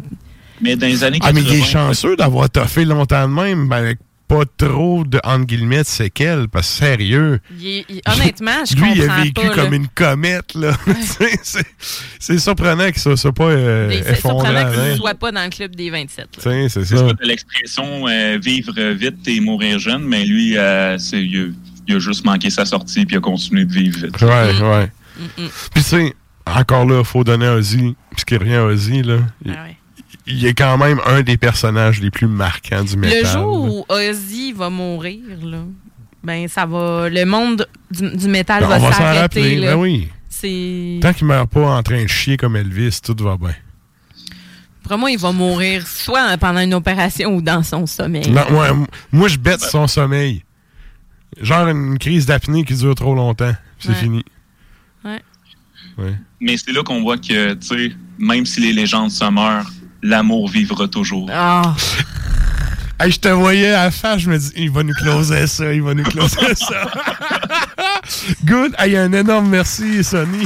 Mais 0.61 0.75
dans 0.75 0.87
les 0.87 1.03
années 1.05 1.19
Ah, 1.21 1.31
mais 1.31 1.39
80... 1.41 1.55
il 1.55 1.61
est 1.61 1.65
chanceux 1.65 2.15
d'avoir 2.17 2.49
toffé 2.49 2.83
longtemps 2.83 3.29
de 3.29 3.33
même, 3.33 3.69
ben, 3.69 3.77
avec 3.77 3.99
pas 4.29 4.43
trop 4.57 5.03
de, 5.03 5.19
entre 5.23 5.45
guillemets, 5.45 5.81
de 5.81 5.87
séquelles, 5.87 6.47
parce 6.47 6.69
que 6.69 6.85
sérieux. 6.85 7.39
il 7.59 7.83
il- 7.89 8.01
honnêtement, 8.07 8.63
je 8.69 8.75
Lui, 8.75 8.91
il 8.95 9.01
a 9.01 9.05
comprends 9.07 9.23
vécu 9.23 9.33
pas. 9.47 9.55
comme 9.55 9.69
là. 9.71 9.75
une 9.75 9.87
comète, 9.89 10.53
là. 10.53 10.77
C'est- 12.19 12.37
surprenant 12.37 12.91
que 12.91 12.99
ça 12.99 13.17
soit 13.17 13.33
pas 13.33 13.45
euh, 13.45 13.89
C'est 13.91 14.15
surprenant 14.21 14.69
qu'il 14.71 14.79
hein. 14.79 14.91
ne 14.91 14.95
soit 14.95 15.15
pas 15.15 15.31
dans 15.31 15.43
le 15.43 15.49
club 15.49 15.75
des 15.75 15.89
27. 15.89 16.27
Tu 16.31 16.41
sais, 16.41 16.69
c'est 16.69 16.85
C'est 16.85 16.95
ça. 16.95 17.07
ça, 17.09 17.13
t'as 17.19 17.25
l'expression 17.27 18.07
euh, 18.07 18.37
vivre 18.41 18.73
vite 18.93 19.27
et 19.27 19.39
mourir 19.39 19.79
jeune, 19.79 20.03
mais 20.03 20.23
lui, 20.25 20.57
euh, 20.57 20.97
c'est, 20.97 21.21
il, 21.23 21.39
a, 21.41 21.45
il 21.87 21.95
a 21.95 21.99
juste 21.99 22.23
manqué 22.25 22.49
sa 22.49 22.65
sortie 22.65 23.05
puis 23.05 23.15
il 23.15 23.17
a 23.17 23.21
continué 23.21 23.65
de 23.65 23.73
vivre 23.73 24.05
vite. 24.05 24.21
Ouais, 24.21 24.53
Mm. 24.53 24.61
ouais. 24.63 24.91
Puis, 25.35 25.49
tu 25.73 25.81
sais, 25.81 26.13
encore 26.45 26.85
là, 26.85 27.03
faut 27.03 27.23
donner 27.23 27.45
à 27.47 27.55
Ozzy, 27.55 27.95
puisqu'il 28.11 28.37
revient 28.37 28.55
à 28.55 28.65
Ozzy, 28.65 29.01
là. 29.03 29.17
Il, 29.43 29.55
Ah 29.57 29.63
ouais. 29.63 29.75
Il 30.29 30.45
est 30.45 30.53
quand 30.53 30.77
même 30.77 31.01
un 31.05 31.21
des 31.21 31.37
personnages 31.37 31.99
les 31.99 32.11
plus 32.11 32.27
marquants 32.27 32.83
du 32.83 32.95
métal. 32.97 33.19
Le 33.21 33.27
jour 33.27 33.85
où 33.89 33.93
Ozzy 33.93 34.53
va 34.53 34.69
mourir, 34.69 35.19
là, 35.43 35.63
ben 36.23 36.47
ça 36.47 36.65
va. 36.65 37.09
Le 37.09 37.25
monde 37.25 37.67
du, 37.91 38.09
du 38.15 38.27
métal 38.27 38.61
Ben, 38.61 38.79
va 38.79 38.91
s'arrêter. 38.93 39.59
ben 39.59 39.75
oui. 39.75 40.07
Tant 41.01 41.11
qu'il 41.13 41.27
meurt 41.27 41.49
pas 41.49 41.67
en 41.77 41.83
train 41.83 42.03
de 42.03 42.07
chier 42.07 42.37
comme 42.37 42.55
Elvis, 42.55 42.99
tout 43.03 43.15
va 43.19 43.35
bien. 43.37 43.55
Pour 44.83 44.97
moi, 44.97 45.11
il 45.11 45.19
va 45.19 45.31
mourir 45.31 45.85
soit 45.85 46.37
pendant 46.37 46.61
une 46.61 46.73
opération 46.73 47.35
ou 47.35 47.41
dans 47.41 47.61
son 47.61 47.85
sommeil. 47.85 48.29
Non, 48.29 48.43
moi, 49.11 49.27
je 49.27 49.37
bête 49.37 49.59
son 49.59 49.87
sommeil. 49.87 50.43
Genre 51.41 51.67
une 51.67 51.97
crise 51.99 52.25
d'apnée 52.25 52.63
qui 52.63 52.73
dure 52.73 52.95
trop 52.95 53.13
longtemps. 53.13 53.53
C'est 53.79 53.89
Ouais. 53.89 53.95
fini. 53.95 54.23
Ouais. 55.05 55.21
Ouais. 55.97 56.13
Mais 56.41 56.57
c'est 56.57 56.71
là 56.71 56.81
qu'on 56.83 57.01
voit 57.01 57.17
que, 57.17 57.53
tu 57.53 57.67
sais, 57.67 57.91
même 58.17 58.45
si 58.45 58.59
les 58.61 58.73
légendes 58.73 59.11
se 59.11 59.23
meurent, 59.29 59.69
l'amour 60.01 60.49
vivra 60.49 60.87
toujours. 60.87 61.29
Ah, 61.33 61.75
Hey, 63.01 63.13
je 63.13 63.19
te 63.21 63.29
voyais 63.29 63.71
à 63.71 63.85
la 63.85 63.91
face, 63.91 64.19
je 64.19 64.29
me 64.29 64.37
dis, 64.37 64.51
il 64.57 64.71
va 64.71 64.83
nous 64.83 64.93
closer 64.93 65.47
ça, 65.47 65.71
il 65.71 65.81
va 65.81 65.93
nous 65.93 66.03
closer 66.03 66.53
ça. 66.53 66.91
Good. 68.43 68.75
Hey, 68.77 68.97
un 68.97 69.13
énorme 69.13 69.47
merci, 69.47 70.03
Sonny. 70.03 70.45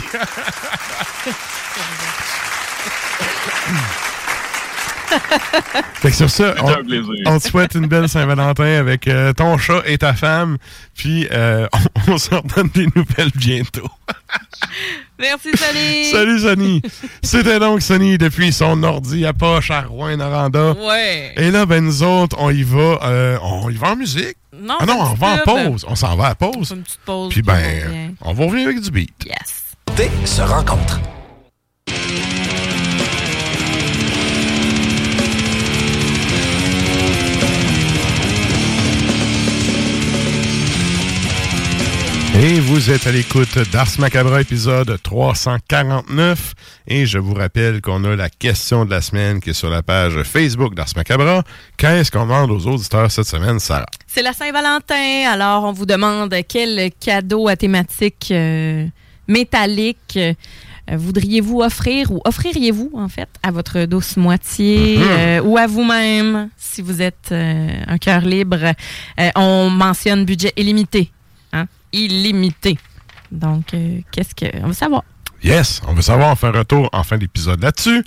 fait 5.96 6.12
que 6.12 6.16
sur 6.16 6.30
ça, 6.30 6.54
on, 6.62 6.70
un 6.70 6.84
plaisir. 6.84 7.12
on 7.26 7.40
te 7.40 7.48
souhaite 7.48 7.74
une 7.74 7.88
belle 7.88 8.08
Saint-Valentin 8.08 8.78
avec 8.80 9.08
euh, 9.08 9.34
ton 9.34 9.58
chat 9.58 9.82
et 9.86 9.98
ta 9.98 10.14
femme. 10.14 10.58
Puis, 10.96 11.28
euh, 11.32 11.68
on, 11.74 11.80
on 12.14 12.18
se 12.20 12.36
redonne 12.36 12.70
des 12.76 12.88
nouvelles 12.96 13.32
bientôt. 13.36 13.90
Merci, 15.20 15.50
Sonny. 15.56 16.06
Salut, 16.12 16.40
Sonny. 16.40 16.82
C'était 17.22 17.60
donc 17.60 17.82
Sonny 17.82 18.18
depuis 18.18 18.52
son 18.52 18.82
ordi 18.84 19.26
à 19.26 19.34
poche 19.34 19.72
à 19.72 19.82
Rouen-Noranda. 19.82 20.74
Ouais. 20.74 21.34
Et 21.38 21.52
là, 21.52 21.66
ben, 21.66 21.84
nous 21.84 22.04
autres, 22.04 22.36
on 22.40 22.50
y 22.50 22.64
va, 22.64 23.00
euh, 23.04 23.38
on 23.42 23.70
y 23.70 23.76
va 23.76 23.92
en 23.92 23.96
musique. 23.96 24.38
Non, 24.56 24.76
ah 24.80 24.86
non, 24.86 25.00
on 25.00 25.14
va 25.14 25.28
en 25.34 25.38
pause. 25.40 25.86
On 25.88 25.96
s'en 25.96 26.16
va 26.16 26.28
à 26.28 26.36
pause. 26.36 26.72
Une 26.72 26.84
petite 26.84 27.00
pause. 27.06 27.30
Puis 27.32 27.42
on 27.44 27.52
ben, 27.52 27.86
revient. 27.86 28.16
on 28.22 28.34
va 28.34 28.46
revenir 28.46 28.68
avec 28.68 28.82
du 28.82 28.92
beat. 28.92 29.14
Yes. 29.26 29.76
T 29.96 30.10
se 30.26 30.42
rencontre. 30.42 31.00
Et 42.36 42.60
vous 42.60 42.90
êtes 42.90 43.06
à 43.08 43.12
l'écoute 43.12 43.58
d'Ars 43.72 43.88
Macabra 44.00 44.42
épisode 44.42 44.98
349. 45.04 46.54
Et 46.88 47.06
je 47.06 47.18
vous 47.20 47.34
rappelle 47.34 47.80
qu'on 47.80 48.04
a 48.06 48.16
la 48.16 48.30
question 48.30 48.86
de 48.86 48.90
la 48.90 49.02
semaine 49.02 49.40
qui 49.40 49.52
est 49.52 49.54
sur 49.54 49.70
la 49.70 49.84
page 49.84 50.22
Facebook 50.24 50.74
d'Ars 50.74 50.90
Macabra. 50.96 51.44
Qu'est-ce 51.78 52.12
qu'on 52.12 52.24
demande 52.24 52.52
aux 52.52 52.66
auditeurs 52.68 53.12
cette 53.12 53.28
semaine, 53.28 53.60
Sarah? 53.60 53.86
C'est 54.08 54.24
la 54.24 54.34
Saint-Valentin, 54.34 55.30
alors 55.32 55.64
on 55.64 55.72
vous 55.74 55.86
demande 55.86 56.34
quel 56.48 56.90
cadeau 57.00 57.48
à 57.48 57.56
thématique 57.56 58.30
euh, 58.32 58.88
métallique 59.28 60.18
euh, 60.18 60.34
voudriez-vous 60.92 61.62
offrir 61.62 62.12
ou 62.12 62.20
offririez-vous 62.26 62.92
en 62.96 63.08
fait 63.08 63.30
à 63.44 63.52
votre 63.52 63.86
douce 63.86 64.18
moitié 64.18 64.98
Mhm. 64.98 65.04
euh, 65.08 65.42
ou 65.44 65.58
à 65.58 65.66
vous-même 65.68 66.50
si 66.58 66.82
vous 66.82 67.02
êtes 67.02 67.32
un 67.32 67.98
cœur 68.00 68.22
libre? 68.22 68.74
On 69.36 69.70
mentionne 69.70 70.26
budget 70.26 70.52
illimité, 70.58 71.12
hein? 71.54 71.68
Illimité. 71.94 72.78
Donc 73.32 73.74
euh, 73.74 74.00
qu'est-ce 74.12 74.36
que 74.36 74.46
on 74.64 74.68
veut 74.68 74.74
savoir 74.74 75.04
Yes, 75.44 75.82
on 75.88 75.94
veut 75.94 76.02
savoir, 76.02 76.32
on 76.32 76.36
fait 76.38 76.48
un 76.48 76.52
retour 76.52 76.90
en 76.94 77.04
fin 77.04 77.18
d'épisode 77.18 77.62
là-dessus. 77.62 78.02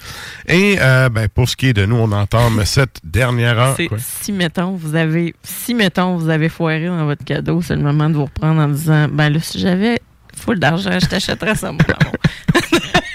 Et 0.49 0.79
euh, 0.81 1.11
ben, 1.11 1.29
pour 1.29 1.47
ce 1.49 1.55
qui 1.55 1.67
est 1.67 1.73
de 1.75 1.85
nous, 1.85 1.97
on 1.97 2.11
entame 2.13 2.63
cette 2.67 2.99
dernière 3.05 3.59
heure. 3.59 3.77
Quoi? 3.89 3.99
si 3.99 4.33
mettons 4.33 4.73
vous 4.73 4.95
avez 4.95 5.35
si 5.43 5.75
mettons 5.75 6.17
vous 6.17 6.29
avez 6.31 6.49
foiré 6.49 6.87
dans 6.87 7.05
votre 7.05 7.25
cadeau, 7.25 7.61
c'est 7.63 7.77
le 7.77 7.83
moment 7.83 8.09
de 8.09 8.15
vous 8.15 8.25
reprendre 8.25 8.61
en 8.61 8.69
disant 8.69 9.09
ben 9.11 9.29
là 9.31 9.41
si 9.41 9.59
j'avais 9.61 10.01
full 10.35 10.59
d'argent, 10.59 10.99
je 11.01 11.07
t'achèterais 11.07 11.55
ça 11.55 11.73
mon 11.73 11.79
amour. 11.79 12.15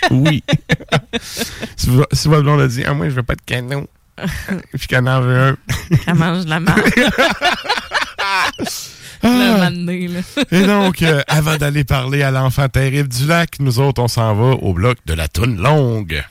Oui. 0.09 0.43
si, 1.77 1.89
vous- 1.89 2.03
si 2.11 2.27
votre 2.27 2.41
blonde 2.43 2.59
a 2.59 2.67
dit, 2.67 2.83
ah, 2.85 2.93
moi, 2.93 3.07
je 3.07 3.13
veux 3.15 3.23
pas 3.23 3.35
de 3.35 3.41
cadeau. 3.45 3.87
Puis 4.77 4.87
qu'elle 4.87 5.07
en 5.07 5.21
veut 5.21 5.39
un. 5.39 5.57
Elle 6.07 6.15
mange 6.15 6.43
de 6.43 6.49
la 6.49 6.59
marde. 6.59 6.81
Ah. 9.23 9.69
Et 10.51 10.63
donc, 10.63 11.01
euh, 11.01 11.21
avant 11.27 11.57
d'aller 11.57 11.83
parler 11.83 12.23
à 12.23 12.31
l'enfant 12.31 12.67
terrible 12.69 13.09
du 13.09 13.27
lac, 13.27 13.59
nous 13.59 13.79
autres, 13.79 14.01
on 14.01 14.07
s'en 14.07 14.33
va 14.33 14.55
au 14.55 14.73
bloc 14.73 14.97
de 15.05 15.13
la 15.13 15.27
toune 15.27 15.61
longue. 15.61 16.23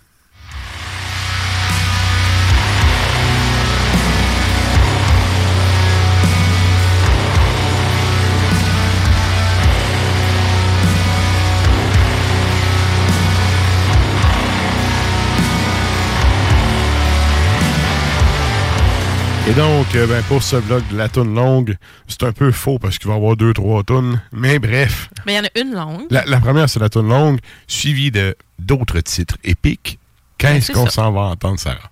Et 19.50 19.54
donc, 19.54 19.86
euh, 19.96 20.06
ben, 20.06 20.22
pour 20.28 20.44
ce 20.44 20.56
bloc 20.56 20.84
de 20.92 20.96
la 20.96 21.08
toune 21.08 21.34
longue, 21.34 21.76
c'est 22.06 22.22
un 22.22 22.30
peu 22.30 22.52
faux 22.52 22.78
parce 22.78 22.98
qu'il 22.98 23.08
va 23.08 23.14
y 23.14 23.16
avoir 23.16 23.36
deux, 23.36 23.52
trois 23.52 23.82
tunes. 23.82 24.20
Mais 24.32 24.60
bref, 24.60 25.10
Mais 25.26 25.32
il 25.32 25.36
y 25.36 25.40
en 25.40 25.44
a 25.44 25.60
une 25.60 25.74
longue. 25.74 26.06
la, 26.10 26.24
la 26.24 26.38
première, 26.38 26.68
c'est 26.68 26.78
la 26.78 26.88
toune 26.88 27.08
longue, 27.08 27.40
suivie 27.66 28.12
de 28.12 28.36
d'autres 28.60 29.00
titres 29.00 29.36
épiques. 29.42 29.98
Ben, 30.38 30.54
Qu'est-ce 30.54 30.68
c'est 30.68 30.72
qu'on 30.74 30.88
s'en 30.88 31.10
va 31.10 31.22
entendre, 31.22 31.58
Sarah? 31.58 31.90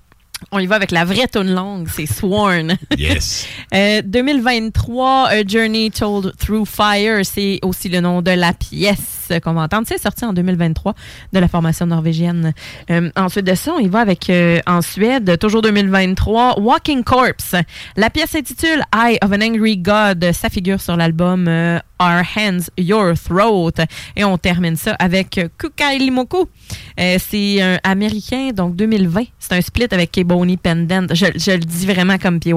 On 0.52 0.60
y 0.60 0.66
va 0.66 0.76
avec 0.76 0.92
la 0.92 1.04
vraie 1.04 1.26
tune 1.26 1.52
longue, 1.52 1.88
c'est 1.92 2.06
Sworn. 2.06 2.76
Yes. 2.96 3.46
Euh, 3.74 4.02
2023, 4.04 5.26
A 5.28 5.42
Journey 5.46 5.90
Told 5.90 6.34
Through 6.38 6.64
Fire, 6.66 7.26
c'est 7.26 7.58
aussi 7.62 7.88
le 7.88 8.00
nom 8.00 8.22
de 8.22 8.30
la 8.30 8.52
pièce 8.52 9.17
qu'on 9.42 9.52
va 9.52 9.62
entendre. 9.62 9.86
C'est 9.88 10.00
sorti 10.00 10.24
en 10.24 10.32
2023 10.32 10.94
de 11.32 11.38
la 11.38 11.48
formation 11.48 11.86
norvégienne. 11.86 12.52
Euh, 12.90 13.10
ensuite 13.16 13.46
de 13.46 13.54
ça, 13.54 13.72
on 13.74 13.78
y 13.78 13.88
va 13.88 14.00
avec, 14.00 14.30
euh, 14.30 14.60
en 14.66 14.82
Suède, 14.82 15.38
toujours 15.38 15.62
2023, 15.62 16.60
Walking 16.60 17.04
Corpse. 17.04 17.54
La 17.96 18.10
pièce 18.10 18.30
s'intitule 18.30 18.82
Eye 18.94 19.18
of 19.22 19.30
an 19.32 19.40
Angry 19.42 19.76
God. 19.76 20.32
Ça 20.32 20.48
figure 20.48 20.80
sur 20.80 20.96
l'album 20.96 21.46
euh, 21.48 21.78
Our 22.00 22.22
Hands, 22.36 22.70
Your 22.76 23.14
Throat. 23.18 23.84
Et 24.16 24.24
on 24.24 24.38
termine 24.38 24.76
ça 24.76 24.94
avec 24.98 25.40
Kukai 25.58 25.98
Limoku. 25.98 26.48
C'est 26.96 27.60
un 27.62 27.78
américain, 27.84 28.50
donc 28.54 28.76
2020. 28.76 29.22
C'est 29.38 29.54
un 29.54 29.60
split 29.60 29.88
avec 29.90 30.16
Ebony 30.16 30.56
Pendant. 30.56 31.06
Je, 31.10 31.26
je 31.36 31.52
le 31.52 31.58
dis 31.58 31.86
vraiment 31.86 32.18
comme 32.18 32.40
PY. 32.40 32.52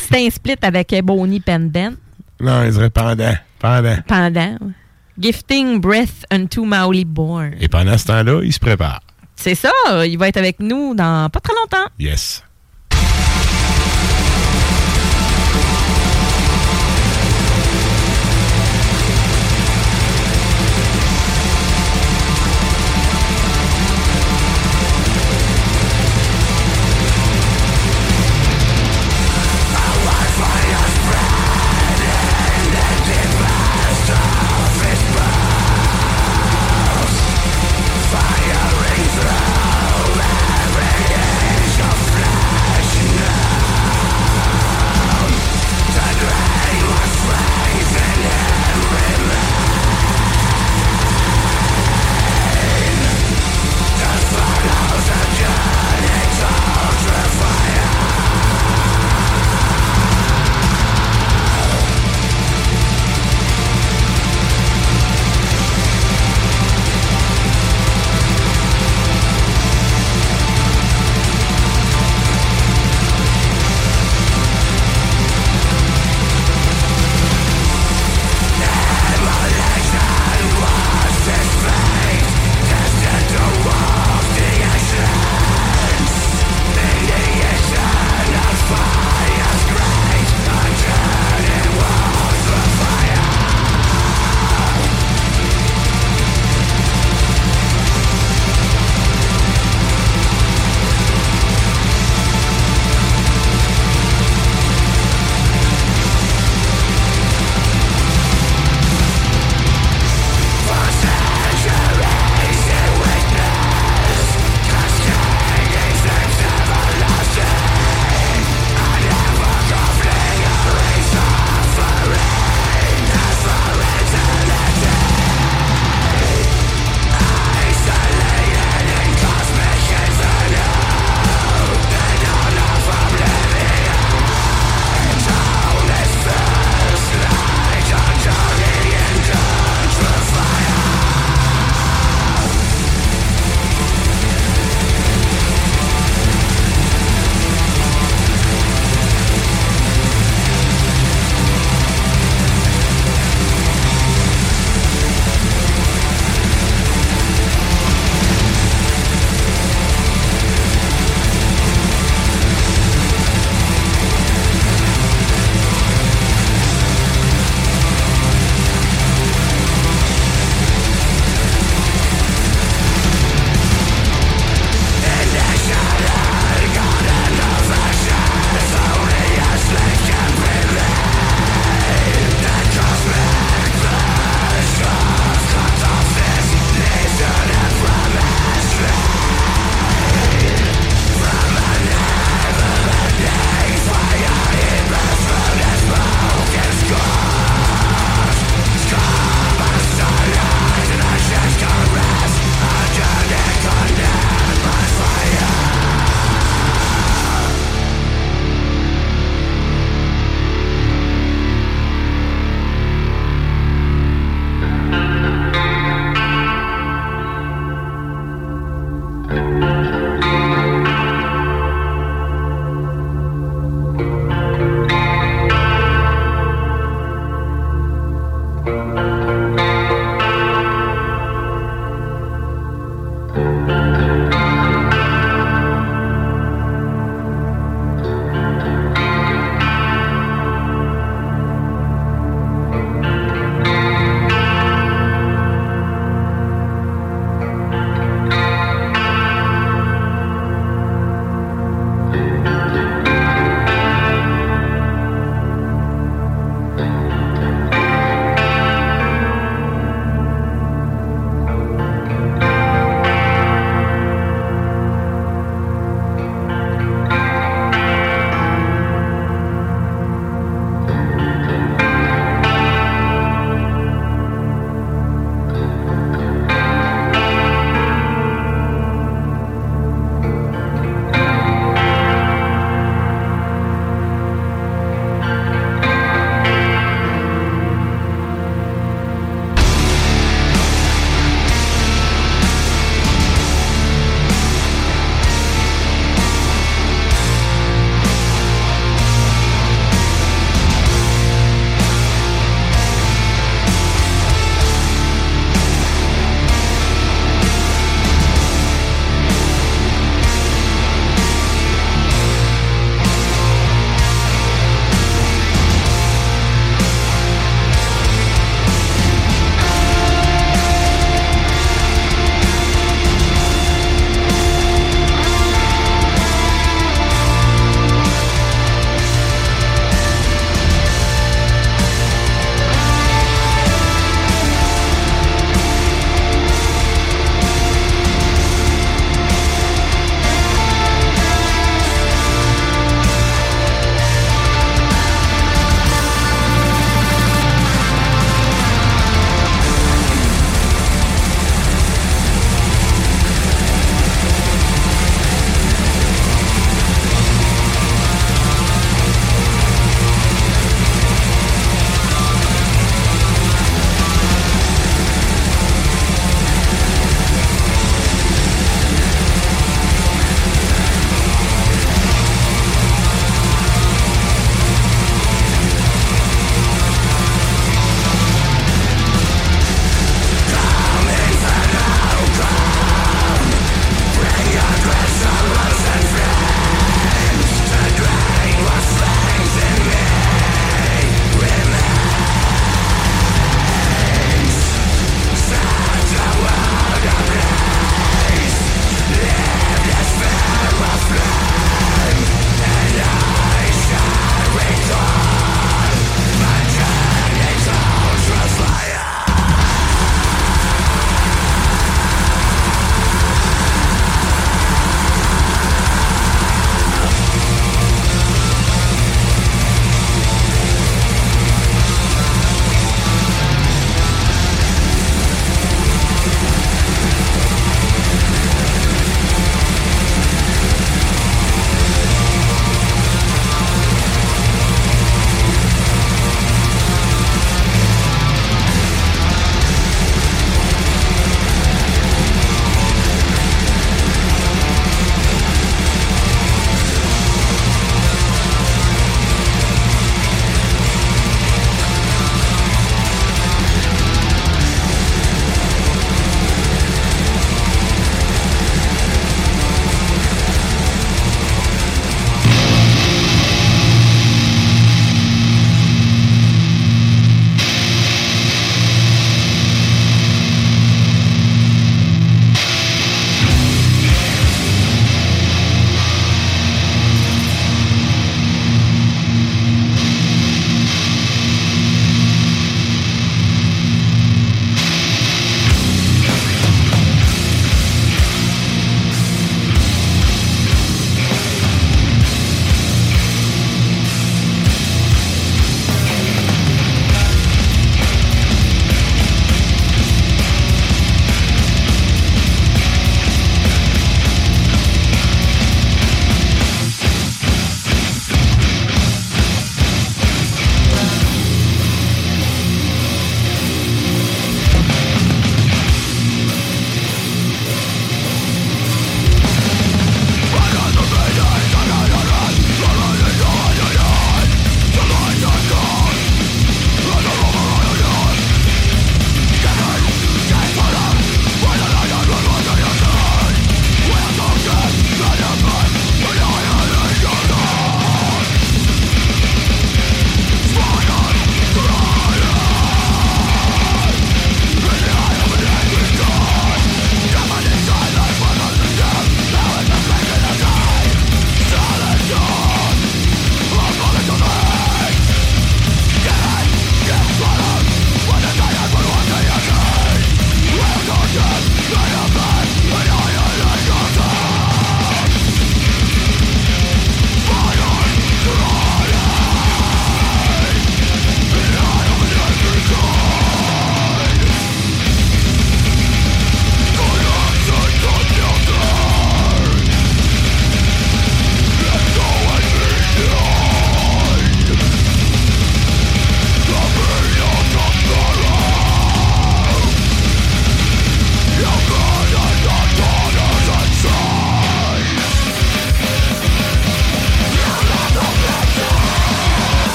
C'est 0.00 0.26
un 0.26 0.30
split 0.30 0.56
avec 0.62 0.92
Ebony 0.92 1.40
Pendant. 1.40 1.92
Non, 2.40 2.64
il 2.64 2.72
dirait 2.72 2.90
pendant. 2.90 3.34
Pendant. 3.58 3.96
Pendant. 4.06 4.58
Gifting 5.18 5.80
Breath 5.80 6.24
unto 6.30 6.64
Maoli 6.64 7.04
Born. 7.04 7.54
Et 7.60 7.68
pendant 7.68 7.96
ce 7.96 8.06
temps-là, 8.06 8.40
il 8.42 8.52
se 8.52 8.58
prépare. 8.58 9.00
C'est 9.36 9.54
ça. 9.54 9.70
Il 10.06 10.18
va 10.18 10.28
être 10.28 10.36
avec 10.36 10.60
nous 10.60 10.94
dans 10.94 11.28
pas 11.30 11.40
très 11.40 11.54
longtemps. 11.54 11.88
Yes. 11.98 12.42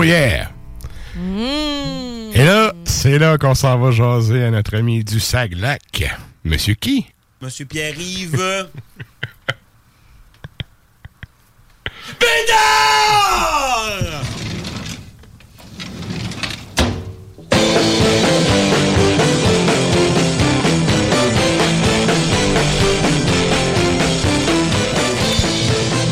Oh 0.00 0.02
yeah! 0.02 0.48
Mmh. 1.14 2.32
Et 2.32 2.42
là, 2.42 2.72
c'est 2.86 3.18
là 3.18 3.36
qu'on 3.36 3.54
s'en 3.54 3.78
va 3.78 3.90
jaser 3.90 4.44
à 4.44 4.50
notre 4.50 4.74
ami 4.74 5.04
du 5.04 5.20
Saglac. 5.20 6.02
Monsieur 6.42 6.72
qui? 6.72 7.04
Monsieur 7.42 7.66
Pierre-Yves. 7.66 8.32
Bédard! 12.18 14.00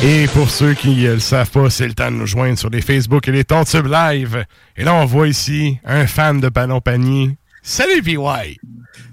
Et 0.02 0.26
pour 0.32 0.48
ceux 0.48 0.74
qui 0.74 0.94
ne 1.04 1.14
le 1.14 1.18
savent 1.18 1.50
pas, 1.50 1.70
c'est 1.70 1.86
le 1.88 1.92
temps 1.94 2.10
de 2.10 2.16
nous 2.16 2.26
joindre 2.26 2.56
sur 2.58 2.70
les 2.70 2.80
Facebook 2.80 3.26
et 3.28 3.32
les 3.32 3.44
Tontubes 3.44 3.86
Live. 3.90 4.44
Et 4.76 4.84
là, 4.84 4.94
on 4.94 5.04
voit 5.04 5.26
ici 5.28 5.78
un 5.84 6.06
fan 6.06 6.40
de 6.40 6.48
Ballon 6.48 6.80
Panier. 6.80 7.36
Salut, 7.62 8.02
PY! 8.02 8.16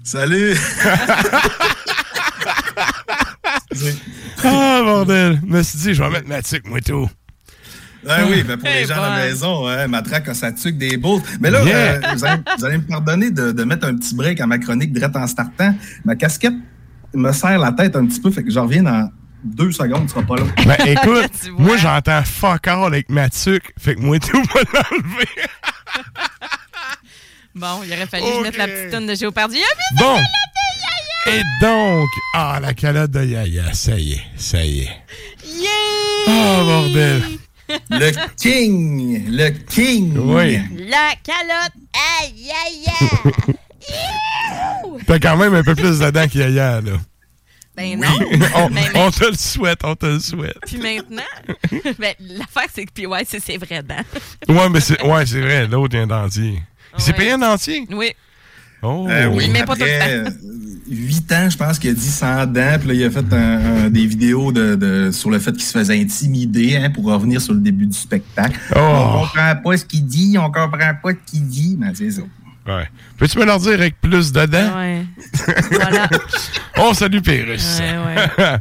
Salut! 0.04 0.54
ah, 4.44 4.80
bordel! 4.84 5.40
Je 5.42 5.46
me 5.52 5.62
suis 5.62 5.78
dit, 5.78 5.94
je 5.94 6.02
vais 6.02 6.10
mettre 6.10 6.28
ma 6.28 6.40
tuque, 6.42 6.66
moi, 6.68 6.80
tout. 6.80 7.08
Ah 8.08 8.20
oui, 8.30 8.44
ben 8.44 8.56
pour 8.56 8.68
les 8.68 8.84
gens 8.86 9.02
à 9.02 9.18
la 9.18 9.26
maison, 9.26 9.66
hein, 9.66 9.88
ma 9.88 10.00
traque 10.00 10.28
a 10.28 10.34
sa 10.34 10.52
tuque 10.52 10.78
des 10.78 10.96
beaux. 10.96 11.20
Mais 11.40 11.50
là, 11.50 11.64
Yeah. 11.64 11.94
euh, 11.94 12.00
vous, 12.14 12.24
allez, 12.24 12.42
vous 12.56 12.64
allez 12.64 12.78
me 12.78 12.84
pardonner 12.86 13.32
de, 13.32 13.50
de 13.50 13.64
mettre 13.64 13.88
un 13.88 13.96
petit 13.96 14.14
break 14.14 14.40
à 14.40 14.46
ma 14.46 14.58
chronique 14.58 14.92
direct 14.92 15.16
en 15.16 15.26
startant. 15.26 15.74
Ma 16.04 16.14
casquette 16.14 16.54
me 17.12 17.32
serre 17.32 17.58
la 17.58 17.72
tête 17.72 17.96
un 17.96 18.06
petit 18.06 18.20
peu, 18.20 18.30
fait 18.30 18.44
que 18.44 18.50
je 18.50 18.60
reviens 18.60 18.84
dans 18.84 19.10
deux 19.46 19.72
secondes, 19.72 20.02
tu 20.06 20.08
seras 20.10 20.22
pas 20.22 20.36
là. 20.36 20.42
Ben, 20.64 20.76
écoute, 20.86 21.50
moi, 21.58 21.76
j'entends 21.76 22.22
fuck 22.24 22.66
all 22.66 22.84
avec 22.84 23.08
ma 23.08 23.28
tuque. 23.28 23.72
Fait 23.78 23.94
que 23.94 24.00
moi, 24.00 24.18
tout 24.20 24.42
va 24.42 24.60
l'enlever. 24.72 25.28
Bon, 27.54 27.80
il 27.84 27.92
aurait 27.92 28.06
fallu 28.06 28.24
que 28.24 28.36
je 28.36 28.42
mette 28.42 28.56
la 28.58 28.66
petite 28.68 28.90
tonne 28.90 29.06
de 29.06 29.14
Géopardy. 29.14 29.58
Ah, 29.62 29.74
Bon. 29.98 30.18
Et 31.28 31.42
donc, 31.60 32.08
ah, 32.34 32.58
la 32.62 32.72
calotte 32.74 33.10
de 33.10 33.24
Yaya, 33.24 33.72
ça 33.72 33.98
y 33.98 34.12
est, 34.12 34.22
ça 34.36 34.62
y 34.64 34.80
est. 34.82 34.90
Yeah! 35.44 35.68
Oh, 36.28 36.64
bordel. 36.64 37.22
Le 37.90 38.12
king! 38.36 39.24
Le 39.28 39.48
king! 39.50 40.16
Oui. 40.18 40.60
La 40.88 41.14
calotte! 41.24 41.72
Aïe, 42.20 42.52
aïe, 42.66 42.84
aïe! 43.00 43.54
T'as 45.06 45.18
quand 45.18 45.36
même 45.36 45.54
un 45.54 45.64
peu 45.64 45.74
plus 45.74 45.98
dedans 45.98 46.28
qu'il 46.28 46.42
y 46.42 46.44
a 46.44 46.48
hier, 46.48 46.82
là. 46.82 46.92
Ben 47.76 48.00
non. 48.00 48.06
on, 48.94 49.10
te 49.10 49.24
le 49.30 49.36
souhaite, 49.36 49.80
on 49.84 49.94
te 49.94 50.06
le 50.06 50.18
souhaite. 50.20 50.56
Puis 50.66 50.78
maintenant, 50.78 51.22
ben, 51.98 52.14
l'affaire, 52.20 52.70
c'est 52.72 52.86
que 52.86 52.92
puis 52.92 53.06
ouais, 53.06 53.24
c'est 53.28 53.40
ses 53.40 53.58
vrais 53.58 53.82
dents. 53.84 53.94
Ouais, 54.48 54.68
mais 54.70 54.80
c'est 54.80 55.02
ouais, 55.02 55.26
c'est 55.26 55.40
vrai, 55.40 55.66
l'autre 55.66 55.94
il 55.94 55.98
y 55.98 56.00
a 56.00 56.04
un 56.04 56.06
dentier. 56.06 56.62
Il 56.96 57.02
s'est 57.02 57.10
Ouais. 57.12 57.16
payé 57.18 57.30
un 57.32 57.38
dentier? 57.38 57.86
Oui. 57.90 58.12
Oh. 58.82 59.06
Euh, 59.10 59.26
oui, 59.28 59.48
Mais 59.50 59.64
pas 59.64 59.74
tout 59.74 59.82
le 59.84 59.94
après 59.94 60.24
temps. 60.24 60.30
euh, 60.30 60.88
8 60.88 61.32
ans, 61.32 61.50
je 61.50 61.56
pense 61.56 61.78
qu'il 61.78 61.90
a 61.90 61.94
dit 61.94 62.08
sans 62.10 62.46
dents. 62.46 62.76
Puis 62.78 62.88
là, 62.88 62.94
il 62.94 63.04
a 63.04 63.10
fait 63.10 63.32
un- 63.32 63.84
un- 63.86 63.90
des 63.90 64.06
vidéos 64.06 64.52
de, 64.52 64.74
de- 64.76 65.10
sur 65.12 65.30
le 65.30 65.38
fait 65.38 65.52
qu'il 65.52 65.62
se 65.62 65.72
faisait 65.76 65.98
intimider 66.00 66.76
hein, 66.76 66.90
pour 66.90 67.04
revenir 67.06 67.40
sur 67.40 67.54
le 67.54 67.60
début 67.60 67.86
du 67.86 67.96
spectacle. 67.96 68.58
Oh. 68.74 68.78
On 68.78 69.20
comprend 69.20 69.56
pas 69.56 69.76
ce 69.76 69.84
qu'il 69.84 70.06
dit, 70.06 70.36
on 70.38 70.46
comprend 70.50 70.92
pas 71.02 71.10
ce 71.10 71.30
qu'il 71.32 71.46
dit. 71.48 71.76
Mais 71.78 71.88
c'est 71.94 72.10
ça. 72.10 72.22
Ouais. 72.66 72.88
Peux-tu 73.18 73.38
me 73.38 73.44
leur 73.44 73.58
dire 73.60 73.74
avec 73.74 74.00
plus 74.00 74.32
de 74.32 74.46
dents? 74.46 74.76
Ouais. 74.76 75.04
voilà. 75.70 76.08
Oh, 76.78 76.92
salut 76.94 77.22
Pérus. 77.22 77.80
Ouais, 77.80 78.58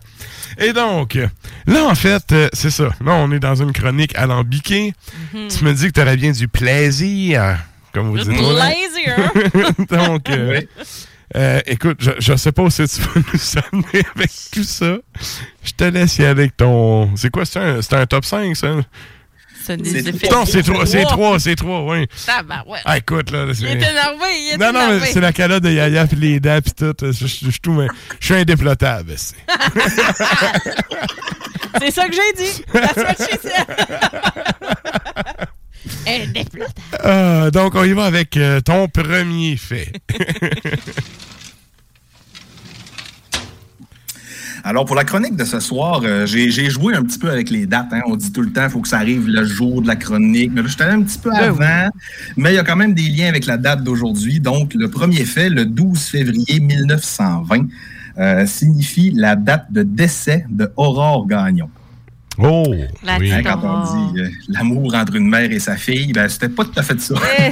Et 0.68 0.72
donc, 0.73 1.18
là, 1.68 1.84
en 1.86 1.95
fait, 1.95 2.23
euh, 2.32 2.48
c'est 2.53 2.69
ça. 2.69 2.86
Là, 3.03 3.14
on 3.15 3.32
est 3.32 3.40
dans 3.40 3.56
une 3.56 3.73
chronique 3.73 4.15
alambiquée. 4.15 4.94
Mhm. 5.34 5.48
Tu 5.49 5.64
me 5.65 5.73
dis 5.73 5.88
que 5.88 5.91
tu 5.91 6.02
aurais 6.02 6.15
bien 6.15 6.32
du 6.32 6.48
plaisir, 6.48 7.57
comme 7.94 8.10
vous 8.10 8.19
Du 8.19 8.30
dites. 8.30 8.38
plaisir. 8.38 9.76
donc, 9.90 10.30
euh, 10.30 10.61
euh, 11.36 11.60
écoute, 11.65 11.98
je, 11.99 12.11
je 12.19 12.36
sais 12.38 12.52
pas 12.53 12.61
où 12.61 12.69
c'est 12.69 12.86
que 12.88 12.95
tu 12.95 13.02
vas 13.02 13.22
nous 13.34 13.61
amener 13.73 14.06
avec 14.15 14.32
tout 14.53 14.64
ça. 14.64 14.95
Je 15.64 15.72
te 15.76 15.84
laisse 15.84 16.18
y 16.19 16.22
aller 16.22 16.30
avec 16.30 16.56
ton... 16.56 17.14
C'est 17.18 17.30
quoi, 17.32 17.44
c'est 17.45 17.60
un, 17.60 17.82
c'est 17.82 17.95
un 17.95 18.06
top 18.06 18.23
5, 18.23 18.56
ça? 18.56 18.68
C'est 19.66 19.78
des 19.78 19.90
C'est 19.90 20.08
effets. 20.10 20.30
Non, 20.30 20.46
c'est 20.46 20.62
trois, 20.64 20.86
c'est 20.86 21.04
trois, 21.04 21.40
c'est 21.40 21.56
trois, 21.56 21.82
oui. 21.84 22.06
Tabarouette. 22.26 22.82
Ah, 22.86 22.98
écoute, 22.98 23.32
là, 23.32 23.46
Il 23.58 23.66
est 23.66 23.72
énervé, 23.72 24.26
il 24.38 24.52
est 24.54 24.58
Non, 24.58 24.72
non, 24.72 24.82
énervé. 24.82 25.00
mais 25.02 25.08
c'est 25.12 25.22
la 25.22 25.34
calotte 25.34 25.64
de 25.64 25.72
Yaya 25.72 26.06
puis 26.06 26.18
les 26.18 26.40
dents 26.40 26.60
puis 26.64 26.74
tout. 26.74 26.94
Je, 27.02 27.12
je- 27.12 27.26
je 27.46 27.50
suis 27.50 27.60
tout, 27.62 27.74
mais 27.74 27.88
je 28.20 28.26
suis 28.26 28.36
indéplotable. 28.36 29.14
c'est. 29.18 29.36
C'est 31.82 31.92
ça 31.92 32.08
que 32.08 32.16
j'ai 32.16 32.34
dit. 32.44 32.64
Indéplotable. 36.08 36.74
Ah, 37.04 37.52
donc, 37.52 37.76
on 37.76 37.84
y 37.84 37.92
va 37.94 38.06
avec 38.06 38.38
euh, 38.38 38.62
ton 38.62 38.88
premier 38.88 39.58
fait. 39.58 39.92
Alors, 44.68 44.86
pour 44.86 44.96
la 44.96 45.04
chronique 45.04 45.36
de 45.36 45.46
ce 45.46 45.60
soir, 45.60 46.02
euh, 46.04 46.26
j'ai 46.26 46.50
j'ai 46.50 46.72
joué 46.72 46.96
un 46.96 47.04
petit 47.04 47.20
peu 47.20 47.30
avec 47.30 47.52
les 47.52 47.68
dates. 47.68 47.94
hein. 47.94 48.02
On 48.08 48.16
dit 48.16 48.32
tout 48.32 48.42
le 48.42 48.52
temps, 48.52 48.64
il 48.64 48.70
faut 48.72 48.82
que 48.82 48.88
ça 48.88 48.98
arrive 48.98 49.28
le 49.28 49.46
jour 49.46 49.82
de 49.84 49.88
la 49.88 49.96
chronique. 49.96 50.50
Mais 50.54 50.62
là, 50.64 50.68
je 50.68 50.74
suis 50.74 50.82
allé 50.82 50.94
un 50.94 51.04
petit 51.04 51.20
peu 51.20 51.32
avant, 51.32 51.90
mais 52.36 52.52
il 52.52 52.56
y 52.56 52.58
a 52.58 52.64
quand 52.64 52.76
même 52.76 52.96
des 52.96 53.04
liens 53.08 53.28
avec 53.30 53.46
la 53.46 53.58
date 53.58 53.84
d'aujourd'hui. 53.84 54.40
Donc, 54.40 54.74
le 54.74 54.90
premier 54.90 55.24
fait, 55.24 55.50
le 55.50 55.66
12 55.66 56.00
février 56.06 56.60
1920, 56.60 57.68
euh, 58.18 58.46
signifie 58.48 59.12
la 59.12 59.36
date 59.36 59.72
de 59.72 59.84
décès 59.84 60.46
de 60.50 60.72
Aurore 60.78 61.28
Gagnon. 61.28 61.70
Oh! 62.40 62.66
La 63.04 63.18
oui. 63.20 63.32
Hein, 63.32 63.44
quand 63.44 63.62
on 63.64 64.14
dit 64.14 64.20
euh, 64.22 64.28
l'amour 64.50 64.96
entre 64.96 65.16
une 65.16 65.30
mère 65.30 65.52
et 65.52 65.60
sa 65.60 65.78
fille, 65.78 66.12
ben, 66.12 66.28
c'était 66.28 66.50
pas 66.50 66.66
tout 66.66 66.78
à 66.78 66.82
fait 66.84 67.00
ça. 67.00 67.14
Eh, 67.40 67.52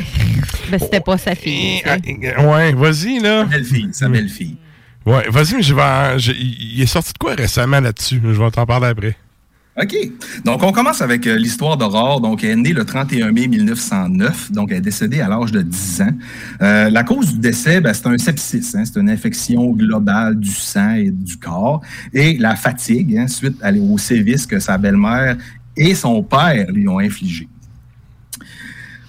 Ben, 0.71 0.79
c'était 0.79 0.99
pas 0.99 1.17
sa 1.19 1.35
fille. 1.35 1.81
Ah, 1.85 1.97
tu 1.99 2.09
sais. 2.09 2.35
euh, 2.39 2.51
Ouais, 2.51 2.73
vas-y, 2.73 3.19
là. 3.19 3.45
Belle 3.45 3.63
fille, 3.63 3.89
sa 3.91 4.09
belle 4.09 4.29
fille. 4.29 4.57
Ouais, 5.05 5.27
vas-y, 5.29 5.55
mais 5.55 5.61
je 5.63 5.73
vais. 5.75 6.33
il 6.39 6.81
est 6.81 6.85
sorti 6.85 7.11
de 7.13 7.17
quoi 7.17 7.33
récemment 7.35 7.79
là-dessus? 7.81 8.21
Je 8.23 8.29
vais 8.41 8.51
t'en 8.51 8.65
parler 8.65 8.87
après. 8.87 9.17
OK. 9.81 9.95
Donc, 10.45 10.61
on 10.61 10.71
commence 10.71 11.01
avec 11.01 11.25
euh, 11.25 11.35
l'histoire 11.35 11.77
d'Aurore. 11.77 12.21
Donc, 12.21 12.43
elle 12.43 12.51
est 12.51 12.55
née 12.57 12.73
le 12.73 12.85
31 12.85 13.31
mai 13.31 13.47
1909. 13.47 14.51
Donc, 14.51 14.69
elle 14.71 14.77
est 14.77 14.81
décédée 14.81 15.19
à 15.19 15.27
l'âge 15.27 15.51
de 15.51 15.63
10 15.63 16.01
ans. 16.03 16.11
Euh, 16.61 16.89
la 16.91 17.03
cause 17.03 17.33
du 17.33 17.39
décès, 17.39 17.81
ben, 17.81 17.91
c'est 17.91 18.05
un 18.05 18.17
sepsis. 18.19 18.63
hein. 18.75 18.83
c'est 18.85 18.99
une 18.99 19.09
infection 19.09 19.71
globale 19.71 20.39
du 20.39 20.51
sang 20.51 20.93
et 20.93 21.09
du 21.09 21.37
corps. 21.37 21.81
Et 22.13 22.37
la 22.37 22.55
fatigue, 22.55 23.17
hein, 23.17 23.27
suite 23.27 23.57
à- 23.63 23.71
au 23.73 23.97
sévice 23.97 24.45
que 24.45 24.59
sa 24.59 24.77
belle-mère 24.77 25.37
et 25.75 25.95
son 25.95 26.21
père 26.21 26.67
lui 26.71 26.87
ont 26.87 26.99
infligé. 26.99 27.47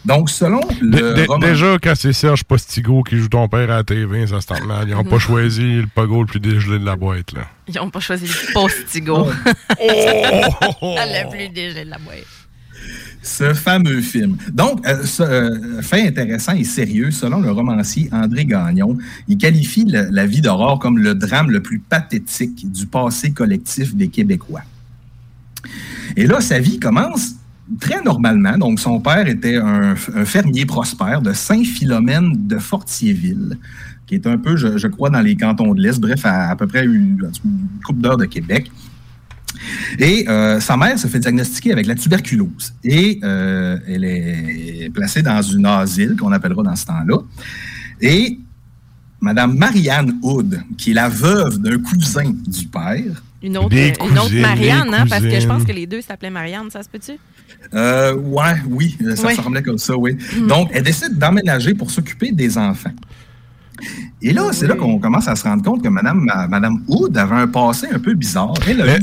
Donc, 0.05 0.29
selon 0.29 0.61
le. 0.83 1.39
Déjà, 1.41 1.79
quand 1.83 1.95
c'est 1.97 2.13
Serge 2.13 2.45
Postigo 2.45 3.03
qui 3.03 3.17
joue 3.17 3.29
ton 3.29 3.49
père 3.49 3.71
à 3.71 3.77
la 3.77 3.85
TV, 3.85 4.27
ça 4.27 4.41
se 4.41 4.47
tente 4.47 4.67
mal. 4.67 4.87
Ils 4.89 4.95
n'ont 4.95 5.05
pas 5.05 5.19
choisi 5.19 5.77
le 5.81 5.87
pogo 5.87 6.21
le 6.21 6.27
plus 6.27 6.41
dégelé 6.41 6.79
de 6.79 6.85
la 6.85 6.95
boîte, 6.97 7.33
là. 7.33 7.49
Ils 7.69 7.79
ont 7.81 7.89
pas 7.91 8.01
choisi 8.01 8.27
le 8.27 8.53
postigo. 8.53 9.27
Oh! 9.81 10.97
le 10.99 11.31
plus 11.31 11.49
dégelé 11.49 11.85
de 11.87 11.91
la 11.91 11.99
boîte. 11.99 12.27
Ce 13.23 13.55
fameux 13.55 14.03
film. 14.03 14.37
Donc, 14.53 14.87
euh, 14.87 15.03
ce 15.07 15.23
euh, 15.23 15.81
fait 15.81 16.07
intéressant 16.07 16.53
et 16.53 16.65
sérieux, 16.65 17.11
selon 17.11 17.41
le 17.41 17.51
romancier 17.51 18.11
André 18.13 18.45
Gagnon, 18.45 18.99
il 19.29 19.39
qualifie 19.39 19.87
le- 19.87 20.09
la 20.11 20.27
vie 20.27 20.43
d'Aurore 20.43 20.79
comme 20.79 20.99
le 20.99 21.15
drame 21.15 21.51
le 21.51 21.63
plus 21.63 21.79
pathétique 21.79 22.71
du 22.71 22.87
passé 22.87 23.33
collectif 23.33 23.95
des 23.95 24.09
Québécois. 24.09 24.61
Et 26.17 26.27
là, 26.27 26.43
sa 26.43 26.59
vie 26.59 26.79
commence 26.79 27.31
très 27.81 28.03
normalement. 28.03 28.57
Donc, 28.59 28.81
son 28.81 29.01
père 29.01 29.27
était 29.27 29.57
un, 29.57 29.95
fermier 29.97 30.67
prospère 30.67 31.23
de 31.23 31.33
Saint-Philomène 31.33 32.47
de 32.47 32.59
Fortierville, 32.59 33.59
qui 34.07 34.15
est 34.15 34.27
un 34.27 34.39
peu, 34.39 34.57
je, 34.57 34.87
crois, 34.87 35.11
dans 35.11 35.21
les 35.21 35.37
cantons 35.37 35.75
de 35.75 35.81
l'Est, 35.81 35.99
bref, 36.01 36.21
à, 36.25 36.55
peu 36.57 36.67
près 36.67 36.85
une, 36.85 37.31
une 37.45 37.69
coupe 37.85 38.01
d'heure 38.01 38.17
de 38.17 38.27
Québec. 38.27 38.71
Et 39.99 40.29
euh, 40.29 40.61
sa 40.61 40.77
mère 40.77 40.99
se 40.99 41.07
fait 41.07 41.19
diagnostiquer 41.19 41.73
avec 41.73 41.87
la 41.87 41.95
tuberculose. 41.95 42.75
Et 42.83 43.21
euh, 43.23 43.79
elle 43.87 44.05
est 44.05 44.91
placée 44.93 45.23
dans 45.23 45.43
une 45.43 45.67
asile, 45.67 46.17
qu'on 46.17 46.33
appellera 46.33 46.63
dans 46.63 46.77
ce 46.77 46.87
temps-là. 46.87 47.19
Et 48.01 48.39
Madame 49.21 49.57
Marianne 49.57 50.19
Hood, 50.23 50.61
qui 50.77 50.91
est 50.91 50.95
la 50.95 51.09
veuve 51.09 51.59
d'un 51.59 51.79
cousin 51.79 52.31
du 52.47 52.67
père, 52.67 53.23
Une 53.45 53.59
autre, 53.59 53.69
Des 53.69 53.93
une 54.01 54.19
autre 54.19 54.35
Marianne, 54.41 54.91
des 54.91 54.97
hein, 54.97 55.07
parce 55.09 55.23
que 55.23 55.39
je 55.39 55.47
pense 55.47 55.65
que 55.65 55.73
les 55.73 55.87
deux 55.87 56.01
s'appelaient 56.01 56.31
Marianne, 56.31 56.71
ça 56.71 56.83
se 56.83 56.89
peut-tu? 56.89 57.13
Euh, 57.75 58.15
ouais, 58.15 58.55
oui, 58.69 58.97
ça 59.17 59.27
Ouais. 59.27 59.35
semblait 59.35 59.63
comme 59.63 59.79
ça, 59.79 59.97
oui. 59.97 60.17
Mhm. 60.37 60.47
Donc, 60.47 60.71
elle 60.73 60.83
décide 60.83 61.19
d'emménager 61.19 61.75
pour 61.75 61.91
s'occuper 61.91 62.33
des 62.33 62.57
enfants. 62.57 62.91
Et 64.23 64.33
là, 64.33 64.45
c'est 64.53 64.67
là 64.67 64.77
qu'on 64.77 64.99
commence 64.99 65.29
à 65.29 65.37
se 65.37 65.43
rendre 65.45 65.63
compte 65.63 65.83
que 65.83 65.89
Madame, 65.89 66.21
ma- 66.21 66.47
Madame 66.49 66.83
Hood 66.89 67.17
avait 67.19 67.35
un 67.35 67.47
passé 67.49 67.89
un 67.93 67.99
peu 67.99 68.15
bizarre. 68.15 68.55
Elle 68.67 68.81
a 68.83 68.97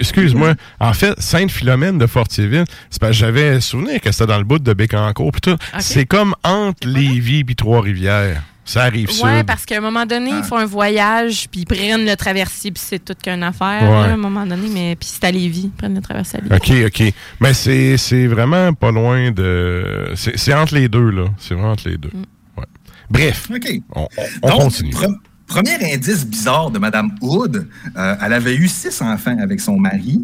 Excuse-moi. 0.00 0.54
En 0.78 0.92
fait, 0.92 1.20
Sainte-Philomène 1.20 1.98
de 1.98 2.06
Fortierville, 2.06 2.64
c'est 2.88 3.00
parce 3.00 3.10
que 3.12 3.18
j'avais 3.18 3.60
souvenir 3.60 4.00
que 4.00 4.12
c'était 4.12 4.26
dans 4.26 4.38
le 4.38 4.44
bout 4.44 4.60
de 4.60 4.72
Bécancourt. 4.72 5.32
C'est 5.80 6.06
comme 6.06 6.34
entre 6.44 6.86
Lévis 6.88 7.44
et 7.48 7.54
Trois-Rivières. 7.54 8.42
Ça 8.64 8.84
arrive 8.84 9.10
ça. 9.10 9.26
Ouais, 9.26 9.44
parce 9.44 9.66
qu'à 9.66 9.76
un 9.76 9.80
moment 9.80 10.06
donné, 10.06 10.30
Ah. 10.32 10.38
ils 10.38 10.44
font 10.44 10.56
un 10.56 10.64
voyage, 10.64 11.48
puis 11.50 11.60
ils 11.60 11.66
prennent 11.66 12.06
le 12.06 12.16
traversier, 12.16 12.70
puis 12.70 12.82
c'est 12.84 13.04
toute 13.04 13.20
qu'une 13.22 13.42
affaire, 13.42 13.82
Ouais. 13.82 13.88
là, 13.90 14.04
à 14.04 14.12
un 14.12 14.16
moment 14.16 14.46
donné. 14.46 14.68
Mais 14.72 14.96
puis 14.96 15.08
c'est 15.12 15.24
à 15.24 15.30
Lévis, 15.30 15.64
ils 15.64 15.70
prennent 15.70 15.94
le 15.94 16.00
traversier 16.00 16.38
à 16.38 16.42
Lévis. 16.42 16.56
OK, 16.56 16.86
OK. 17.08 17.14
Mais 17.40 17.52
c'est 17.54 17.96
c'est 17.98 18.26
vraiment 18.26 18.72
pas 18.72 18.90
loin 18.90 19.30
de... 19.30 20.10
C'est 20.14 20.38
c'est 20.38 20.54
entre 20.54 20.74
les 20.74 20.88
deux, 20.88 21.10
là. 21.10 21.26
C'est 21.38 21.54
vraiment 21.54 21.72
entre 21.72 21.88
les 21.90 21.98
deux. 21.98 22.10
Ouais. 22.56 22.64
Bref, 23.10 23.48
OK. 23.54 23.68
on, 23.94 24.00
on- 24.02 24.06
on 24.42 24.48
Donc, 24.48 24.60
continue. 24.62 24.90
pre- 24.92 25.18
premier 25.46 25.92
indice 25.94 26.24
bizarre 26.26 26.70
de 26.70 26.78
Mme 26.78 27.10
Hood, 27.20 27.68
euh, 27.96 28.14
elle 28.24 28.32
avait 28.32 28.56
eu 28.56 28.66
six 28.66 29.02
enfants 29.02 29.36
avec 29.42 29.60
son 29.60 29.76
mari, 29.78 30.22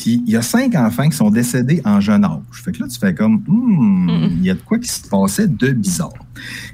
puis 0.00 0.22
il 0.26 0.32
y 0.32 0.36
a 0.36 0.42
cinq 0.42 0.74
enfants 0.74 1.08
qui 1.08 1.16
sont 1.16 1.30
décédés 1.30 1.82
en 1.84 2.00
jeune 2.00 2.24
âge. 2.24 2.40
Fait 2.52 2.72
que 2.72 2.80
là, 2.82 2.88
tu 2.88 2.98
fais 2.98 3.14
comme, 3.14 3.42
Hmm, 3.46 4.28
il 4.38 4.44
y 4.44 4.50
a 4.50 4.54
de 4.54 4.60
quoi 4.60 4.78
qui 4.78 4.88
se 4.88 5.06
passait 5.08 5.46
de 5.46 5.68
bizarre. 5.72 6.12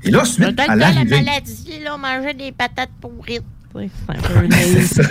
Et 0.04 0.10
là, 0.10 0.24
suite 0.24 0.46
Peut-être 0.54 0.70
à 0.70 0.76
la 0.76 0.92
l'arrivée... 0.92 1.16
maladie, 1.22 1.80
là, 1.84 1.94
on 1.96 1.98
mangeait 1.98 2.34
des 2.34 2.52
patates 2.52 2.90
pourrites. 3.00 3.42
Un 3.74 4.14
peu 4.48 4.80
ça. 4.86 5.02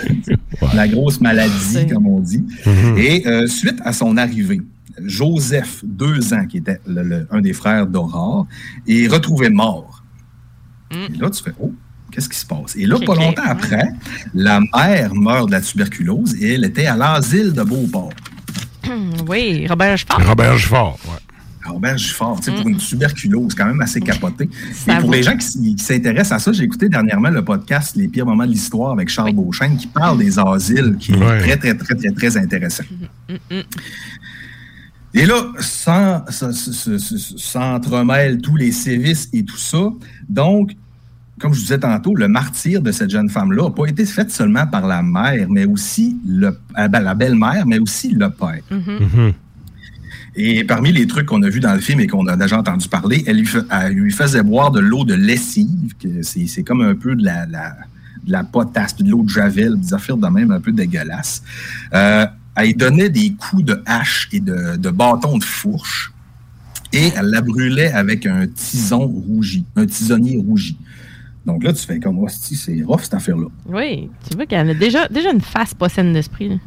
La 0.74 0.88
grosse 0.88 1.20
maladie, 1.20 1.86
comme 1.88 2.06
on 2.08 2.18
dit. 2.20 2.42
Mhm. 2.66 2.98
Et 2.98 3.24
euh, 3.28 3.46
suite 3.46 3.78
à 3.84 3.92
son 3.92 4.16
arrivée, 4.16 4.60
Joseph, 5.04 5.82
deux 5.84 6.32
ans, 6.34 6.46
qui 6.46 6.56
était 6.56 6.80
le- 6.86 7.02
le- 7.04 7.28
un 7.30 7.40
des 7.42 7.52
frères 7.52 7.86
d'Aurore, 7.86 8.46
est 8.88 9.06
retrouvé 9.06 9.50
mort. 9.50 10.02
Et 10.90 11.16
là, 11.18 11.30
tu 11.30 11.42
fais, 11.44 11.52
oh, 11.60 11.72
qu'est-ce 12.10 12.28
qui 12.28 12.38
se 12.38 12.46
passe? 12.46 12.76
Et 12.76 12.86
là, 12.86 12.96
pas 13.04 13.14
longtemps 13.14 13.42
après, 13.46 13.88
la 14.34 14.60
mère 14.60 15.14
meurt 15.14 15.46
de 15.48 15.52
la 15.52 15.60
tuberculose 15.60 16.34
et 16.40 16.54
elle 16.54 16.64
était 16.64 16.86
à 16.86 16.96
l'asile 16.96 17.52
de 17.52 17.62
Beauport. 17.62 18.12
oui, 19.28 19.66
Robert 19.68 19.98
Sport. 19.98 20.20
Robert 20.26 20.56
Giffard, 20.58 20.96
ouais. 21.06 21.20
Robert 21.68 21.98
Giffard, 21.98 22.36
tu 22.38 22.44
sais, 22.44 22.52
pour 22.52 22.68
une 22.68 22.76
tuberculose, 22.76 23.52
quand 23.56 23.66
même 23.66 23.80
assez 23.80 24.00
capoté. 24.00 24.48
Ça 24.72 24.98
Et 24.98 25.00
pour 25.00 25.10
va. 25.10 25.16
les 25.16 25.22
gens 25.24 25.36
qui, 25.36 25.76
s'intéressent 25.78 26.32
à 26.32 26.38
ça, 26.38 26.52
j'ai 26.52 26.62
écouté 26.62 26.88
dernièrement 26.88 27.28
le 27.30 27.44
podcast 27.44 27.96
Les 27.96 28.06
pires 28.06 28.24
moments 28.24 28.46
de 28.46 28.52
l'histoire 28.52 28.92
avec 28.92 29.08
Charles 29.08 29.32
Beauchesne 29.34 29.76
qui 29.76 29.88
parle 29.88 30.18
des 30.18 30.38
asiles, 30.38 30.96
qui 31.00 31.10
est 31.12 31.16
très, 31.16 31.56
très, 31.56 31.74
très, 31.74 31.94
très, 31.96 32.12
très 32.12 32.36
intéressant. 32.36 32.84
Mm, 33.28 33.60
Et 35.14 35.26
là, 35.26 35.42
sans, 35.58 36.22
sans, 36.30 36.52
sans- 36.52 36.98
sans- 36.98 37.36
s'entremêlent 37.38 38.40
tous 38.40 38.54
les 38.56 38.70
sévices 38.70 39.28
et 39.32 39.44
tout 39.44 39.56
ça. 39.56 39.88
Donc, 40.28 40.72
comme 41.40 41.52
je 41.54 41.60
disais 41.60 41.78
tantôt, 41.78 42.14
le 42.14 42.28
martyr 42.28 42.80
de 42.80 42.92
cette 42.92 43.10
jeune 43.10 43.28
femme-là 43.28 43.64
n'a 43.64 43.70
pas 43.70 43.86
été 43.86 44.04
fait 44.06 44.30
seulement 44.30 44.66
par 44.66 44.86
la 44.86 45.02
mère, 45.02 45.48
mais 45.50 45.66
aussi 45.66 46.16
le, 46.26 46.56
euh, 46.78 46.88
ben, 46.88 47.00
la 47.00 47.14
belle-mère, 47.14 47.66
mais 47.66 47.78
aussi 47.78 48.10
le 48.10 48.30
père. 48.30 48.62
Mhm. 48.70 49.32
Et 50.38 50.64
parmi 50.64 50.92
les 50.92 51.06
trucs 51.06 51.26
qu'on 51.26 51.42
a 51.42 51.48
vus 51.48 51.60
dans 51.60 51.72
le 51.74 51.80
film 51.80 52.00
et 52.00 52.06
qu'on 52.06 52.26
a 52.26 52.36
déjà 52.36 52.58
entendu 52.58 52.88
parler, 52.88 53.24
elle 53.26 53.38
lui, 53.38 53.46
fa- 53.46 53.64
elle 53.70 53.94
lui 53.94 54.12
faisait 54.12 54.42
boire 54.42 54.70
de 54.70 54.80
l'eau 54.80 55.04
de 55.04 55.14
lessive, 55.14 55.94
que 55.98 56.22
c'est 56.22 56.46
c'est 56.46 56.62
comme 56.62 56.82
un 56.82 56.94
peu 56.94 57.16
de 57.16 57.24
la, 57.24 57.46
la- 57.46 57.76
de 58.24 58.32
la 58.32 58.44
potasse, 58.44 58.92
puis 58.92 59.04
de 59.04 59.10
l'eau 59.10 59.22
de 59.22 59.28
javel, 59.30 59.78
des 59.80 59.94
affaires 59.94 60.16
de 60.18 60.26
même 60.28 60.50
un 60.50 60.60
peu 60.60 60.72
dégueulasses. 60.72 61.42
Euh, 61.94 62.26
elle 62.54 62.74
donnait 62.76 63.08
des 63.08 63.32
coups 63.34 63.64
de 63.64 63.82
hache 63.86 64.28
et 64.32 64.40
de, 64.40 64.76
de 64.76 64.90
bâton 64.90 65.38
de 65.38 65.44
fourche. 65.44 66.12
Et 66.92 67.12
elle 67.16 67.26
la 67.26 67.40
brûlait 67.40 67.92
avec 67.92 68.26
un 68.26 68.46
tison 68.46 69.06
rougi, 69.06 69.64
un 69.76 69.86
tisonnier 69.86 70.38
rougi. 70.38 70.76
Donc 71.46 71.62
là, 71.62 71.72
tu 71.72 71.84
fais 71.86 72.00
comme, 72.00 72.18
hostie, 72.22 72.56
c'est 72.56 72.82
rough 72.82 73.02
cette 73.02 73.14
affaire-là. 73.14 73.46
Oui, 73.66 74.10
tu 74.28 74.36
vois 74.36 74.46
qu'elle 74.46 74.70
a 74.70 74.74
déjà, 74.74 75.06
déjà 75.08 75.30
une 75.30 75.40
face 75.40 75.74
pas 75.74 75.88
saine 75.88 76.12
d'esprit. 76.12 76.60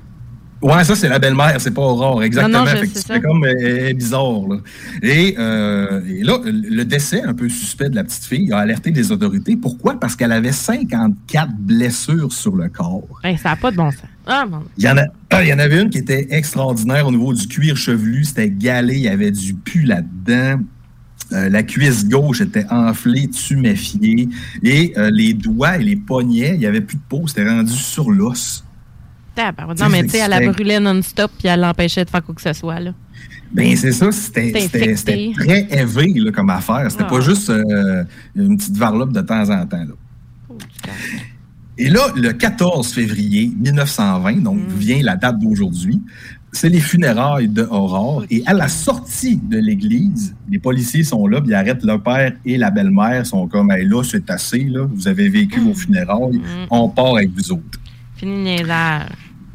Ouais, 0.62 0.84
ça, 0.84 0.96
c'est 0.96 1.08
la 1.08 1.20
belle-mère, 1.20 1.56
c'est 1.60 1.72
pas 1.72 1.82
Aurore, 1.82 2.22
exactement. 2.22 2.66
Fais 2.66 3.22
comme 3.22 3.46
euh, 3.46 3.94
bizarre. 3.94 4.42
Là. 4.50 4.58
Et, 5.02 5.36
euh, 5.40 6.02
et 6.06 6.22
là, 6.22 6.38
le 6.44 6.84
décès 6.84 7.22
un 7.22 7.34
peu 7.34 7.48
suspect 7.48 7.90
de 7.90 7.96
la 7.96 8.04
petite 8.04 8.26
fille 8.26 8.52
a 8.52 8.58
alerté 8.58 8.92
les 8.92 9.12
autorités. 9.12 9.56
Pourquoi? 9.56 9.98
Parce 9.98 10.18
qu'elle 10.18 10.34
avait 10.34 10.52
54 10.52 11.52
blessures 11.58 12.34
sur 12.34 12.58
le 12.58 12.68
corps. 12.68 13.08
Hey, 13.24 13.38
ça 13.38 13.50
n'a 13.50 13.56
pas 13.56 13.72
de 13.72 13.78
bon 13.78 13.90
sens. 13.92 14.04
Ah, 14.28 14.46
bon. 14.46 14.64
Il 14.78 14.84
y, 14.84 14.90
en 14.90 14.98
a, 14.98 15.42
il 15.42 15.48
y 15.48 15.54
en 15.54 15.60
avait 15.60 15.82
une 15.82 15.90
qui 15.90 16.00
était 16.00 16.28
extraordinaire 16.32 17.08
au 17.08 17.12
niveau 17.12 17.34
du 17.34 17.48
cuir 17.48 17.78
chevelu. 17.78 18.26
C'était 18.26 18.50
galé, 18.50 18.96
il 18.96 19.04
y 19.04 19.08
avait 19.08 19.32
du 19.32 19.54
pu 19.54 19.84
là-dedans. 19.84 20.60
Euh, 21.32 21.48
la 21.50 21.62
cuisse 21.64 22.08
gauche 22.08 22.42
était 22.42 22.66
enflée, 22.70 23.28
tuméfiée. 23.30 24.28
Et 24.64 24.94
euh, 24.98 25.10
les 25.12 25.34
doigts 25.34 25.78
et 25.78 25.84
les 25.84 25.96
poignets, 25.96 26.54
il 26.56 26.60
n'y 26.60 26.66
avait 26.66 26.82
plus 26.82 26.98
de 26.98 27.02
peau, 27.08 27.28
c'était 27.28 27.48
rendu 27.48 27.74
sur 27.74 28.10
l'os. 28.10 28.64
Non, 29.38 29.88
mais 29.90 30.04
tu 30.04 30.10
sais, 30.10 30.18
elle 30.18 30.32
la 30.32 30.52
brûlait 30.52 30.80
non-stop 30.82 31.32
puis 31.40 31.48
elle 31.48 31.62
l'empêchait 31.62 32.04
de 32.04 32.10
faire 32.10 32.22
quoi 32.24 32.36
que 32.36 32.42
ce 32.42 32.52
soit. 32.52 32.80
Là. 32.82 32.94
Ben, 33.54 33.74
c'est 33.78 33.94
ça, 33.94 34.12
c'était 34.12 34.52
très 34.68 34.96
élevé 35.72 36.14
là, 36.20 36.32
comme 36.32 36.50
affaire. 36.50 36.86
C'était 36.92 37.06
Ah. 37.08 37.10
pas 37.10 37.22
juste 37.22 37.50
euh, 37.50 38.04
une 38.36 38.58
petite 38.58 38.76
varlope 38.76 39.14
de 39.14 39.22
temps 39.22 39.50
en 39.50 39.66
temps. 39.66 39.86
là. 39.86 40.56
Et 41.78 41.90
là, 41.90 42.02
le 42.18 42.34
14 42.34 42.92
février 42.92 43.54
1920, 43.58 44.44
donc 44.44 44.58
Mm. 44.60 44.74
vient 44.78 45.02
la 45.02 45.16
date 45.16 45.40
d'aujourd'hui, 45.40 46.02
c'est 46.52 46.70
les 46.70 46.80
funérailles 46.80 47.48
de 47.48 47.64
Aurore. 47.64 48.24
Et 48.30 48.42
à 48.46 48.54
la 48.54 48.68
sortie 48.68 49.38
de 49.38 49.58
l'église, 49.58 50.36
les 50.50 50.60
policiers 50.60 51.04
sont 51.04 51.28
là, 51.28 51.42
puis 51.42 51.52
ils 51.52 51.56
arrêtent 51.56 51.84
le 51.84 51.98
père 52.00 52.34
et 52.46 52.58
la 52.58 52.72
belle-mère, 52.72 53.26
sont 53.26 53.48
comme, 53.48 53.72
hey, 53.72 53.86
là, 53.88 54.04
c'est 54.04 54.30
assez, 54.30 54.64
là, 54.64 54.86
vous 54.92 55.08
avez 55.08 55.30
vécu 55.30 55.60
vos 55.60 55.74
funérailles, 55.74 56.38
Mm. 56.40 56.68
on 56.72 56.90
part 56.90 57.16
avec 57.18 57.30
vous 57.36 57.52
autres. 57.52 57.80
Fini 58.16 58.34
le 58.36 58.44
niaisage. 58.44 59.10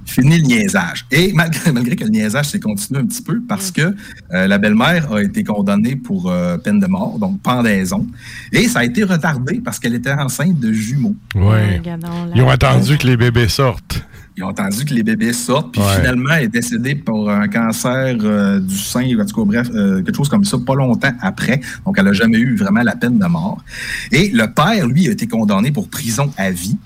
Fini 0.06 0.36
le 0.38 0.44
niaisage. 0.44 1.06
Et 1.10 1.32
malgré, 1.32 1.72
malgré 1.72 1.96
que 1.96 2.04
le 2.04 2.10
niaisage 2.10 2.46
s'est 2.50 2.60
continué 2.60 3.00
un 3.00 3.06
petit 3.06 3.22
peu 3.22 3.40
parce 3.48 3.70
que 3.70 3.94
euh, 4.32 4.46
la 4.46 4.58
belle-mère 4.58 5.10
a 5.12 5.22
été 5.22 5.42
condamnée 5.42 5.96
pour 5.96 6.30
euh, 6.30 6.58
peine 6.58 6.78
de 6.78 6.86
mort, 6.86 7.18
donc 7.18 7.40
pendaison. 7.40 8.06
Et 8.52 8.68
ça 8.68 8.80
a 8.80 8.84
été 8.84 9.02
retardé 9.02 9.60
parce 9.64 9.78
qu'elle 9.78 9.94
était 9.94 10.12
enceinte 10.12 10.60
de 10.60 10.72
jumeaux. 10.72 11.16
Regardons, 11.34 12.26
là. 12.26 12.32
Ils 12.36 12.42
ont 12.42 12.50
attendu 12.50 12.98
que 12.98 13.06
les 13.06 13.16
bébés 13.16 13.48
sortent. 13.48 14.06
Ils 14.36 14.42
ont 14.42 14.48
attendu 14.48 14.84
que 14.84 14.92
les 14.92 15.04
bébés 15.04 15.32
sortent, 15.32 15.70
puis 15.72 15.80
Ouais. 15.80 15.96
finalement, 15.96 16.30
elle 16.34 16.44
est 16.44 16.48
décédée 16.48 16.96
pour 16.96 17.30
un 17.30 17.46
cancer 17.46 18.16
euh, 18.24 18.58
du 18.58 18.76
sein, 18.76 19.04
en 19.20 19.24
tout 19.24 19.36
cas, 19.36 19.44
bref, 19.46 19.68
euh, 19.72 20.02
quelque 20.02 20.16
chose 20.16 20.28
comme 20.28 20.44
ça, 20.44 20.56
pas 20.58 20.74
longtemps 20.74 21.12
après. 21.20 21.60
Donc, 21.86 21.94
elle 21.98 22.06
n'a 22.06 22.12
jamais 22.12 22.38
eu 22.38 22.56
vraiment 22.56 22.82
la 22.82 22.96
peine 22.96 23.18
de 23.18 23.26
mort. 23.26 23.62
Et 24.10 24.30
le 24.30 24.52
père, 24.52 24.88
lui, 24.88 25.06
a 25.08 25.12
été 25.12 25.28
condamné 25.28 25.70
pour 25.70 25.88
prison 25.88 26.32
à 26.36 26.50
vie, 26.50 26.76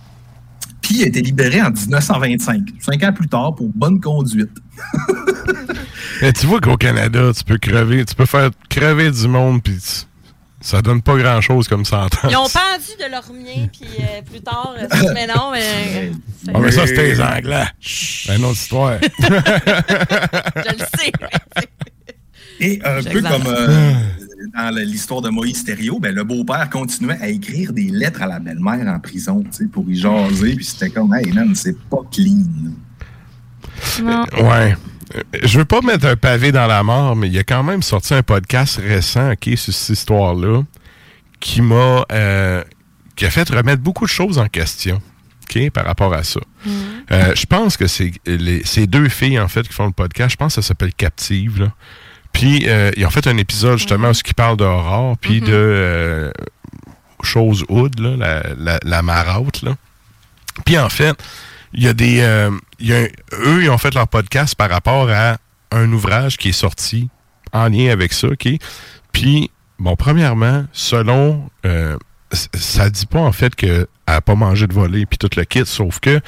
puis 0.82 0.96
il 0.96 1.04
a 1.04 1.06
été 1.06 1.22
libéré 1.22 1.62
en 1.62 1.70
1925, 1.70 2.60
cinq 2.80 3.02
ans 3.02 3.12
plus 3.14 3.28
tard, 3.28 3.54
pour 3.54 3.70
bonne 3.74 3.98
conduite. 3.98 4.50
Mais 6.22 6.32
tu 6.32 6.46
vois 6.46 6.60
qu'au 6.60 6.76
Canada, 6.76 7.30
tu 7.34 7.44
peux 7.44 7.58
crever, 7.58 8.04
tu 8.04 8.14
peux 8.14 8.26
faire 8.26 8.50
crever 8.68 9.10
du 9.10 9.26
monde, 9.28 9.62
puis 9.62 9.76
tu- 9.78 10.06
ça 10.60 10.82
donne 10.82 11.02
pas 11.02 11.16
grand-chose 11.16 11.68
comme 11.68 11.84
sentence. 11.84 12.30
Ils 12.30 12.36
ont 12.36 12.48
pendu 12.48 12.92
de 12.98 13.10
leur 13.10 13.32
mien, 13.32 13.68
puis 13.72 13.88
euh, 14.00 14.22
plus 14.22 14.40
tard, 14.40 14.74
euh, 14.78 14.86
mais 15.14 15.26
non, 15.26 15.50
mais. 15.52 15.60
c'est- 16.44 16.50
Ah, 16.54 16.58
mais 16.60 16.70
ça, 16.72 16.86
c'était 16.86 17.08
les 17.10 17.20
Anglais. 17.20 17.64
C'est 17.80 18.36
une 18.36 18.44
autre 18.44 18.54
histoire. 18.58 18.98
Je 19.18 20.72
le 20.72 20.84
sais. 20.98 21.12
Et 22.60 22.80
un 22.84 23.02
peu 23.04 23.22
comme 23.22 23.46
euh, 23.46 23.92
dans 24.56 24.74
l'histoire 24.74 25.20
de 25.22 25.28
Moïse 25.30 25.64
Thériault, 25.64 26.00
ben, 26.00 26.12
le 26.12 26.24
beau-père 26.24 26.68
continuait 26.70 27.18
à 27.20 27.28
écrire 27.28 27.72
des 27.72 27.84
lettres 27.84 28.22
à 28.22 28.26
la 28.26 28.40
belle-mère 28.40 28.86
en 28.88 28.98
prison, 28.98 29.42
tu 29.44 29.48
sais, 29.52 29.64
pour 29.66 29.88
y 29.88 29.94
jaser, 29.96 30.56
puis 30.56 30.64
c'était 30.64 30.90
comme, 30.90 31.14
hey 31.14 31.30
man, 31.32 31.54
c'est 31.54 31.78
pas 31.88 31.98
clean. 32.12 32.42
Non. 34.02 34.24
Ouais. 34.48 34.76
Euh, 35.14 35.22
Je 35.42 35.58
veux 35.58 35.64
pas 35.64 35.80
mettre 35.80 36.06
un 36.06 36.16
pavé 36.16 36.52
dans 36.52 36.66
la 36.66 36.82
mort, 36.82 37.16
mais 37.16 37.26
il 37.28 37.32
y 37.34 37.38
a 37.38 37.44
quand 37.44 37.62
même 37.62 37.82
sorti 37.82 38.14
un 38.14 38.22
podcast 38.22 38.76
récent, 38.82 39.32
OK, 39.32 39.48
sur 39.56 39.72
cette 39.72 39.96
histoire-là, 39.98 40.62
qui 41.40 41.62
m'a... 41.62 42.04
euh, 42.12 42.62
qui 43.16 43.26
a 43.26 43.30
fait 43.30 43.48
remettre 43.50 43.82
beaucoup 43.82 44.04
de 44.04 44.10
choses 44.10 44.38
en 44.38 44.46
question, 44.46 45.02
OK, 45.44 45.70
par 45.70 45.84
rapport 45.86 46.14
à 46.14 46.22
ça. 46.22 46.40
Euh, 47.10 47.34
je 47.34 47.46
pense 47.46 47.76
que 47.76 47.86
c'est 47.88 48.12
ces 48.64 48.86
deux 48.86 49.08
filles, 49.08 49.40
en 49.40 49.48
fait, 49.48 49.66
qui 49.66 49.74
font 49.74 49.86
le 49.86 49.92
podcast, 49.92 50.30
je 50.32 50.36
pense 50.36 50.54
que 50.54 50.60
ça 50.62 50.68
s'appelle 50.68 50.94
Captive, 50.94 51.60
là. 51.60 51.72
Puis, 52.32 52.68
euh, 52.68 52.92
ils 52.96 53.04
ont 53.06 53.10
fait 53.10 53.26
un 53.26 53.36
épisode, 53.38 53.78
justement, 53.78 54.10
où 54.10 54.12
ils 54.12 54.34
parlent 54.34 54.56
d'Aurore, 54.56 55.16
puis 55.18 55.40
de 55.40 55.46
euh, 55.50 56.30
Chose 57.22 57.64
Hood, 57.68 57.98
là, 57.98 58.16
la, 58.16 58.42
la, 58.56 58.78
la 58.84 59.02
marâtre, 59.02 59.64
là. 59.64 59.74
Puis, 60.64 60.78
en 60.78 60.88
fait, 60.88 61.16
il 61.72 61.82
y 61.84 61.88
a 61.88 61.92
des... 61.94 62.20
euh, 62.20 62.50
y 62.80 62.92
a 62.92 63.02
eux, 63.02 63.62
ils 63.62 63.70
ont 63.70 63.78
fait 63.78 63.94
leur 63.94 64.08
podcast 64.08 64.54
par 64.54 64.70
rapport 64.70 65.10
à 65.10 65.38
un 65.70 65.90
ouvrage 65.92 66.36
qui 66.36 66.50
est 66.50 66.52
sorti 66.52 67.08
en 67.52 67.68
lien 67.68 67.90
avec 67.90 68.12
ça, 68.12 68.28
OK? 68.28 68.48
Puis, 69.12 69.50
bon, 69.78 69.96
premièrement, 69.96 70.64
selon... 70.72 71.48
euh, 71.66 71.96
ça 72.54 72.90
dit 72.90 73.06
pas, 73.06 73.20
en 73.20 73.32
fait, 73.32 73.54
qu'elle 73.54 73.86
n'a 74.06 74.20
pas 74.20 74.34
mangé 74.34 74.66
de 74.66 74.74
volée, 74.74 75.06
puis 75.06 75.16
tout 75.18 75.30
le 75.36 75.44
kit, 75.44 75.62
sauf 75.64 75.98
que 75.98 76.20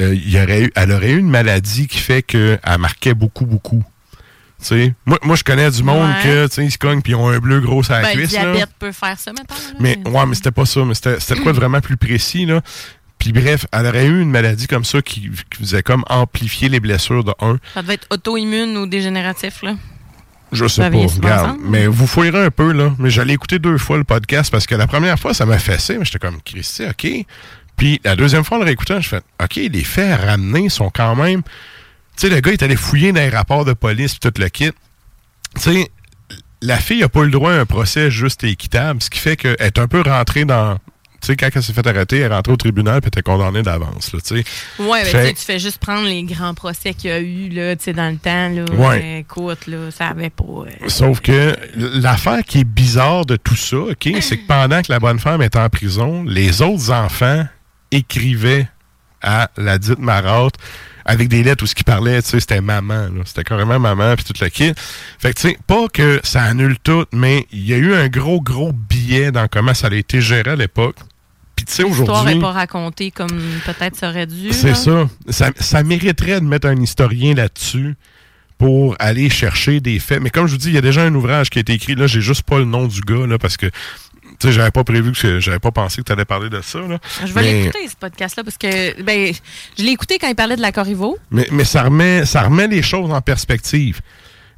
euh, 0.00 0.14
y 0.14 0.40
aurait 0.40 0.62
eu, 0.64 0.72
elle 0.76 0.92
aurait 0.92 1.10
eu 1.10 1.18
une 1.18 1.28
maladie 1.30 1.86
qui 1.88 1.98
fait 1.98 2.22
qu'elle 2.22 2.58
marquait 2.78 3.14
beaucoup, 3.14 3.44
beaucoup. 3.46 3.82
Moi, 5.06 5.18
moi, 5.24 5.34
je 5.34 5.42
connais 5.42 5.68
du 5.72 5.82
monde 5.82 6.08
Ouais. 6.08 6.22
que, 6.48 6.60
ils 6.62 6.70
se 6.70 6.78
cognent 6.78 7.02
puis 7.02 7.12
ils 7.12 7.16
ont 7.16 7.28
un 7.28 7.38
bleu 7.40 7.58
gros 7.60 7.82
à 7.90 8.00
la 8.00 8.02
Ben, 8.02 8.08
le 8.16 8.20
cuisse. 8.22 8.32
là. 8.32 8.52
diabète 8.52 8.70
peut 8.78 8.92
faire 8.92 9.18
ça, 9.18 9.32
maintenant. 9.32 9.56
là. 9.56 9.76
Mais 9.80 9.98
ouais, 10.08 10.26
mais 10.26 10.34
c'était 10.36 10.52
pas 10.52 10.66
ça. 10.66 10.84
Mais 10.84 10.94
c'était 10.94 11.36
quoi 11.42 11.52
de 11.52 11.56
vraiment 11.56 11.80
plus 11.80 11.96
précis, 11.96 12.46
là. 12.46 12.60
Puis 13.22 13.32
bref, 13.32 13.66
elle 13.70 13.86
aurait 13.86 14.06
eu 14.06 14.20
une 14.20 14.32
maladie 14.32 14.66
comme 14.66 14.84
ça 14.84 15.00
qui, 15.00 15.30
qui 15.48 15.58
faisait 15.60 15.84
comme 15.84 16.02
amplifier 16.08 16.68
les 16.68 16.80
blessures 16.80 17.22
de 17.22 17.32
un. 17.38 17.58
Ça 17.72 17.80
devait 17.80 17.94
être 17.94 18.08
auto-immune 18.10 18.76
ou 18.76 18.86
dégénératif, 18.88 19.62
là. 19.62 19.76
Je 20.50 20.66
sais 20.66 20.90
pas, 20.90 20.96
regarde. 20.96 21.56
Mais 21.62 21.86
vous 21.86 22.08
fouillerez 22.08 22.46
un 22.46 22.50
peu, 22.50 22.72
là. 22.72 22.92
Mais 22.98 23.10
j'allais 23.10 23.34
écouter 23.34 23.60
deux 23.60 23.78
fois 23.78 23.96
le 23.96 24.02
podcast 24.02 24.50
parce 24.50 24.66
que 24.66 24.74
la 24.74 24.88
première 24.88 25.20
fois, 25.20 25.34
ça 25.34 25.46
m'a 25.46 25.60
fessé, 25.60 25.98
mais 25.98 26.04
j'étais 26.04 26.18
comme, 26.18 26.42
Christy, 26.42 26.82
OK. 26.82 27.24
Puis 27.76 28.00
la 28.02 28.16
deuxième 28.16 28.42
fois, 28.42 28.56
en 28.56 28.60
le 28.60 28.66
réécoutant, 28.66 29.00
je 29.00 29.08
fais, 29.08 29.20
OK, 29.40 29.54
les 29.54 29.84
faits 29.84 30.10
à 30.10 30.16
ramener 30.16 30.68
sont 30.68 30.90
quand 30.90 31.14
même. 31.14 31.42
Tu 32.16 32.26
sais, 32.26 32.28
le 32.28 32.40
gars, 32.40 32.50
il 32.50 32.54
est 32.54 32.64
allé 32.64 32.74
fouiller 32.74 33.12
dans 33.12 33.20
les 33.20 33.28
rapports 33.28 33.64
de 33.64 33.72
police 33.72 34.18
tout 34.18 34.32
le 34.36 34.48
kit. 34.48 34.72
Tu 35.54 35.60
sais, 35.60 35.90
la 36.60 36.78
fille 36.78 37.02
n'a 37.02 37.08
pas 37.08 37.20
eu 37.20 37.26
le 37.26 37.30
droit 37.30 37.52
à 37.52 37.60
un 37.60 37.66
procès 37.66 38.10
juste 38.10 38.42
et 38.42 38.48
équitable, 38.48 39.00
ce 39.00 39.10
qui 39.10 39.20
fait 39.20 39.36
qu'elle 39.36 39.54
est 39.60 39.78
un 39.78 39.86
peu 39.86 40.00
rentrée 40.00 40.44
dans. 40.44 40.78
Tu 41.22 41.28
sais, 41.28 41.36
quand 41.36 41.48
elle 41.54 41.62
s'est 41.62 41.72
fait 41.72 41.86
arrêter, 41.86 42.18
elle 42.18 42.32
est 42.32 42.34
rentrée 42.34 42.52
au 42.52 42.56
tribunal 42.56 42.98
elle 43.00 43.08
était 43.08 43.22
condamnée 43.22 43.62
d'avance. 43.62 44.10
Ouais, 44.12 44.44
ben, 44.78 45.04
Fait- 45.04 45.32
tu 45.34 45.44
fais 45.44 45.58
juste 45.60 45.78
prendre 45.78 46.06
les 46.08 46.24
grands 46.24 46.52
procès 46.52 46.94
qu'il 46.94 47.10
y 47.10 47.12
a 47.12 47.20
eu 47.20 47.48
là, 47.48 47.76
tu 47.76 47.84
sais, 47.84 47.92
dans 47.92 48.10
le 48.10 48.16
temps. 48.18 48.48
Là, 48.48 48.64
Ouais. 48.72 49.00
Euh, 49.04 49.18
écoute, 49.20 49.66
là, 49.68 49.90
ça 49.92 50.08
avait 50.08 50.30
pas. 50.30 50.42
euh, 50.44 50.88
Sauf 50.88 51.20
que 51.20 51.54
l'affaire 51.76 52.42
qui 52.44 52.58
est 52.60 52.64
bizarre 52.64 53.24
de 53.24 53.36
tout 53.36 53.54
ça, 53.56 53.76
OK, 53.78 54.08
c'est 54.20 54.36
que 54.38 54.46
pendant 54.48 54.82
que 54.82 54.90
la 54.90 54.98
bonne 54.98 55.20
femme 55.20 55.42
était 55.42 55.58
en 55.60 55.68
prison, 55.68 56.24
les 56.26 56.60
autres 56.60 56.90
enfants 56.90 57.46
écrivaient 57.92 58.68
à 59.22 59.48
la 59.56 59.78
dite 59.78 60.00
marotte 60.00 60.54
avec 61.04 61.28
des 61.28 61.42
lettres 61.42 61.64
où 61.64 61.66
ce 61.66 61.74
qui 61.74 61.84
parlait, 61.84 62.22
tu 62.22 62.28
sais, 62.30 62.40
c'était 62.40 62.60
maman. 62.60 63.08
C'était 63.24 63.42
carrément 63.44 63.78
maman, 63.78 64.14
puis 64.14 64.24
tout 64.24 64.34
le 64.40 64.48
kit. 64.48 64.72
Fait 65.18 65.32
que, 65.34 65.40
tu 65.40 65.48
sais, 65.48 65.58
pas 65.66 65.88
que 65.92 66.20
ça 66.22 66.42
annule 66.42 66.76
tout, 66.82 67.04
mais 67.12 67.46
il 67.52 67.66
y 67.66 67.74
a 67.74 67.76
eu 67.76 67.94
un 67.94 68.08
gros, 68.08 68.40
gros 68.40 68.72
billet 68.72 69.32
dans 69.32 69.48
comment 69.48 69.74
ça 69.74 69.88
a 69.88 69.94
été 69.94 70.20
géré 70.20 70.50
à 70.50 70.56
l'époque. 70.56 70.96
Puis, 71.62 71.66
tu 71.66 71.74
sais, 71.74 71.84
L'histoire 71.84 72.08
aujourd'hui... 72.08 72.34
n'est 72.34 72.40
pas 72.40 72.50
racontée 72.50 73.10
comme 73.12 73.40
peut-être 73.64 73.94
ça 73.94 74.08
aurait 74.08 74.26
dû. 74.26 74.52
C'est 74.52 74.74
ça. 74.74 75.08
ça. 75.28 75.50
Ça 75.60 75.82
mériterait 75.84 76.40
de 76.40 76.44
mettre 76.44 76.66
un 76.66 76.80
historien 76.80 77.34
là-dessus 77.34 77.94
pour 78.58 78.96
aller 78.98 79.30
chercher 79.30 79.78
des 79.78 80.00
faits. 80.00 80.20
Mais 80.20 80.30
comme 80.30 80.48
je 80.48 80.52
vous 80.52 80.58
dis, 80.58 80.68
il 80.68 80.74
y 80.74 80.78
a 80.78 80.80
déjà 80.80 81.02
un 81.02 81.14
ouvrage 81.14 81.50
qui 81.50 81.58
a 81.58 81.60
été 81.60 81.72
écrit. 81.72 81.94
Là, 81.94 82.08
j'ai 82.08 82.20
juste 82.20 82.42
pas 82.42 82.58
le 82.58 82.64
nom 82.64 82.88
du 82.88 83.00
gars, 83.00 83.26
là, 83.28 83.38
parce 83.38 83.56
que 83.56 83.66
tu 83.66 84.48
sais, 84.48 84.52
j'avais 84.52 84.72
pas 84.72 84.82
prévu 84.82 85.12
que 85.12 85.38
j'avais 85.38 85.60
pas 85.60 85.70
pensé 85.70 86.02
que 86.02 86.06
tu 86.06 86.12
allais 86.12 86.24
parler 86.24 86.50
de 86.50 86.60
ça. 86.62 86.80
Là. 86.80 86.98
Je 87.24 87.32
vais 87.32 87.42
mais, 87.42 87.62
l'écouter, 87.62 87.86
ce 87.88 87.94
podcast-là, 87.94 88.42
parce 88.42 88.58
que 88.58 89.00
ben, 89.02 89.32
je 89.78 89.84
l'ai 89.84 89.92
écouté 89.92 90.18
quand 90.18 90.26
il 90.26 90.34
parlait 90.34 90.56
de 90.56 90.62
la 90.62 90.72
Corriveau. 90.72 91.16
mais, 91.30 91.46
mais 91.52 91.64
ça 91.64 91.84
remet 91.84 92.26
ça 92.26 92.42
remet 92.42 92.66
les 92.66 92.82
choses 92.82 93.12
en 93.12 93.20
perspective. 93.20 94.00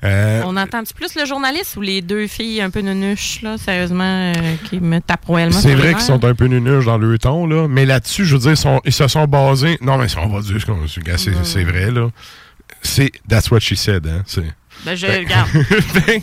Euh, 0.04 0.42
On 0.44 0.56
entend-tu 0.56 0.92
plus 0.94 1.14
le 1.14 1.24
journaliste 1.24 1.76
ou 1.76 1.80
les 1.80 2.02
deux 2.02 2.26
filles 2.26 2.60
un 2.60 2.70
peu 2.70 2.80
nunuches, 2.80 3.40
là, 3.42 3.56
sérieusement, 3.58 4.04
euh, 4.36 4.54
qui 4.68 4.78
me 4.80 5.00
tapent 5.00 5.24
royalement 5.24 5.58
c'est 5.58 5.74
vrai 5.74 5.92
qu'ils 5.94 6.02
sont 6.02 6.22
un 6.24 6.34
peu 6.34 6.46
nunuches 6.46 6.84
dans 6.84 6.98
le 6.98 7.18
ton, 7.18 7.46
là, 7.46 7.66
mais 7.68 7.86
là-dessus, 7.86 8.24
je 8.26 8.34
veux 8.34 8.40
dire, 8.42 8.50
ils, 8.52 8.56
sont- 8.56 8.80
ils 8.84 8.92
se 8.92 9.08
sont 9.08 9.24
basés. 9.26 9.78
Non, 9.80 9.96
mais 9.96 10.06
on 10.18 10.28
va 10.28 10.40
dire 10.42 10.60
ce 10.60 10.66
qu'on- 10.66 10.86
c'est 11.44 11.64
vrai, 11.64 11.90
là. 11.90 12.08
C'est 12.82 13.12
That's 13.28 13.50
what 13.50 13.60
she 13.60 13.74
said, 13.76 14.06
hein. 14.06 14.22
Ben, 14.84 14.94
je 14.96 15.06
Ben- 15.06 15.24
regarde. 15.24 15.48
Ben, 15.94 16.20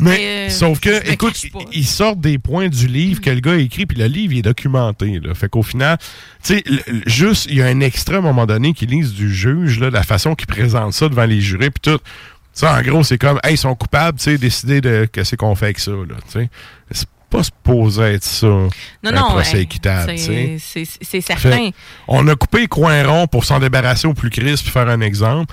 mais 0.00 0.48
euh, 0.48 0.50
sauf 0.50 0.80
que, 0.80 1.08
écoute, 1.12 1.40
ils 1.72 1.86
sortent 1.86 2.20
des 2.20 2.38
points 2.38 2.68
du 2.68 2.88
livre 2.88 3.20
que 3.20 3.30
le 3.30 3.38
gars 3.40 3.52
a 3.52 3.56
écrit, 3.56 3.86
puis 3.86 3.96
le 3.98 4.06
livre 4.06 4.32
il 4.32 4.38
est 4.40 4.42
documenté. 4.42 5.20
Là. 5.22 5.34
Fait 5.34 5.48
qu'au 5.48 5.62
final, 5.62 5.98
tu 6.42 6.54
sais, 6.56 6.64
juste, 7.06 7.46
il 7.48 7.56
y 7.58 7.62
a 7.62 7.66
un 7.66 7.78
extrait 7.80 8.16
à 8.16 8.18
un 8.18 8.22
moment 8.22 8.46
donné 8.46 8.72
qui 8.72 8.86
lise 8.86 9.12
du 9.12 9.32
juge, 9.32 9.78
là, 9.78 9.90
la 9.90 10.02
façon 10.02 10.34
qu'il 10.34 10.46
présente 10.48 10.94
ça 10.94 11.08
devant 11.08 11.26
les 11.26 11.40
jurés, 11.40 11.70
puis 11.70 11.92
tout. 11.92 12.00
Ça, 12.54 12.78
en 12.78 12.82
gros, 12.82 13.02
c'est 13.02 13.18
comme, 13.18 13.38
hey, 13.44 13.54
ils 13.54 13.58
sont 13.58 13.74
coupables, 13.74 14.16
tu 14.18 14.24
sais, 14.24 14.38
décider 14.38 14.80
de 14.80 15.08
qu'est-ce 15.12 15.34
qu'on 15.36 15.54
fait 15.56 15.66
avec 15.66 15.80
ça, 15.80 15.90
là, 15.90 16.14
tu 16.26 16.32
sais. 16.40 16.48
C'est 16.92 17.08
pas 17.28 17.42
supposé 17.42 18.02
être 18.02 18.22
ça. 18.24 18.46
Non, 18.46 18.70
un 19.04 19.10
non, 19.10 19.22
procès 19.30 19.56
hey, 19.56 19.62
équitable, 19.64 20.12
tu 20.14 20.18
sais. 20.18 20.56
c'est- 20.84 21.04
Fait, 21.04 21.20
certain. 21.20 21.70
on 22.06 22.26
a 22.28 22.36
coupé 22.36 22.60
les 22.60 22.66
coins 22.68 23.04
ronds 23.04 23.26
pour 23.26 23.44
s'en 23.44 23.58
débarrasser 23.58 24.06
au 24.06 24.14
plus 24.14 24.30
crisp 24.30 24.62
puis 24.64 24.72
faire 24.72 24.88
un 24.88 25.00
exemple. 25.00 25.52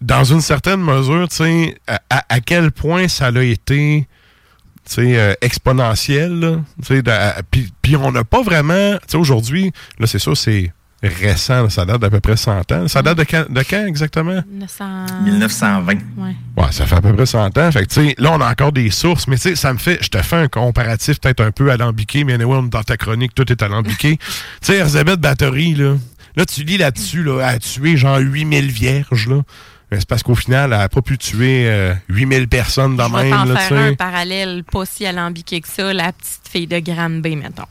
Dans 0.00 0.22
une 0.22 0.40
certaine 0.40 0.80
mesure, 0.80 1.28
tu 1.28 1.36
sais, 1.36 1.76
à, 1.88 2.00
à- 2.10 2.24
à 2.28 2.40
quel 2.40 2.70
point 2.70 3.08
ça 3.08 3.26
a 3.28 3.42
été 3.42 4.06
tu 4.86 4.94
sais, 4.94 5.18
euh, 5.18 5.32
exponentiel. 5.40 6.60
puis 7.82 7.96
on 7.96 8.12
n'a 8.12 8.22
pas 8.22 8.42
vraiment. 8.42 8.92
Tu 8.98 8.98
sais, 9.08 9.16
aujourd'hui, 9.16 9.72
là, 9.98 10.06
c'est 10.06 10.18
ça, 10.18 10.34
c'est 10.34 10.72
récent. 11.08 11.68
ça 11.68 11.84
date 11.84 12.00
d'à 12.00 12.10
peu 12.10 12.20
près 12.20 12.36
100 12.36 12.72
ans. 12.72 12.88
Ça 12.88 13.02
date 13.02 13.18
de 13.18 13.24
quand, 13.24 13.44
de 13.48 13.62
quand 13.62 13.86
exactement? 13.86 14.42
1900... 14.50 14.84
1920. 15.24 15.92
Ouais. 15.92 16.00
Ouais, 16.56 16.72
ça 16.72 16.86
fait 16.86 16.96
à 16.96 17.00
peu 17.00 17.14
près 17.14 17.26
100 17.26 17.58
ans. 17.58 17.72
Fait 17.72 17.86
que, 17.86 17.92
tu 17.92 18.08
sais, 18.08 18.14
là, 18.18 18.32
on 18.32 18.40
a 18.40 18.50
encore 18.50 18.72
des 18.72 18.90
sources, 18.90 19.28
mais 19.28 19.36
tu 19.36 19.42
sais, 19.42 19.56
ça 19.56 19.72
me 19.72 19.78
fait, 19.78 19.98
je 20.02 20.08
te 20.08 20.20
fais 20.22 20.36
un 20.36 20.48
comparatif 20.48 21.20
peut-être 21.20 21.40
un 21.40 21.50
peu 21.50 21.70
alambiqué, 21.70 22.24
mais 22.24 22.34
anyway, 22.34 22.56
on 22.56 22.66
est 22.66 22.70
dans 22.70 22.82
ta 22.82 22.96
chronique, 22.96 23.34
tout 23.34 23.50
est 23.50 23.62
alambiqué. 23.62 24.16
tu 24.18 24.26
sais, 24.62 24.76
Erzébeth 24.76 25.20
Bathory, 25.20 25.74
là, 25.74 25.94
là, 26.36 26.46
tu 26.46 26.64
lis 26.64 26.78
là-dessus, 26.78 27.22
là, 27.22 27.40
elle 27.40 27.56
a 27.56 27.58
tué 27.58 27.96
genre 27.96 28.18
8000 28.18 28.70
vierges, 28.70 29.28
là. 29.28 29.42
Mais 29.90 30.00
c'est 30.00 30.08
parce 30.08 30.22
qu'au 30.22 30.34
final, 30.34 30.72
elle 30.72 30.80
a 30.80 30.88
pas 30.88 31.02
pu 31.02 31.18
tuer 31.18 31.68
euh, 31.68 31.94
8000 32.08 32.48
personnes 32.48 32.96
dans 32.96 33.08
Je 33.08 33.16
vais 33.16 33.30
même, 33.30 33.48
là, 33.48 33.60
tu 33.60 33.68
faire 33.68 33.78
un 33.78 33.90
sais. 33.90 33.96
parallèle 33.96 34.64
pas 34.64 34.86
si 34.86 35.06
alambiqué 35.06 35.60
que 35.60 35.68
ça, 35.68 35.92
la 35.92 36.12
petite 36.12 36.48
fille 36.50 36.66
de 36.66 36.78
Granby, 36.78 37.36
mettons. 37.36 37.62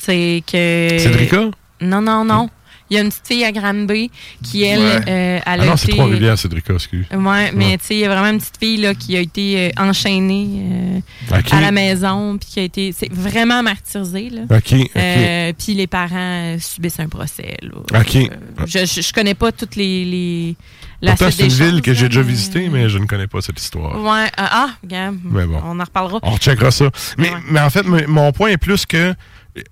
C'est 0.00 0.42
que... 0.46 0.98
Cédrica? 1.00 1.50
Non, 1.80 2.00
non, 2.02 2.24
non. 2.24 2.50
Il 2.90 2.94
y 2.94 2.96
a 2.98 3.02
une 3.02 3.10
petite 3.10 3.26
fille 3.26 3.44
à 3.44 3.52
Granby 3.52 4.10
qui, 4.42 4.62
elle, 4.62 4.78
Ouais. 4.80 4.96
euh, 5.08 5.40
elle 5.44 5.60
Ah 5.60 5.62
a 5.62 5.66
non, 5.66 5.76
c'est. 5.76 5.88
Trois-Rivières, 5.90 6.38
Cédrica, 6.38 6.72
excuse. 6.72 7.04
Ouais, 7.12 7.52
mais 7.52 7.66
Ouais. 7.66 7.76
tu 7.78 7.84
sais, 7.84 7.94
il 7.96 8.00
y 8.00 8.04
a 8.06 8.08
vraiment 8.08 8.30
une 8.30 8.38
petite 8.38 8.56
fille 8.58 8.78
là, 8.78 8.94
qui 8.94 9.14
a 9.14 9.20
été 9.20 9.66
euh, 9.66 9.70
enchaînée 9.82 11.02
euh, 11.30 11.40
à 11.50 11.60
la 11.60 11.70
maison, 11.70 12.38
puis 12.38 12.48
qui 12.48 12.60
a 12.60 12.62
été 12.62 12.92
c'est 12.92 13.12
vraiment 13.12 13.62
martyrisée. 13.62 14.30
Là. 14.30 14.40
Ok. 14.56 14.72
Euh, 14.96 15.52
puis 15.58 15.74
les 15.74 15.86
parents 15.86 16.54
euh, 16.54 16.58
subissent 16.60 16.98
un 17.00 17.08
procès. 17.10 17.58
Là. 17.60 18.00
Ok. 18.00 18.16
Euh, 18.16 18.26
je, 18.64 18.86
je, 18.86 19.02
je 19.02 19.12
connais 19.12 19.34
pas 19.34 19.52
toutes 19.52 19.76
les. 19.76 20.06
les 20.06 20.56
la 21.02 21.10
Pourtant, 21.12 21.30
suite 21.30 21.50
c'est 21.52 21.62
une 21.64 21.70
ville 21.72 21.82
que 21.82 21.92
j'ai 21.92 22.08
déjà 22.08 22.22
mais- 22.22 22.26
visitée, 22.28 22.68
mais 22.70 22.88
je 22.88 22.96
ne 22.98 23.04
connais 23.04 23.26
pas 23.28 23.40
cette 23.42 23.60
histoire. 23.60 24.02
Ouais, 24.02 24.24
euh, 24.24 24.28
ah, 24.36 24.70
regarde, 24.82 25.18
Mais 25.24 25.44
bon. 25.44 25.60
on 25.62 25.78
en 25.78 25.84
reparlera. 25.84 26.18
On 26.22 26.30
recheckera 26.30 26.70
ça. 26.70 26.90
Mais, 27.18 27.30
mais 27.50 27.60
en 27.60 27.68
fait, 27.70 27.82
mon 27.84 28.32
point 28.32 28.48
est 28.48 28.56
plus 28.56 28.84
que 28.86 29.14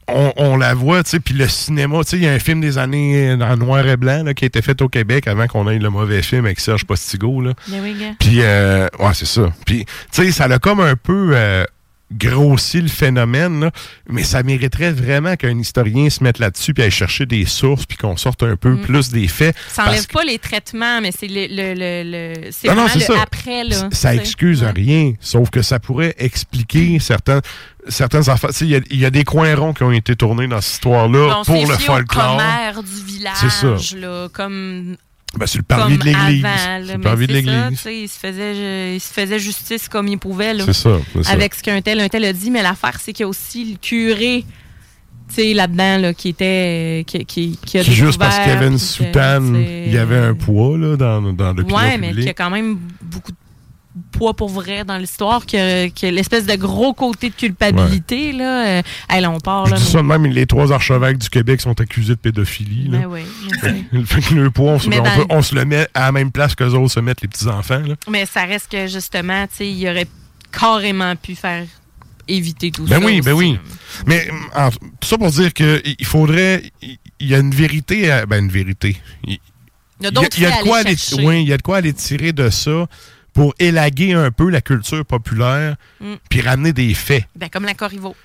on, 0.08 0.32
on 0.36 0.56
la 0.56 0.74
voit, 0.74 1.02
tu 1.04 1.10
sais, 1.10 1.20
puis 1.20 1.34
le 1.34 1.48
cinéma, 1.48 2.02
tu 2.04 2.10
sais, 2.10 2.16
il 2.16 2.22
y 2.24 2.26
a 2.28 2.32
un 2.32 2.38
film 2.38 2.60
des 2.60 2.78
années 2.78 3.30
euh, 3.30 3.40
en 3.40 3.56
noir 3.56 3.86
et 3.86 3.96
blanc 3.96 4.22
là, 4.24 4.34
qui 4.34 4.44
a 4.44 4.46
été 4.46 4.62
fait 4.62 4.80
au 4.82 4.88
Québec 4.88 5.26
avant 5.28 5.46
qu'on 5.46 5.68
ait 5.68 5.78
le 5.78 5.90
mauvais 5.90 6.22
film 6.22 6.44
avec 6.46 6.60
Serge 6.60 6.84
Postigo. 6.84 7.40
Là. 7.40 7.52
Ben. 7.68 8.16
Puis, 8.18 8.38
euh, 8.42 8.88
ouais, 8.98 9.14
c'est 9.14 9.26
ça. 9.26 9.52
Puis, 9.64 9.84
tu 9.84 9.92
sais, 10.24 10.32
ça 10.32 10.44
a 10.44 10.58
comme 10.58 10.80
un 10.80 10.96
peu 10.96 11.30
euh, 11.34 11.64
grossi 12.12 12.80
le 12.80 12.86
phénomène, 12.88 13.58
là, 13.60 13.70
mais 14.08 14.22
ça 14.22 14.44
mériterait 14.44 14.92
vraiment 14.92 15.34
qu'un 15.34 15.58
historien 15.58 16.08
se 16.08 16.22
mette 16.22 16.38
là-dessus 16.38 16.72
puis 16.72 16.84
aille 16.84 16.90
chercher 16.92 17.26
des 17.26 17.44
sources 17.46 17.84
puis 17.84 17.96
qu'on 17.98 18.16
sorte 18.16 18.44
un 18.44 18.54
peu 18.54 18.74
Mm. 18.74 18.82
plus 18.82 19.10
des 19.10 19.26
faits. 19.26 19.56
Ça 19.68 19.82
parce 19.82 19.88
enlève 19.88 20.06
pas 20.06 20.22
les 20.24 20.38
traitements, 20.38 21.00
mais 21.00 21.10
c'est 21.10 21.26
le, 21.26 21.46
le, 21.48 21.74
le, 21.74 22.10
le- 22.44 22.50
c'est 22.52 22.72
non, 22.72 22.84
le 22.94 23.00
ça. 23.00 23.14
après. 23.20 23.64
Là, 23.64 23.88
ça 23.90 24.14
excuse 24.14 24.62
rien, 24.62 25.14
sauf 25.20 25.50
que 25.50 25.62
ça 25.62 25.80
pourrait 25.80 26.14
expliquer 26.18 26.98
certains, 27.00 27.40
certaines 27.88 28.28
affaires. 28.30 28.50
Il 28.60 28.66
y, 28.68 28.76
a- 28.76 28.80
il 28.90 28.98
y 28.98 29.04
a 29.04 29.10
des 29.10 29.24
coins 29.24 29.54
ronds 29.54 29.72
qui 29.72 29.82
ont 29.82 29.92
été 29.92 30.16
tournés 30.16 30.46
dans 30.48 30.60
cette 30.60 30.74
histoire-là 30.74 31.42
pour 31.44 31.54
le 31.66 31.74
folklore. 31.76 32.40
du 32.82 33.04
village, 33.12 33.36
C'est 33.40 33.50
ça. 33.50 33.96
là, 33.98 34.28
comme 34.32 34.96
Ben, 35.38 35.46
c'est 35.46 35.58
le 35.58 35.64
parvis 35.64 35.98
de 35.98 36.04
l'église. 36.04 36.44
C'est 36.86 36.94
le 36.94 37.00
parvis 37.00 37.26
de 37.26 37.32
l'église. 37.32 37.84
Il 37.86 38.08
se, 38.08 38.18
faisait, 38.18 38.96
il 38.96 39.00
se 39.00 39.12
faisait 39.12 39.38
justice 39.38 39.88
comme 39.88 40.08
il 40.08 40.18
pouvait. 40.18 40.54
là. 40.54 40.64
C'est 40.66 40.72
ça. 40.72 40.96
Avec 41.30 41.54
ce 41.54 41.62
qu'un 41.62 41.80
tel, 41.82 42.00
un 42.00 42.08
tel 42.08 42.24
a 42.24 42.32
dit. 42.32 42.50
Mais 42.50 42.62
l'affaire, 42.62 42.98
c'est 43.00 43.12
qu'il 43.12 43.24
y 43.24 43.26
a 43.26 43.28
aussi 43.28 43.72
le 43.72 43.76
curé 43.78 44.44
tu 45.28 45.34
sais, 45.34 45.54
là-dedans 45.54 45.98
là, 45.98 46.14
qui 46.14 46.28
était. 46.28 47.02
Qui, 47.04 47.24
qui, 47.26 47.58
qui 47.66 47.78
a 47.78 47.82
Qui, 47.82 47.92
juste 47.92 48.16
parce 48.16 48.38
qu'il 48.38 48.46
y 48.48 48.52
avait 48.52 48.68
une 48.68 48.78
soutane, 48.78 49.56
il 49.56 49.92
y 49.92 49.98
avait 49.98 50.18
un 50.18 50.34
poids 50.34 50.78
là, 50.78 50.96
dans, 50.96 51.20
dans 51.32 51.52
l'opinion 51.52 51.76
Ouais, 51.76 51.98
mais 51.98 52.14
qui 52.14 52.28
a 52.28 52.32
quand 52.32 52.48
même 52.48 52.78
beaucoup 53.02 53.32
de 53.32 53.36
poids 54.12 54.34
pour 54.34 54.48
vrai 54.48 54.84
dans 54.84 54.96
l'histoire, 54.98 55.46
que, 55.46 55.88
que 55.88 56.06
l'espèce 56.06 56.46
de 56.46 56.54
gros 56.56 56.92
côté 56.94 57.30
de 57.30 57.34
culpabilité, 57.34 58.32
là. 58.32 58.66
euh, 58.78 58.82
hey, 59.10 59.20
là, 59.20 59.30
on 59.30 59.38
part, 59.40 59.66
Je 59.66 59.72
là. 59.72 59.76
dis 59.78 59.84
mais- 59.84 59.90
ça 59.92 60.02
même, 60.02 60.26
les 60.26 60.46
trois 60.46 60.72
archevêques 60.72 61.18
du 61.18 61.28
Québec 61.30 61.60
sont 61.60 61.80
accusés 61.80 62.14
de 62.14 62.18
pédophilie. 62.20 62.88
Là. 62.88 62.98
Ben 62.98 63.06
oui, 63.06 63.22
Fait 64.06 64.20
que 64.20 64.34
le 64.34 64.50
poids, 64.50 64.72
on 64.72 64.78
se, 64.78 64.88
Mais 64.88 65.00
on 65.00 65.02
dans- 65.04 65.16
peut- 65.16 65.26
on 65.30 65.42
se 65.42 65.54
le 65.54 65.64
met 65.64 65.88
à 65.94 66.00
la 66.02 66.12
même 66.12 66.30
place 66.32 66.54
qu'eux 66.54 66.70
autres 66.74 66.92
se 66.92 67.00
mettent 67.00 67.22
les 67.22 67.28
petits-enfants. 67.28 67.82
là. 67.86 67.94
Mais 68.10 68.26
ça 68.26 68.44
reste 68.44 68.70
que 68.70 68.86
justement, 68.86 69.46
il 69.60 69.88
aurait 69.88 70.06
carrément 70.52 71.14
pu 71.16 71.34
faire 71.34 71.64
éviter 72.28 72.70
tout 72.70 72.84
Ben 72.84 72.98
ça. 73.00 73.06
oui, 73.06 73.20
ben 73.20 73.32
oui. 73.32 73.58
Mais 74.06 74.28
en- 74.54 74.70
tout 74.70 74.78
ça 75.08 75.16
pour 75.18 75.30
dire 75.30 75.52
que 75.54 75.80
il 75.84 75.96
il 75.98 76.06
faudrait. 76.06 76.62
Il 77.20 77.28
y 77.28 77.34
a 77.34 77.38
une 77.38 77.54
vérité. 77.54 78.10
à- 78.10 78.26
ben, 78.26 78.44
une 78.44 78.50
vérité. 78.50 78.96
Il 79.24 79.38
Il 80.00 80.04
y 80.04 80.06
a 80.08 80.10
d'autres 80.10 80.36
il 80.36 80.42
y 80.42 80.46
a 80.46 80.50
de 80.50 80.62
quoi 80.62 80.78
aller 80.78 80.94
oui, 81.22 81.42
il 81.42 81.48
y 81.48 81.52
a 81.52 81.56
de 81.56 81.62
quoi 81.62 81.78
aller 81.78 81.92
tirer 81.94 82.32
de 82.32 82.50
ça 82.50 82.86
pour 83.36 83.54
élaguer 83.58 84.14
un 84.14 84.30
peu 84.30 84.48
la 84.50 84.62
culture 84.62 85.04
populaire 85.04 85.76
Mm. 86.00 86.14
puis 86.30 86.40
ramener 86.40 86.72
des 86.72 86.94
faits. 86.94 87.24
Ben, 87.36 87.48
comme 87.50 87.64
la 87.66 87.74
Corriveau. 87.74 88.16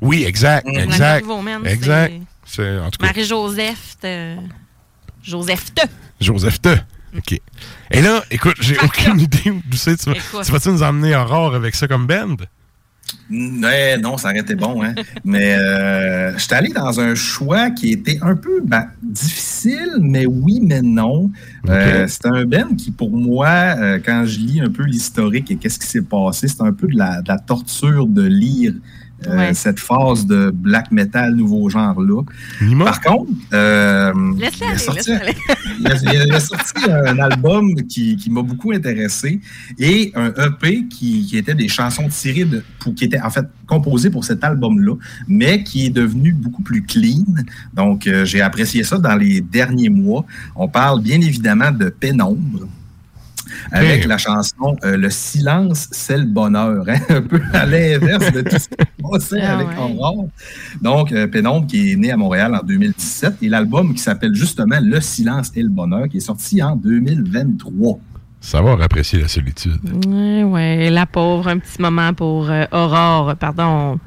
Oui, 0.00 0.24
exact, 0.24 0.66
La 0.66 0.82
exact. 0.84 1.20
Corriveau, 1.24 1.40
man, 1.40 1.64
exact. 1.66 2.12
c'est- 2.44 2.62
C'est 2.64 2.78
en 2.80 2.90
tout 2.90 2.98
cas 2.98 3.06
Marie-Joseph, 3.06 3.96
euh, 4.04 4.36
Joseph 5.22 5.72
Te. 5.74 5.82
Joseph 6.20 6.60
Te. 6.60 6.76
OK. 7.16 7.40
Et 7.92 8.02
là, 8.02 8.24
écoute, 8.30 8.56
j'ai 8.60 8.76
aucune 8.78 9.20
idée 9.20 9.52
c'est. 9.72 9.96
Tu 9.96 10.10
vas- 10.10 10.42
tu 10.44 10.50
vas-tu 10.52 10.68
nous 10.70 10.82
emmener 10.82 11.14
Aurore 11.14 11.54
avec 11.54 11.74
ça 11.76 11.86
comme 11.86 12.06
band? 12.08 12.36
Ouais, 13.30 13.96
non, 13.98 14.16
ça 14.16 14.30
aurait 14.30 14.40
été 14.40 14.54
bon, 14.54 14.82
hein. 14.82 14.94
mais 15.24 15.54
euh, 15.54 16.36
j'étais 16.36 16.54
allé 16.54 16.68
dans 16.70 17.00
un 17.00 17.14
choix 17.14 17.70
qui 17.70 17.92
était 17.92 18.18
un 18.22 18.34
peu 18.34 18.60
ben, 18.64 18.88
difficile, 19.02 19.98
mais 20.00 20.26
oui, 20.26 20.60
mais 20.62 20.82
non. 20.82 21.30
Euh, 21.68 22.06
c'est 22.08 22.26
un 22.26 22.44
Ben 22.44 22.76
qui, 22.76 22.90
pour 22.90 23.10
moi, 23.10 23.48
euh, 23.48 23.98
quand 24.04 24.24
je 24.24 24.38
lis 24.38 24.60
un 24.60 24.70
peu 24.70 24.84
l'historique 24.84 25.50
et 25.50 25.56
qu'est-ce 25.56 25.78
qui 25.78 25.86
s'est 25.86 26.02
passé, 26.02 26.48
c'est 26.48 26.62
un 26.62 26.72
peu 26.72 26.88
de 26.88 26.96
la, 26.96 27.22
de 27.22 27.28
la 27.28 27.38
torture 27.38 28.06
de 28.06 28.22
lire 28.22 28.74
Ouais. 29.28 29.52
cette 29.54 29.78
phase 29.80 30.24
de 30.26 30.50
black 30.50 30.90
metal 30.92 31.34
nouveau 31.34 31.68
genre-là. 31.68 32.22
Par 32.84 33.00
contre, 33.00 33.30
euh, 33.52 34.12
il 34.36 34.44
a 34.44 34.68
aller, 34.68 34.78
sorti- 34.78 35.12
aller. 35.12 35.34
il 35.80 35.86
a, 35.86 35.94
il 36.02 36.08
a- 36.08 36.24
il 36.26 36.32
a 36.32 36.40
sorti 36.40 36.90
un 36.90 37.18
album 37.18 37.74
qui, 37.88 38.16
qui 38.16 38.30
m'a 38.30 38.42
beaucoup 38.42 38.72
intéressé 38.72 39.40
et 39.78 40.12
un 40.14 40.32
EP 40.46 40.86
qui, 40.88 41.26
qui 41.26 41.36
était 41.36 41.54
des 41.54 41.68
chansons 41.68 42.08
tirées 42.08 42.44
de, 42.46 42.62
pour, 42.78 42.94
qui 42.94 43.04
étaient 43.04 43.20
en 43.20 43.30
fait 43.30 43.46
composées 43.66 44.10
pour 44.10 44.24
cet 44.24 44.42
album-là, 44.42 44.94
mais 45.28 45.62
qui 45.62 45.86
est 45.86 45.90
devenu 45.90 46.32
beaucoup 46.32 46.62
plus 46.62 46.82
clean. 46.82 47.24
Donc, 47.74 48.06
euh, 48.06 48.24
j'ai 48.24 48.40
apprécié 48.40 48.84
ça 48.84 48.98
dans 48.98 49.16
les 49.16 49.40
derniers 49.40 49.90
mois. 49.90 50.24
On 50.56 50.66
parle 50.68 51.02
bien 51.02 51.20
évidemment 51.20 51.70
de 51.70 51.88
Pénombre. 51.90 52.68
Avec 53.72 54.04
la 54.06 54.18
chanson 54.18 54.76
euh, 54.84 54.96
Le 54.96 55.10
silence, 55.10 55.88
c'est 55.90 56.18
le 56.18 56.24
bonheur. 56.24 56.84
hein, 56.88 56.98
Un 57.08 57.22
peu 57.22 57.40
à 57.52 57.66
l'inverse 57.66 58.32
de 58.32 58.40
tout 58.42 58.56
ce 58.58 58.68
qui 58.68 58.76
se 58.84 59.02
passait 59.10 59.40
Ah 59.42 59.54
avec 59.58 59.68
ouais. 59.68 59.74
Aurore. 59.78 60.28
Donc, 60.80 61.12
euh, 61.12 61.26
Pénombre 61.26 61.66
qui 61.66 61.92
est 61.92 61.96
né 61.96 62.10
à 62.10 62.16
Montréal 62.16 62.54
en 62.54 62.64
2017 62.64 63.34
et 63.42 63.48
l'album 63.48 63.94
qui 63.94 64.00
s'appelle 64.02 64.34
justement 64.34 64.78
Le 64.82 65.00
silence 65.00 65.50
et 65.56 65.62
le 65.62 65.68
bonheur 65.68 66.08
qui 66.08 66.18
est 66.18 66.20
sorti 66.20 66.62
en 66.62 66.76
2023. 66.76 67.98
Savoir 68.42 68.80
apprécier 68.80 69.20
la 69.20 69.28
solitude. 69.28 69.78
Ouais, 70.06 70.42
ouais, 70.44 70.88
la 70.90 71.04
pauvre, 71.06 71.48
un 71.48 71.58
petit 71.58 71.80
moment 71.82 72.14
pour 72.14 72.48
euh, 72.50 72.64
Aurore, 72.72 73.34
pardon. 73.36 73.98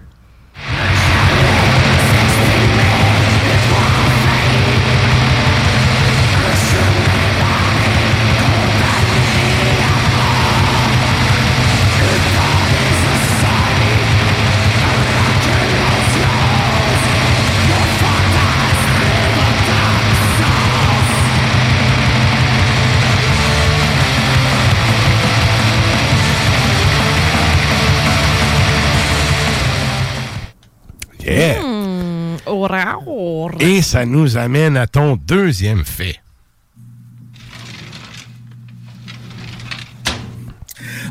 Et 33.62 33.82
ça 33.82 34.06
nous 34.06 34.38
amène 34.38 34.78
à 34.78 34.88
ton 34.88 35.16
deuxième 35.16 35.84
fait. 35.86 36.20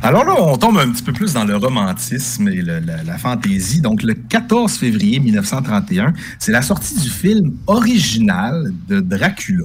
Alors 0.04 0.24
là, 0.24 0.34
on 0.36 0.56
tombe 0.56 0.78
un 0.78 0.90
petit 0.90 1.02
peu 1.02 1.12
plus 1.12 1.32
dans 1.32 1.44
le 1.44 1.56
romantisme 1.56 2.48
et 2.48 2.60
le- 2.60 2.80
la, 2.80 3.04
la 3.04 3.18
fantaisie. 3.18 3.80
Donc, 3.80 4.02
le 4.02 4.14
14 4.14 4.76
février 4.76 5.20
1931, 5.20 6.12
c'est 6.40 6.50
la 6.50 6.62
sortie 6.62 6.98
du 6.98 7.08
film 7.08 7.52
original 7.68 8.72
de 8.88 8.98
Dracula. 9.00 9.64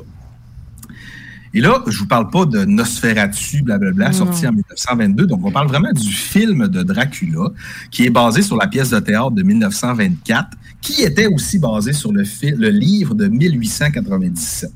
Et 1.53 1.61
là, 1.61 1.81
je 1.87 1.97
vous 1.99 2.07
parle 2.07 2.29
pas 2.29 2.45
de 2.45 2.65
Nosferatu, 2.65 3.61
blablabla, 3.63 4.11
sorti 4.11 4.45
en 4.47 4.51
1922. 4.51 5.25
Donc, 5.27 5.45
on 5.45 5.51
parle 5.51 5.67
vraiment 5.67 5.91
du 5.93 6.11
film 6.11 6.67
de 6.67 6.83
Dracula, 6.83 7.49
qui 7.89 8.05
est 8.05 8.09
basé 8.09 8.41
sur 8.41 8.57
la 8.57 8.67
pièce 8.67 8.89
de 8.89 8.99
théâtre 8.99 9.31
de 9.31 9.43
1924, 9.43 10.49
qui 10.81 11.01
était 11.03 11.27
aussi 11.27 11.57
basé 11.59 11.93
sur 11.93 12.11
le, 12.11 12.23
le 12.43 12.69
livre 12.69 13.15
de 13.15 13.27
1897. 13.27 14.71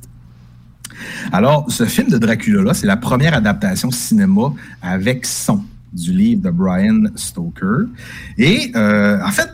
Alors, 1.32 1.66
ce 1.70 1.86
film 1.86 2.10
de 2.10 2.18
Dracula-là, 2.18 2.74
c'est 2.74 2.88
la 2.88 2.98
première 2.98 3.34
adaptation 3.34 3.92
cinéma 3.92 4.54
avec 4.82 5.26
son 5.26 5.64
du 5.94 6.14
livre 6.14 6.42
de 6.44 6.50
Brian 6.52 7.04
Stoker. 7.16 7.86
Et 8.38 8.72
euh, 8.76 9.20
en 9.24 9.32
fait, 9.32 9.50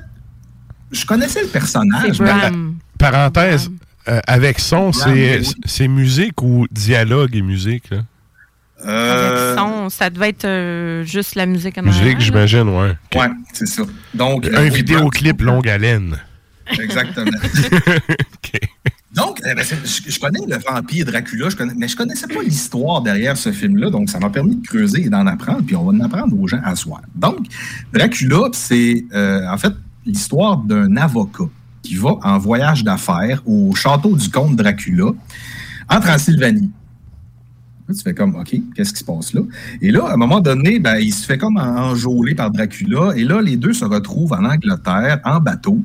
je 0.91 1.05
connaissais 1.05 1.41
le 1.41 1.47
personnage. 1.47 2.17
C'est 2.17 2.23
mais- 2.23 2.29
Bram. 2.29 2.75
Parenthèse, 2.97 3.69
euh, 4.07 4.19
avec 4.27 4.59
son, 4.59 4.89
Bram, 4.91 4.93
c'est 4.93 5.41
c'est 5.65 5.87
musique 5.87 6.41
ou 6.41 6.65
dialogue 6.71 7.35
et 7.35 7.41
musique? 7.41 7.89
Là? 7.89 7.99
Euh, 8.85 9.53
Avec 9.55 9.59
son, 9.59 9.89
ça 9.89 10.09
devait 10.11 10.29
être 10.29 10.45
euh, 10.45 11.03
juste 11.03 11.33
la 11.33 11.47
musique 11.47 11.77
en 11.79 11.81
Musique, 11.81 12.01
arrière, 12.01 12.17
là. 12.19 12.23
j'imagine, 12.23 12.69
ouais. 12.69 12.95
Ouais, 13.15 13.29
c'est 13.51 13.65
ça. 13.65 13.83
Donc, 14.13 14.45
Un 14.45 14.53
euh, 14.53 14.63
oui, 14.65 14.69
vidéoclip 14.69 15.41
longue 15.41 15.67
haleine. 15.67 16.15
Exactement. 16.79 17.25
Donc, 19.15 19.41
euh, 19.45 19.55
ben, 19.55 19.63
je, 19.65 20.11
je 20.11 20.19
connais 20.19 20.39
le 20.47 20.57
vampire 20.57 21.05
Dracula, 21.05 21.49
je 21.49 21.55
connais, 21.55 21.73
mais 21.75 21.87
je 21.87 21.95
connaissais 21.95 22.27
pas 22.27 22.43
l'histoire 22.43 23.01
derrière 23.01 23.35
ce 23.35 23.51
film-là, 23.51 23.89
donc 23.89 24.09
ça 24.11 24.19
m'a 24.19 24.29
permis 24.29 24.57
de 24.57 24.67
creuser 24.67 25.05
et 25.05 25.09
d'en 25.09 25.25
apprendre, 25.25 25.63
puis 25.65 25.75
on 25.75 25.83
va 25.85 25.91
en 25.97 26.01
apprendre 26.01 26.39
aux 26.39 26.47
gens 26.47 26.61
à 26.63 26.75
soir. 26.75 27.01
Donc, 27.15 27.47
Dracula, 27.93 28.49
c'est 28.53 29.05
euh, 29.13 29.47
en 29.49 29.57
fait 29.57 29.73
l'histoire 30.05 30.57
d'un 30.57 30.95
avocat 30.97 31.45
qui 31.87 31.95
va 31.95 32.17
en 32.23 32.37
voyage 32.37 32.83
d'affaires 32.83 33.41
au 33.45 33.73
château 33.75 34.15
du 34.15 34.29
comte 34.29 34.55
Dracula 34.55 35.11
en 35.89 35.99
Transylvanie. 35.99 36.69
Là, 37.87 37.95
tu 37.95 38.01
fais 38.03 38.13
comme, 38.13 38.35
OK, 38.35 38.53
qu'est-ce 38.75 38.91
qui 38.91 38.99
se 38.99 39.05
passe 39.05 39.33
là? 39.33 39.39
Et 39.81 39.91
là, 39.91 40.07
à 40.09 40.13
un 40.15 40.17
moment 40.17 40.41
donné, 40.41 40.77
ben, 40.79 40.97
il 40.97 41.13
se 41.13 41.25
fait 41.25 41.37
comme 41.37 41.55
enjôler 41.55 42.35
par 42.35 42.51
Dracula. 42.51 43.13
Et 43.15 43.23
là, 43.23 43.41
les 43.41 43.55
deux 43.55 43.71
se 43.71 43.85
retrouvent 43.85 44.33
en 44.33 44.43
Angleterre, 44.43 45.21
en 45.23 45.39
bateau, 45.39 45.81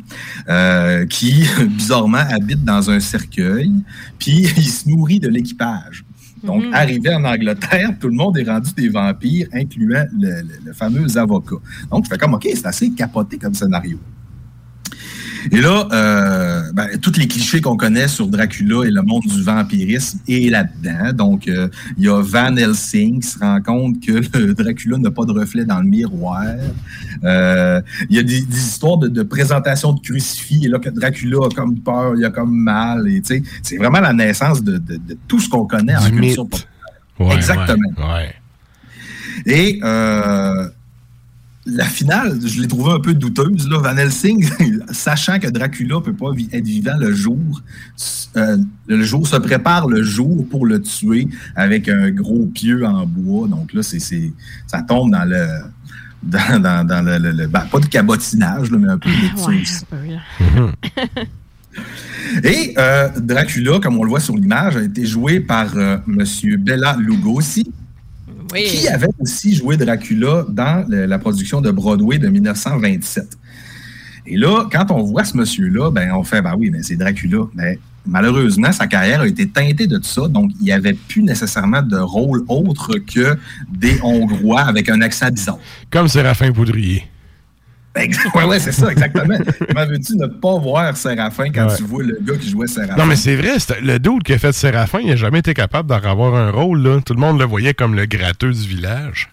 euh, 0.48 1.06
qui, 1.06 1.44
bizarrement, 1.68 2.18
habite 2.28 2.64
dans 2.64 2.90
un 2.90 2.98
cercueil. 2.98 3.70
Puis, 4.18 4.48
il 4.56 4.68
se 4.68 4.88
nourrit 4.88 5.20
de 5.20 5.28
l'équipage. 5.28 6.04
Donc, 6.42 6.64
Mhm. 6.64 6.74
arrivé 6.74 7.14
en 7.14 7.24
Angleterre, 7.24 7.90
tout 8.00 8.08
le 8.08 8.14
monde 8.14 8.36
est 8.36 8.50
rendu 8.50 8.72
des 8.76 8.88
vampires, 8.88 9.46
incluant 9.52 10.04
le, 10.20 10.40
le- 10.42 10.58
le 10.66 10.72
fameux 10.72 11.16
avocat. 11.16 11.54
Donc, 11.88 12.04
je 12.06 12.08
fais 12.10 12.18
comme, 12.18 12.34
OK, 12.34 12.48
c'est 12.52 12.66
assez 12.66 12.90
capoté 12.90 13.38
comme 13.38 13.54
scénario. 13.54 14.00
Et 15.50 15.60
là, 15.60 15.88
euh, 15.92 16.62
ben, 16.72 16.88
tous 17.00 17.16
les 17.18 17.26
clichés 17.26 17.60
qu'on 17.60 17.76
connaît 17.76 18.08
sur 18.08 18.28
Dracula 18.28 18.84
et 18.86 18.90
le 18.90 19.02
monde 19.02 19.22
du 19.26 19.42
vampirisme 19.42 20.18
est 20.28 20.50
là-dedans. 20.50 21.12
Donc, 21.12 21.48
euh, 21.48 21.68
il 21.98 22.04
y 22.04 22.08
a 22.08 22.20
Van 22.22 22.56
Helsing 22.56 23.20
qui 23.20 23.26
se 23.28 23.38
rend 23.38 23.60
compte 23.60 24.00
que 24.04 24.12
le 24.38 24.54
Dracula 24.62 24.98
n'a 24.98 25.10
pas 25.10 25.24
de 25.24 25.32
reflet 25.32 25.64
dans 25.64 25.80
le 25.80 25.86
miroir. 25.88 26.44
Euh, 27.24 27.80
il 28.08 28.16
y 28.16 28.18
a 28.18 28.22
des, 28.22 28.40
des 28.42 28.56
histoires 28.58 28.98
de, 28.98 29.08
de 29.08 29.22
présentation 29.22 29.92
de 29.92 30.00
crucifix 30.00 30.64
et 30.64 30.68
là 30.68 30.78
que 30.78 30.90
Dracula 30.90 31.46
a 31.46 31.48
comme 31.54 31.78
peur, 31.80 32.14
il 32.16 32.24
a 32.24 32.30
comme 32.30 32.54
mal. 32.56 33.08
Et, 33.08 33.20
tu 33.22 33.36
sais, 33.36 33.42
c'est 33.62 33.76
vraiment 33.78 34.00
la 34.00 34.12
naissance 34.12 34.62
de, 34.62 34.78
de- 34.78 34.96
de 34.96 35.16
tout 35.26 35.40
ce 35.40 35.48
qu'on 35.48 35.66
connaît 35.66 35.96
en 35.96 36.00
culture 36.10 36.46
populaire. 36.48 36.68
Ouais, 37.18 37.34
Exactement. 37.36 37.88
Ouais. 37.98 38.04
ouais. 38.14 38.34
Et 39.46 39.80
euh, 39.82 40.68
la 41.64 41.84
finale, 41.84 42.38
je 42.44 42.60
l'ai 42.60 42.66
trouvée 42.68 42.92
un 42.92 43.00
peu 43.00 43.14
douteuse. 43.14 43.68
Là. 43.68 43.78
Van 43.78 43.96
Helsing, 43.96 44.48
sachant 44.90 45.38
que 45.38 45.48
Dracula 45.48 46.00
peut 46.00 46.12
pas 46.12 46.30
être 46.52 46.64
vivant 46.64 46.96
le 46.98 47.12
jour, 47.14 47.38
euh, 48.36 48.56
le 48.88 49.02
jour 49.02 49.26
se 49.28 49.36
prépare 49.36 49.88
le 49.88 50.02
jour 50.02 50.46
pour 50.48 50.66
le 50.66 50.80
tuer 50.80 51.28
avec 51.54 51.88
un 51.88 52.10
gros 52.10 52.46
pieu 52.46 52.84
en 52.84 53.06
bois. 53.06 53.46
Donc 53.48 53.72
là, 53.74 53.82
c'est, 53.82 54.00
c'est- 54.00 54.32
ça 54.66 54.82
tombe 54.82 55.12
dans 55.12 55.24
le. 55.24 55.46
Dans, 56.24 56.60
dans- 56.62 56.86
dans 56.86 57.02
le, 57.04 57.18
le- 57.18 57.32
le- 57.32 57.46
ben, 57.48 57.62
pas 57.62 57.80
de 57.80 57.86
cabotinage, 57.86 58.70
là, 58.70 58.78
mais 58.78 58.88
un 58.88 58.98
peu 58.98 59.08
de 59.10 59.44
Ouais. 59.44 59.62
Et 62.44 62.74
euh, 62.78 63.08
Dracula, 63.18 63.80
comme 63.80 63.98
on 63.98 64.04
le 64.04 64.08
voit 64.10 64.20
sur 64.20 64.36
l'image, 64.36 64.76
a 64.76 64.82
été 64.82 65.04
joué 65.04 65.40
par 65.40 65.76
euh, 65.76 65.96
M. 66.06 66.24
Bella 66.60 66.96
Lugosi, 66.98 67.72
Oui. 68.52 68.64
qui 68.64 68.88
avait 68.88 69.08
aussi 69.18 69.54
joué 69.54 69.76
Dracula 69.76 70.44
dans 70.48 70.84
le- 70.88 71.06
la 71.06 71.18
production 71.18 71.60
de 71.60 71.70
Broadway 71.70 72.18
de 72.18 72.28
1927. 72.28 73.36
Et 74.26 74.36
là, 74.36 74.66
quand 74.70 74.90
on 74.90 75.02
voit 75.02 75.24
ce 75.24 75.36
monsieur-là, 75.36 75.90
ben, 75.90 76.12
on 76.14 76.22
fait, 76.22 76.42
ben 76.42 76.54
oui, 76.56 76.70
mais 76.70 76.82
c'est 76.82 76.96
Dracula. 76.96 77.44
Mais 77.54 77.78
malheureusement, 78.06 78.70
sa 78.72 78.86
carrière 78.86 79.22
a 79.22 79.26
été 79.26 79.48
teintée 79.48 79.86
de 79.86 79.96
tout 79.96 80.04
ça, 80.04 80.28
donc 80.28 80.50
il 80.60 80.64
n'y 80.64 80.72
avait 80.72 80.92
plus 80.92 81.22
nécessairement 81.22 81.82
de 81.82 81.96
rôle 81.96 82.44
autre 82.48 82.98
que 82.98 83.36
des 83.72 83.98
Hongrois 84.02 84.60
avec 84.60 84.88
un 84.88 85.00
accent 85.00 85.30
bizarre. 85.30 85.58
Comme 85.90 86.06
Séraphin 86.08 86.52
Poudrier. 86.52 87.04
Oui, 88.34 88.44
ouais, 88.44 88.58
c'est 88.58 88.72
ça, 88.72 88.90
exactement. 88.90 89.36
Comment 89.68 89.86
veux-tu 89.86 90.16
ne 90.16 90.26
pas 90.26 90.58
voir 90.58 90.96
Séraphin 90.96 91.50
quand 91.50 91.66
Ouais. 91.68 91.76
tu 91.76 91.82
vois 91.84 92.02
le 92.02 92.18
gars 92.22 92.36
qui 92.36 92.48
jouait 92.50 92.66
Séraphin? 92.66 92.96
Non, 92.96 93.04
mais 93.06 93.16
c'est 93.16 93.36
vrai, 93.36 93.56
le 93.82 93.98
dude 93.98 94.22
qui 94.22 94.32
a 94.32 94.38
fait 94.38 94.52
Séraphin, 94.52 95.00
il 95.00 95.08
n'a 95.08 95.16
jamais 95.16 95.40
été 95.40 95.52
capable 95.54 95.88
d'en 95.88 95.96
avoir 95.96 96.34
un 96.34 96.50
rôle. 96.50 96.82
Là. 96.82 97.00
Tout 97.04 97.12
le 97.14 97.20
monde 97.20 97.38
le 97.38 97.44
voyait 97.44 97.74
comme 97.74 97.94
le 97.94 98.06
gratteux 98.06 98.52
du 98.52 98.66
village. 98.66 99.28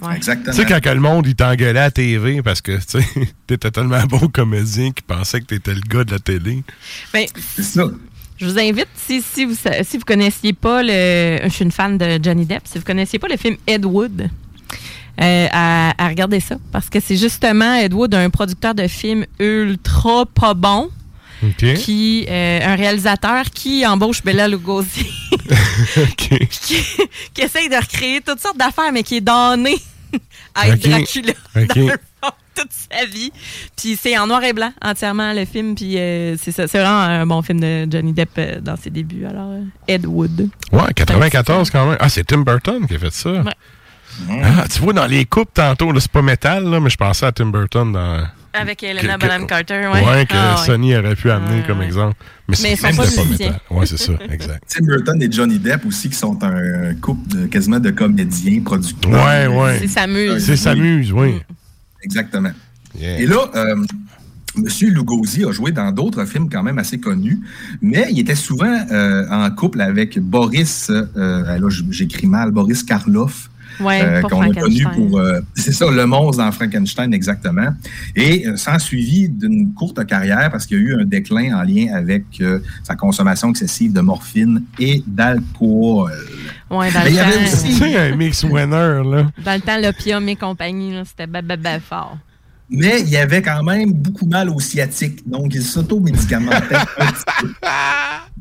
Ouais. 0.00 0.16
Exactement. 0.16 0.54
Tu 0.54 0.62
sais, 0.62 0.66
quand 0.66 0.80
que 0.80 0.88
le 0.88 1.00
monde, 1.00 1.26
il 1.26 1.34
t'engueulait 1.34 1.78
à 1.80 1.84
la 1.84 1.90
TV 1.90 2.40
parce 2.42 2.60
que, 2.62 2.72
tu 2.78 3.00
sais, 3.02 3.04
t'étais 3.46 3.70
tellement 3.70 4.02
bon 4.04 4.28
comédien 4.28 4.92
qu'il 4.92 5.04
pensait 5.04 5.40
que 5.40 5.46
t'étais 5.46 5.74
le 5.74 5.80
gars 5.80 6.04
de 6.04 6.12
la 6.12 6.18
télé. 6.20 6.62
Ben, 7.12 7.26
C'est 7.36 7.62
ça. 7.64 7.84
je 8.38 8.46
vous 8.46 8.58
invite, 8.58 8.88
si, 8.94 9.20
si 9.20 9.44
vous 9.44 9.54
si 9.82 9.98
vous 9.98 10.04
connaissiez 10.06 10.52
pas 10.54 10.82
le. 10.82 11.40
Je 11.44 11.48
suis 11.50 11.64
une 11.64 11.72
fan 11.72 11.98
de 11.98 12.18
Johnny 12.22 12.46
Depp, 12.46 12.62
si 12.64 12.78
vous 12.78 12.84
connaissiez 12.84 13.18
pas 13.18 13.28
le 13.28 13.36
film 13.36 13.56
Ed 13.66 13.84
Wood. 13.84 14.30
Euh, 15.20 15.46
à, 15.52 15.92
à 16.04 16.08
regarder 16.08 16.40
ça. 16.40 16.56
Parce 16.72 16.88
que 16.88 17.00
c'est 17.00 17.16
justement 17.16 17.74
Ed 17.74 17.92
Wood, 17.92 18.14
un 18.14 18.30
producteur 18.30 18.74
de 18.74 18.86
films 18.88 19.26
ultra 19.38 20.26
pas 20.26 20.54
bon. 20.54 20.90
Qui, 21.56 22.26
euh, 22.28 22.60
un 22.62 22.74
réalisateur 22.76 23.44
qui 23.46 23.86
embauche 23.86 24.22
Bella 24.22 24.46
Lugosi, 24.46 25.06
qui, 26.18 26.38
qui 27.32 27.40
essaye 27.40 27.70
de 27.70 27.76
recréer 27.76 28.20
toutes 28.20 28.40
sortes 28.40 28.58
d'affaires, 28.58 28.92
mais 28.92 29.02
qui 29.02 29.16
est 29.16 29.20
donné 29.22 29.78
à 30.54 30.68
être. 30.68 30.86
Dracula 30.86 31.32
Ok. 31.56 31.74
dans 31.76 31.86
le 31.86 31.90
fond, 32.22 32.30
toute 32.54 32.68
sa 32.92 33.06
vie. 33.06 33.32
Puis 33.74 33.98
c'est 33.98 34.18
en 34.18 34.26
noir 34.26 34.44
et 34.44 34.52
blanc 34.52 34.70
entièrement 34.82 35.32
le 35.32 35.46
film. 35.46 35.74
Puis 35.74 35.96
euh, 35.96 36.36
c'est 36.36 36.52
ça, 36.52 36.68
c'est 36.68 36.78
vraiment 36.78 37.00
un 37.00 37.24
bon 37.26 37.40
film 37.40 37.60
de 37.60 37.86
Johnny 37.90 38.12
Depp 38.12 38.30
euh, 38.36 38.60
dans 38.60 38.76
ses 38.76 38.90
débuts. 38.90 39.24
Alors 39.24 39.54
Ed 39.88 40.04
Wood. 40.04 40.50
Ouais, 40.72 40.92
94 40.94 41.70
quand 41.70 41.86
même. 41.86 41.96
Ah, 42.00 42.10
c'est 42.10 42.24
Tim 42.24 42.42
Burton 42.42 42.86
qui 42.86 42.96
a 42.96 42.98
fait 42.98 43.12
ça. 43.14 43.30
Ah, 44.42 44.64
tu 44.72 44.80
vois, 44.80 44.92
dans 44.92 45.06
les 45.06 45.24
coupes 45.24 45.52
tantôt, 45.54 45.92
c'est 45.98 46.10
pas 46.10 46.22
métal, 46.22 46.64
là, 46.64 46.80
mais 46.80 46.90
je 46.90 46.96
pensais 46.96 47.26
à 47.26 47.32
Tim 47.32 47.46
Burton 47.46 47.92
dans. 47.92 48.24
Avec 48.52 48.80
que- 48.80 49.18
Bonham 49.18 49.46
Carter, 49.46 49.88
Ouais, 49.92 50.04
ouais. 50.04 50.26
que 50.26 50.34
Ah, 50.34 50.56
ouais. 50.58 50.66
Sony 50.66 50.96
aurait 50.96 51.14
pu 51.14 51.30
amener 51.30 51.60
Ouais, 51.60 51.64
comme 51.66 51.82
exemple. 51.82 52.16
Mais, 52.48 52.56
Mais 52.62 52.74
c'est 52.76 52.82
pas 52.96 53.04
pas 53.04 53.24
métal. 53.24 53.60
Ouais, 53.70 53.86
c'est 53.86 53.96
ça, 53.96 54.12
exact. 54.28 54.64
Tim 54.66 54.84
Burton 54.86 55.22
et 55.22 55.30
Johnny 55.30 55.58
Depp 55.60 55.86
aussi, 55.86 56.08
qui 56.10 56.16
sont 56.16 56.36
un 56.42 56.94
couple 56.96 57.28
de, 57.28 57.46
quasiment 57.46 57.78
de 57.78 57.90
comédiens, 57.90 58.60
producteurs. 58.64 59.12
Ouais, 59.12 59.46
ouais. 59.46 59.78
C'est 59.80 59.86
s'amuse. 59.88 60.44
C'est 60.44 60.56
s'amuse, 60.56 61.12
oui. 61.12 61.40
Exactement. 62.02 62.50
Yeah. 62.98 63.20
Et 63.20 63.26
là, 63.26 63.48
euh, 63.54 63.76
Monsieur 64.56 64.90
Lugosi 64.90 65.44
a 65.44 65.52
joué 65.52 65.70
dans 65.70 65.92
d'autres 65.92 66.24
films 66.24 66.48
quand 66.50 66.64
même 66.64 66.78
assez 66.80 66.98
connus, 66.98 67.38
mais 67.80 68.08
il 68.10 68.18
était 68.18 68.34
souvent 68.34 68.80
euh, 68.90 69.28
en 69.30 69.48
couple 69.52 69.80
avec 69.80 70.18
Boris, 70.18 70.90
euh, 70.90 71.06
là 71.56 71.68
j'écris 71.90 72.26
mal, 72.26 72.50
Boris 72.50 72.82
Karloff. 72.82 73.48
Ouais, 73.80 74.02
euh, 74.02 74.20
qu'on 74.22 74.42
a 74.42 74.48
connu 74.52 74.82
Frankenstein. 74.82 75.08
pour, 75.08 75.18
euh, 75.18 75.40
c'est 75.54 75.72
ça, 75.72 75.90
le 75.90 76.06
monstre 76.06 76.42
dans 76.42 76.52
Frankenstein 76.52 77.12
exactement. 77.14 77.68
Et 78.14 78.46
euh, 78.46 78.56
s'en 78.56 78.78
suivi 78.78 79.28
d'une 79.28 79.72
courte 79.74 80.04
carrière 80.06 80.50
parce 80.50 80.66
qu'il 80.66 80.78
y 80.78 80.80
a 80.80 80.82
eu 80.84 81.00
un 81.00 81.04
déclin 81.04 81.56
en 81.58 81.62
lien 81.62 81.94
avec 81.94 82.24
euh, 82.40 82.60
sa 82.84 82.94
consommation 82.94 83.50
excessive 83.50 83.92
de 83.92 84.00
morphine 84.00 84.62
et 84.78 85.02
d'alcool. 85.06 86.12
Ouais, 86.70 86.92
dans 86.92 87.00
Mais 87.04 87.10
il 87.10 87.14
y 87.14 87.16
le 87.16 87.20
avait 87.22 87.32
temps, 87.46 87.52
aussi- 87.52 87.68
Tu 87.68 87.72
sais, 87.74 87.96
un 87.98 88.16
mix 88.16 88.44
winner, 88.44 89.02
là. 89.04 89.30
dans 89.44 89.54
le 89.54 89.60
temps, 89.60 89.78
l'opium 89.80 90.28
et 90.28 90.36
compagnie, 90.36 90.94
c'était 91.04 91.26
ben, 91.26 91.44
ben, 91.44 91.58
ben 91.60 91.80
fort. 91.80 92.16
Mais 92.72 93.00
il 93.00 93.08
y 93.08 93.16
avait 93.16 93.42
quand 93.42 93.64
même 93.64 93.92
beaucoup 93.92 94.26
mal 94.26 94.48
au 94.48 94.60
sciatique, 94.60 95.28
donc 95.28 95.52
il 95.54 95.62
s'auto-médicamentait 95.62 96.76
un 96.76 97.06
petit 97.06 97.24
peu. 97.40 97.48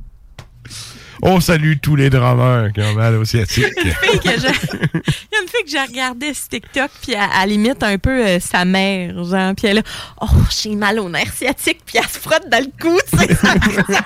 On 1.22 1.40
salue 1.42 1.74
tous 1.82 1.96
les 1.96 2.10
drummers 2.10 2.72
qui 2.74 2.82
ont 2.82 2.94
mal 2.94 3.16
au 3.16 3.26
sciatique. 3.26 3.66
Il 3.84 3.90
y 3.90 4.30
a 4.30 4.34
une 4.36 5.48
fille 5.48 5.64
que 5.66 5.70
j'ai 5.70 5.82
regardé 5.82 6.34
sur 6.34 6.48
TikTok, 6.48 6.90
puis 7.02 7.14
elle, 7.14 7.30
elle 7.44 7.52
imite 7.52 7.84
un 7.84 7.98
peu 7.98 8.26
euh, 8.26 8.40
sa 8.40 8.64
mère, 8.66 9.22
genre, 9.24 9.54
puis 9.56 9.68
elle 9.68 9.78
là, 9.78 9.82
oh, 10.22 10.28
j'ai 10.50 10.76
mal 10.76 11.00
au 11.00 11.10
nerf 11.10 11.34
sciatique, 11.34 11.80
puis 11.86 11.98
elle 11.98 12.08
se 12.08 12.20
frotte 12.20 12.48
dans 12.50 12.64
le 12.64 12.72
cou, 12.82 12.98
tu 13.12 13.18
sais. 13.18 13.36
ça- 13.36 13.54
a. 13.94 14.06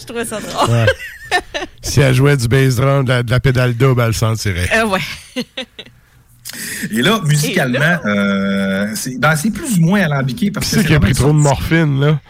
Je 0.00 0.06
trouvais 0.06 0.24
ça 0.24 0.40
drôle. 0.40 0.70
Ouais. 0.70 0.86
si 1.80 2.00
elle 2.00 2.14
jouait 2.14 2.36
du 2.36 2.48
bass 2.48 2.76
drum, 2.76 3.04
de 3.04 3.08
la, 3.08 3.22
de 3.22 3.30
la 3.30 3.40
pédale 3.40 3.74
double, 3.74 4.00
elle 4.02 4.08
le 4.08 4.12
sentirait. 4.12 4.68
Euh, 4.76 4.86
ouais. 4.86 5.00
Et 6.90 7.02
là, 7.02 7.20
musicalement, 7.24 7.98
euh, 8.04 8.88
c'est 8.94 9.18
ben, 9.18 9.34
c'est 9.34 9.50
plus 9.50 9.78
ou 9.78 9.80
moins 9.80 10.02
alambiqué 10.02 10.50
parce 10.50 10.70
que 10.70 10.80
c'est 10.80 10.86
qui 10.86 10.94
a 10.94 11.00
pris 11.00 11.14
trop 11.14 11.28
de 11.32 11.38
morphine, 11.38 12.00
là? 12.00 12.20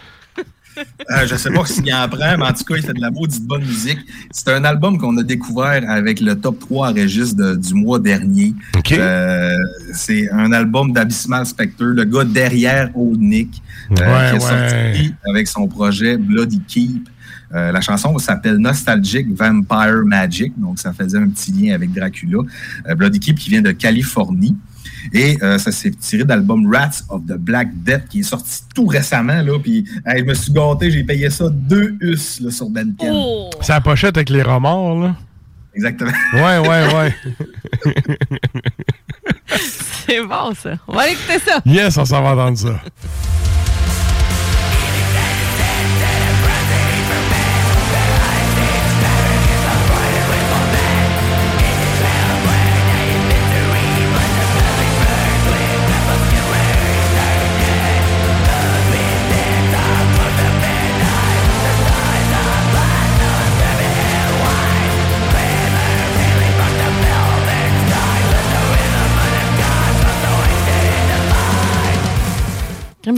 Euh, 0.76 1.26
je 1.26 1.36
sais 1.36 1.50
pas 1.50 1.64
s'il 1.66 1.92
en 1.94 2.08
prend, 2.08 2.36
mais 2.38 2.44
en 2.44 2.52
tout 2.52 2.64
cas, 2.64 2.74
il 2.76 2.82
fait 2.82 2.92
de 2.94 3.00
la 3.00 3.10
maudite 3.10 3.44
bonne 3.44 3.62
musique. 3.64 3.98
C'est 4.30 4.48
un 4.52 4.64
album 4.64 4.98
qu'on 4.98 5.16
a 5.18 5.22
découvert 5.22 5.88
avec 5.88 6.20
le 6.20 6.34
top 6.34 6.58
3 6.60 6.90
enregistre 6.90 7.36
de- 7.36 7.54
du 7.56 7.74
mois 7.74 7.98
dernier. 7.98 8.54
Euh, 8.92 9.56
c'est 9.92 10.30
un 10.30 10.52
album 10.52 10.92
d'Abysmal 10.92 11.46
Spectre, 11.46 11.84
le 11.84 12.04
gars 12.04 12.24
derrière 12.24 12.90
Old 12.96 13.20
Nick, 13.20 13.62
euh, 13.92 13.94
Ouais, 13.94 14.30
qui 14.30 14.36
est 14.36 14.44
ouais. 14.44 14.68
sorti 14.68 15.14
avec 15.28 15.48
son 15.48 15.68
projet 15.68 16.16
Bloody 16.16 16.60
Keep. 16.66 17.08
Euh, 17.54 17.70
la 17.70 17.80
chanson 17.80 18.16
s'appelle 18.18 18.56
Nostalgic 18.56 19.28
Vampire 19.32 20.02
Magic, 20.04 20.52
donc 20.58 20.78
ça 20.80 20.92
faisait 20.92 21.18
un 21.18 21.28
petit 21.28 21.52
lien 21.52 21.74
avec 21.74 21.92
Dracula. 21.92 22.38
Euh, 22.88 22.94
Bloody 22.96 23.20
Keep 23.20 23.38
qui 23.38 23.50
vient 23.50 23.62
de 23.62 23.70
Californie. 23.70 24.56
Et 25.12 25.36
euh, 25.42 25.58
ça 25.58 25.72
s'est 25.72 25.90
tiré 25.90 26.24
d'album 26.24 26.72
Rats 26.72 27.02
of 27.08 27.22
the 27.26 27.36
Black 27.36 27.68
Death 27.84 28.08
qui 28.08 28.20
est 28.20 28.24
sorti 28.24 28.62
tout 28.74 28.86
récemment. 28.86 29.42
Là, 29.42 29.58
puis 29.58 29.84
hey, 30.06 30.20
je 30.20 30.24
me 30.24 30.34
suis 30.34 30.52
gâté, 30.52 30.90
j'ai 30.90 31.04
payé 31.04 31.30
ça 31.30 31.48
deux 31.50 31.96
us 32.00 32.40
là, 32.40 32.50
sur 32.50 32.68
Bandcamp. 32.68 33.10
Oh! 33.12 33.50
C'est 33.60 33.72
la 33.72 33.80
pochette 33.80 34.16
avec 34.16 34.30
les 34.30 34.42
remords, 34.42 35.00
là? 35.00 35.16
Exactement. 35.74 36.12
Ouais, 36.34 36.58
ouais, 36.58 36.94
ouais. 36.94 37.14
C'est 40.06 40.22
bon, 40.22 40.54
ça. 40.54 40.76
On 40.86 40.94
va 40.94 41.02
aller 41.02 41.12
écouter 41.12 41.38
ça. 41.44 41.60
Yes, 41.64 41.96
on 41.96 42.04
s'en 42.04 42.22
va 42.22 42.30
entendre 42.30 42.58
ça. 42.58 42.80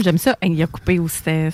J'aime 0.03 0.17
ça. 0.17 0.35
Il 0.43 0.61
a 0.61 0.67
coupé 0.67 0.99
où 0.99 1.07
c'était. 1.07 1.49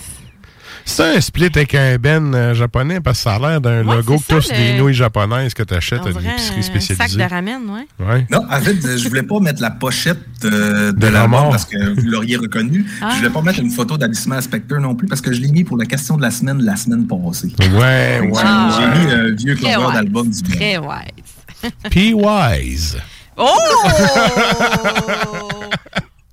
C'est 0.86 1.16
un 1.18 1.22
split 1.22 1.46
avec 1.56 1.76
un 1.76 1.98
ben 1.98 2.34
euh, 2.34 2.54
japonais 2.56 3.00
parce 3.00 3.20
que 3.20 3.24
ça 3.24 3.36
a 3.36 3.40
l'air 3.40 3.62
d'un 3.62 3.86
Ouais, 3.86 3.96
logo 3.98 4.18
que 4.18 4.24
ça, 4.26 4.42
sur 4.42 4.54
des 4.56 4.74
le- 4.74 4.80
nouilles 4.80 4.94
japonaises 4.94 5.54
que 5.54 5.64
t'achètes 5.64 6.02
On 6.04 6.08
à 6.08 6.12
dirait 6.12 6.24
l'épicerie 6.32 6.60
un 6.60 6.64
sac 6.64 6.72
spécialisée. 6.82 7.18
de 7.20 7.24
ramen, 7.30 7.62
ouais. 7.70 7.88
Ouais. 8.06 8.26
Non, 8.30 8.42
en 8.50 8.60
fait, 8.60 8.84
euh, 8.84 8.98
je 8.98 9.08
voulais 9.08 9.24
pas 9.24 9.40
mettre 9.40 9.62
la 9.62 9.70
pochette 9.72 10.18
euh, 10.44 10.92
de 10.92 10.98
De 11.00 11.08
la 11.08 11.12
la 11.22 11.28
mort. 11.28 11.42
mort 11.44 11.52
parce 11.52 11.64
que 11.66 11.78
vous 12.02 12.08
l'auriez 12.08 12.36
reconnu. 12.38 12.86
Ah. 13.02 13.10
Je 13.12 13.18
voulais 13.20 13.30
pas 13.30 13.42
mettre 13.44 13.60
une 13.60 13.70
photo 13.72 13.98
d'Abyssal 13.98 14.42
Spectre 14.42 14.76
non 14.78 14.96
plus 14.96 15.08
parce 15.08 15.22
que 15.22 15.32
je 15.32 15.40
l'ai 15.42 15.52
mis 15.52 15.64
pour 15.64 15.78
la 15.78 15.86
question 15.86 16.18
de 16.18 16.22
la 16.24 16.32
semaine 16.32 16.62
la 16.64 16.76
semaine 16.76 17.06
passée. 17.08 17.54
Ouais, 17.60 18.20
ouais. 18.22 18.32
Ah. 18.44 18.80
J'ai 18.80 19.06
mis 19.06 19.12
un 19.14 19.30
vieux 19.36 19.56
cover 19.56 19.94
d'album 19.94 20.30
du 20.30 20.42
bien. 20.42 20.56
Très 20.56 20.78
wise. 20.80 21.72
P-Wise. 21.92 22.98
Oh! 23.38 23.46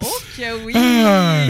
oh 0.02 0.06
que 0.36 0.64
oui! 0.66 0.72
Ah. 0.74 1.44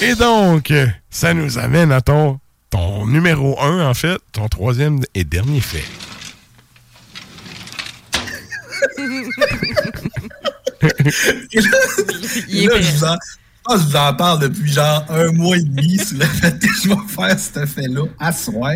Et 0.00 0.14
donc, 0.14 0.72
ça 1.10 1.34
nous 1.34 1.58
amène 1.58 1.90
à 1.90 2.00
ton, 2.00 2.38
ton 2.70 3.06
numéro 3.06 3.60
1, 3.60 3.88
en 3.88 3.94
fait, 3.94 4.18
ton 4.32 4.46
troisième 4.48 5.00
et 5.14 5.24
dernier 5.24 5.60
fait. 5.60 5.84
Et 11.52 11.60
là, 11.60 11.70
et 12.48 12.82
je 12.82 12.92
vous 12.92 13.04
en, 13.04 13.16
je 13.76 13.82
vous 13.82 14.16
parle 14.16 14.38
depuis 14.40 14.72
genre 14.72 15.04
un 15.08 15.32
mois 15.32 15.56
et 15.56 15.62
demi 15.62 15.98
sur 15.98 16.18
le 16.18 16.24
fait 16.24 16.56
que 16.58 16.68
je 16.68 16.88
vais 16.88 16.94
faire 17.08 17.38
cet 17.38 17.56
effet-là 17.56 18.04
à 18.20 18.32
soir. 18.32 18.74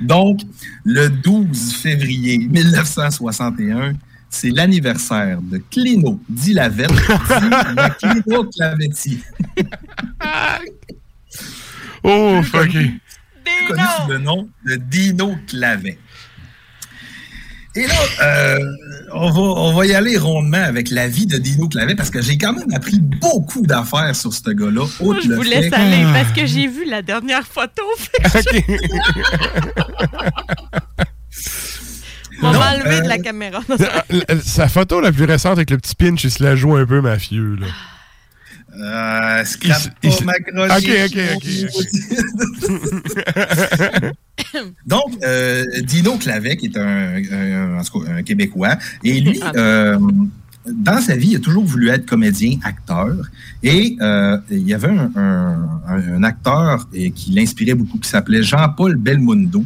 Donc, 0.00 0.40
le 0.84 1.08
12 1.08 1.74
février 1.74 2.38
1961, 2.38 3.92
c'est 4.32 4.50
l'anniversaire 4.50 5.40
de 5.42 5.58
Clino 5.58 6.18
dit 6.28 6.54
la 6.54 6.70
Clino 7.98 8.44
Clavetti, 8.44 9.20
Oh, 12.02 12.40
fuck. 12.42 12.68
connu 12.70 13.00
sous 14.00 14.08
le 14.10 14.18
nom 14.18 14.48
de 14.66 14.74
Dino 14.76 15.36
Clavet. 15.46 15.98
Et 17.74 17.86
là, 17.86 17.94
euh, 18.22 18.58
on, 19.12 19.30
va, 19.30 19.40
on 19.40 19.72
va 19.74 19.86
y 19.86 19.94
aller 19.94 20.18
rondement 20.18 20.62
avec 20.62 20.90
la 20.90 21.08
vie 21.08 21.26
de 21.26 21.38
Dino 21.38 21.68
Clavet 21.68 21.94
parce 21.94 22.10
que 22.10 22.20
j'ai 22.20 22.36
quand 22.36 22.52
même 22.54 22.70
appris 22.74 22.98
beaucoup 23.00 23.64
d'affaires 23.66 24.14
sur 24.16 24.32
ce 24.32 24.50
gars-là. 24.50 24.86
Moi, 25.00 25.16
je 25.22 25.28
le 25.28 25.36
vous 25.36 25.42
fait 25.42 25.48
laisse 25.60 25.72
aller 25.72 26.02
parce 26.12 26.32
que 26.32 26.44
j'ai 26.46 26.66
vu 26.66 26.84
la 26.86 27.02
dernière 27.02 27.46
photo. 27.46 27.82
Fait 27.98 28.42
que 28.44 28.56
On 32.42 32.50
va 32.50 32.58
m'enlever 32.76 32.96
euh, 32.96 33.00
de 33.02 33.08
la 33.08 33.18
caméra. 33.18 33.60
La- 34.10 34.40
Sa 34.44 34.68
photo 34.68 35.00
la 35.00 35.12
plus 35.12 35.24
récente 35.24 35.52
avec 35.52 35.70
le 35.70 35.78
petit 35.78 35.94
pinch, 35.94 36.24
il 36.24 36.30
se 36.30 36.42
la 36.42 36.56
joue 36.56 36.74
un 36.76 36.84
peu 36.86 37.00
mafieux, 37.00 37.56
là. 37.60 37.66
Euh, 38.74 39.44
scrap 39.44 39.82
Il 40.02 40.10
pas 40.10 40.24
ma 40.24 40.32
croche, 40.38 40.70
Ok, 40.78 40.88
ok, 41.06 41.18
Donc, 44.86 45.12
euh, 45.22 45.64
Dino 45.82 46.16
Clavet, 46.16 46.56
qui 46.56 46.66
est 46.66 46.76
un, 46.78 47.16
un- 47.78 48.22
Québécois, 48.22 48.76
et 49.04 49.20
lui, 49.20 49.40
Ah. 49.42 49.52
euh, 49.56 49.98
dans 50.66 51.00
sa 51.02 51.16
vie, 51.16 51.30
il 51.32 51.36
a 51.36 51.40
toujours 51.40 51.64
voulu 51.64 51.90
être 51.90 52.06
comédien, 52.06 52.56
acteur. 52.64 53.14
Et 53.62 53.96
euh, 54.00 54.38
il 54.50 54.66
y 54.66 54.72
avait 54.74 54.88
un, 54.88 55.10
un- 55.16 55.80
un- 55.88 56.14
un 56.14 56.22
acteur 56.22 56.88
qui 56.90 57.32
l'inspirait 57.32 57.74
beaucoup, 57.74 57.98
qui 57.98 58.08
s'appelait 58.08 58.42
Jean-Paul 58.42 58.96
Belmondo. 58.96 59.64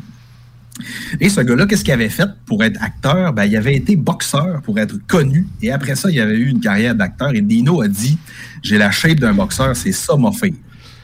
Et 1.20 1.28
ce 1.28 1.40
gars-là, 1.40 1.66
qu'est-ce 1.66 1.84
qu'il 1.84 1.94
avait 1.94 2.10
fait 2.10 2.28
pour 2.46 2.62
être 2.62 2.82
acteur? 2.82 3.32
Ben, 3.32 3.44
il 3.44 3.56
avait 3.56 3.76
été 3.76 3.96
boxeur 3.96 4.60
pour 4.62 4.78
être 4.78 4.94
connu. 5.06 5.46
Et 5.62 5.72
après 5.72 5.94
ça, 5.94 6.10
il 6.10 6.20
avait 6.20 6.36
eu 6.36 6.48
une 6.48 6.60
carrière 6.60 6.94
d'acteur. 6.94 7.34
Et 7.34 7.40
Dino 7.40 7.80
a 7.80 7.88
dit 7.88 8.18
J'ai 8.62 8.78
la 8.78 8.90
shape 8.90 9.20
d'un 9.20 9.34
boxeur, 9.34 9.74
c'est 9.74 9.92
ça 9.92 10.16
ma 10.16 10.32
fille. 10.32 10.56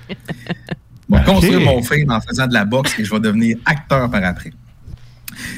Je 1.12 1.18
vais 1.18 1.24
construire 1.24 1.60
mon 1.60 1.82
film 1.82 2.10
en 2.10 2.20
faisant 2.20 2.46
de 2.46 2.54
la 2.54 2.64
boxe 2.64 2.98
et 2.98 3.04
je 3.04 3.10
vais 3.10 3.20
devenir 3.20 3.58
acteur 3.66 4.10
par 4.10 4.24
après. 4.24 4.52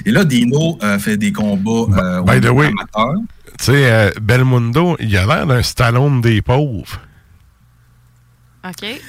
Et 0.05 0.11
là, 0.11 0.25
Dino 0.25 0.79
euh, 0.83 0.99
fait 0.99 1.17
des 1.17 1.33
combats 1.33 1.87
euh, 2.03 2.23
By 2.23 2.41
the 2.41 2.51
way, 2.51 2.67
amateur. 2.67 3.15
tu 3.59 3.65
sais, 3.65 3.93
euh, 3.93 4.11
Belmondo, 4.21 4.97
il 4.99 5.17
a 5.17 5.27
l'air 5.27 5.47
d'un 5.47 5.63
Stallone 5.63 6.21
des 6.21 6.43
pauvres. 6.43 7.01
OK. 8.67 9.01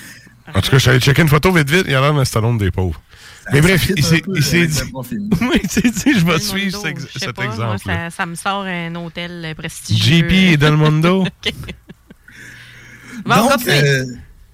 En 0.53 0.61
tout 0.61 0.69
cas, 0.72 0.77
je 0.77 0.77
suis 0.77 0.90
allé 0.90 0.99
checker 0.99 1.22
une 1.24 1.27
photo 1.30 1.51
vite 1.51 1.69
vite, 1.69 1.85
il 1.88 1.95
a 1.95 2.01
l'air 2.01 2.14
d'un 2.14 2.25
Stallone 2.25 2.57
des 2.57 2.72
pauvres. 2.72 3.01
Mais 3.53 3.61
bref, 3.61 3.91
il 3.95 4.03
s'est 4.03 4.22
dit. 4.22 4.25
Oui, 4.27 4.38
tu 4.38 4.43
sais, 4.43 5.82
tu 5.82 5.91
sais, 5.91 6.14
je 6.19 6.25
vais 6.25 6.40
suivre 6.40 6.80
cet, 6.82 6.99
je 6.99 7.19
sais 7.19 7.25
cet 7.25 7.33
pas, 7.35 7.43
moi, 7.45 7.53
exemple. 7.53 7.80
ça, 7.85 8.09
ça 8.09 8.25
me 8.25 8.35
sort 8.35 8.64
un 8.64 8.93
hôtel 8.95 9.53
prestigieux. 9.56 10.17
JP 10.27 10.32
et 10.32 10.57
Delmondo. 10.57 11.22
OK. 11.45 11.53
Bon, 13.25 13.35
Donc, 13.35 13.67
euh, 13.67 14.03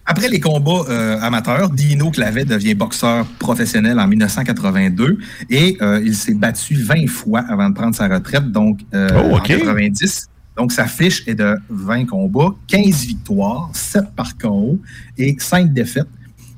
après 0.06 0.28
les 0.30 0.40
combats 0.40 0.84
euh, 0.90 1.20
amateurs, 1.22 1.70
Dino 1.70 2.12
Clavet 2.12 2.46
devient 2.46 2.74
boxeur 2.74 3.26
professionnel 3.40 4.00
en 4.00 4.08
1982 4.08 5.18
et 5.50 5.78
euh, 5.82 6.02
il 6.04 6.16
s'est 6.16 6.34
battu 6.34 6.76
20 6.76 7.08
fois 7.08 7.44
avant 7.50 7.70
de 7.70 7.76
prendre 7.76 7.96
sa 7.96 8.08
retraite, 8.08 8.52
donc 8.52 8.80
euh, 8.94 9.10
Oh, 9.16 9.36
en 9.36 9.38
OK. 9.38 9.48
90. 9.48 10.28
Donc, 10.58 10.72
sa 10.72 10.86
fiche 10.86 11.24
est 11.28 11.36
de 11.36 11.56
20 11.70 12.06
combats, 12.06 12.54
15 12.68 13.06
victoires, 13.06 13.70
7 13.74 14.06
par 14.16 14.38
KO 14.38 14.80
et 15.18 15.36
5 15.40 15.72
défaites. 15.74 16.08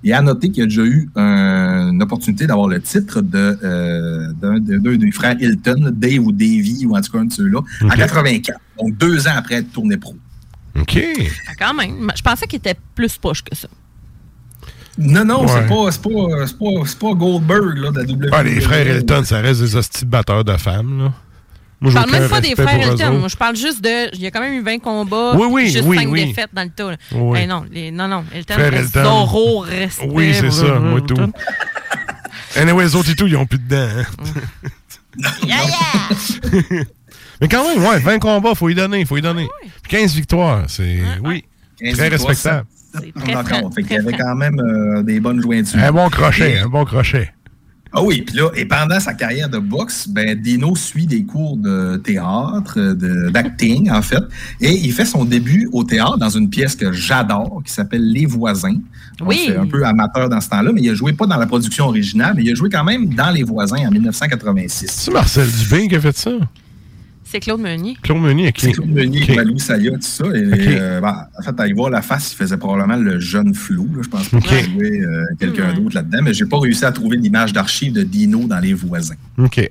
Et 0.06 0.12
à 0.14 0.22
noter 0.22 0.50
qu'il 0.52 0.64
a 0.64 0.66
déjà 0.66 0.82
eu 0.84 1.10
un- 1.16 1.92
une 1.92 2.04
opportunité 2.04 2.46
d'avoir 2.46 2.68
le 2.68 2.82
titre 2.82 3.22
de, 3.22 3.58
euh, 3.64 4.34
d'un 4.34 4.60
de- 4.60 4.78
d'un 4.78 4.98
des 4.98 5.12
frères 5.12 5.38
Hilton, 5.40 5.92
Dave 5.96 6.20
ou 6.20 6.32
Davy, 6.34 6.86
ou 6.86 6.98
en 6.98 7.02
tout 7.02 7.12
cas 7.12 7.20
un 7.20 7.26
de 7.26 7.32
ceux-là, 7.32 7.60
en 7.84 7.86
OK. 7.88 7.96
84. 7.96 8.60
Donc, 8.78 8.98
deux 8.98 9.26
ans 9.28 9.34
après 9.38 9.56
être 9.56 9.72
tourné 9.72 9.96
pro. 9.96 10.16
OK. 10.78 10.98
Ah, 11.48 11.52
Quand 11.58 11.74
même. 11.76 12.12
Je 12.18 12.22
pensais 12.22 12.48
qu'il 12.48 12.58
était 12.58 12.76
plus 12.96 13.16
poche 13.18 13.44
que 13.44 13.56
ça. 13.56 13.68
Non, 14.98 15.24
non, 15.26 15.42
Ouais. 15.44 15.48
c'est 15.48 15.68
pas, 15.68 15.92
c'est 15.92 16.02
pas, 16.02 16.48
c'est 16.48 16.58
pas, 16.58 16.86
c'est 16.86 17.00
pas 17.00 17.14
Goldberg 17.14 17.78
là, 17.78 17.92
de 17.92 17.98
la 18.00 18.04
WWE. 18.04 18.30
Ah, 18.34 18.44
les 18.44 18.60
frères 18.60 18.88
Elton, 18.88 19.24
ça 19.24 19.40
reste 19.40 19.62
des 19.62 19.76
hosties 19.76 20.06
de 20.06 20.10
batteurs 20.10 20.44
de 20.44 20.56
femmes, 20.58 20.98
là. 21.00 21.14
Moi, 21.84 21.92
Je 21.92 21.98
parle 21.98 22.12
même 22.12 22.30
pas 22.30 22.40
des 22.42 22.56
frères 22.56 22.80
Elton. 22.92 23.20
Moi, 23.20 23.28
je 23.28 23.36
parle 23.36 23.56
juste 23.58 23.84
de. 23.84 24.16
Il 24.16 24.22
y 24.22 24.26
a 24.26 24.32
quand 24.32 24.40
même 24.40 24.54
eu 24.54 24.62
20 24.64 24.80
combats. 24.80 25.34
Oui, 25.36 25.48
oui, 25.52 25.70
juste 25.70 25.84
oui, 25.86 25.98
5 25.98 26.08
oui. 26.10 26.26
défaites 26.28 26.50
dans 26.54 26.64
le 26.64 26.70
tas. 26.70 26.96
Oui. 27.12 27.40
Eh 27.44 27.46
non, 27.46 27.66
les- 27.70 27.92
non, 27.92 28.08
non. 28.08 28.24
Elton, 28.34 28.54
Frère 28.54 28.72
reste 28.72 28.96
Elton. 28.96 29.04
Zorro, 29.04 29.60
respect. 29.60 30.08
Oui, 30.10 30.34
c'est 30.34 30.50
ça, 30.52 30.80
moi 30.80 31.02
tout. 31.02 31.16
Anyway, 32.56 32.84
les 32.86 32.96
autres 32.96 33.10
et 33.12 33.16
tout, 33.16 33.26
ils 33.28 33.36
ont 33.36 33.46
plus 33.46 33.58
de 33.60 33.68
dents. 33.68 33.76
hein. 33.98 34.24
Yeah, 35.46 35.58
yeah! 35.66 36.84
Mais 37.42 37.48
quand 37.48 37.68
même, 37.68 37.84
ouais, 37.86 38.00
20 38.00 38.20
combats, 38.20 38.56
faut 38.56 38.70
y 38.70 38.76
donner, 38.76 39.04
faut 39.06 39.18
y 39.18 39.22
donner. 39.22 39.48
Puis 39.84 39.92
15 39.92 40.14
victoires, 40.16 40.64
c'est. 40.68 41.02
Oui. 41.24 41.44
15 41.80 41.98
Très 41.98 42.08
respectable. 42.08 42.66
sept- 42.94 43.14
très 43.14 43.84
qu'il 43.84 43.92
y 43.92 43.98
avait 43.98 44.14
quand 44.18 44.36
même 44.36 44.60
euh, 44.60 45.04
des 45.04 45.20
bonnes 45.20 45.42
jointures. 45.42 45.80
Un 45.84 45.92
bon 45.92 46.10
crochet, 46.10 46.54
Et- 46.54 46.60
un 46.60 46.68
bon 46.68 46.86
crochet. 46.86 47.32
Ah 47.96 48.02
oui, 48.02 48.24
puis 48.26 48.36
là, 48.38 48.50
et 48.56 48.66
pendant 48.66 49.00
sa 49.00 49.14
carrière 49.14 49.50
de 49.50 49.60
boxe, 49.60 50.08
ben, 50.08 50.40
Dino 50.40 50.76
suit 50.76 51.06
des 51.06 51.24
cours 51.24 51.58
de 51.58 51.98
théâtre, 51.98 52.80
de- 52.80 53.30
d'acting, 53.30 53.92
en 53.92 54.02
fait, 54.02 54.24
et 54.60 54.72
il 54.72 54.92
fait 54.92 55.06
son 55.06 55.26
début 55.26 55.70
au 55.72 55.84
théâtre 55.84 56.18
dans 56.18 56.30
une 56.30 56.50
pièce 56.50 56.76
que 56.76 56.92
j'adore, 56.92 57.62
qui 57.64 57.72
s'appelle 57.72 58.04
Les 58.12 58.26
Voisins. 58.26 58.78
Donc, 59.20 59.30
Oui. 59.30 59.44
C'est 59.46 59.58
un 59.58 59.68
peu 59.68 59.86
amateur 59.86 60.28
dans 60.28 60.42
ce 60.42 60.50
temps-là, 60.50 60.72
mais 60.74 60.82
il 60.82 60.90
a 60.90 60.96
joué 60.96 61.14
pas 61.14 61.28
dans 61.28 61.38
la 61.38 61.46
production 61.46 61.86
originale, 61.86 62.34
mais 62.36 62.44
il 62.44 62.52
a 62.52 62.56
joué 62.56 62.70
quand 62.70 62.84
même 62.84 63.14
dans 63.14 63.30
Les 63.30 63.44
Voisins 63.44 63.86
en 63.88 63.92
1986. 63.92 64.90
C'est 64.92 65.12
Marcel 65.12 65.48
Dubé 65.52 65.88
qui 65.88 65.96
a 65.96 66.02
fait 66.02 66.18
ça? 66.18 66.32
C'est 67.34 67.40
Claude 67.40 67.62
Meunier. 67.62 67.98
Claude 68.04 68.22
Meunier, 68.22 68.52
qui 68.52 68.68
C'est 68.68 68.74
Claude 68.74 68.92
Meunier, 68.92 69.24
Ok. 69.28 69.36
Malou 69.36 69.58
Saya, 69.58 69.90
tout 69.94 69.98
ça. 70.02 70.26
Et, 70.26 70.30
euh, 70.36 71.02
ben, 71.02 71.26
en 71.40 71.42
fait, 71.42 71.60
à 71.60 71.68
y 71.68 71.74
voir 71.74 71.90
la 71.90 72.04
face, 72.04 72.32
il 72.32 72.36
faisait 72.36 72.58
probablement 72.58 72.96
le 72.96 73.20
jeune 73.20 73.56
flou. 73.56 73.90
là. 73.96 74.04
Je 74.04 74.08
pense 74.08 74.30
qu'il 74.30 74.40
jouait 74.72 75.02
euh, 75.02 75.26
quelqu'un 75.40 75.74
d'autre 75.74 75.96
là-dedans, 75.96 76.20
mais 76.22 76.32
j'ai 76.36 76.46
pas 76.46 76.60
réussi 76.60 76.86
à 76.86 76.92
trouver 76.92 77.18
l'image 77.18 77.52
d'archive 77.52 77.92
de 77.92 78.04
Dino 78.04 78.46
dans 78.46 78.60
Les 78.60 78.76
Voisins. 78.76 79.16
OK. 79.40 79.68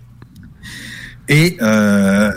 Et 1.29 1.57
euh, 1.63 2.33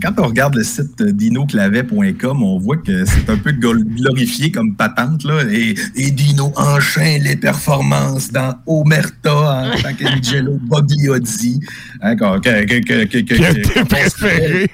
quand 0.00 0.12
on 0.18 0.28
regarde 0.28 0.54
le 0.54 0.64
site 0.64 1.02
dinoclavet.com, 1.02 2.42
on 2.42 2.58
voit 2.58 2.76
que 2.78 3.04
c'est 3.04 3.28
un 3.28 3.36
peu 3.36 3.52
glorifié 3.52 4.50
comme 4.50 4.74
patente. 4.74 5.24
Là, 5.24 5.42
et, 5.50 5.74
et 5.96 6.10
Dino 6.10 6.52
enchaîne 6.56 7.22
les 7.24 7.36
performances 7.36 8.30
dans 8.32 8.54
Omerta 8.66 9.72
en 9.74 9.82
tant 9.82 9.94
qu'Angelo 9.94 10.58
Bogliozzi. 10.62 11.60
Hein, 12.00 12.16
que- 12.16 12.38
que- 12.40 12.64
que- 12.64 13.04
que- 13.04 13.04
que- 13.04 13.22
que-. 13.22 14.66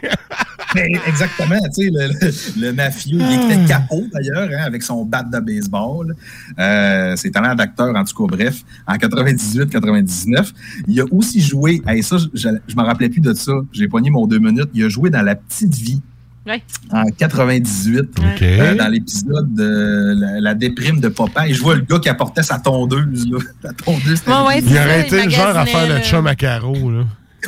mais 0.75 0.87
exactement, 1.07 1.59
tu 1.75 1.85
sais, 1.85 1.91
le, 1.93 2.09
le- 2.09 2.67
le 2.67 2.73
mafieux, 2.73 3.19
il 3.21 3.53
était 3.53 3.65
capot 3.67 4.05
d'ailleurs, 4.13 4.49
hein, 4.53 4.65
avec 4.67 4.83
son 4.83 5.05
bat 5.05 5.23
de 5.23 5.39
baseball. 5.41 6.15
Euh, 6.59 7.17
ses 7.17 7.31
talents 7.31 7.55
d'acteur, 7.55 7.95
en 7.95 8.05
tout 8.05 8.27
cas, 8.27 8.37
bref, 8.37 8.63
en 8.87 8.95
98-99. 8.97 10.53
Il 10.87 11.01
a 11.01 11.05
aussi 11.11 11.41
joué, 11.41 11.83
et 11.93 12.03
ça, 12.03 12.17
je, 12.19 12.29
je 12.67 12.77
me 12.77 12.83
rappelais 12.83 13.09
plus 13.09 13.21
de 13.21 13.33
ça, 13.35 13.53
j'ai 13.73 13.89
poigné 13.89 14.11
mon 14.11 14.27
deux 14.27 14.39
minutes, 14.39 14.71
il 14.75 14.85
a 14.85 14.89
joué 14.89 15.11
dans 15.11 15.23
La 15.23 15.35
Petite 15.35 15.75
Vie 15.75 16.03
Ouais. 16.47 16.63
en 16.91 17.05
98, 17.05 18.01
OK. 18.01 18.43
euh, 18.43 18.75
dans 18.75 18.89
l'épisode 18.89 19.55
de 19.55 20.15
la, 20.19 20.41
la 20.41 20.55
déprime 20.55 20.99
de 20.99 21.09
papa. 21.09 21.47
Et 21.47 21.53
je 21.53 21.61
vois 21.61 21.75
le 21.75 21.83
gars 21.83 21.99
qui 21.99 22.09
apportait 22.09 22.43
sa 22.43 22.59
tondeuse, 22.59 23.29
là. 23.31 23.39
La 23.65 23.73
tondeuse. 23.75 24.23
Ouais, 24.27 24.47
ouais, 24.47 24.63
Il 24.67 24.73
aurait 24.79 25.03
été 25.03 25.25
le 25.25 25.31
genre 25.31 25.55
à 25.55 25.67
faire 25.67 25.87
le 25.87 26.01
chum 26.03 26.27
à 26.27 26.31
là. 26.31 27.05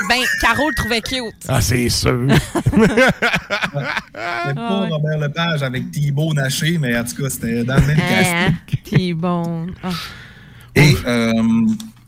Ben, 0.08 0.22
Caro 0.40 0.68
le 0.68 0.74
trouvait 0.74 1.00
cute. 1.00 1.34
Ah, 1.48 1.60
c'est 1.60 1.88
sûr. 1.88 2.26
C'était 2.32 4.54
pas 4.54 4.86
Robert 4.88 5.18
Lepage 5.18 5.62
avec 5.62 5.90
Thibaut 5.90 6.32
Naché, 6.32 6.78
mais 6.78 6.96
en 6.96 7.04
tout 7.04 7.22
cas, 7.22 7.28
c'était 7.28 7.64
dans 7.64 7.76
le 7.76 7.86
même 7.86 7.96
casting. 7.96 8.56
Puis 8.84 9.14
bon. 9.14 9.66
Ah. 9.82 9.90
Et 10.76 10.94
euh, 11.04 11.32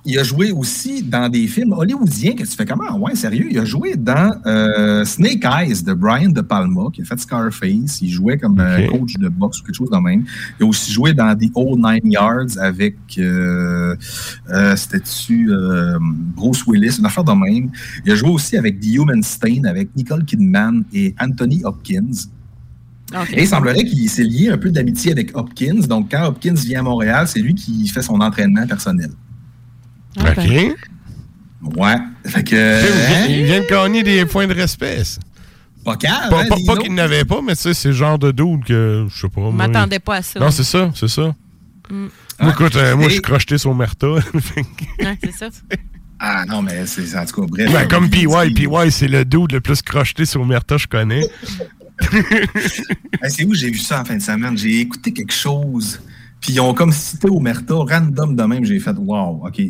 il 0.05 0.19
a 0.19 0.25
joué 0.25 0.51
aussi 0.51 1.03
dans 1.03 1.29
des 1.29 1.47
films 1.47 1.73
hollywoodiens 1.73 2.33
que 2.33 2.43
tu 2.43 2.57
fais 2.57 2.67
comment? 2.67 2.99
Ouais, 2.99 3.15
sérieux. 3.15 3.47
Il 3.51 3.59
a 3.59 3.65
joué 3.65 3.95
dans 3.95 4.33
euh, 4.47 5.05
Snake 5.05 5.45
Eyes 5.45 5.83
de 5.85 5.93
Brian 5.93 6.31
De 6.31 6.41
Palma, 6.41 6.87
qui 6.93 7.03
a 7.03 7.05
fait 7.05 7.21
Scarface. 7.21 8.01
Il 8.03 8.11
jouait 8.11 8.37
comme 8.37 8.59
euh, 8.59 8.89
coach 8.89 9.15
de 9.15 9.29
boxe 9.29 9.61
ou 9.61 9.65
quelque 9.65 9.77
chose 9.77 9.91
de 9.91 9.99
même. 9.99 10.25
Il 10.59 10.65
a 10.65 10.67
aussi 10.67 10.93
joué 10.93 11.15
dans 11.15 11.37
The 11.37 11.51
Old 11.55 11.79
Nine 11.79 12.13
Yards 12.13 12.59
avec, 12.61 12.97
euh, 13.19 13.95
euh, 14.51 14.75
c'était-tu 14.75 15.53
euh, 15.53 15.99
Bruce 16.01 16.67
Willis, 16.67 16.97
une 16.99 17.07
affaire 17.07 17.25
de 17.25 17.33
même. 17.33 17.71
Il 18.05 18.11
a 18.11 18.17
joué 18.17 18.31
aussi 18.31 18.57
avec 18.57 18.81
The 18.81 18.95
Human 18.95 19.23
Stain, 19.23 19.65
avec 19.65 19.95
Nicole 19.95 20.25
Kidman 20.25 20.85
et 20.93 21.15
Anthony 21.21 21.63
Hopkins. 21.65 22.29
Et 23.35 23.43
il 23.43 23.47
semblerait 23.47 23.85
qu'il 23.85 24.09
s'est 24.09 24.25
lié 24.25 24.49
un 24.49 24.59
peu 24.59 24.71
d'amitié 24.71 25.13
avec 25.13 25.37
Hopkins. 25.37 25.87
Donc, 25.87 26.11
quand 26.11 26.27
Hopkins 26.27 26.55
vient 26.55 26.81
à 26.81 26.83
Montréal, 26.83 27.29
c'est 27.29 27.41
lui 27.41 27.55
qui 27.55 27.87
fait 27.87 28.03
son 28.03 28.21
entraînement 28.21 28.67
personnel. 28.67 29.11
Ah, 30.19 30.33
OK. 30.37 31.77
Ouais. 31.77 31.95
Fait 32.27 32.43
que. 32.45 32.55
Il 32.57 33.07
vient- 33.07 33.17
hein, 33.23 33.27
Il 33.29 33.45
vient 33.45 33.61
de 33.61 33.67
gagner 33.67 34.03
des 34.03 34.27
points 34.27 34.47
de 34.47 34.55
respect. 34.55 35.05
ça. 35.05 35.21
pas 35.85 35.97
calme, 35.97 36.31
Pas, 36.31 36.43
hein, 36.43 36.47
pas- 36.49 36.57
pas 36.75 36.77
qu'il 36.81 36.95
n'avait 36.95 37.25
pas, 37.25 37.41
mais 37.43 37.57
tu 37.57 37.63
sais, 37.63 37.75
c'est 37.75 37.89
le 37.89 37.95
genre 37.95 38.19
de 38.19 38.31
dude 38.31 38.65
que, 38.65 39.07
je 39.13 39.21
sais 39.21 39.29
pas. 39.29 39.41
Je 39.51 39.57
m'attendais 39.57 39.99
pas 39.99 40.17
à 40.17 40.23
ça. 40.23 40.39
Non, 40.41 40.51
c'est 40.51 40.63
ça, 40.65 40.91
c'est 40.95 41.09
ça. 41.09 41.35
Mm. 41.91 42.07
Moi, 42.41 42.53
écoute, 42.53 42.77
euh, 42.77 42.97
moi, 42.97 43.09
je 43.09 43.15
suis 43.15 43.23
crocheté 43.23 43.59
sur 43.59 43.75
Merta. 43.75 44.07
Que- 44.33 45.05
Ouais, 45.05 45.19
c'est 45.25 45.33
ça. 45.33 45.49
Ah 46.21 46.45
non, 46.47 46.63
mais 46.63 46.87
c'est 46.87 47.17
en 47.19 47.27
tout 47.27 47.41
cas, 47.43 47.47
bref. 47.49 47.73
Ben, 47.73 47.89
comme 47.89 48.09
PY, 48.09 48.27
PY, 48.55 48.91
c'est 48.93 49.09
le 49.09 49.25
dude 49.25 49.53
le 49.53 49.61
plus 49.61 49.83
crocheté 49.83 50.25
sur 50.25 50.45
Merta, 50.47 50.77
je 50.77 50.87
connais. 50.87 51.29
C'est 53.29 53.45
où 53.45 53.55
j'ai 53.55 53.71
vu 53.71 53.79
ça 53.79 54.01
en 54.01 54.05
fin 54.05 54.17
de 54.17 54.23
semaine? 54.23 54.57
J'ai 54.57 54.81
écouté 54.81 55.13
quelque 55.13 55.33
chose, 55.33 56.01
puis 56.41 56.53
ils 56.55 56.61
ont 56.61 56.75
comme 56.75 56.93
cité 56.93 57.29
Omerta, 57.31 57.75
random 57.75 58.35
de 58.35 58.43
même, 58.45 58.65
j'ai 58.65 58.79
fait 58.81 58.95
Wow, 58.97 59.47
OK. 59.47 59.61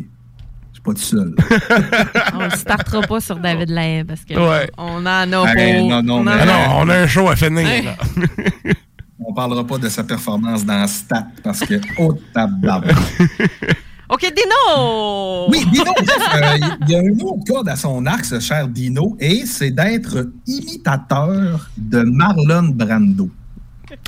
Pas 0.83 0.93
tout 0.93 0.99
seul. 1.01 1.33
On 2.33 2.43
ne 2.45 2.49
startera 2.49 3.01
pas 3.01 3.19
sur 3.21 3.37
David 3.37 3.69
Lahaye 3.69 4.03
parce 4.03 4.25
que 4.25 4.33
Ouais. 4.33 4.69
on 4.77 5.05
en 5.05 5.07
a 5.07 5.25
pour. 5.27 5.47
Hey, 5.47 5.87
non, 5.87 6.03
non, 6.03 6.15
on 6.17 6.21
en 6.23 6.27
a- 6.27 6.45
non, 6.45 6.53
on 6.79 6.89
a 6.89 6.95
un 6.99 7.07
show 7.07 7.29
à 7.29 7.35
finir. 7.35 7.95
On 9.25 9.33
parlera 9.33 9.65
pas 9.65 9.77
de 9.77 9.87
sa 9.87 10.03
performance 10.03 10.65
dans 10.65 10.85
Stat 10.85 11.27
parce 11.43 11.61
que, 11.61 11.75
oh, 11.97 12.13
tabarnak. 12.33 12.91
OK, 14.09 14.21
Dino! 14.35 15.47
Oui, 15.49 15.63
Dino, 15.71 15.91
euh, 15.97 16.57
il 16.81 16.89
y 16.89 16.95
a 16.95 16.99
un 16.99 17.19
autre 17.25 17.43
code 17.47 17.69
à 17.69 17.75
son 17.77 18.05
arc, 18.05 18.25
ce 18.25 18.39
cher 18.41 18.67
Dino, 18.67 19.15
et 19.21 19.45
c'est 19.45 19.71
d'être 19.71 20.27
imitateur 20.45 21.69
de 21.77 22.01
Marlon 22.01 22.69
Brando. 22.73 23.29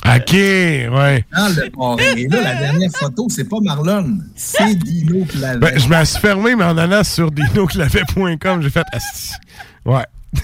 OK, 0.04 0.34
ouais. 0.34 1.26
Dans 1.36 1.48
le 1.48 1.70
parrain. 1.72 2.16
Et 2.16 2.28
là, 2.28 2.42
la 2.42 2.56
dernière 2.56 2.92
photo, 2.92 3.28
c'est 3.30 3.46
pas 3.46 3.58
Marlon, 3.62 4.20
c'est 4.36 4.76
Dino 4.76 5.26
l'avait. 5.40 5.60
Ben, 5.60 5.80
je 5.80 5.88
me 5.88 6.06
suis 6.06 6.20
fermé, 6.20 6.56
mais 6.56 6.64
en 6.64 6.78
allant 6.78 7.04
sur 7.04 7.32
dinoclavet.com, 7.32 8.62
j'ai 8.62 8.70
fait. 8.70 8.86
Asti. 8.92 9.34
Ouais. 9.86 10.06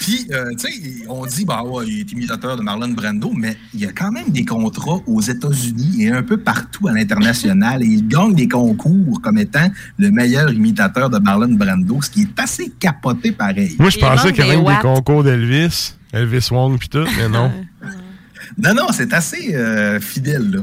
Puis, 0.00 0.26
euh, 0.32 0.50
tu 0.52 0.72
sais, 0.72 1.06
on 1.08 1.26
dit, 1.26 1.44
bah 1.44 1.62
ouais, 1.62 1.84
il 1.86 2.00
est 2.00 2.12
imitateur 2.12 2.56
de 2.56 2.62
Marlon 2.62 2.88
Brando, 2.88 3.32
mais 3.34 3.54
il 3.74 3.80
y 3.80 3.86
a 3.86 3.92
quand 3.92 4.10
même 4.10 4.30
des 4.30 4.46
contrats 4.46 5.00
aux 5.06 5.20
États-Unis 5.20 6.04
et 6.04 6.10
un 6.10 6.22
peu 6.22 6.38
partout 6.38 6.88
à 6.88 6.92
l'international. 6.92 7.82
et 7.82 7.86
il 7.86 8.08
gagne 8.08 8.34
des 8.34 8.48
concours 8.48 9.20
comme 9.20 9.36
étant 9.36 9.68
le 9.98 10.10
meilleur 10.10 10.50
imitateur 10.50 11.10
de 11.10 11.18
Marlon 11.18 11.52
Brando, 11.52 12.00
ce 12.00 12.08
qui 12.08 12.22
est 12.22 12.40
assez 12.40 12.72
capoté 12.80 13.32
pareil. 13.32 13.76
Moi, 13.78 13.90
je 13.90 13.98
pensais 13.98 14.32
qu'il 14.32 14.46
y 14.46 14.50
avait 14.50 14.56
des 14.56 14.80
concours 14.80 15.22
d'Elvis. 15.22 15.94
Elvis 16.12 16.48
Wong 16.50 16.78
puis 16.78 16.88
tout, 16.88 17.06
mais 17.18 17.28
non. 17.28 17.52
non, 18.58 18.74
non, 18.74 18.86
c'est 18.92 19.12
assez 19.12 19.54
euh, 19.54 20.00
fidèle. 20.00 20.50
Là. 20.50 20.60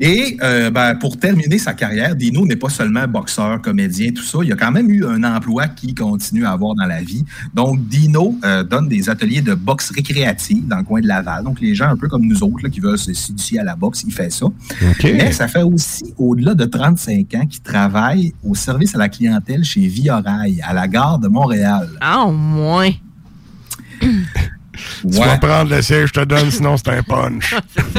Et 0.00 0.36
euh, 0.42 0.70
ben, 0.70 0.96
pour 0.96 1.18
terminer 1.18 1.58
sa 1.58 1.72
carrière, 1.72 2.16
Dino 2.16 2.44
n'est 2.44 2.56
pas 2.56 2.68
seulement 2.68 3.06
boxeur, 3.06 3.62
comédien, 3.62 4.10
tout 4.10 4.24
ça. 4.24 4.38
Il 4.42 4.52
a 4.52 4.56
quand 4.56 4.72
même 4.72 4.90
eu 4.90 5.04
un 5.06 5.22
emploi 5.22 5.68
qu'il 5.68 5.94
continue 5.94 6.44
à 6.44 6.50
avoir 6.50 6.74
dans 6.74 6.86
la 6.86 7.00
vie. 7.00 7.24
Donc, 7.54 7.86
Dino 7.86 8.36
euh, 8.44 8.64
donne 8.64 8.88
des 8.88 9.08
ateliers 9.08 9.40
de 9.40 9.54
boxe 9.54 9.92
récréative 9.92 10.66
dans 10.66 10.78
le 10.78 10.82
coin 10.82 11.00
de 11.00 11.06
Laval. 11.06 11.44
Donc, 11.44 11.60
les 11.60 11.74
gens 11.76 11.88
un 11.88 11.96
peu 11.96 12.08
comme 12.08 12.26
nous 12.26 12.42
autres 12.42 12.64
là, 12.64 12.70
qui 12.70 12.80
veulent 12.80 12.98
s'initier 12.98 13.60
à 13.60 13.64
la 13.64 13.76
boxe, 13.76 14.02
il 14.04 14.12
fait 14.12 14.30
ça. 14.30 14.46
Mais 15.04 15.30
ça 15.30 15.46
fait 15.46 15.62
aussi 15.62 16.12
au-delà 16.18 16.54
de 16.54 16.64
35 16.64 17.34
ans 17.34 17.46
qu'il 17.46 17.62
travaille 17.62 18.34
au 18.42 18.56
service 18.56 18.96
à 18.96 18.98
la 18.98 19.08
clientèle 19.08 19.62
chez 19.62 19.86
Via 19.86 20.20
Rail, 20.20 20.60
à 20.66 20.74
la 20.74 20.88
gare 20.88 21.20
de 21.20 21.28
Montréal. 21.28 21.88
Ah, 22.00 22.24
au 22.24 22.32
moins. 22.32 22.90
Tu 25.02 25.18
vas 25.18 25.38
prendre 25.38 25.70
le 25.70 25.82
siège, 25.82 26.08
je 26.08 26.20
te 26.20 26.24
donne, 26.24 26.50
sinon 26.50 26.76
c'est 26.76 26.88
un 26.88 27.02
punch. 27.02 27.54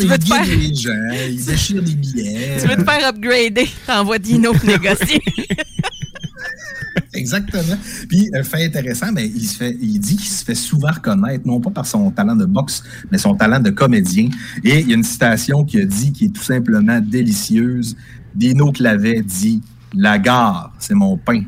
il 0.00 0.08
guide 0.18 0.46
les 0.46 0.74
gens, 0.74 1.10
il 1.28 1.44
déchire 1.44 1.82
des 1.82 1.94
billets. 1.94 2.58
Tu 2.60 2.66
veux 2.66 2.76
te 2.76 2.84
faire 2.84 3.08
upgrader, 3.08 3.68
t'envoies 3.86 4.18
Dino 4.18 4.52
négocier. 4.64 5.22
Exactement. 7.14 7.76
Puis, 8.08 8.30
un 8.34 8.42
fait 8.42 8.64
intéressant, 8.64 9.12
mais 9.12 9.26
il, 9.26 9.46
se 9.46 9.56
fait, 9.56 9.76
il 9.80 9.98
dit 9.98 10.16
qu'il 10.16 10.30
se 10.30 10.44
fait 10.44 10.54
souvent 10.54 10.90
reconnaître, 10.90 11.46
non 11.46 11.60
pas 11.60 11.70
par 11.70 11.86
son 11.86 12.10
talent 12.10 12.36
de 12.36 12.46
boxe, 12.46 12.82
mais 13.10 13.18
son 13.18 13.34
talent 13.34 13.60
de 13.60 13.70
comédien. 13.70 14.28
Et 14.64 14.80
il 14.80 14.88
y 14.88 14.92
a 14.92 14.96
une 14.96 15.02
citation 15.02 15.64
qui 15.64 15.80
a 15.80 15.84
dit, 15.84 16.12
qui 16.12 16.26
est 16.26 16.34
tout 16.34 16.42
simplement 16.42 17.00
délicieuse. 17.00 17.96
Dino 18.34 18.72
Clavet 18.72 19.22
dit 19.22 19.60
La 19.94 20.18
gare, 20.18 20.72
c'est 20.78 20.94
mon 20.94 21.18
pain. 21.18 21.42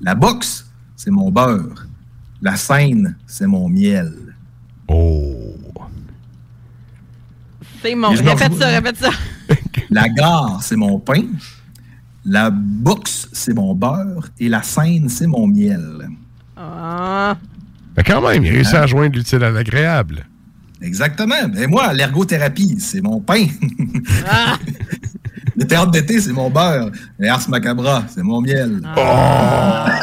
La 0.00 0.14
boxe, 0.14 0.67
c'est 1.08 1.12
mon 1.14 1.30
beurre. 1.30 1.86
La 2.42 2.54
scène, 2.56 3.16
c'est 3.26 3.46
mon 3.46 3.66
miel. 3.70 4.12
Oh. 4.88 5.56
C'est 7.82 7.94
mon. 7.94 8.10
Répète 8.10 8.52
ça, 8.58 8.68
répète 8.68 8.96
ça. 8.98 9.08
La 9.90 10.06
gare, 10.10 10.58
c'est 10.62 10.76
mon 10.76 10.98
pain. 10.98 11.22
La 12.26 12.50
boxe, 12.50 13.30
c'est 13.32 13.54
mon 13.54 13.74
beurre. 13.74 14.28
Et 14.38 14.50
la 14.50 14.62
scène, 14.62 15.08
c'est 15.08 15.26
mon 15.26 15.46
miel. 15.46 16.10
Ah. 16.58 17.38
Mais 17.96 18.02
quand 18.02 18.20
même, 18.20 18.44
il 18.44 18.52
réussit 18.52 18.74
à 18.74 18.86
joindre 18.86 19.16
l'utile 19.16 19.42
à 19.44 19.50
l'agréable. 19.50 20.26
Exactement. 20.82 21.48
Mais 21.54 21.66
moi, 21.66 21.94
l'ergothérapie, 21.94 22.76
c'est 22.80 23.00
mon 23.00 23.18
pain. 23.18 23.46
Ah. 24.28 24.58
Le 25.56 25.66
théâtre 25.66 25.90
d'été, 25.90 26.20
c'est 26.20 26.32
mon 26.32 26.50
beurre. 26.50 26.90
Et 27.18 27.28
Ars 27.28 27.48
Macabra, 27.48 28.04
c'est 28.08 28.22
mon 28.22 28.42
miel. 28.42 28.82
Ah. 28.94 30.00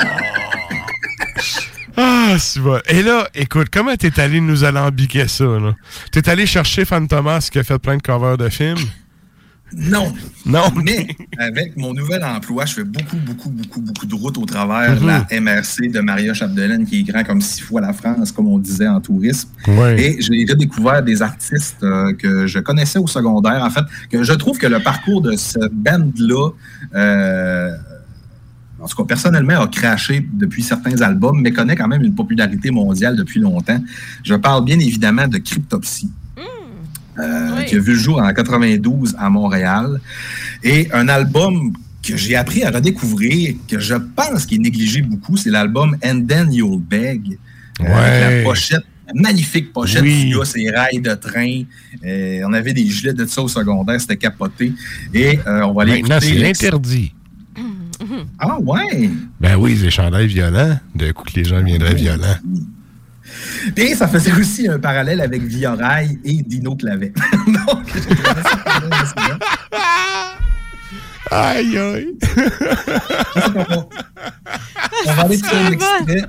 Ah, 1.97 2.35
c'est 2.37 2.59
bon. 2.59 2.79
Et 2.89 3.01
là, 3.03 3.27
écoute, 3.33 3.67
comment 3.71 3.95
t'es 3.95 4.19
allé 4.19 4.41
nous 4.41 4.63
alambiquer 4.63 5.27
ça, 5.27 5.45
là? 5.45 5.75
T'es 6.11 6.27
allé 6.29 6.45
chercher 6.45 6.85
Fan 6.85 7.07
Thomas 7.07 7.47
qui 7.51 7.59
a 7.59 7.63
fait 7.63 7.79
plein 7.79 7.97
de 7.97 8.01
covers 8.01 8.37
de 8.37 8.49
films? 8.49 8.77
Non. 9.73 10.13
Non. 10.45 10.71
Mais 10.83 11.07
avec 11.37 11.75
mon 11.75 11.93
nouvel 11.93 12.23
emploi, 12.23 12.65
je 12.65 12.75
fais 12.75 12.83
beaucoup, 12.83 13.17
beaucoup, 13.17 13.49
beaucoup, 13.49 13.81
beaucoup 13.81 14.05
de 14.05 14.15
routes 14.15 14.37
au 14.37 14.45
travers 14.45 15.03
la 15.03 15.25
MRC 15.31 15.91
de 15.91 15.99
Maria 16.01 16.33
Chapdelaine, 16.33 16.85
qui 16.85 16.99
est 16.99 17.03
grand 17.03 17.23
comme 17.23 17.41
six 17.41 17.61
fois 17.61 17.81
la 17.81 17.91
France, 17.93 18.31
comme 18.31 18.47
on 18.47 18.59
disait 18.59 18.87
en 18.87 19.01
tourisme. 19.01 19.49
Et 19.97 20.17
j'ai 20.21 20.45
redécouvert 20.47 21.01
des 21.03 21.21
artistes 21.21 21.83
euh, 21.83 22.13
que 22.13 22.45
je 22.47 22.59
connaissais 22.59 22.99
au 22.99 23.07
secondaire. 23.07 23.63
En 23.63 23.69
fait, 23.69 23.83
que 24.09 24.23
je 24.23 24.33
trouve 24.33 24.57
que 24.57 24.67
le 24.67 24.81
parcours 24.81 25.21
de 25.21 25.35
ce 25.35 25.59
band-là, 25.71 26.51
euh, 26.93 27.71
en 28.85 28.87
tout 28.87 28.97
cas, 28.97 29.03
personnellement, 29.03 29.59
a 29.61 29.67
craché 29.67 30.23
depuis 30.31 30.61
certains 30.61 31.01
albums, 31.01 31.41
mais 31.41 31.51
connaît 31.51 31.75
quand 31.75 31.87
même 31.87 32.03
une 32.03 32.13
popularité 32.13 32.69
mondiale 32.69 33.15
depuis 33.15 33.39
longtemps. 33.39 33.81
Je 34.23 34.35
parle 34.35 34.63
bien 34.63 34.77
évidemment 34.79 35.27
de 35.27 35.39
Cryptopsy. 35.39 36.09
euh, 37.17 37.63
qui 37.63 37.75
a 37.75 37.79
vu 37.79 37.93
le 37.93 37.97
jour 37.97 38.19
en 38.21 38.31
92 38.33 39.15
à 39.17 39.29
Montréal. 39.29 39.99
Et 40.63 40.87
un 40.91 41.07
album 41.07 41.73
que 42.05 42.15
j'ai 42.17 42.35
appris 42.35 42.63
à 42.63 42.69
redécouvrir, 42.71 43.55
que 43.67 43.79
je 43.79 43.95
pense 43.95 44.45
qu'il 44.45 44.57
est 44.59 44.63
négligé 44.63 45.01
beaucoup, 45.01 45.35
c'est 45.37 45.49
l'album 45.49 45.95
And 46.05 46.21
Then 46.27 46.53
You'll 46.53 46.81
Beg. 46.81 47.39
Euh, 47.81 47.85
avec 47.85 47.95
Ouais. 47.95 48.37
la 48.39 48.43
pochette, 48.43 48.83
la 49.07 49.13
magnifique 49.21 49.71
pochette 49.73 50.03
Oui. 50.03 50.25
du 50.29 50.37
gars, 50.37 50.45
ses 50.45 50.69
rails 50.69 51.01
de 51.01 51.13
train. 51.15 51.61
Euh, 52.05 52.41
on 52.47 52.53
avait 52.53 52.73
des 52.73 52.85
gilets 52.85 53.13
de 53.13 53.25
ça 53.25 53.41
au 53.41 53.47
secondaire, 53.47 53.99
c'était 53.99 54.17
capoté. 54.17 54.73
Et 55.13 55.39
euh, 55.47 55.61
on 55.63 55.73
va 55.73 55.81
aller 55.83 56.01
Maintenant, 56.03 56.19
c'est 56.21 56.69
interdit. 58.05 58.29
Ah 58.39 58.57
ouais! 58.59 59.09
Ben 59.39 59.55
oui, 59.57 59.75
les 59.75 59.91
chandails 59.91 60.27
violents. 60.27 60.79
De 60.95 61.11
coup 61.11 61.23
que 61.25 61.33
les 61.35 61.43
gens 61.45 61.61
viendraient 61.63 61.95
violents. 61.95 62.37
Et 63.75 63.95
ça 63.95 64.07
faisait 64.07 64.31
aussi 64.33 64.67
un 64.67 64.77
parallèle 64.79 65.19
avec 65.21 65.41
Viorail 65.41 66.19
et 66.23 66.41
Dino 66.43 66.75
Clavet. 66.75 67.13
Donc. 67.47 67.91
Aïe, 71.31 71.75
aïe. 71.77 72.07
On 75.07 75.13
va 75.13 75.21
aller 75.23 75.35
écouter 75.35 75.55
un 75.55 75.71
extrait. 75.71 76.25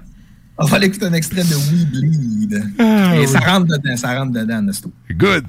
On 0.59 0.65
va 0.65 0.77
aller 0.79 0.87
écouter 0.87 1.05
un 1.05 1.13
extrait 1.13 1.45
de 1.45 1.55
We 1.55 1.85
Bleed. 1.93 2.65
Ah, 2.79 3.15
Et 3.15 3.21
oui. 3.21 3.29
ça 3.29 3.41
rentre 3.41 3.67
dedans, 3.67 3.97
ça 3.97 4.19
rentre 4.19 4.33
dedans, 4.33 4.63
Nesto. 4.63 4.91
Good. 5.13 5.45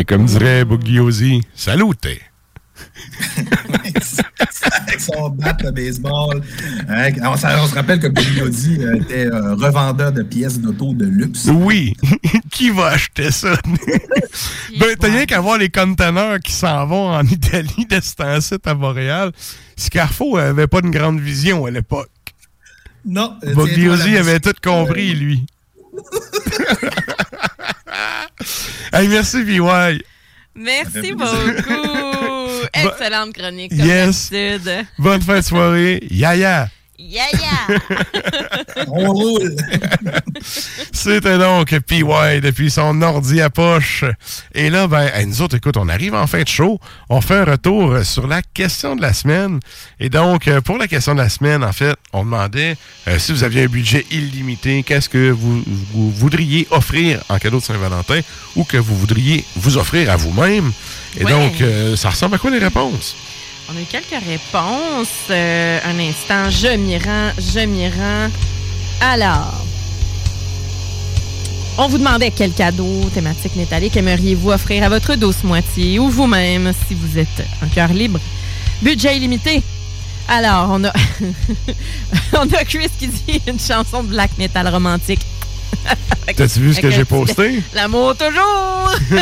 Et 0.00 0.04
comme 0.04 0.24
dirait 0.24 0.64
Bugliosi, 0.64 1.42
salute. 1.54 2.29
Avec 4.86 5.00
son 5.00 5.30
bat 5.30 5.52
de 5.54 5.70
baseball. 5.70 6.42
Hein, 6.88 7.10
on, 7.22 7.36
se 7.36 7.74
rappelle 7.74 8.00
que 8.00 8.08
Bugliosi 8.08 8.78
euh, 8.80 8.96
était 8.96 9.26
euh, 9.26 9.54
revendeur 9.54 10.12
de 10.12 10.22
pièces 10.22 10.58
d'auto 10.58 10.92
de 10.92 11.06
luxe. 11.06 11.48
Oui. 11.52 11.94
qui 12.50 12.70
va 12.70 12.88
acheter 12.88 13.30
ça? 13.30 13.54
ben, 14.78 14.96
t'as 14.98 15.08
rien 15.08 15.26
qu'à 15.26 15.40
voir 15.40 15.58
les 15.58 15.68
conteneurs 15.70 16.38
qui 16.40 16.52
s'en 16.52 16.86
vont 16.86 17.10
en 17.10 17.24
Italie 17.24 17.86
de 17.88 18.00
ce 18.00 18.14
temps-ci 18.14 18.54
à 18.64 18.74
Montréal. 18.74 19.32
Scarfo 19.76 20.36
avait 20.36 20.66
pas 20.66 20.80
une 20.82 20.90
grande 20.90 21.20
vision 21.20 21.66
à 21.66 21.70
l'époque. 21.70 22.10
Non. 23.04 23.36
euh, 23.44 23.96
la 23.96 24.20
avait 24.20 24.40
tout 24.40 24.52
compris, 24.62 25.14
lui. 25.14 25.46
hey, 28.92 29.08
merci, 29.08 29.42
VY. 29.42 30.02
Merci 30.54 31.12
beaucoup. 31.12 32.16
Excellente 32.88 33.32
chronique. 33.32 33.76
Comme 33.76 33.86
Yes. 33.86 34.30
Bonne 34.98 35.22
fin 35.22 35.38
de 35.40 35.44
soirée. 35.44 36.02
Yaya. 36.10 36.68
Yeah, 37.02 37.24
yeah. 37.32 37.78
On 38.88 39.10
roule. 39.12 39.56
C'était 40.92 41.38
donc 41.38 41.74
PY 41.80 42.04
depuis 42.42 42.70
son 42.70 43.00
ordi 43.00 43.40
à 43.40 43.48
poche. 43.48 44.04
Et 44.54 44.68
là, 44.68 44.86
ben, 44.86 45.10
nous 45.26 45.40
autres, 45.40 45.56
écoute, 45.56 45.76
on 45.78 45.88
arrive 45.88 46.14
en 46.14 46.26
fin 46.26 46.42
de 46.42 46.48
show. 46.48 46.78
On 47.08 47.22
fait 47.22 47.36
un 47.36 47.44
retour 47.44 48.04
sur 48.04 48.26
la 48.26 48.42
question 48.42 48.96
de 48.96 49.02
la 49.02 49.14
semaine. 49.14 49.60
Et 49.98 50.10
donc, 50.10 50.46
euh, 50.46 50.60
pour 50.60 50.76
la 50.76 50.88
question 50.88 51.14
de 51.14 51.20
la 51.20 51.30
semaine, 51.30 51.64
en 51.64 51.72
fait, 51.72 51.96
on 52.12 52.24
demandait 52.24 52.76
euh, 53.08 53.18
si 53.18 53.32
vous 53.32 53.44
aviez 53.44 53.64
un 53.64 53.68
budget 53.68 54.04
illimité, 54.10 54.82
qu'est-ce 54.82 55.08
que 55.08 55.30
vous, 55.30 55.62
vous 55.92 56.10
voudriez 56.10 56.68
offrir 56.70 57.22
en 57.30 57.38
cadeau 57.38 57.60
de 57.60 57.64
Saint-Valentin 57.64 58.20
ou 58.56 58.64
que 58.64 58.76
vous 58.76 58.96
voudriez 58.96 59.44
vous 59.56 59.78
offrir 59.78 60.10
à 60.10 60.16
vous-même? 60.16 60.70
Et 61.18 61.24
Ouais. 61.24 61.30
donc, 61.32 61.60
euh, 61.60 61.96
ça 61.96 62.10
ressemble 62.10 62.36
à 62.36 62.38
quoi 62.38 62.50
les 62.50 62.58
réponses? 62.58 63.16
On 63.72 63.76
a 63.76 63.80
eu 63.80 63.84
quelques 63.84 64.22
réponses. 64.24 65.08
Euh, 65.30 65.78
un 65.84 65.98
instant, 65.98 66.50
je 66.50 66.76
m'y 66.76 66.98
rends, 66.98 67.30
je 67.38 67.60
m'y 67.60 67.88
rends. 67.88 68.28
Alors, 69.00 69.54
on 71.78 71.88
vous 71.88 71.98
demandait 71.98 72.30
quel 72.30 72.52
cadeau 72.52 73.08
thématique 73.14 73.56
métallique 73.56 73.96
aimeriez-vous 73.96 74.50
offrir 74.50 74.82
à 74.84 74.88
votre 74.88 75.14
douce 75.14 75.42
moitié 75.44 75.98
ou 75.98 76.08
vous-même 76.10 76.72
si 76.88 76.94
vous 76.94 77.18
êtes 77.18 77.44
un 77.62 77.68
cœur 77.68 77.88
libre. 77.92 78.20
Budget 78.82 79.16
illimité. 79.16 79.62
Alors, 80.28 80.68
on 80.70 80.84
a, 80.84 80.92
on 82.34 82.52
a 82.52 82.64
Chris 82.64 82.88
qui 82.98 83.08
dit 83.08 83.40
une 83.46 83.58
chanson 83.58 84.02
de 84.02 84.08
black 84.08 84.30
metal 84.38 84.68
romantique. 84.68 85.20
T'as-tu 86.36 86.60
vu 86.60 86.74
ce 86.74 86.80
que 86.80 86.90
j'ai 86.90 87.04
posté? 87.04 87.60
L'amour 87.74 88.14
toujours! 88.16 88.92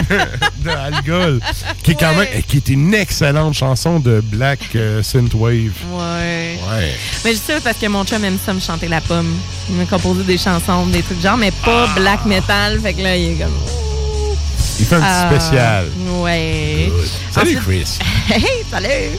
de 0.58 0.70
Algol, 0.70 1.40
qui 1.82 1.92
est 1.92 1.94
quand 1.94 2.14
même, 2.14 2.26
qui 2.46 2.58
est 2.58 2.68
une 2.68 2.92
excellente 2.94 3.54
chanson 3.54 3.98
de 3.98 4.20
black 4.20 4.58
euh, 4.76 5.02
synthwave. 5.02 5.72
Ouais. 5.92 6.58
Ouais. 6.70 6.92
Mais 7.24 7.32
je 7.32 7.38
sais 7.38 7.60
parce 7.64 7.78
que 7.78 7.86
mon 7.86 8.04
chum 8.04 8.22
aime 8.24 8.38
ça 8.44 8.52
me 8.52 8.60
chanter 8.60 8.88
la 8.88 9.00
pomme. 9.00 9.34
Il 9.70 9.76
m'a 9.76 9.84
composé 9.86 10.22
des 10.24 10.36
chansons, 10.36 10.86
des 10.86 11.02
trucs 11.02 11.20
genre, 11.22 11.36
mais 11.38 11.50
pas 11.50 11.86
Ah. 11.88 11.94
black 11.98 12.24
metal. 12.26 12.78
Fait 12.80 12.92
que 12.92 13.02
là, 13.02 13.16
il 13.16 13.32
est 13.32 13.34
comme. 13.36 13.54
Il 14.80 14.84
fait 14.86 14.96
un 14.96 15.00
petit 15.00 15.08
Ah, 15.10 15.30
spécial. 15.30 15.86
Ouais. 16.20 16.92
Salut 17.32 17.56
Ensuite- 17.58 17.62
Chris. 17.62 17.98
Hey, 18.30 18.64
salut! 18.70 19.18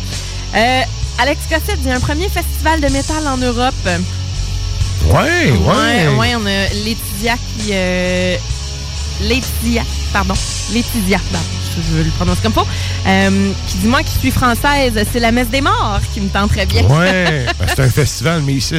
Euh, 0.55 0.81
Alex 1.17 1.39
Cossette 1.49 1.81
dit 1.81 1.91
un 1.91 1.99
premier 1.99 2.29
festival 2.29 2.79
de 2.81 2.87
métal 2.89 3.27
en 3.27 3.37
Europe. 3.37 3.73
Ouais, 5.07 5.51
ouais. 5.51 5.57
Ouais, 5.57 6.07
ouais, 6.17 6.35
on 6.35 6.45
a 6.45 6.67
Laetitia 6.83 7.35
qui. 7.35 7.69
Euh, 7.71 8.35
Laetitia, 9.21 9.83
pardon. 10.13 10.33
Laetitia, 10.71 11.19
pardon, 11.31 11.45
je, 11.75 11.97
je 11.97 12.03
le 12.03 12.09
prononce 12.11 12.39
comme 12.41 12.53
faut. 12.53 12.65
Euh, 13.07 13.51
qui 13.67 13.77
dit 13.79 13.87
Moi 13.87 14.01
qui 14.03 14.17
suis 14.17 14.31
française, 14.31 14.93
c'est 15.11 15.19
la 15.19 15.31
messe 15.31 15.49
des 15.49 15.61
morts 15.61 15.99
qui 16.13 16.21
me 16.21 16.29
tente 16.29 16.51
très 16.51 16.65
bien. 16.65 16.83
Ouais, 16.83 17.45
ben, 17.59 17.67
c'est 17.67 17.81
un 17.81 17.89
festival, 17.89 18.43
mais 18.43 18.53
ici. 18.53 18.75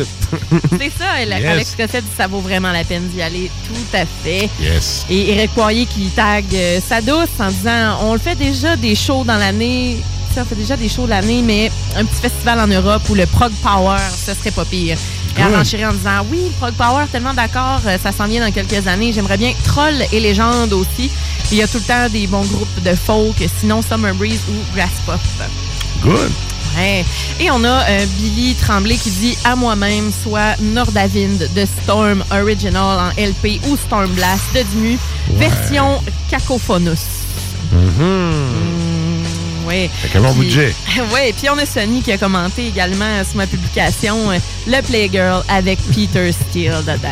c'est 0.79 0.93
ça, 0.99 1.19
elle- 1.21 1.29
Yes. 1.31 1.47
Alex 1.47 1.71
Cossette 1.77 2.05
dit 2.05 2.11
Ça 2.17 2.27
vaut 2.27 2.41
vraiment 2.41 2.73
la 2.73 2.85
peine 2.85 3.07
d'y 3.09 3.21
aller, 3.23 3.51
tout 3.67 3.97
à 3.97 4.05
fait. 4.25 4.49
Yes. 4.61 5.05
Et 5.11 5.31
Eric 5.33 5.51
Poirier 5.53 5.85
qui 5.87 6.07
tag 6.17 6.45
euh, 6.55 6.81
sa 6.87 7.01
douce 7.03 7.29
en 7.39 7.49
disant 7.49 7.99
On 8.03 8.13
le 8.15 8.19
fait 8.21 8.35
déjà 8.37 8.77
des 8.77 8.95
shows 8.95 9.25
dans 9.25 9.37
l'année. 9.37 9.97
Ça, 10.35 10.43
on 10.43 10.45
fait 10.45 10.55
déjà 10.55 10.77
des 10.77 10.89
shows 10.89 11.09
l'année, 11.09 11.43
mais 11.43 11.71
un 11.97 12.05
petit 12.05 12.21
festival 12.23 12.61
en 12.61 12.67
Europe 12.69 13.03
où 13.11 13.15
le 13.17 13.27
Prog 13.27 13.51
Power, 13.65 13.99
ce 14.17 14.33
serait 14.33 14.53
pas 14.53 14.65
pire. 14.65 14.97
Et 15.39 15.43
Good. 15.43 15.55
renchérit 15.55 15.87
en 15.87 15.93
disant 15.93 16.27
Oui, 16.31 16.51
Prog 16.59 16.73
Power, 16.75 17.05
tellement 17.11 17.35
d'accord, 17.35 17.81
euh, 17.87 17.97
ça 18.03 18.13
s'en 18.13 18.27
vient 18.27 18.45
dans 18.45 18.53
quelques 18.53 18.87
années. 18.87 19.13
J'aimerais 19.13 19.37
bien 19.39 19.53
Troll 19.65 19.95
et 20.13 20.21
Légende 20.21 20.73
aussi. 20.73 21.11
Il 21.53 21.59
y 21.59 21.63
a 21.63 21.69
tout 21.69 21.79
le 21.79 21.85
temps 21.85 22.09
des 22.11 22.27
bons 22.27 22.45
groupes 22.45 22.83
de 22.85 22.95
folk, 22.95 23.37
sinon 23.59 23.83
Summer 23.83 24.15
Breeze 24.15 24.41
ou 24.49 24.77
Grass 24.77 24.91
Pop. 25.07 25.21
Good. 26.03 26.31
Ouais. 26.77 27.05
Et 27.41 27.51
on 27.51 27.65
a 27.65 27.83
euh, 27.89 28.07
Billy 28.17 28.55
Tremblay 28.55 28.97
qui 28.97 29.11
dit 29.11 29.37
à 29.45 29.57
moi-même 29.57 30.13
soit 30.13 30.57
Nordavind 30.61 31.49
de 31.55 31.67
Storm 31.83 32.23
Original 32.31 32.99
en 33.01 33.21
LP 33.21 33.61
ou 33.69 33.77
Storm 33.77 34.09
Blast 34.13 34.45
de 34.55 34.63
Dimu, 34.63 34.99
version 35.33 36.01
Cacophonus. 36.31 37.01
Mm, 37.73 38.70
ouais. 39.71 39.91
Fait 40.03 40.09
qu'un 40.09 40.21
bon 40.21 40.33
Puis- 40.35 40.43
budget. 40.43 40.75
ouais, 41.13 41.33
puis 41.37 41.49
on 41.49 41.59
a 41.59 41.65
Sonny 41.67 42.03
qui 42.03 42.13
a 42.13 42.19
commenté 42.19 42.67
également 42.69 43.25
sur 43.25 43.37
ma 43.37 43.47
publication 43.47 44.31
euh, 44.31 44.39
Le 44.67 44.83
Playgirl 44.83 45.43
avec 45.49 45.79
Peter 45.95 46.31
Steele 46.33 46.79
dedans. 46.83 47.09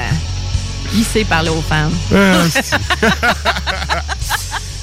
Il 0.94 1.04
sait 1.04 1.24
parler 1.24 1.50
aux 1.50 1.62
femmes. 1.62 1.92
Ah, 2.14 2.44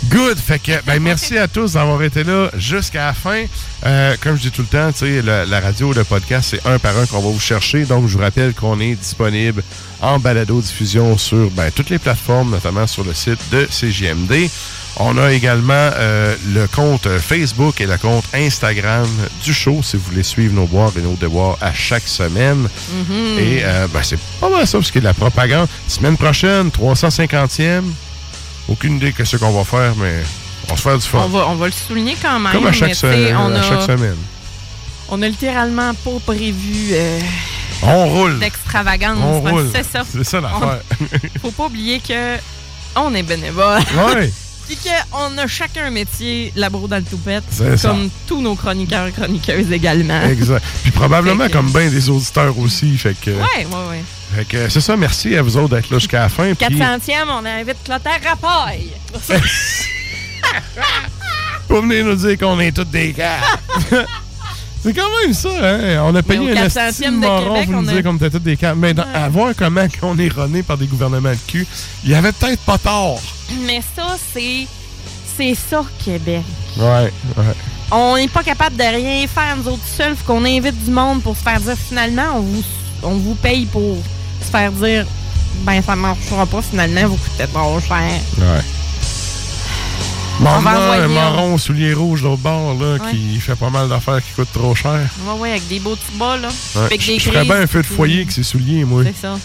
Good. 0.09 0.37
Fait 0.37 0.59
que, 0.59 0.83
ben, 0.85 1.01
merci 1.01 1.37
à 1.37 1.47
tous 1.47 1.73
d'avoir 1.73 2.01
été 2.03 2.23
là 2.23 2.49
jusqu'à 2.55 3.07
la 3.07 3.13
fin. 3.13 3.45
Euh, 3.85 4.15
comme 4.21 4.37
je 4.37 4.43
dis 4.43 4.51
tout 4.51 4.61
le 4.61 4.67
temps, 4.67 4.91
tu 4.91 4.99
sais, 4.99 5.21
la, 5.21 5.59
radio, 5.59 5.93
le 5.93 6.03
podcast, 6.03 6.49
c'est 6.51 6.69
un 6.69 6.77
par 6.77 6.95
un 6.97 7.05
qu'on 7.07 7.19
va 7.19 7.29
vous 7.29 7.39
chercher. 7.39 7.85
Donc, 7.85 8.07
je 8.07 8.13
vous 8.13 8.23
rappelle 8.23 8.53
qu'on 8.53 8.79
est 8.79 8.93
disponible 8.93 9.63
en 10.01 10.19
balado-diffusion 10.19 11.17
sur 11.17 11.49
ben, 11.51 11.71
toutes 11.71 11.89
les 11.89 11.97
plateformes, 11.99 12.51
notamment 12.51 12.85
sur 12.85 13.03
le 13.03 13.13
site 13.15 13.39
de 13.51 13.65
CJMD. 13.65 14.47
On 14.97 15.17
a 15.17 15.33
également 15.33 15.73
euh, 15.73 16.35
le 16.53 16.67
compte 16.67 17.07
Facebook 17.19 17.81
et 17.81 17.85
le 17.85 17.97
compte 17.97 18.23
Instagram 18.33 19.07
du 19.43 19.53
show 19.53 19.81
si 19.83 19.97
vous 19.97 20.03
voulez 20.03 20.23
suivre 20.23 20.53
nos 20.53 20.65
boires 20.67 20.91
et 20.97 21.01
nos 21.01 21.15
devoirs 21.15 21.57
à 21.59 21.73
chaque 21.73 22.07
semaine. 22.07 22.61
Mhm. 22.93 23.39
Et 23.39 23.59
euh, 23.63 23.87
ben, 23.93 24.01
c'est 24.03 24.19
pas 24.39 24.49
mal 24.49 24.65
ça, 24.65 24.77
parce 24.77 24.91
qu'il 24.91 25.03
y 25.03 25.05
a 25.07 25.11
de 25.11 25.17
la 25.19 25.29
propagande. 25.29 25.67
Semaine 25.87 26.15
prochaine, 26.15 26.69
350e. 26.69 27.83
Aucune 28.69 28.95
idée 28.95 29.11
de 29.11 29.23
ce 29.25 29.35
qu'on 29.35 29.51
va 29.51 29.65
faire, 29.65 29.93
mais 29.97 30.23
on 30.67 30.71
va 30.71 30.77
se 30.77 30.81
faire 30.81 30.97
du 30.97 31.05
fun. 31.05 31.19
on, 31.25 31.27
va, 31.27 31.47
on 31.49 31.55
va 31.55 31.65
le 31.65 31.73
souligner 31.73 32.15
quand 32.21 32.39
même. 32.39 32.53
Comme 32.53 32.67
à 32.67 32.71
chaque, 32.71 32.91
à 32.91 32.95
semaine. 32.95 34.15
On 35.09 35.21
a 35.21 35.27
littéralement 35.27 35.93
pas 35.93 36.11
prévu 36.25 36.91
euh, 36.93 37.19
On 37.83 38.07
roule. 38.07 38.39
d'extravagance. 38.39 39.17
On 39.21 39.41
que 39.41 39.49
roule. 39.49 39.69
C'est 39.75 39.83
ça. 39.83 40.03
C'est 40.09 40.23
ça 40.23 40.39
l'affaire. 40.39 40.79
Faut 41.41 41.51
pas 41.51 41.65
oublier 41.65 41.99
que 41.99 42.37
on 42.95 43.13
est 43.13 43.23
bénévole. 43.23 43.81
Ouais. 44.15 44.31
Puis 44.67 44.77
qu'on 44.77 45.37
a 45.37 45.47
chacun 45.47 45.85
un 45.85 45.91
métier, 45.91 46.51
la 46.55 46.69
broue 46.69 46.87
dans 46.87 46.97
le 46.97 47.03
toupette, 47.03 47.43
ça. 47.51 47.75
comme 47.89 48.09
tous 48.27 48.41
nos 48.41 48.55
chroniqueurs 48.55 49.11
chroniqueuses 49.13 49.71
également. 49.71 50.21
Exact. 50.23 50.63
Puis 50.83 50.91
probablement 50.91 51.47
que- 51.47 51.53
comme 51.53 51.71
bien 51.71 51.89
des 51.89 52.09
auditeurs 52.09 52.57
aussi. 52.57 52.97
Fait 52.97 53.15
que, 53.19 53.29
Ouais, 53.31 53.65
ouais, 53.65 53.89
ouais. 53.91 54.03
fait 54.35 54.45
que 54.45 54.69
c'est 54.69 54.81
ça. 54.81 54.97
Merci 54.97 55.35
à 55.37 55.41
vous 55.43 55.55
autres 55.57 55.75
d'être 55.75 55.89
là 55.91 55.99
jusqu'à 55.99 56.21
la 56.21 56.29
fin. 56.29 56.53
Puis 56.55 56.67
400e, 56.77 57.27
on 57.29 57.45
invite 57.45 57.77
Clotaire 57.83 58.19
Rapaille. 58.23 58.91
pour 61.67 61.81
venir 61.81 62.05
nous 62.05 62.15
dire 62.15 62.37
qu'on 62.37 62.59
est 62.59 62.71
tous 62.71 62.83
des 62.85 63.13
gars. 63.13 63.37
C'est 64.85 64.93
quand 64.93 65.09
même 65.23 65.33
ça, 65.33 65.49
hein? 65.63 66.03
On 66.03 66.13
a 66.15 66.21
payé 66.21 66.51
un 66.51 66.65
400e 66.67 66.89
esti 66.89 67.01
de 67.05 67.09
moron 67.11 67.63
pour 67.65 67.73
nous 67.81 67.89
dire 67.91 68.03
qu'on 68.03 68.15
était 68.17 68.29
tous 68.29 68.39
des 68.39 68.55
gars. 68.55 68.75
Mais 68.75 68.93
dans- 68.93 69.05
à 69.13 69.27
voir 69.29 69.53
comment 69.57 69.85
on 70.03 70.17
est 70.19 70.31
rené 70.31 70.61
par 70.61 70.77
des 70.77 70.85
gouvernements 70.85 71.31
de 71.31 71.37
cul, 71.47 71.65
il 72.03 72.11
y 72.11 72.13
avait 72.15 72.31
peut-être 72.31 72.61
pas 72.61 72.77
tort. 72.77 73.19
Mais 73.65 73.81
ça, 73.95 74.15
c'est. 74.33 74.67
C'est 75.37 75.55
ça, 75.55 75.83
Québec. 76.03 76.43
Ouais, 76.77 77.11
ouais. 77.35 77.43
On 77.91 78.15
n'est 78.15 78.27
pas 78.29 78.41
capable 78.43 78.77
de 78.77 78.83
rien 78.83 79.27
faire, 79.27 79.57
nous 79.57 79.67
autres 79.73 79.85
seuls. 79.85 80.15
Faut 80.15 80.33
qu'on 80.33 80.45
invite 80.45 80.81
du 80.85 80.91
monde 80.91 81.21
pour 81.23 81.35
se 81.35 81.41
faire 81.43 81.59
dire 81.59 81.75
finalement, 81.77 82.35
on 82.35 82.39
vous, 82.41 82.63
on 83.03 83.15
vous 83.15 83.35
paye 83.35 83.65
pour 83.65 83.97
se 84.41 84.49
faire 84.49 84.71
dire 84.71 85.05
ben 85.65 85.81
ça 85.81 85.95
marchera 85.95 86.45
pas 86.45 86.61
finalement, 86.61 87.07
vous 87.07 87.17
coûtez 87.17 87.47
trop 87.51 87.79
cher. 87.81 87.97
Ouais. 88.37 88.61
On 90.39 90.43
va 90.43 90.71
un 90.71 90.95
envoyer- 91.05 91.13
marron 91.15 91.53
aux 91.55 91.57
souliers 91.57 91.93
rouges 91.93 92.21
l'autre 92.21 92.41
bord, 92.41 92.73
là, 92.79 92.93
Ouais. 93.03 93.11
qui 93.11 93.39
fait 93.39 93.55
pas 93.55 93.69
mal 93.69 93.87
d'affaires 93.89 94.19
qui 94.23 94.31
coûtent 94.35 94.51
trop 94.53 94.75
cher. 94.75 94.99
Ouais, 95.25 95.33
ouais, 95.39 95.49
avec 95.51 95.67
des 95.67 95.79
beaux 95.79 95.95
petits 95.95 96.17
bas, 96.17 96.37
là. 96.37 96.49
Ouais. 96.75 96.81
Avec 96.85 97.01
Je 97.01 97.07
des 97.13 97.19
je 97.19 97.29
ferais 97.29 97.43
bien 97.45 97.61
un 97.61 97.67
feu 97.67 97.81
de 97.81 97.87
foyer 97.87 98.17
avec 98.17 98.31
ses 98.31 98.43
souliers, 98.43 98.83
moi. 98.83 99.03
C'est 99.05 99.21
ça. 99.21 99.37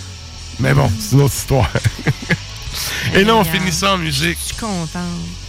Mais 0.59 0.75
bon, 0.75 0.91
c'est 0.99 1.15
une 1.17 1.23
autre 1.23 1.35
histoire. 1.35 1.71
Et 3.15 3.25
là, 3.25 3.35
on 3.35 3.45
finit 3.45 3.73
ça 3.73 3.95
en 3.95 3.99
musique. 3.99 4.39
Je 4.41 4.47
suis 4.47 4.57
contente 4.57 5.03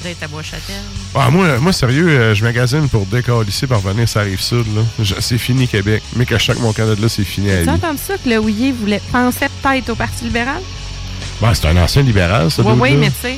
d'être 0.04 0.24
à 0.24 0.28
Bois-Châtel. 0.28 0.76
Ah, 1.14 1.30
moi, 1.30 1.58
moi, 1.60 1.72
sérieux, 1.74 2.08
euh, 2.10 2.36
je 2.36 2.44
magasine 2.44 2.88
pour 2.90 3.06
décalisser 3.06 3.68
par 3.68 3.80
venir 3.80 4.08
ça 4.10 4.22
arrive 4.22 4.42
sud. 4.42 4.66
C'est 5.20 5.38
fini 5.38 5.68
Québec. 5.68 6.02
Mais 6.16 6.26
que 6.26 6.38
je 6.38 6.44
sens 6.46 6.56
que 6.56 6.62
mon 6.62 6.74
Canada, 6.74 7.00
là, 7.02 7.10
c'est 7.10 7.24
fini 7.24 7.52
à 7.52 7.58
Tu 7.60 7.64
vie. 7.64 7.70
entendu 7.70 8.00
ça 8.06 8.16
que 8.18 8.28
le 8.30 8.40
Houillet 8.40 8.72
voulait 8.72 9.02
penser 9.12 9.46
peut-être 9.62 9.90
au 9.90 9.96
Parti 9.96 10.24
libéral? 10.24 10.62
Ben, 11.42 11.54
c'est 11.54 11.68
un 11.68 11.78
ancien 11.78 12.02
libéral, 12.02 12.50
ça. 12.52 12.64
Oui, 12.64 12.74
oui, 12.80 12.96
mais 12.96 13.10
tu 13.10 13.16
sais. 13.22 13.38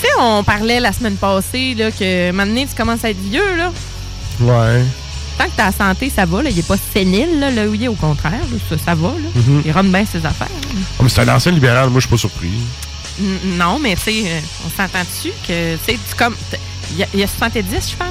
Tu 0.00 0.06
sais, 0.06 0.12
on 0.20 0.44
parlait 0.44 0.80
la 0.80 0.92
semaine 0.92 1.16
passée 1.16 1.74
là, 1.74 1.90
que 1.90 2.30
maintenant, 2.30 2.62
tu 2.64 2.74
commences 2.76 3.04
à 3.04 3.10
être 3.10 3.20
vieux. 3.20 3.56
Là. 3.56 3.72
Ouais. 4.40 4.84
Tant 5.36 5.44
que 5.46 5.56
ta 5.56 5.72
santé, 5.72 6.10
ça 6.14 6.24
va. 6.24 6.42
Là. 6.42 6.50
Il 6.50 6.56
n'est 6.56 6.62
pas 6.62 6.76
sénile, 6.92 7.38
là, 7.40 7.50
le 7.50 7.68
Houillet, 7.68 7.88
au 7.88 7.94
contraire. 7.94 8.32
là. 8.32 8.58
Ça, 8.68 8.76
ça 8.84 8.94
va. 8.94 9.08
Là. 9.08 9.28
Mhm. 9.34 9.62
Il 9.64 9.72
rentre 9.72 9.88
bien 9.90 10.04
ses 10.04 10.24
affaires. 10.26 10.48
Ah, 10.50 11.02
mais 11.02 11.08
c'est 11.08 11.20
un 11.22 11.28
ancien 11.34 11.52
libéral, 11.52 11.90
moi, 11.90 12.00
je 12.00 12.06
suis 12.06 12.10
pas 12.10 12.16
surpris. 12.18 12.50
N- 13.20 13.56
Non, 13.56 13.78
mais 13.80 13.94
tu 13.96 14.02
sais, 14.02 14.22
euh, 14.26 14.40
on 14.66 14.70
s'entend 14.70 15.00
dessus 15.00 15.32
que, 15.46 15.76
tu 15.76 15.98
comme. 16.16 16.36
Il 16.92 16.98
y, 16.98 17.02
a- 17.02 17.08
il 17.14 17.20
y 17.20 17.22
a 17.24 17.26
70, 17.28 17.64
je 17.90 17.96
pense. 17.96 18.08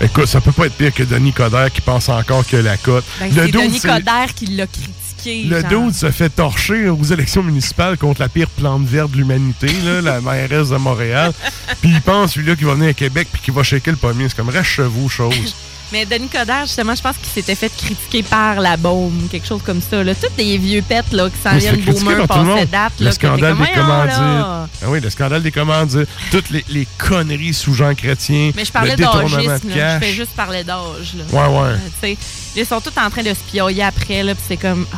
Écoute, 0.00 0.26
ça 0.26 0.40
peut 0.40 0.52
pas 0.52 0.66
être 0.66 0.74
pire 0.76 0.92
que 0.92 1.02
Denis 1.02 1.32
Coderre 1.32 1.72
qui 1.72 1.80
pense 1.80 2.08
encore 2.08 2.46
que 2.46 2.56
la 2.56 2.76
cote. 2.76 3.04
Ben, 3.18 3.30
c'est 3.34 3.50
Denis 3.50 3.80
Coderre 3.80 4.34
qui 4.34 4.46
l'a 4.46 4.66
critiqué. 4.66 4.92
Le 5.24 5.60
genre. 5.60 5.84
dude 5.86 5.94
se 5.94 6.10
fait 6.10 6.28
torcher 6.28 6.88
aux 6.88 7.02
élections 7.02 7.42
municipales 7.42 7.96
contre 7.98 8.20
la 8.20 8.28
pire 8.28 8.48
plante 8.48 8.84
verte 8.84 9.10
de 9.12 9.16
l'humanité, 9.16 9.68
la 10.02 10.20
mairesse 10.20 10.68
de 10.70 10.76
Montréal. 10.76 11.32
Puis 11.80 11.90
il 11.90 12.00
pense, 12.00 12.36
lui-là, 12.36 12.56
qu'il 12.56 12.66
va 12.66 12.74
venir 12.74 12.90
à 12.90 12.94
Québec 12.94 13.28
puis 13.32 13.42
qu'il 13.42 13.54
va 13.54 13.62
shaker 13.62 13.92
le 13.92 13.98
pommier. 13.98 14.28
C'est 14.28 14.36
comme 14.36 14.48
reste 14.48 14.64
chez 14.66 14.82
vous, 14.82 15.08
chose. 15.08 15.54
Mais 15.92 16.04
Denis 16.04 16.28
Coderre, 16.28 16.66
justement, 16.66 16.94
je 16.96 17.02
pense 17.02 17.16
qu'il 17.16 17.28
s'était 17.28 17.54
fait 17.54 17.68
critiquer 17.74 18.22
par 18.24 18.60
la 18.60 18.76
baume, 18.76 19.28
quelque 19.30 19.46
chose 19.46 19.62
comme 19.64 19.80
ça. 19.80 20.02
Là. 20.02 20.14
Tous 20.14 20.26
les 20.36 20.58
vieux 20.58 20.82
pets 20.82 21.12
là, 21.12 21.30
qui 21.30 21.36
s'en 21.42 21.52
Mais 21.52 21.58
viennent 21.60 21.80
boomer 21.80 22.26
par 22.26 22.42
monde. 22.44 22.66
date. 22.70 22.92
Le 22.98 23.04
là, 23.06 23.12
scandale 23.12 23.56
des 23.56 23.66
commandites. 23.72 24.16
Ah 24.18 24.66
oui, 24.88 25.00
le 25.00 25.10
scandale 25.10 25.42
des 25.42 25.52
commandites. 25.52 26.08
Toutes 26.32 26.50
les, 26.50 26.64
les 26.68 26.88
conneries 26.98 27.54
sous 27.54 27.72
Jean 27.74 27.94
Chrétien. 27.94 28.50
Mais 28.56 28.64
je 28.64 28.72
parlais 28.72 28.96
d'âgisme. 28.96 29.60
Je 29.68 29.98
fais 30.00 30.12
juste 30.12 30.32
parler 30.32 30.64
d'âge. 30.64 31.14
Ouais, 31.32 31.38
ouais. 31.40 31.76
Euh, 32.04 32.14
Ils 32.56 32.66
sont 32.66 32.80
tous 32.80 32.98
en 33.00 33.08
train 33.10 33.22
de 33.22 33.28
se 33.30 33.50
pioyer 33.50 33.82
après. 33.84 34.22
Là, 34.24 34.34
puis 34.34 34.44
c'est 34.48 34.56
comme... 34.56 34.86
ah, 34.92 34.96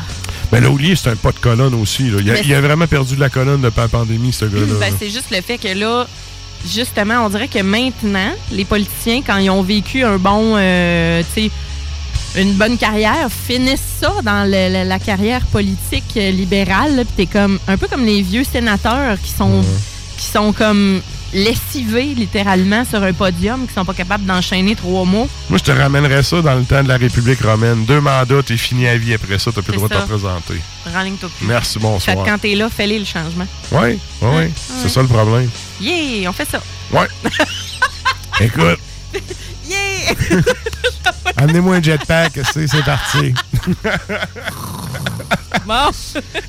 Ben, 0.51 0.63
Laulier, 0.63 0.97
c'est 0.97 1.11
un 1.11 1.17
pas 1.17 1.33
de 1.33 1.39
colonne 1.39 1.75
aussi. 1.75 2.09
Là. 2.11 2.19
Il, 2.21 2.31
a, 2.31 2.35
Mais 2.35 2.43
il 2.45 2.55
a 2.55 2.61
vraiment 2.63 2.87
perdu 2.87 3.15
de 3.15 3.21
la 3.21 3.29
colonne 3.29 3.61
depuis 3.61 3.81
la 3.81 3.89
pandémie, 3.89 4.33
ce 4.33 4.47
gars-là. 4.47 4.75
Ben, 4.81 4.95
c'est 4.99 5.11
juste 5.11 5.31
le 5.31 5.43
fait 5.43 5.59
que 5.59 5.69
là, 5.69 6.07
justement, 6.67 7.25
on 7.25 7.29
dirait 7.29 7.49
que 7.49 7.63
maintenant, 7.63 8.31
les 8.53 8.65
politiciens, 8.65 9.23
quand 9.27 9.37
ils 9.39 9.51
ont 9.51 9.63
vécu 9.63 10.05
un 10.05 10.17
bon, 10.19 10.55
euh, 10.57 11.23
tu 11.35 11.43
sais, 11.43 11.51
une 12.41 12.53
bonne 12.55 12.77
carrière, 12.77 13.29
finissent 13.31 13.81
ça 14.01 14.13
dans 14.23 14.45
le- 14.49 14.85
la 14.87 14.99
carrière 14.99 15.45
politique 15.47 16.17
euh, 16.17 16.31
libérale. 16.31 17.05
Puis 17.07 17.27
t'es 17.27 17.27
comme 17.27 17.59
un 17.67 17.77
peu 17.77 17.87
comme 17.89 18.05
les 18.05 18.23
vieux 18.23 18.45
sénateurs 18.45 19.17
qui 19.23 19.31
sont, 19.33 19.63
qui 20.19 20.27
sont 20.27 20.53
comme 20.53 21.01
lessivés 21.33 22.15
littéralement 22.15 22.85
sur 22.85 23.03
un 23.03 23.13
podium, 23.13 23.67
qui 23.67 23.75
sont 23.75 23.85
pas 23.85 23.95
capables 23.95 24.25
d'enchaîner 24.25 24.75
trois 24.75 25.05
mots. 25.05 25.29
Moi, 25.51 25.59
je 25.59 25.65
te 25.65 25.73
ramènerais 25.73 26.23
ça 26.23 26.41
dans 26.43 26.55
le 26.55 26.65
temps 26.65 26.83
de 26.83 26.89
la 26.89 26.97
République 26.97 27.41
romaine. 27.41 27.85
Deux 27.85 28.01
mandats, 28.01 28.43
t'es 28.43 28.57
fini 28.57 28.87
à 28.89 28.97
vie 28.97 29.15
après 29.15 29.39
ça, 29.39 29.51
t'as 29.53 29.63
plus 29.63 29.73
le 29.73 29.77
droit 29.79 29.89
de 29.89 29.95
te 29.95 30.01
représenter. 30.01 30.61
Rends-ligne-toi 30.93 31.29
plus. 31.37 31.47
Merci, 31.47 31.75
Fait 31.75 31.81
bonsoir. 31.81 32.17
que 32.25 32.31
quand 32.31 32.39
t'es 32.39 32.55
là, 32.55 32.69
fais-les 32.71 32.99
le 32.99 33.05
changement. 33.05 33.47
Oui, 33.73 33.99
oui, 34.23 34.29
oui. 34.37 34.45
C'est 34.83 34.89
ça 34.89 35.03
le 35.03 35.09
problème. 35.09 35.49
Yeah, 35.81 36.29
on 36.31 36.33
fait 36.33 36.49
ça. 36.49 36.61
Ouais. 36.93 37.07
Écoute, 38.41 38.79
Yeah! 39.69 40.15
amenez-moi 41.37 41.77
un 41.77 41.83
jetpack, 41.83 42.33
c'est 42.53 42.85
parti. 42.85 43.35
bon. 45.67 45.91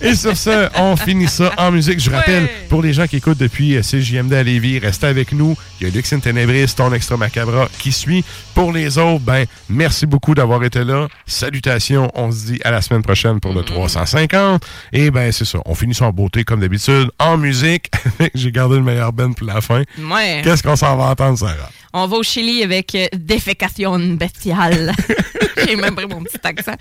Et 0.01 0.15
sur 0.15 0.35
ce, 0.37 0.69
on 0.79 0.95
finit 0.95 1.27
ça 1.27 1.51
en 1.57 1.71
musique. 1.71 1.99
Je 1.99 2.09
rappelle, 2.09 2.43
Ouais. 2.43 2.65
pour 2.69 2.81
les 2.81 2.93
gens 2.93 3.05
qui 3.07 3.17
écoutent 3.17 3.37
depuis 3.37 3.75
euh, 3.75 3.81
CJMD 3.81 4.33
à 4.33 4.43
Lévis, 4.43 4.79
restez 4.79 5.07
avec 5.07 5.31
nous. 5.33 5.55
Il 5.79 5.87
y 5.87 5.89
a 5.89 5.93
Lux 5.93 6.11
in 6.13 6.19
Tenebris, 6.19 6.73
ton 6.75 6.93
extra 6.93 7.17
macabra 7.17 7.67
qui 7.79 7.91
suit. 7.91 8.23
Pour 8.53 8.71
les 8.71 8.97
autres, 8.97 9.19
ben, 9.23 9.45
merci 9.67 10.05
beaucoup 10.05 10.35
d'avoir 10.35 10.63
été 10.63 10.83
là. 10.83 11.07
Salutations. 11.25 12.09
On 12.15 12.31
se 12.31 12.45
dit 12.45 12.59
à 12.63 12.71
la 12.71 12.81
semaine 12.81 13.01
prochaine 13.03 13.39
pour 13.39 13.53
le 13.53 13.63
350. 13.63 14.63
Et 14.93 15.11
ben, 15.11 15.31
c'est 15.31 15.45
ça. 15.45 15.59
On 15.65 15.75
finit 15.75 15.93
ça 15.95 16.05
en 16.05 16.11
beauté 16.11 16.43
comme 16.43 16.59
d'habitude, 16.61 17.09
en 17.19 17.37
musique. 17.37 17.89
J'ai 18.35 18.51
gardé 18.51 18.75
le 18.77 18.83
meilleur 18.83 19.11
Ben 19.13 19.33
pour 19.33 19.47
la 19.47 19.61
fin. 19.61 19.83
Ouais. 19.99 20.41
Qu'est-ce 20.43 20.63
qu'on 20.63 20.75
s'en 20.75 20.95
va 20.97 21.05
entendre, 21.05 21.37
Sarah? 21.37 21.69
On 21.93 22.05
va 22.05 22.17
au 22.17 22.23
Chili 22.23 22.63
avec 22.63 22.93
euh, 22.95 23.07
Défécation 23.13 23.97
bestiale. 23.99 24.93
J'ai 25.67 25.75
même 25.75 25.95
pris 25.95 26.05
mon 26.05 26.23
petit 26.23 26.37
accent. 26.43 26.75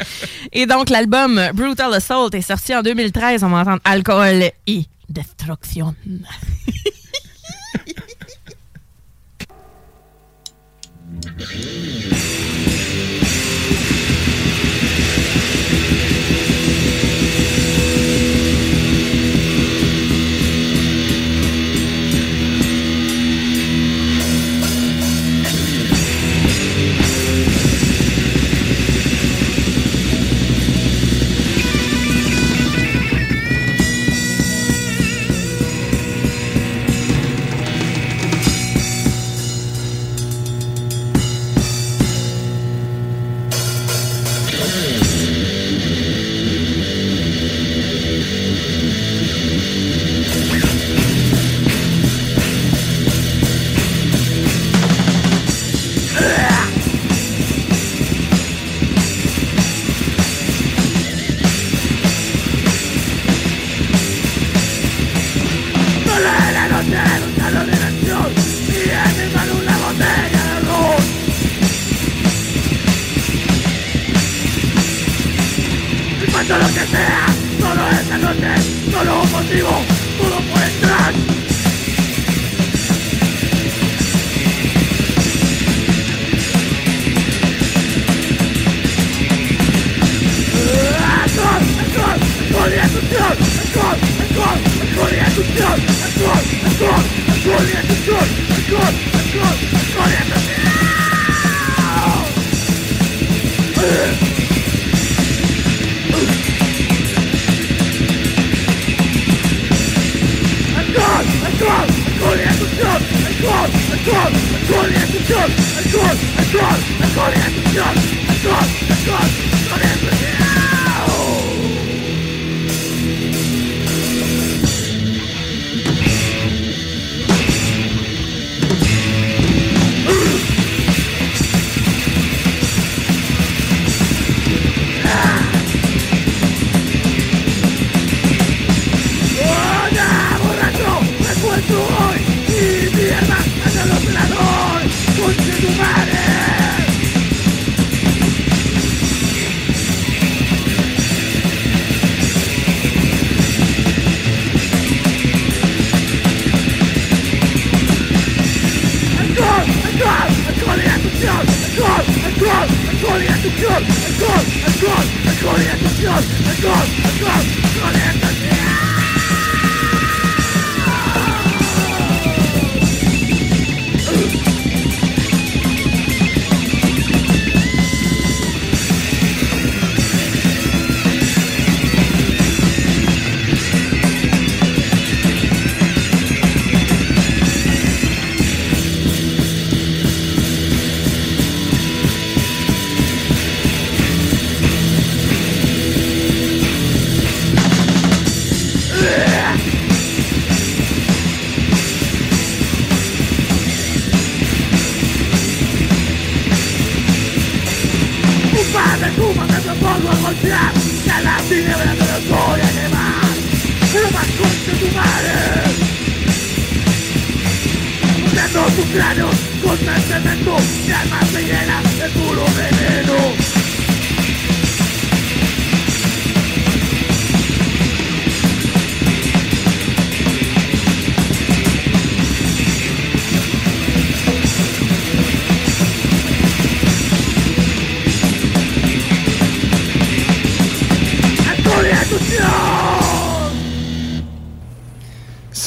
Et 0.53 0.67
donc, 0.67 0.91
l'album 0.91 1.41
Brutal 1.55 1.95
Assault 1.95 2.31
est 2.31 2.43
sorti 2.43 2.75
en 2.75 2.83
2013. 2.83 3.43
On 3.43 3.49
va 3.49 3.61
entendre 3.61 3.81
Alcool 3.85 4.51
et 4.67 4.85
Destruction. 5.09 5.95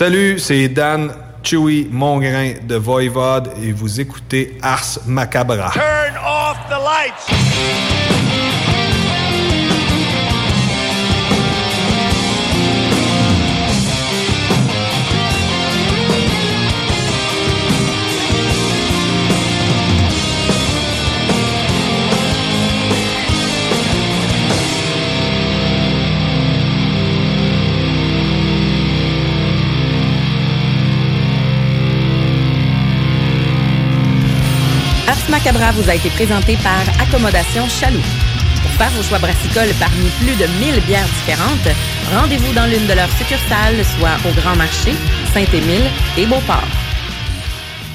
Salut, 0.02 0.40
c'est 0.40 0.68
Dan 0.68 1.14
Chewy 1.44 1.88
Mongrain 1.92 2.54
de 2.68 2.76
Voivode 2.76 3.52
et 3.62 3.72
vous 3.72 4.02
écoutez 4.02 4.58
Ars 4.64 4.98
Macabra. 5.06 5.72
Macabra 35.44 35.72
vous 35.72 35.90
a 35.90 35.96
été 35.96 36.08
présenté 36.12 36.56
par 36.58 36.84
Accommodation 37.02 37.68
Chaloux. 37.68 38.04
Pour 38.62 38.72
faire 38.74 38.92
vos 38.92 39.02
choix 39.02 39.18
brassicoles 39.18 39.74
parmi 39.80 40.08
plus 40.20 40.36
de 40.36 40.46
1000 40.60 40.82
bières 40.82 41.08
différentes, 41.08 41.76
rendez-vous 42.14 42.54
dans 42.54 42.68
l'une 42.68 42.86
de 42.86 42.94
leurs 42.94 43.12
succursales, 43.18 43.84
soit 43.98 44.18
au 44.30 44.40
Grand 44.40 44.56
Marché, 44.56 44.94
Saint-Émile 45.34 45.90
et 46.16 46.28
Beauport. 46.28 46.71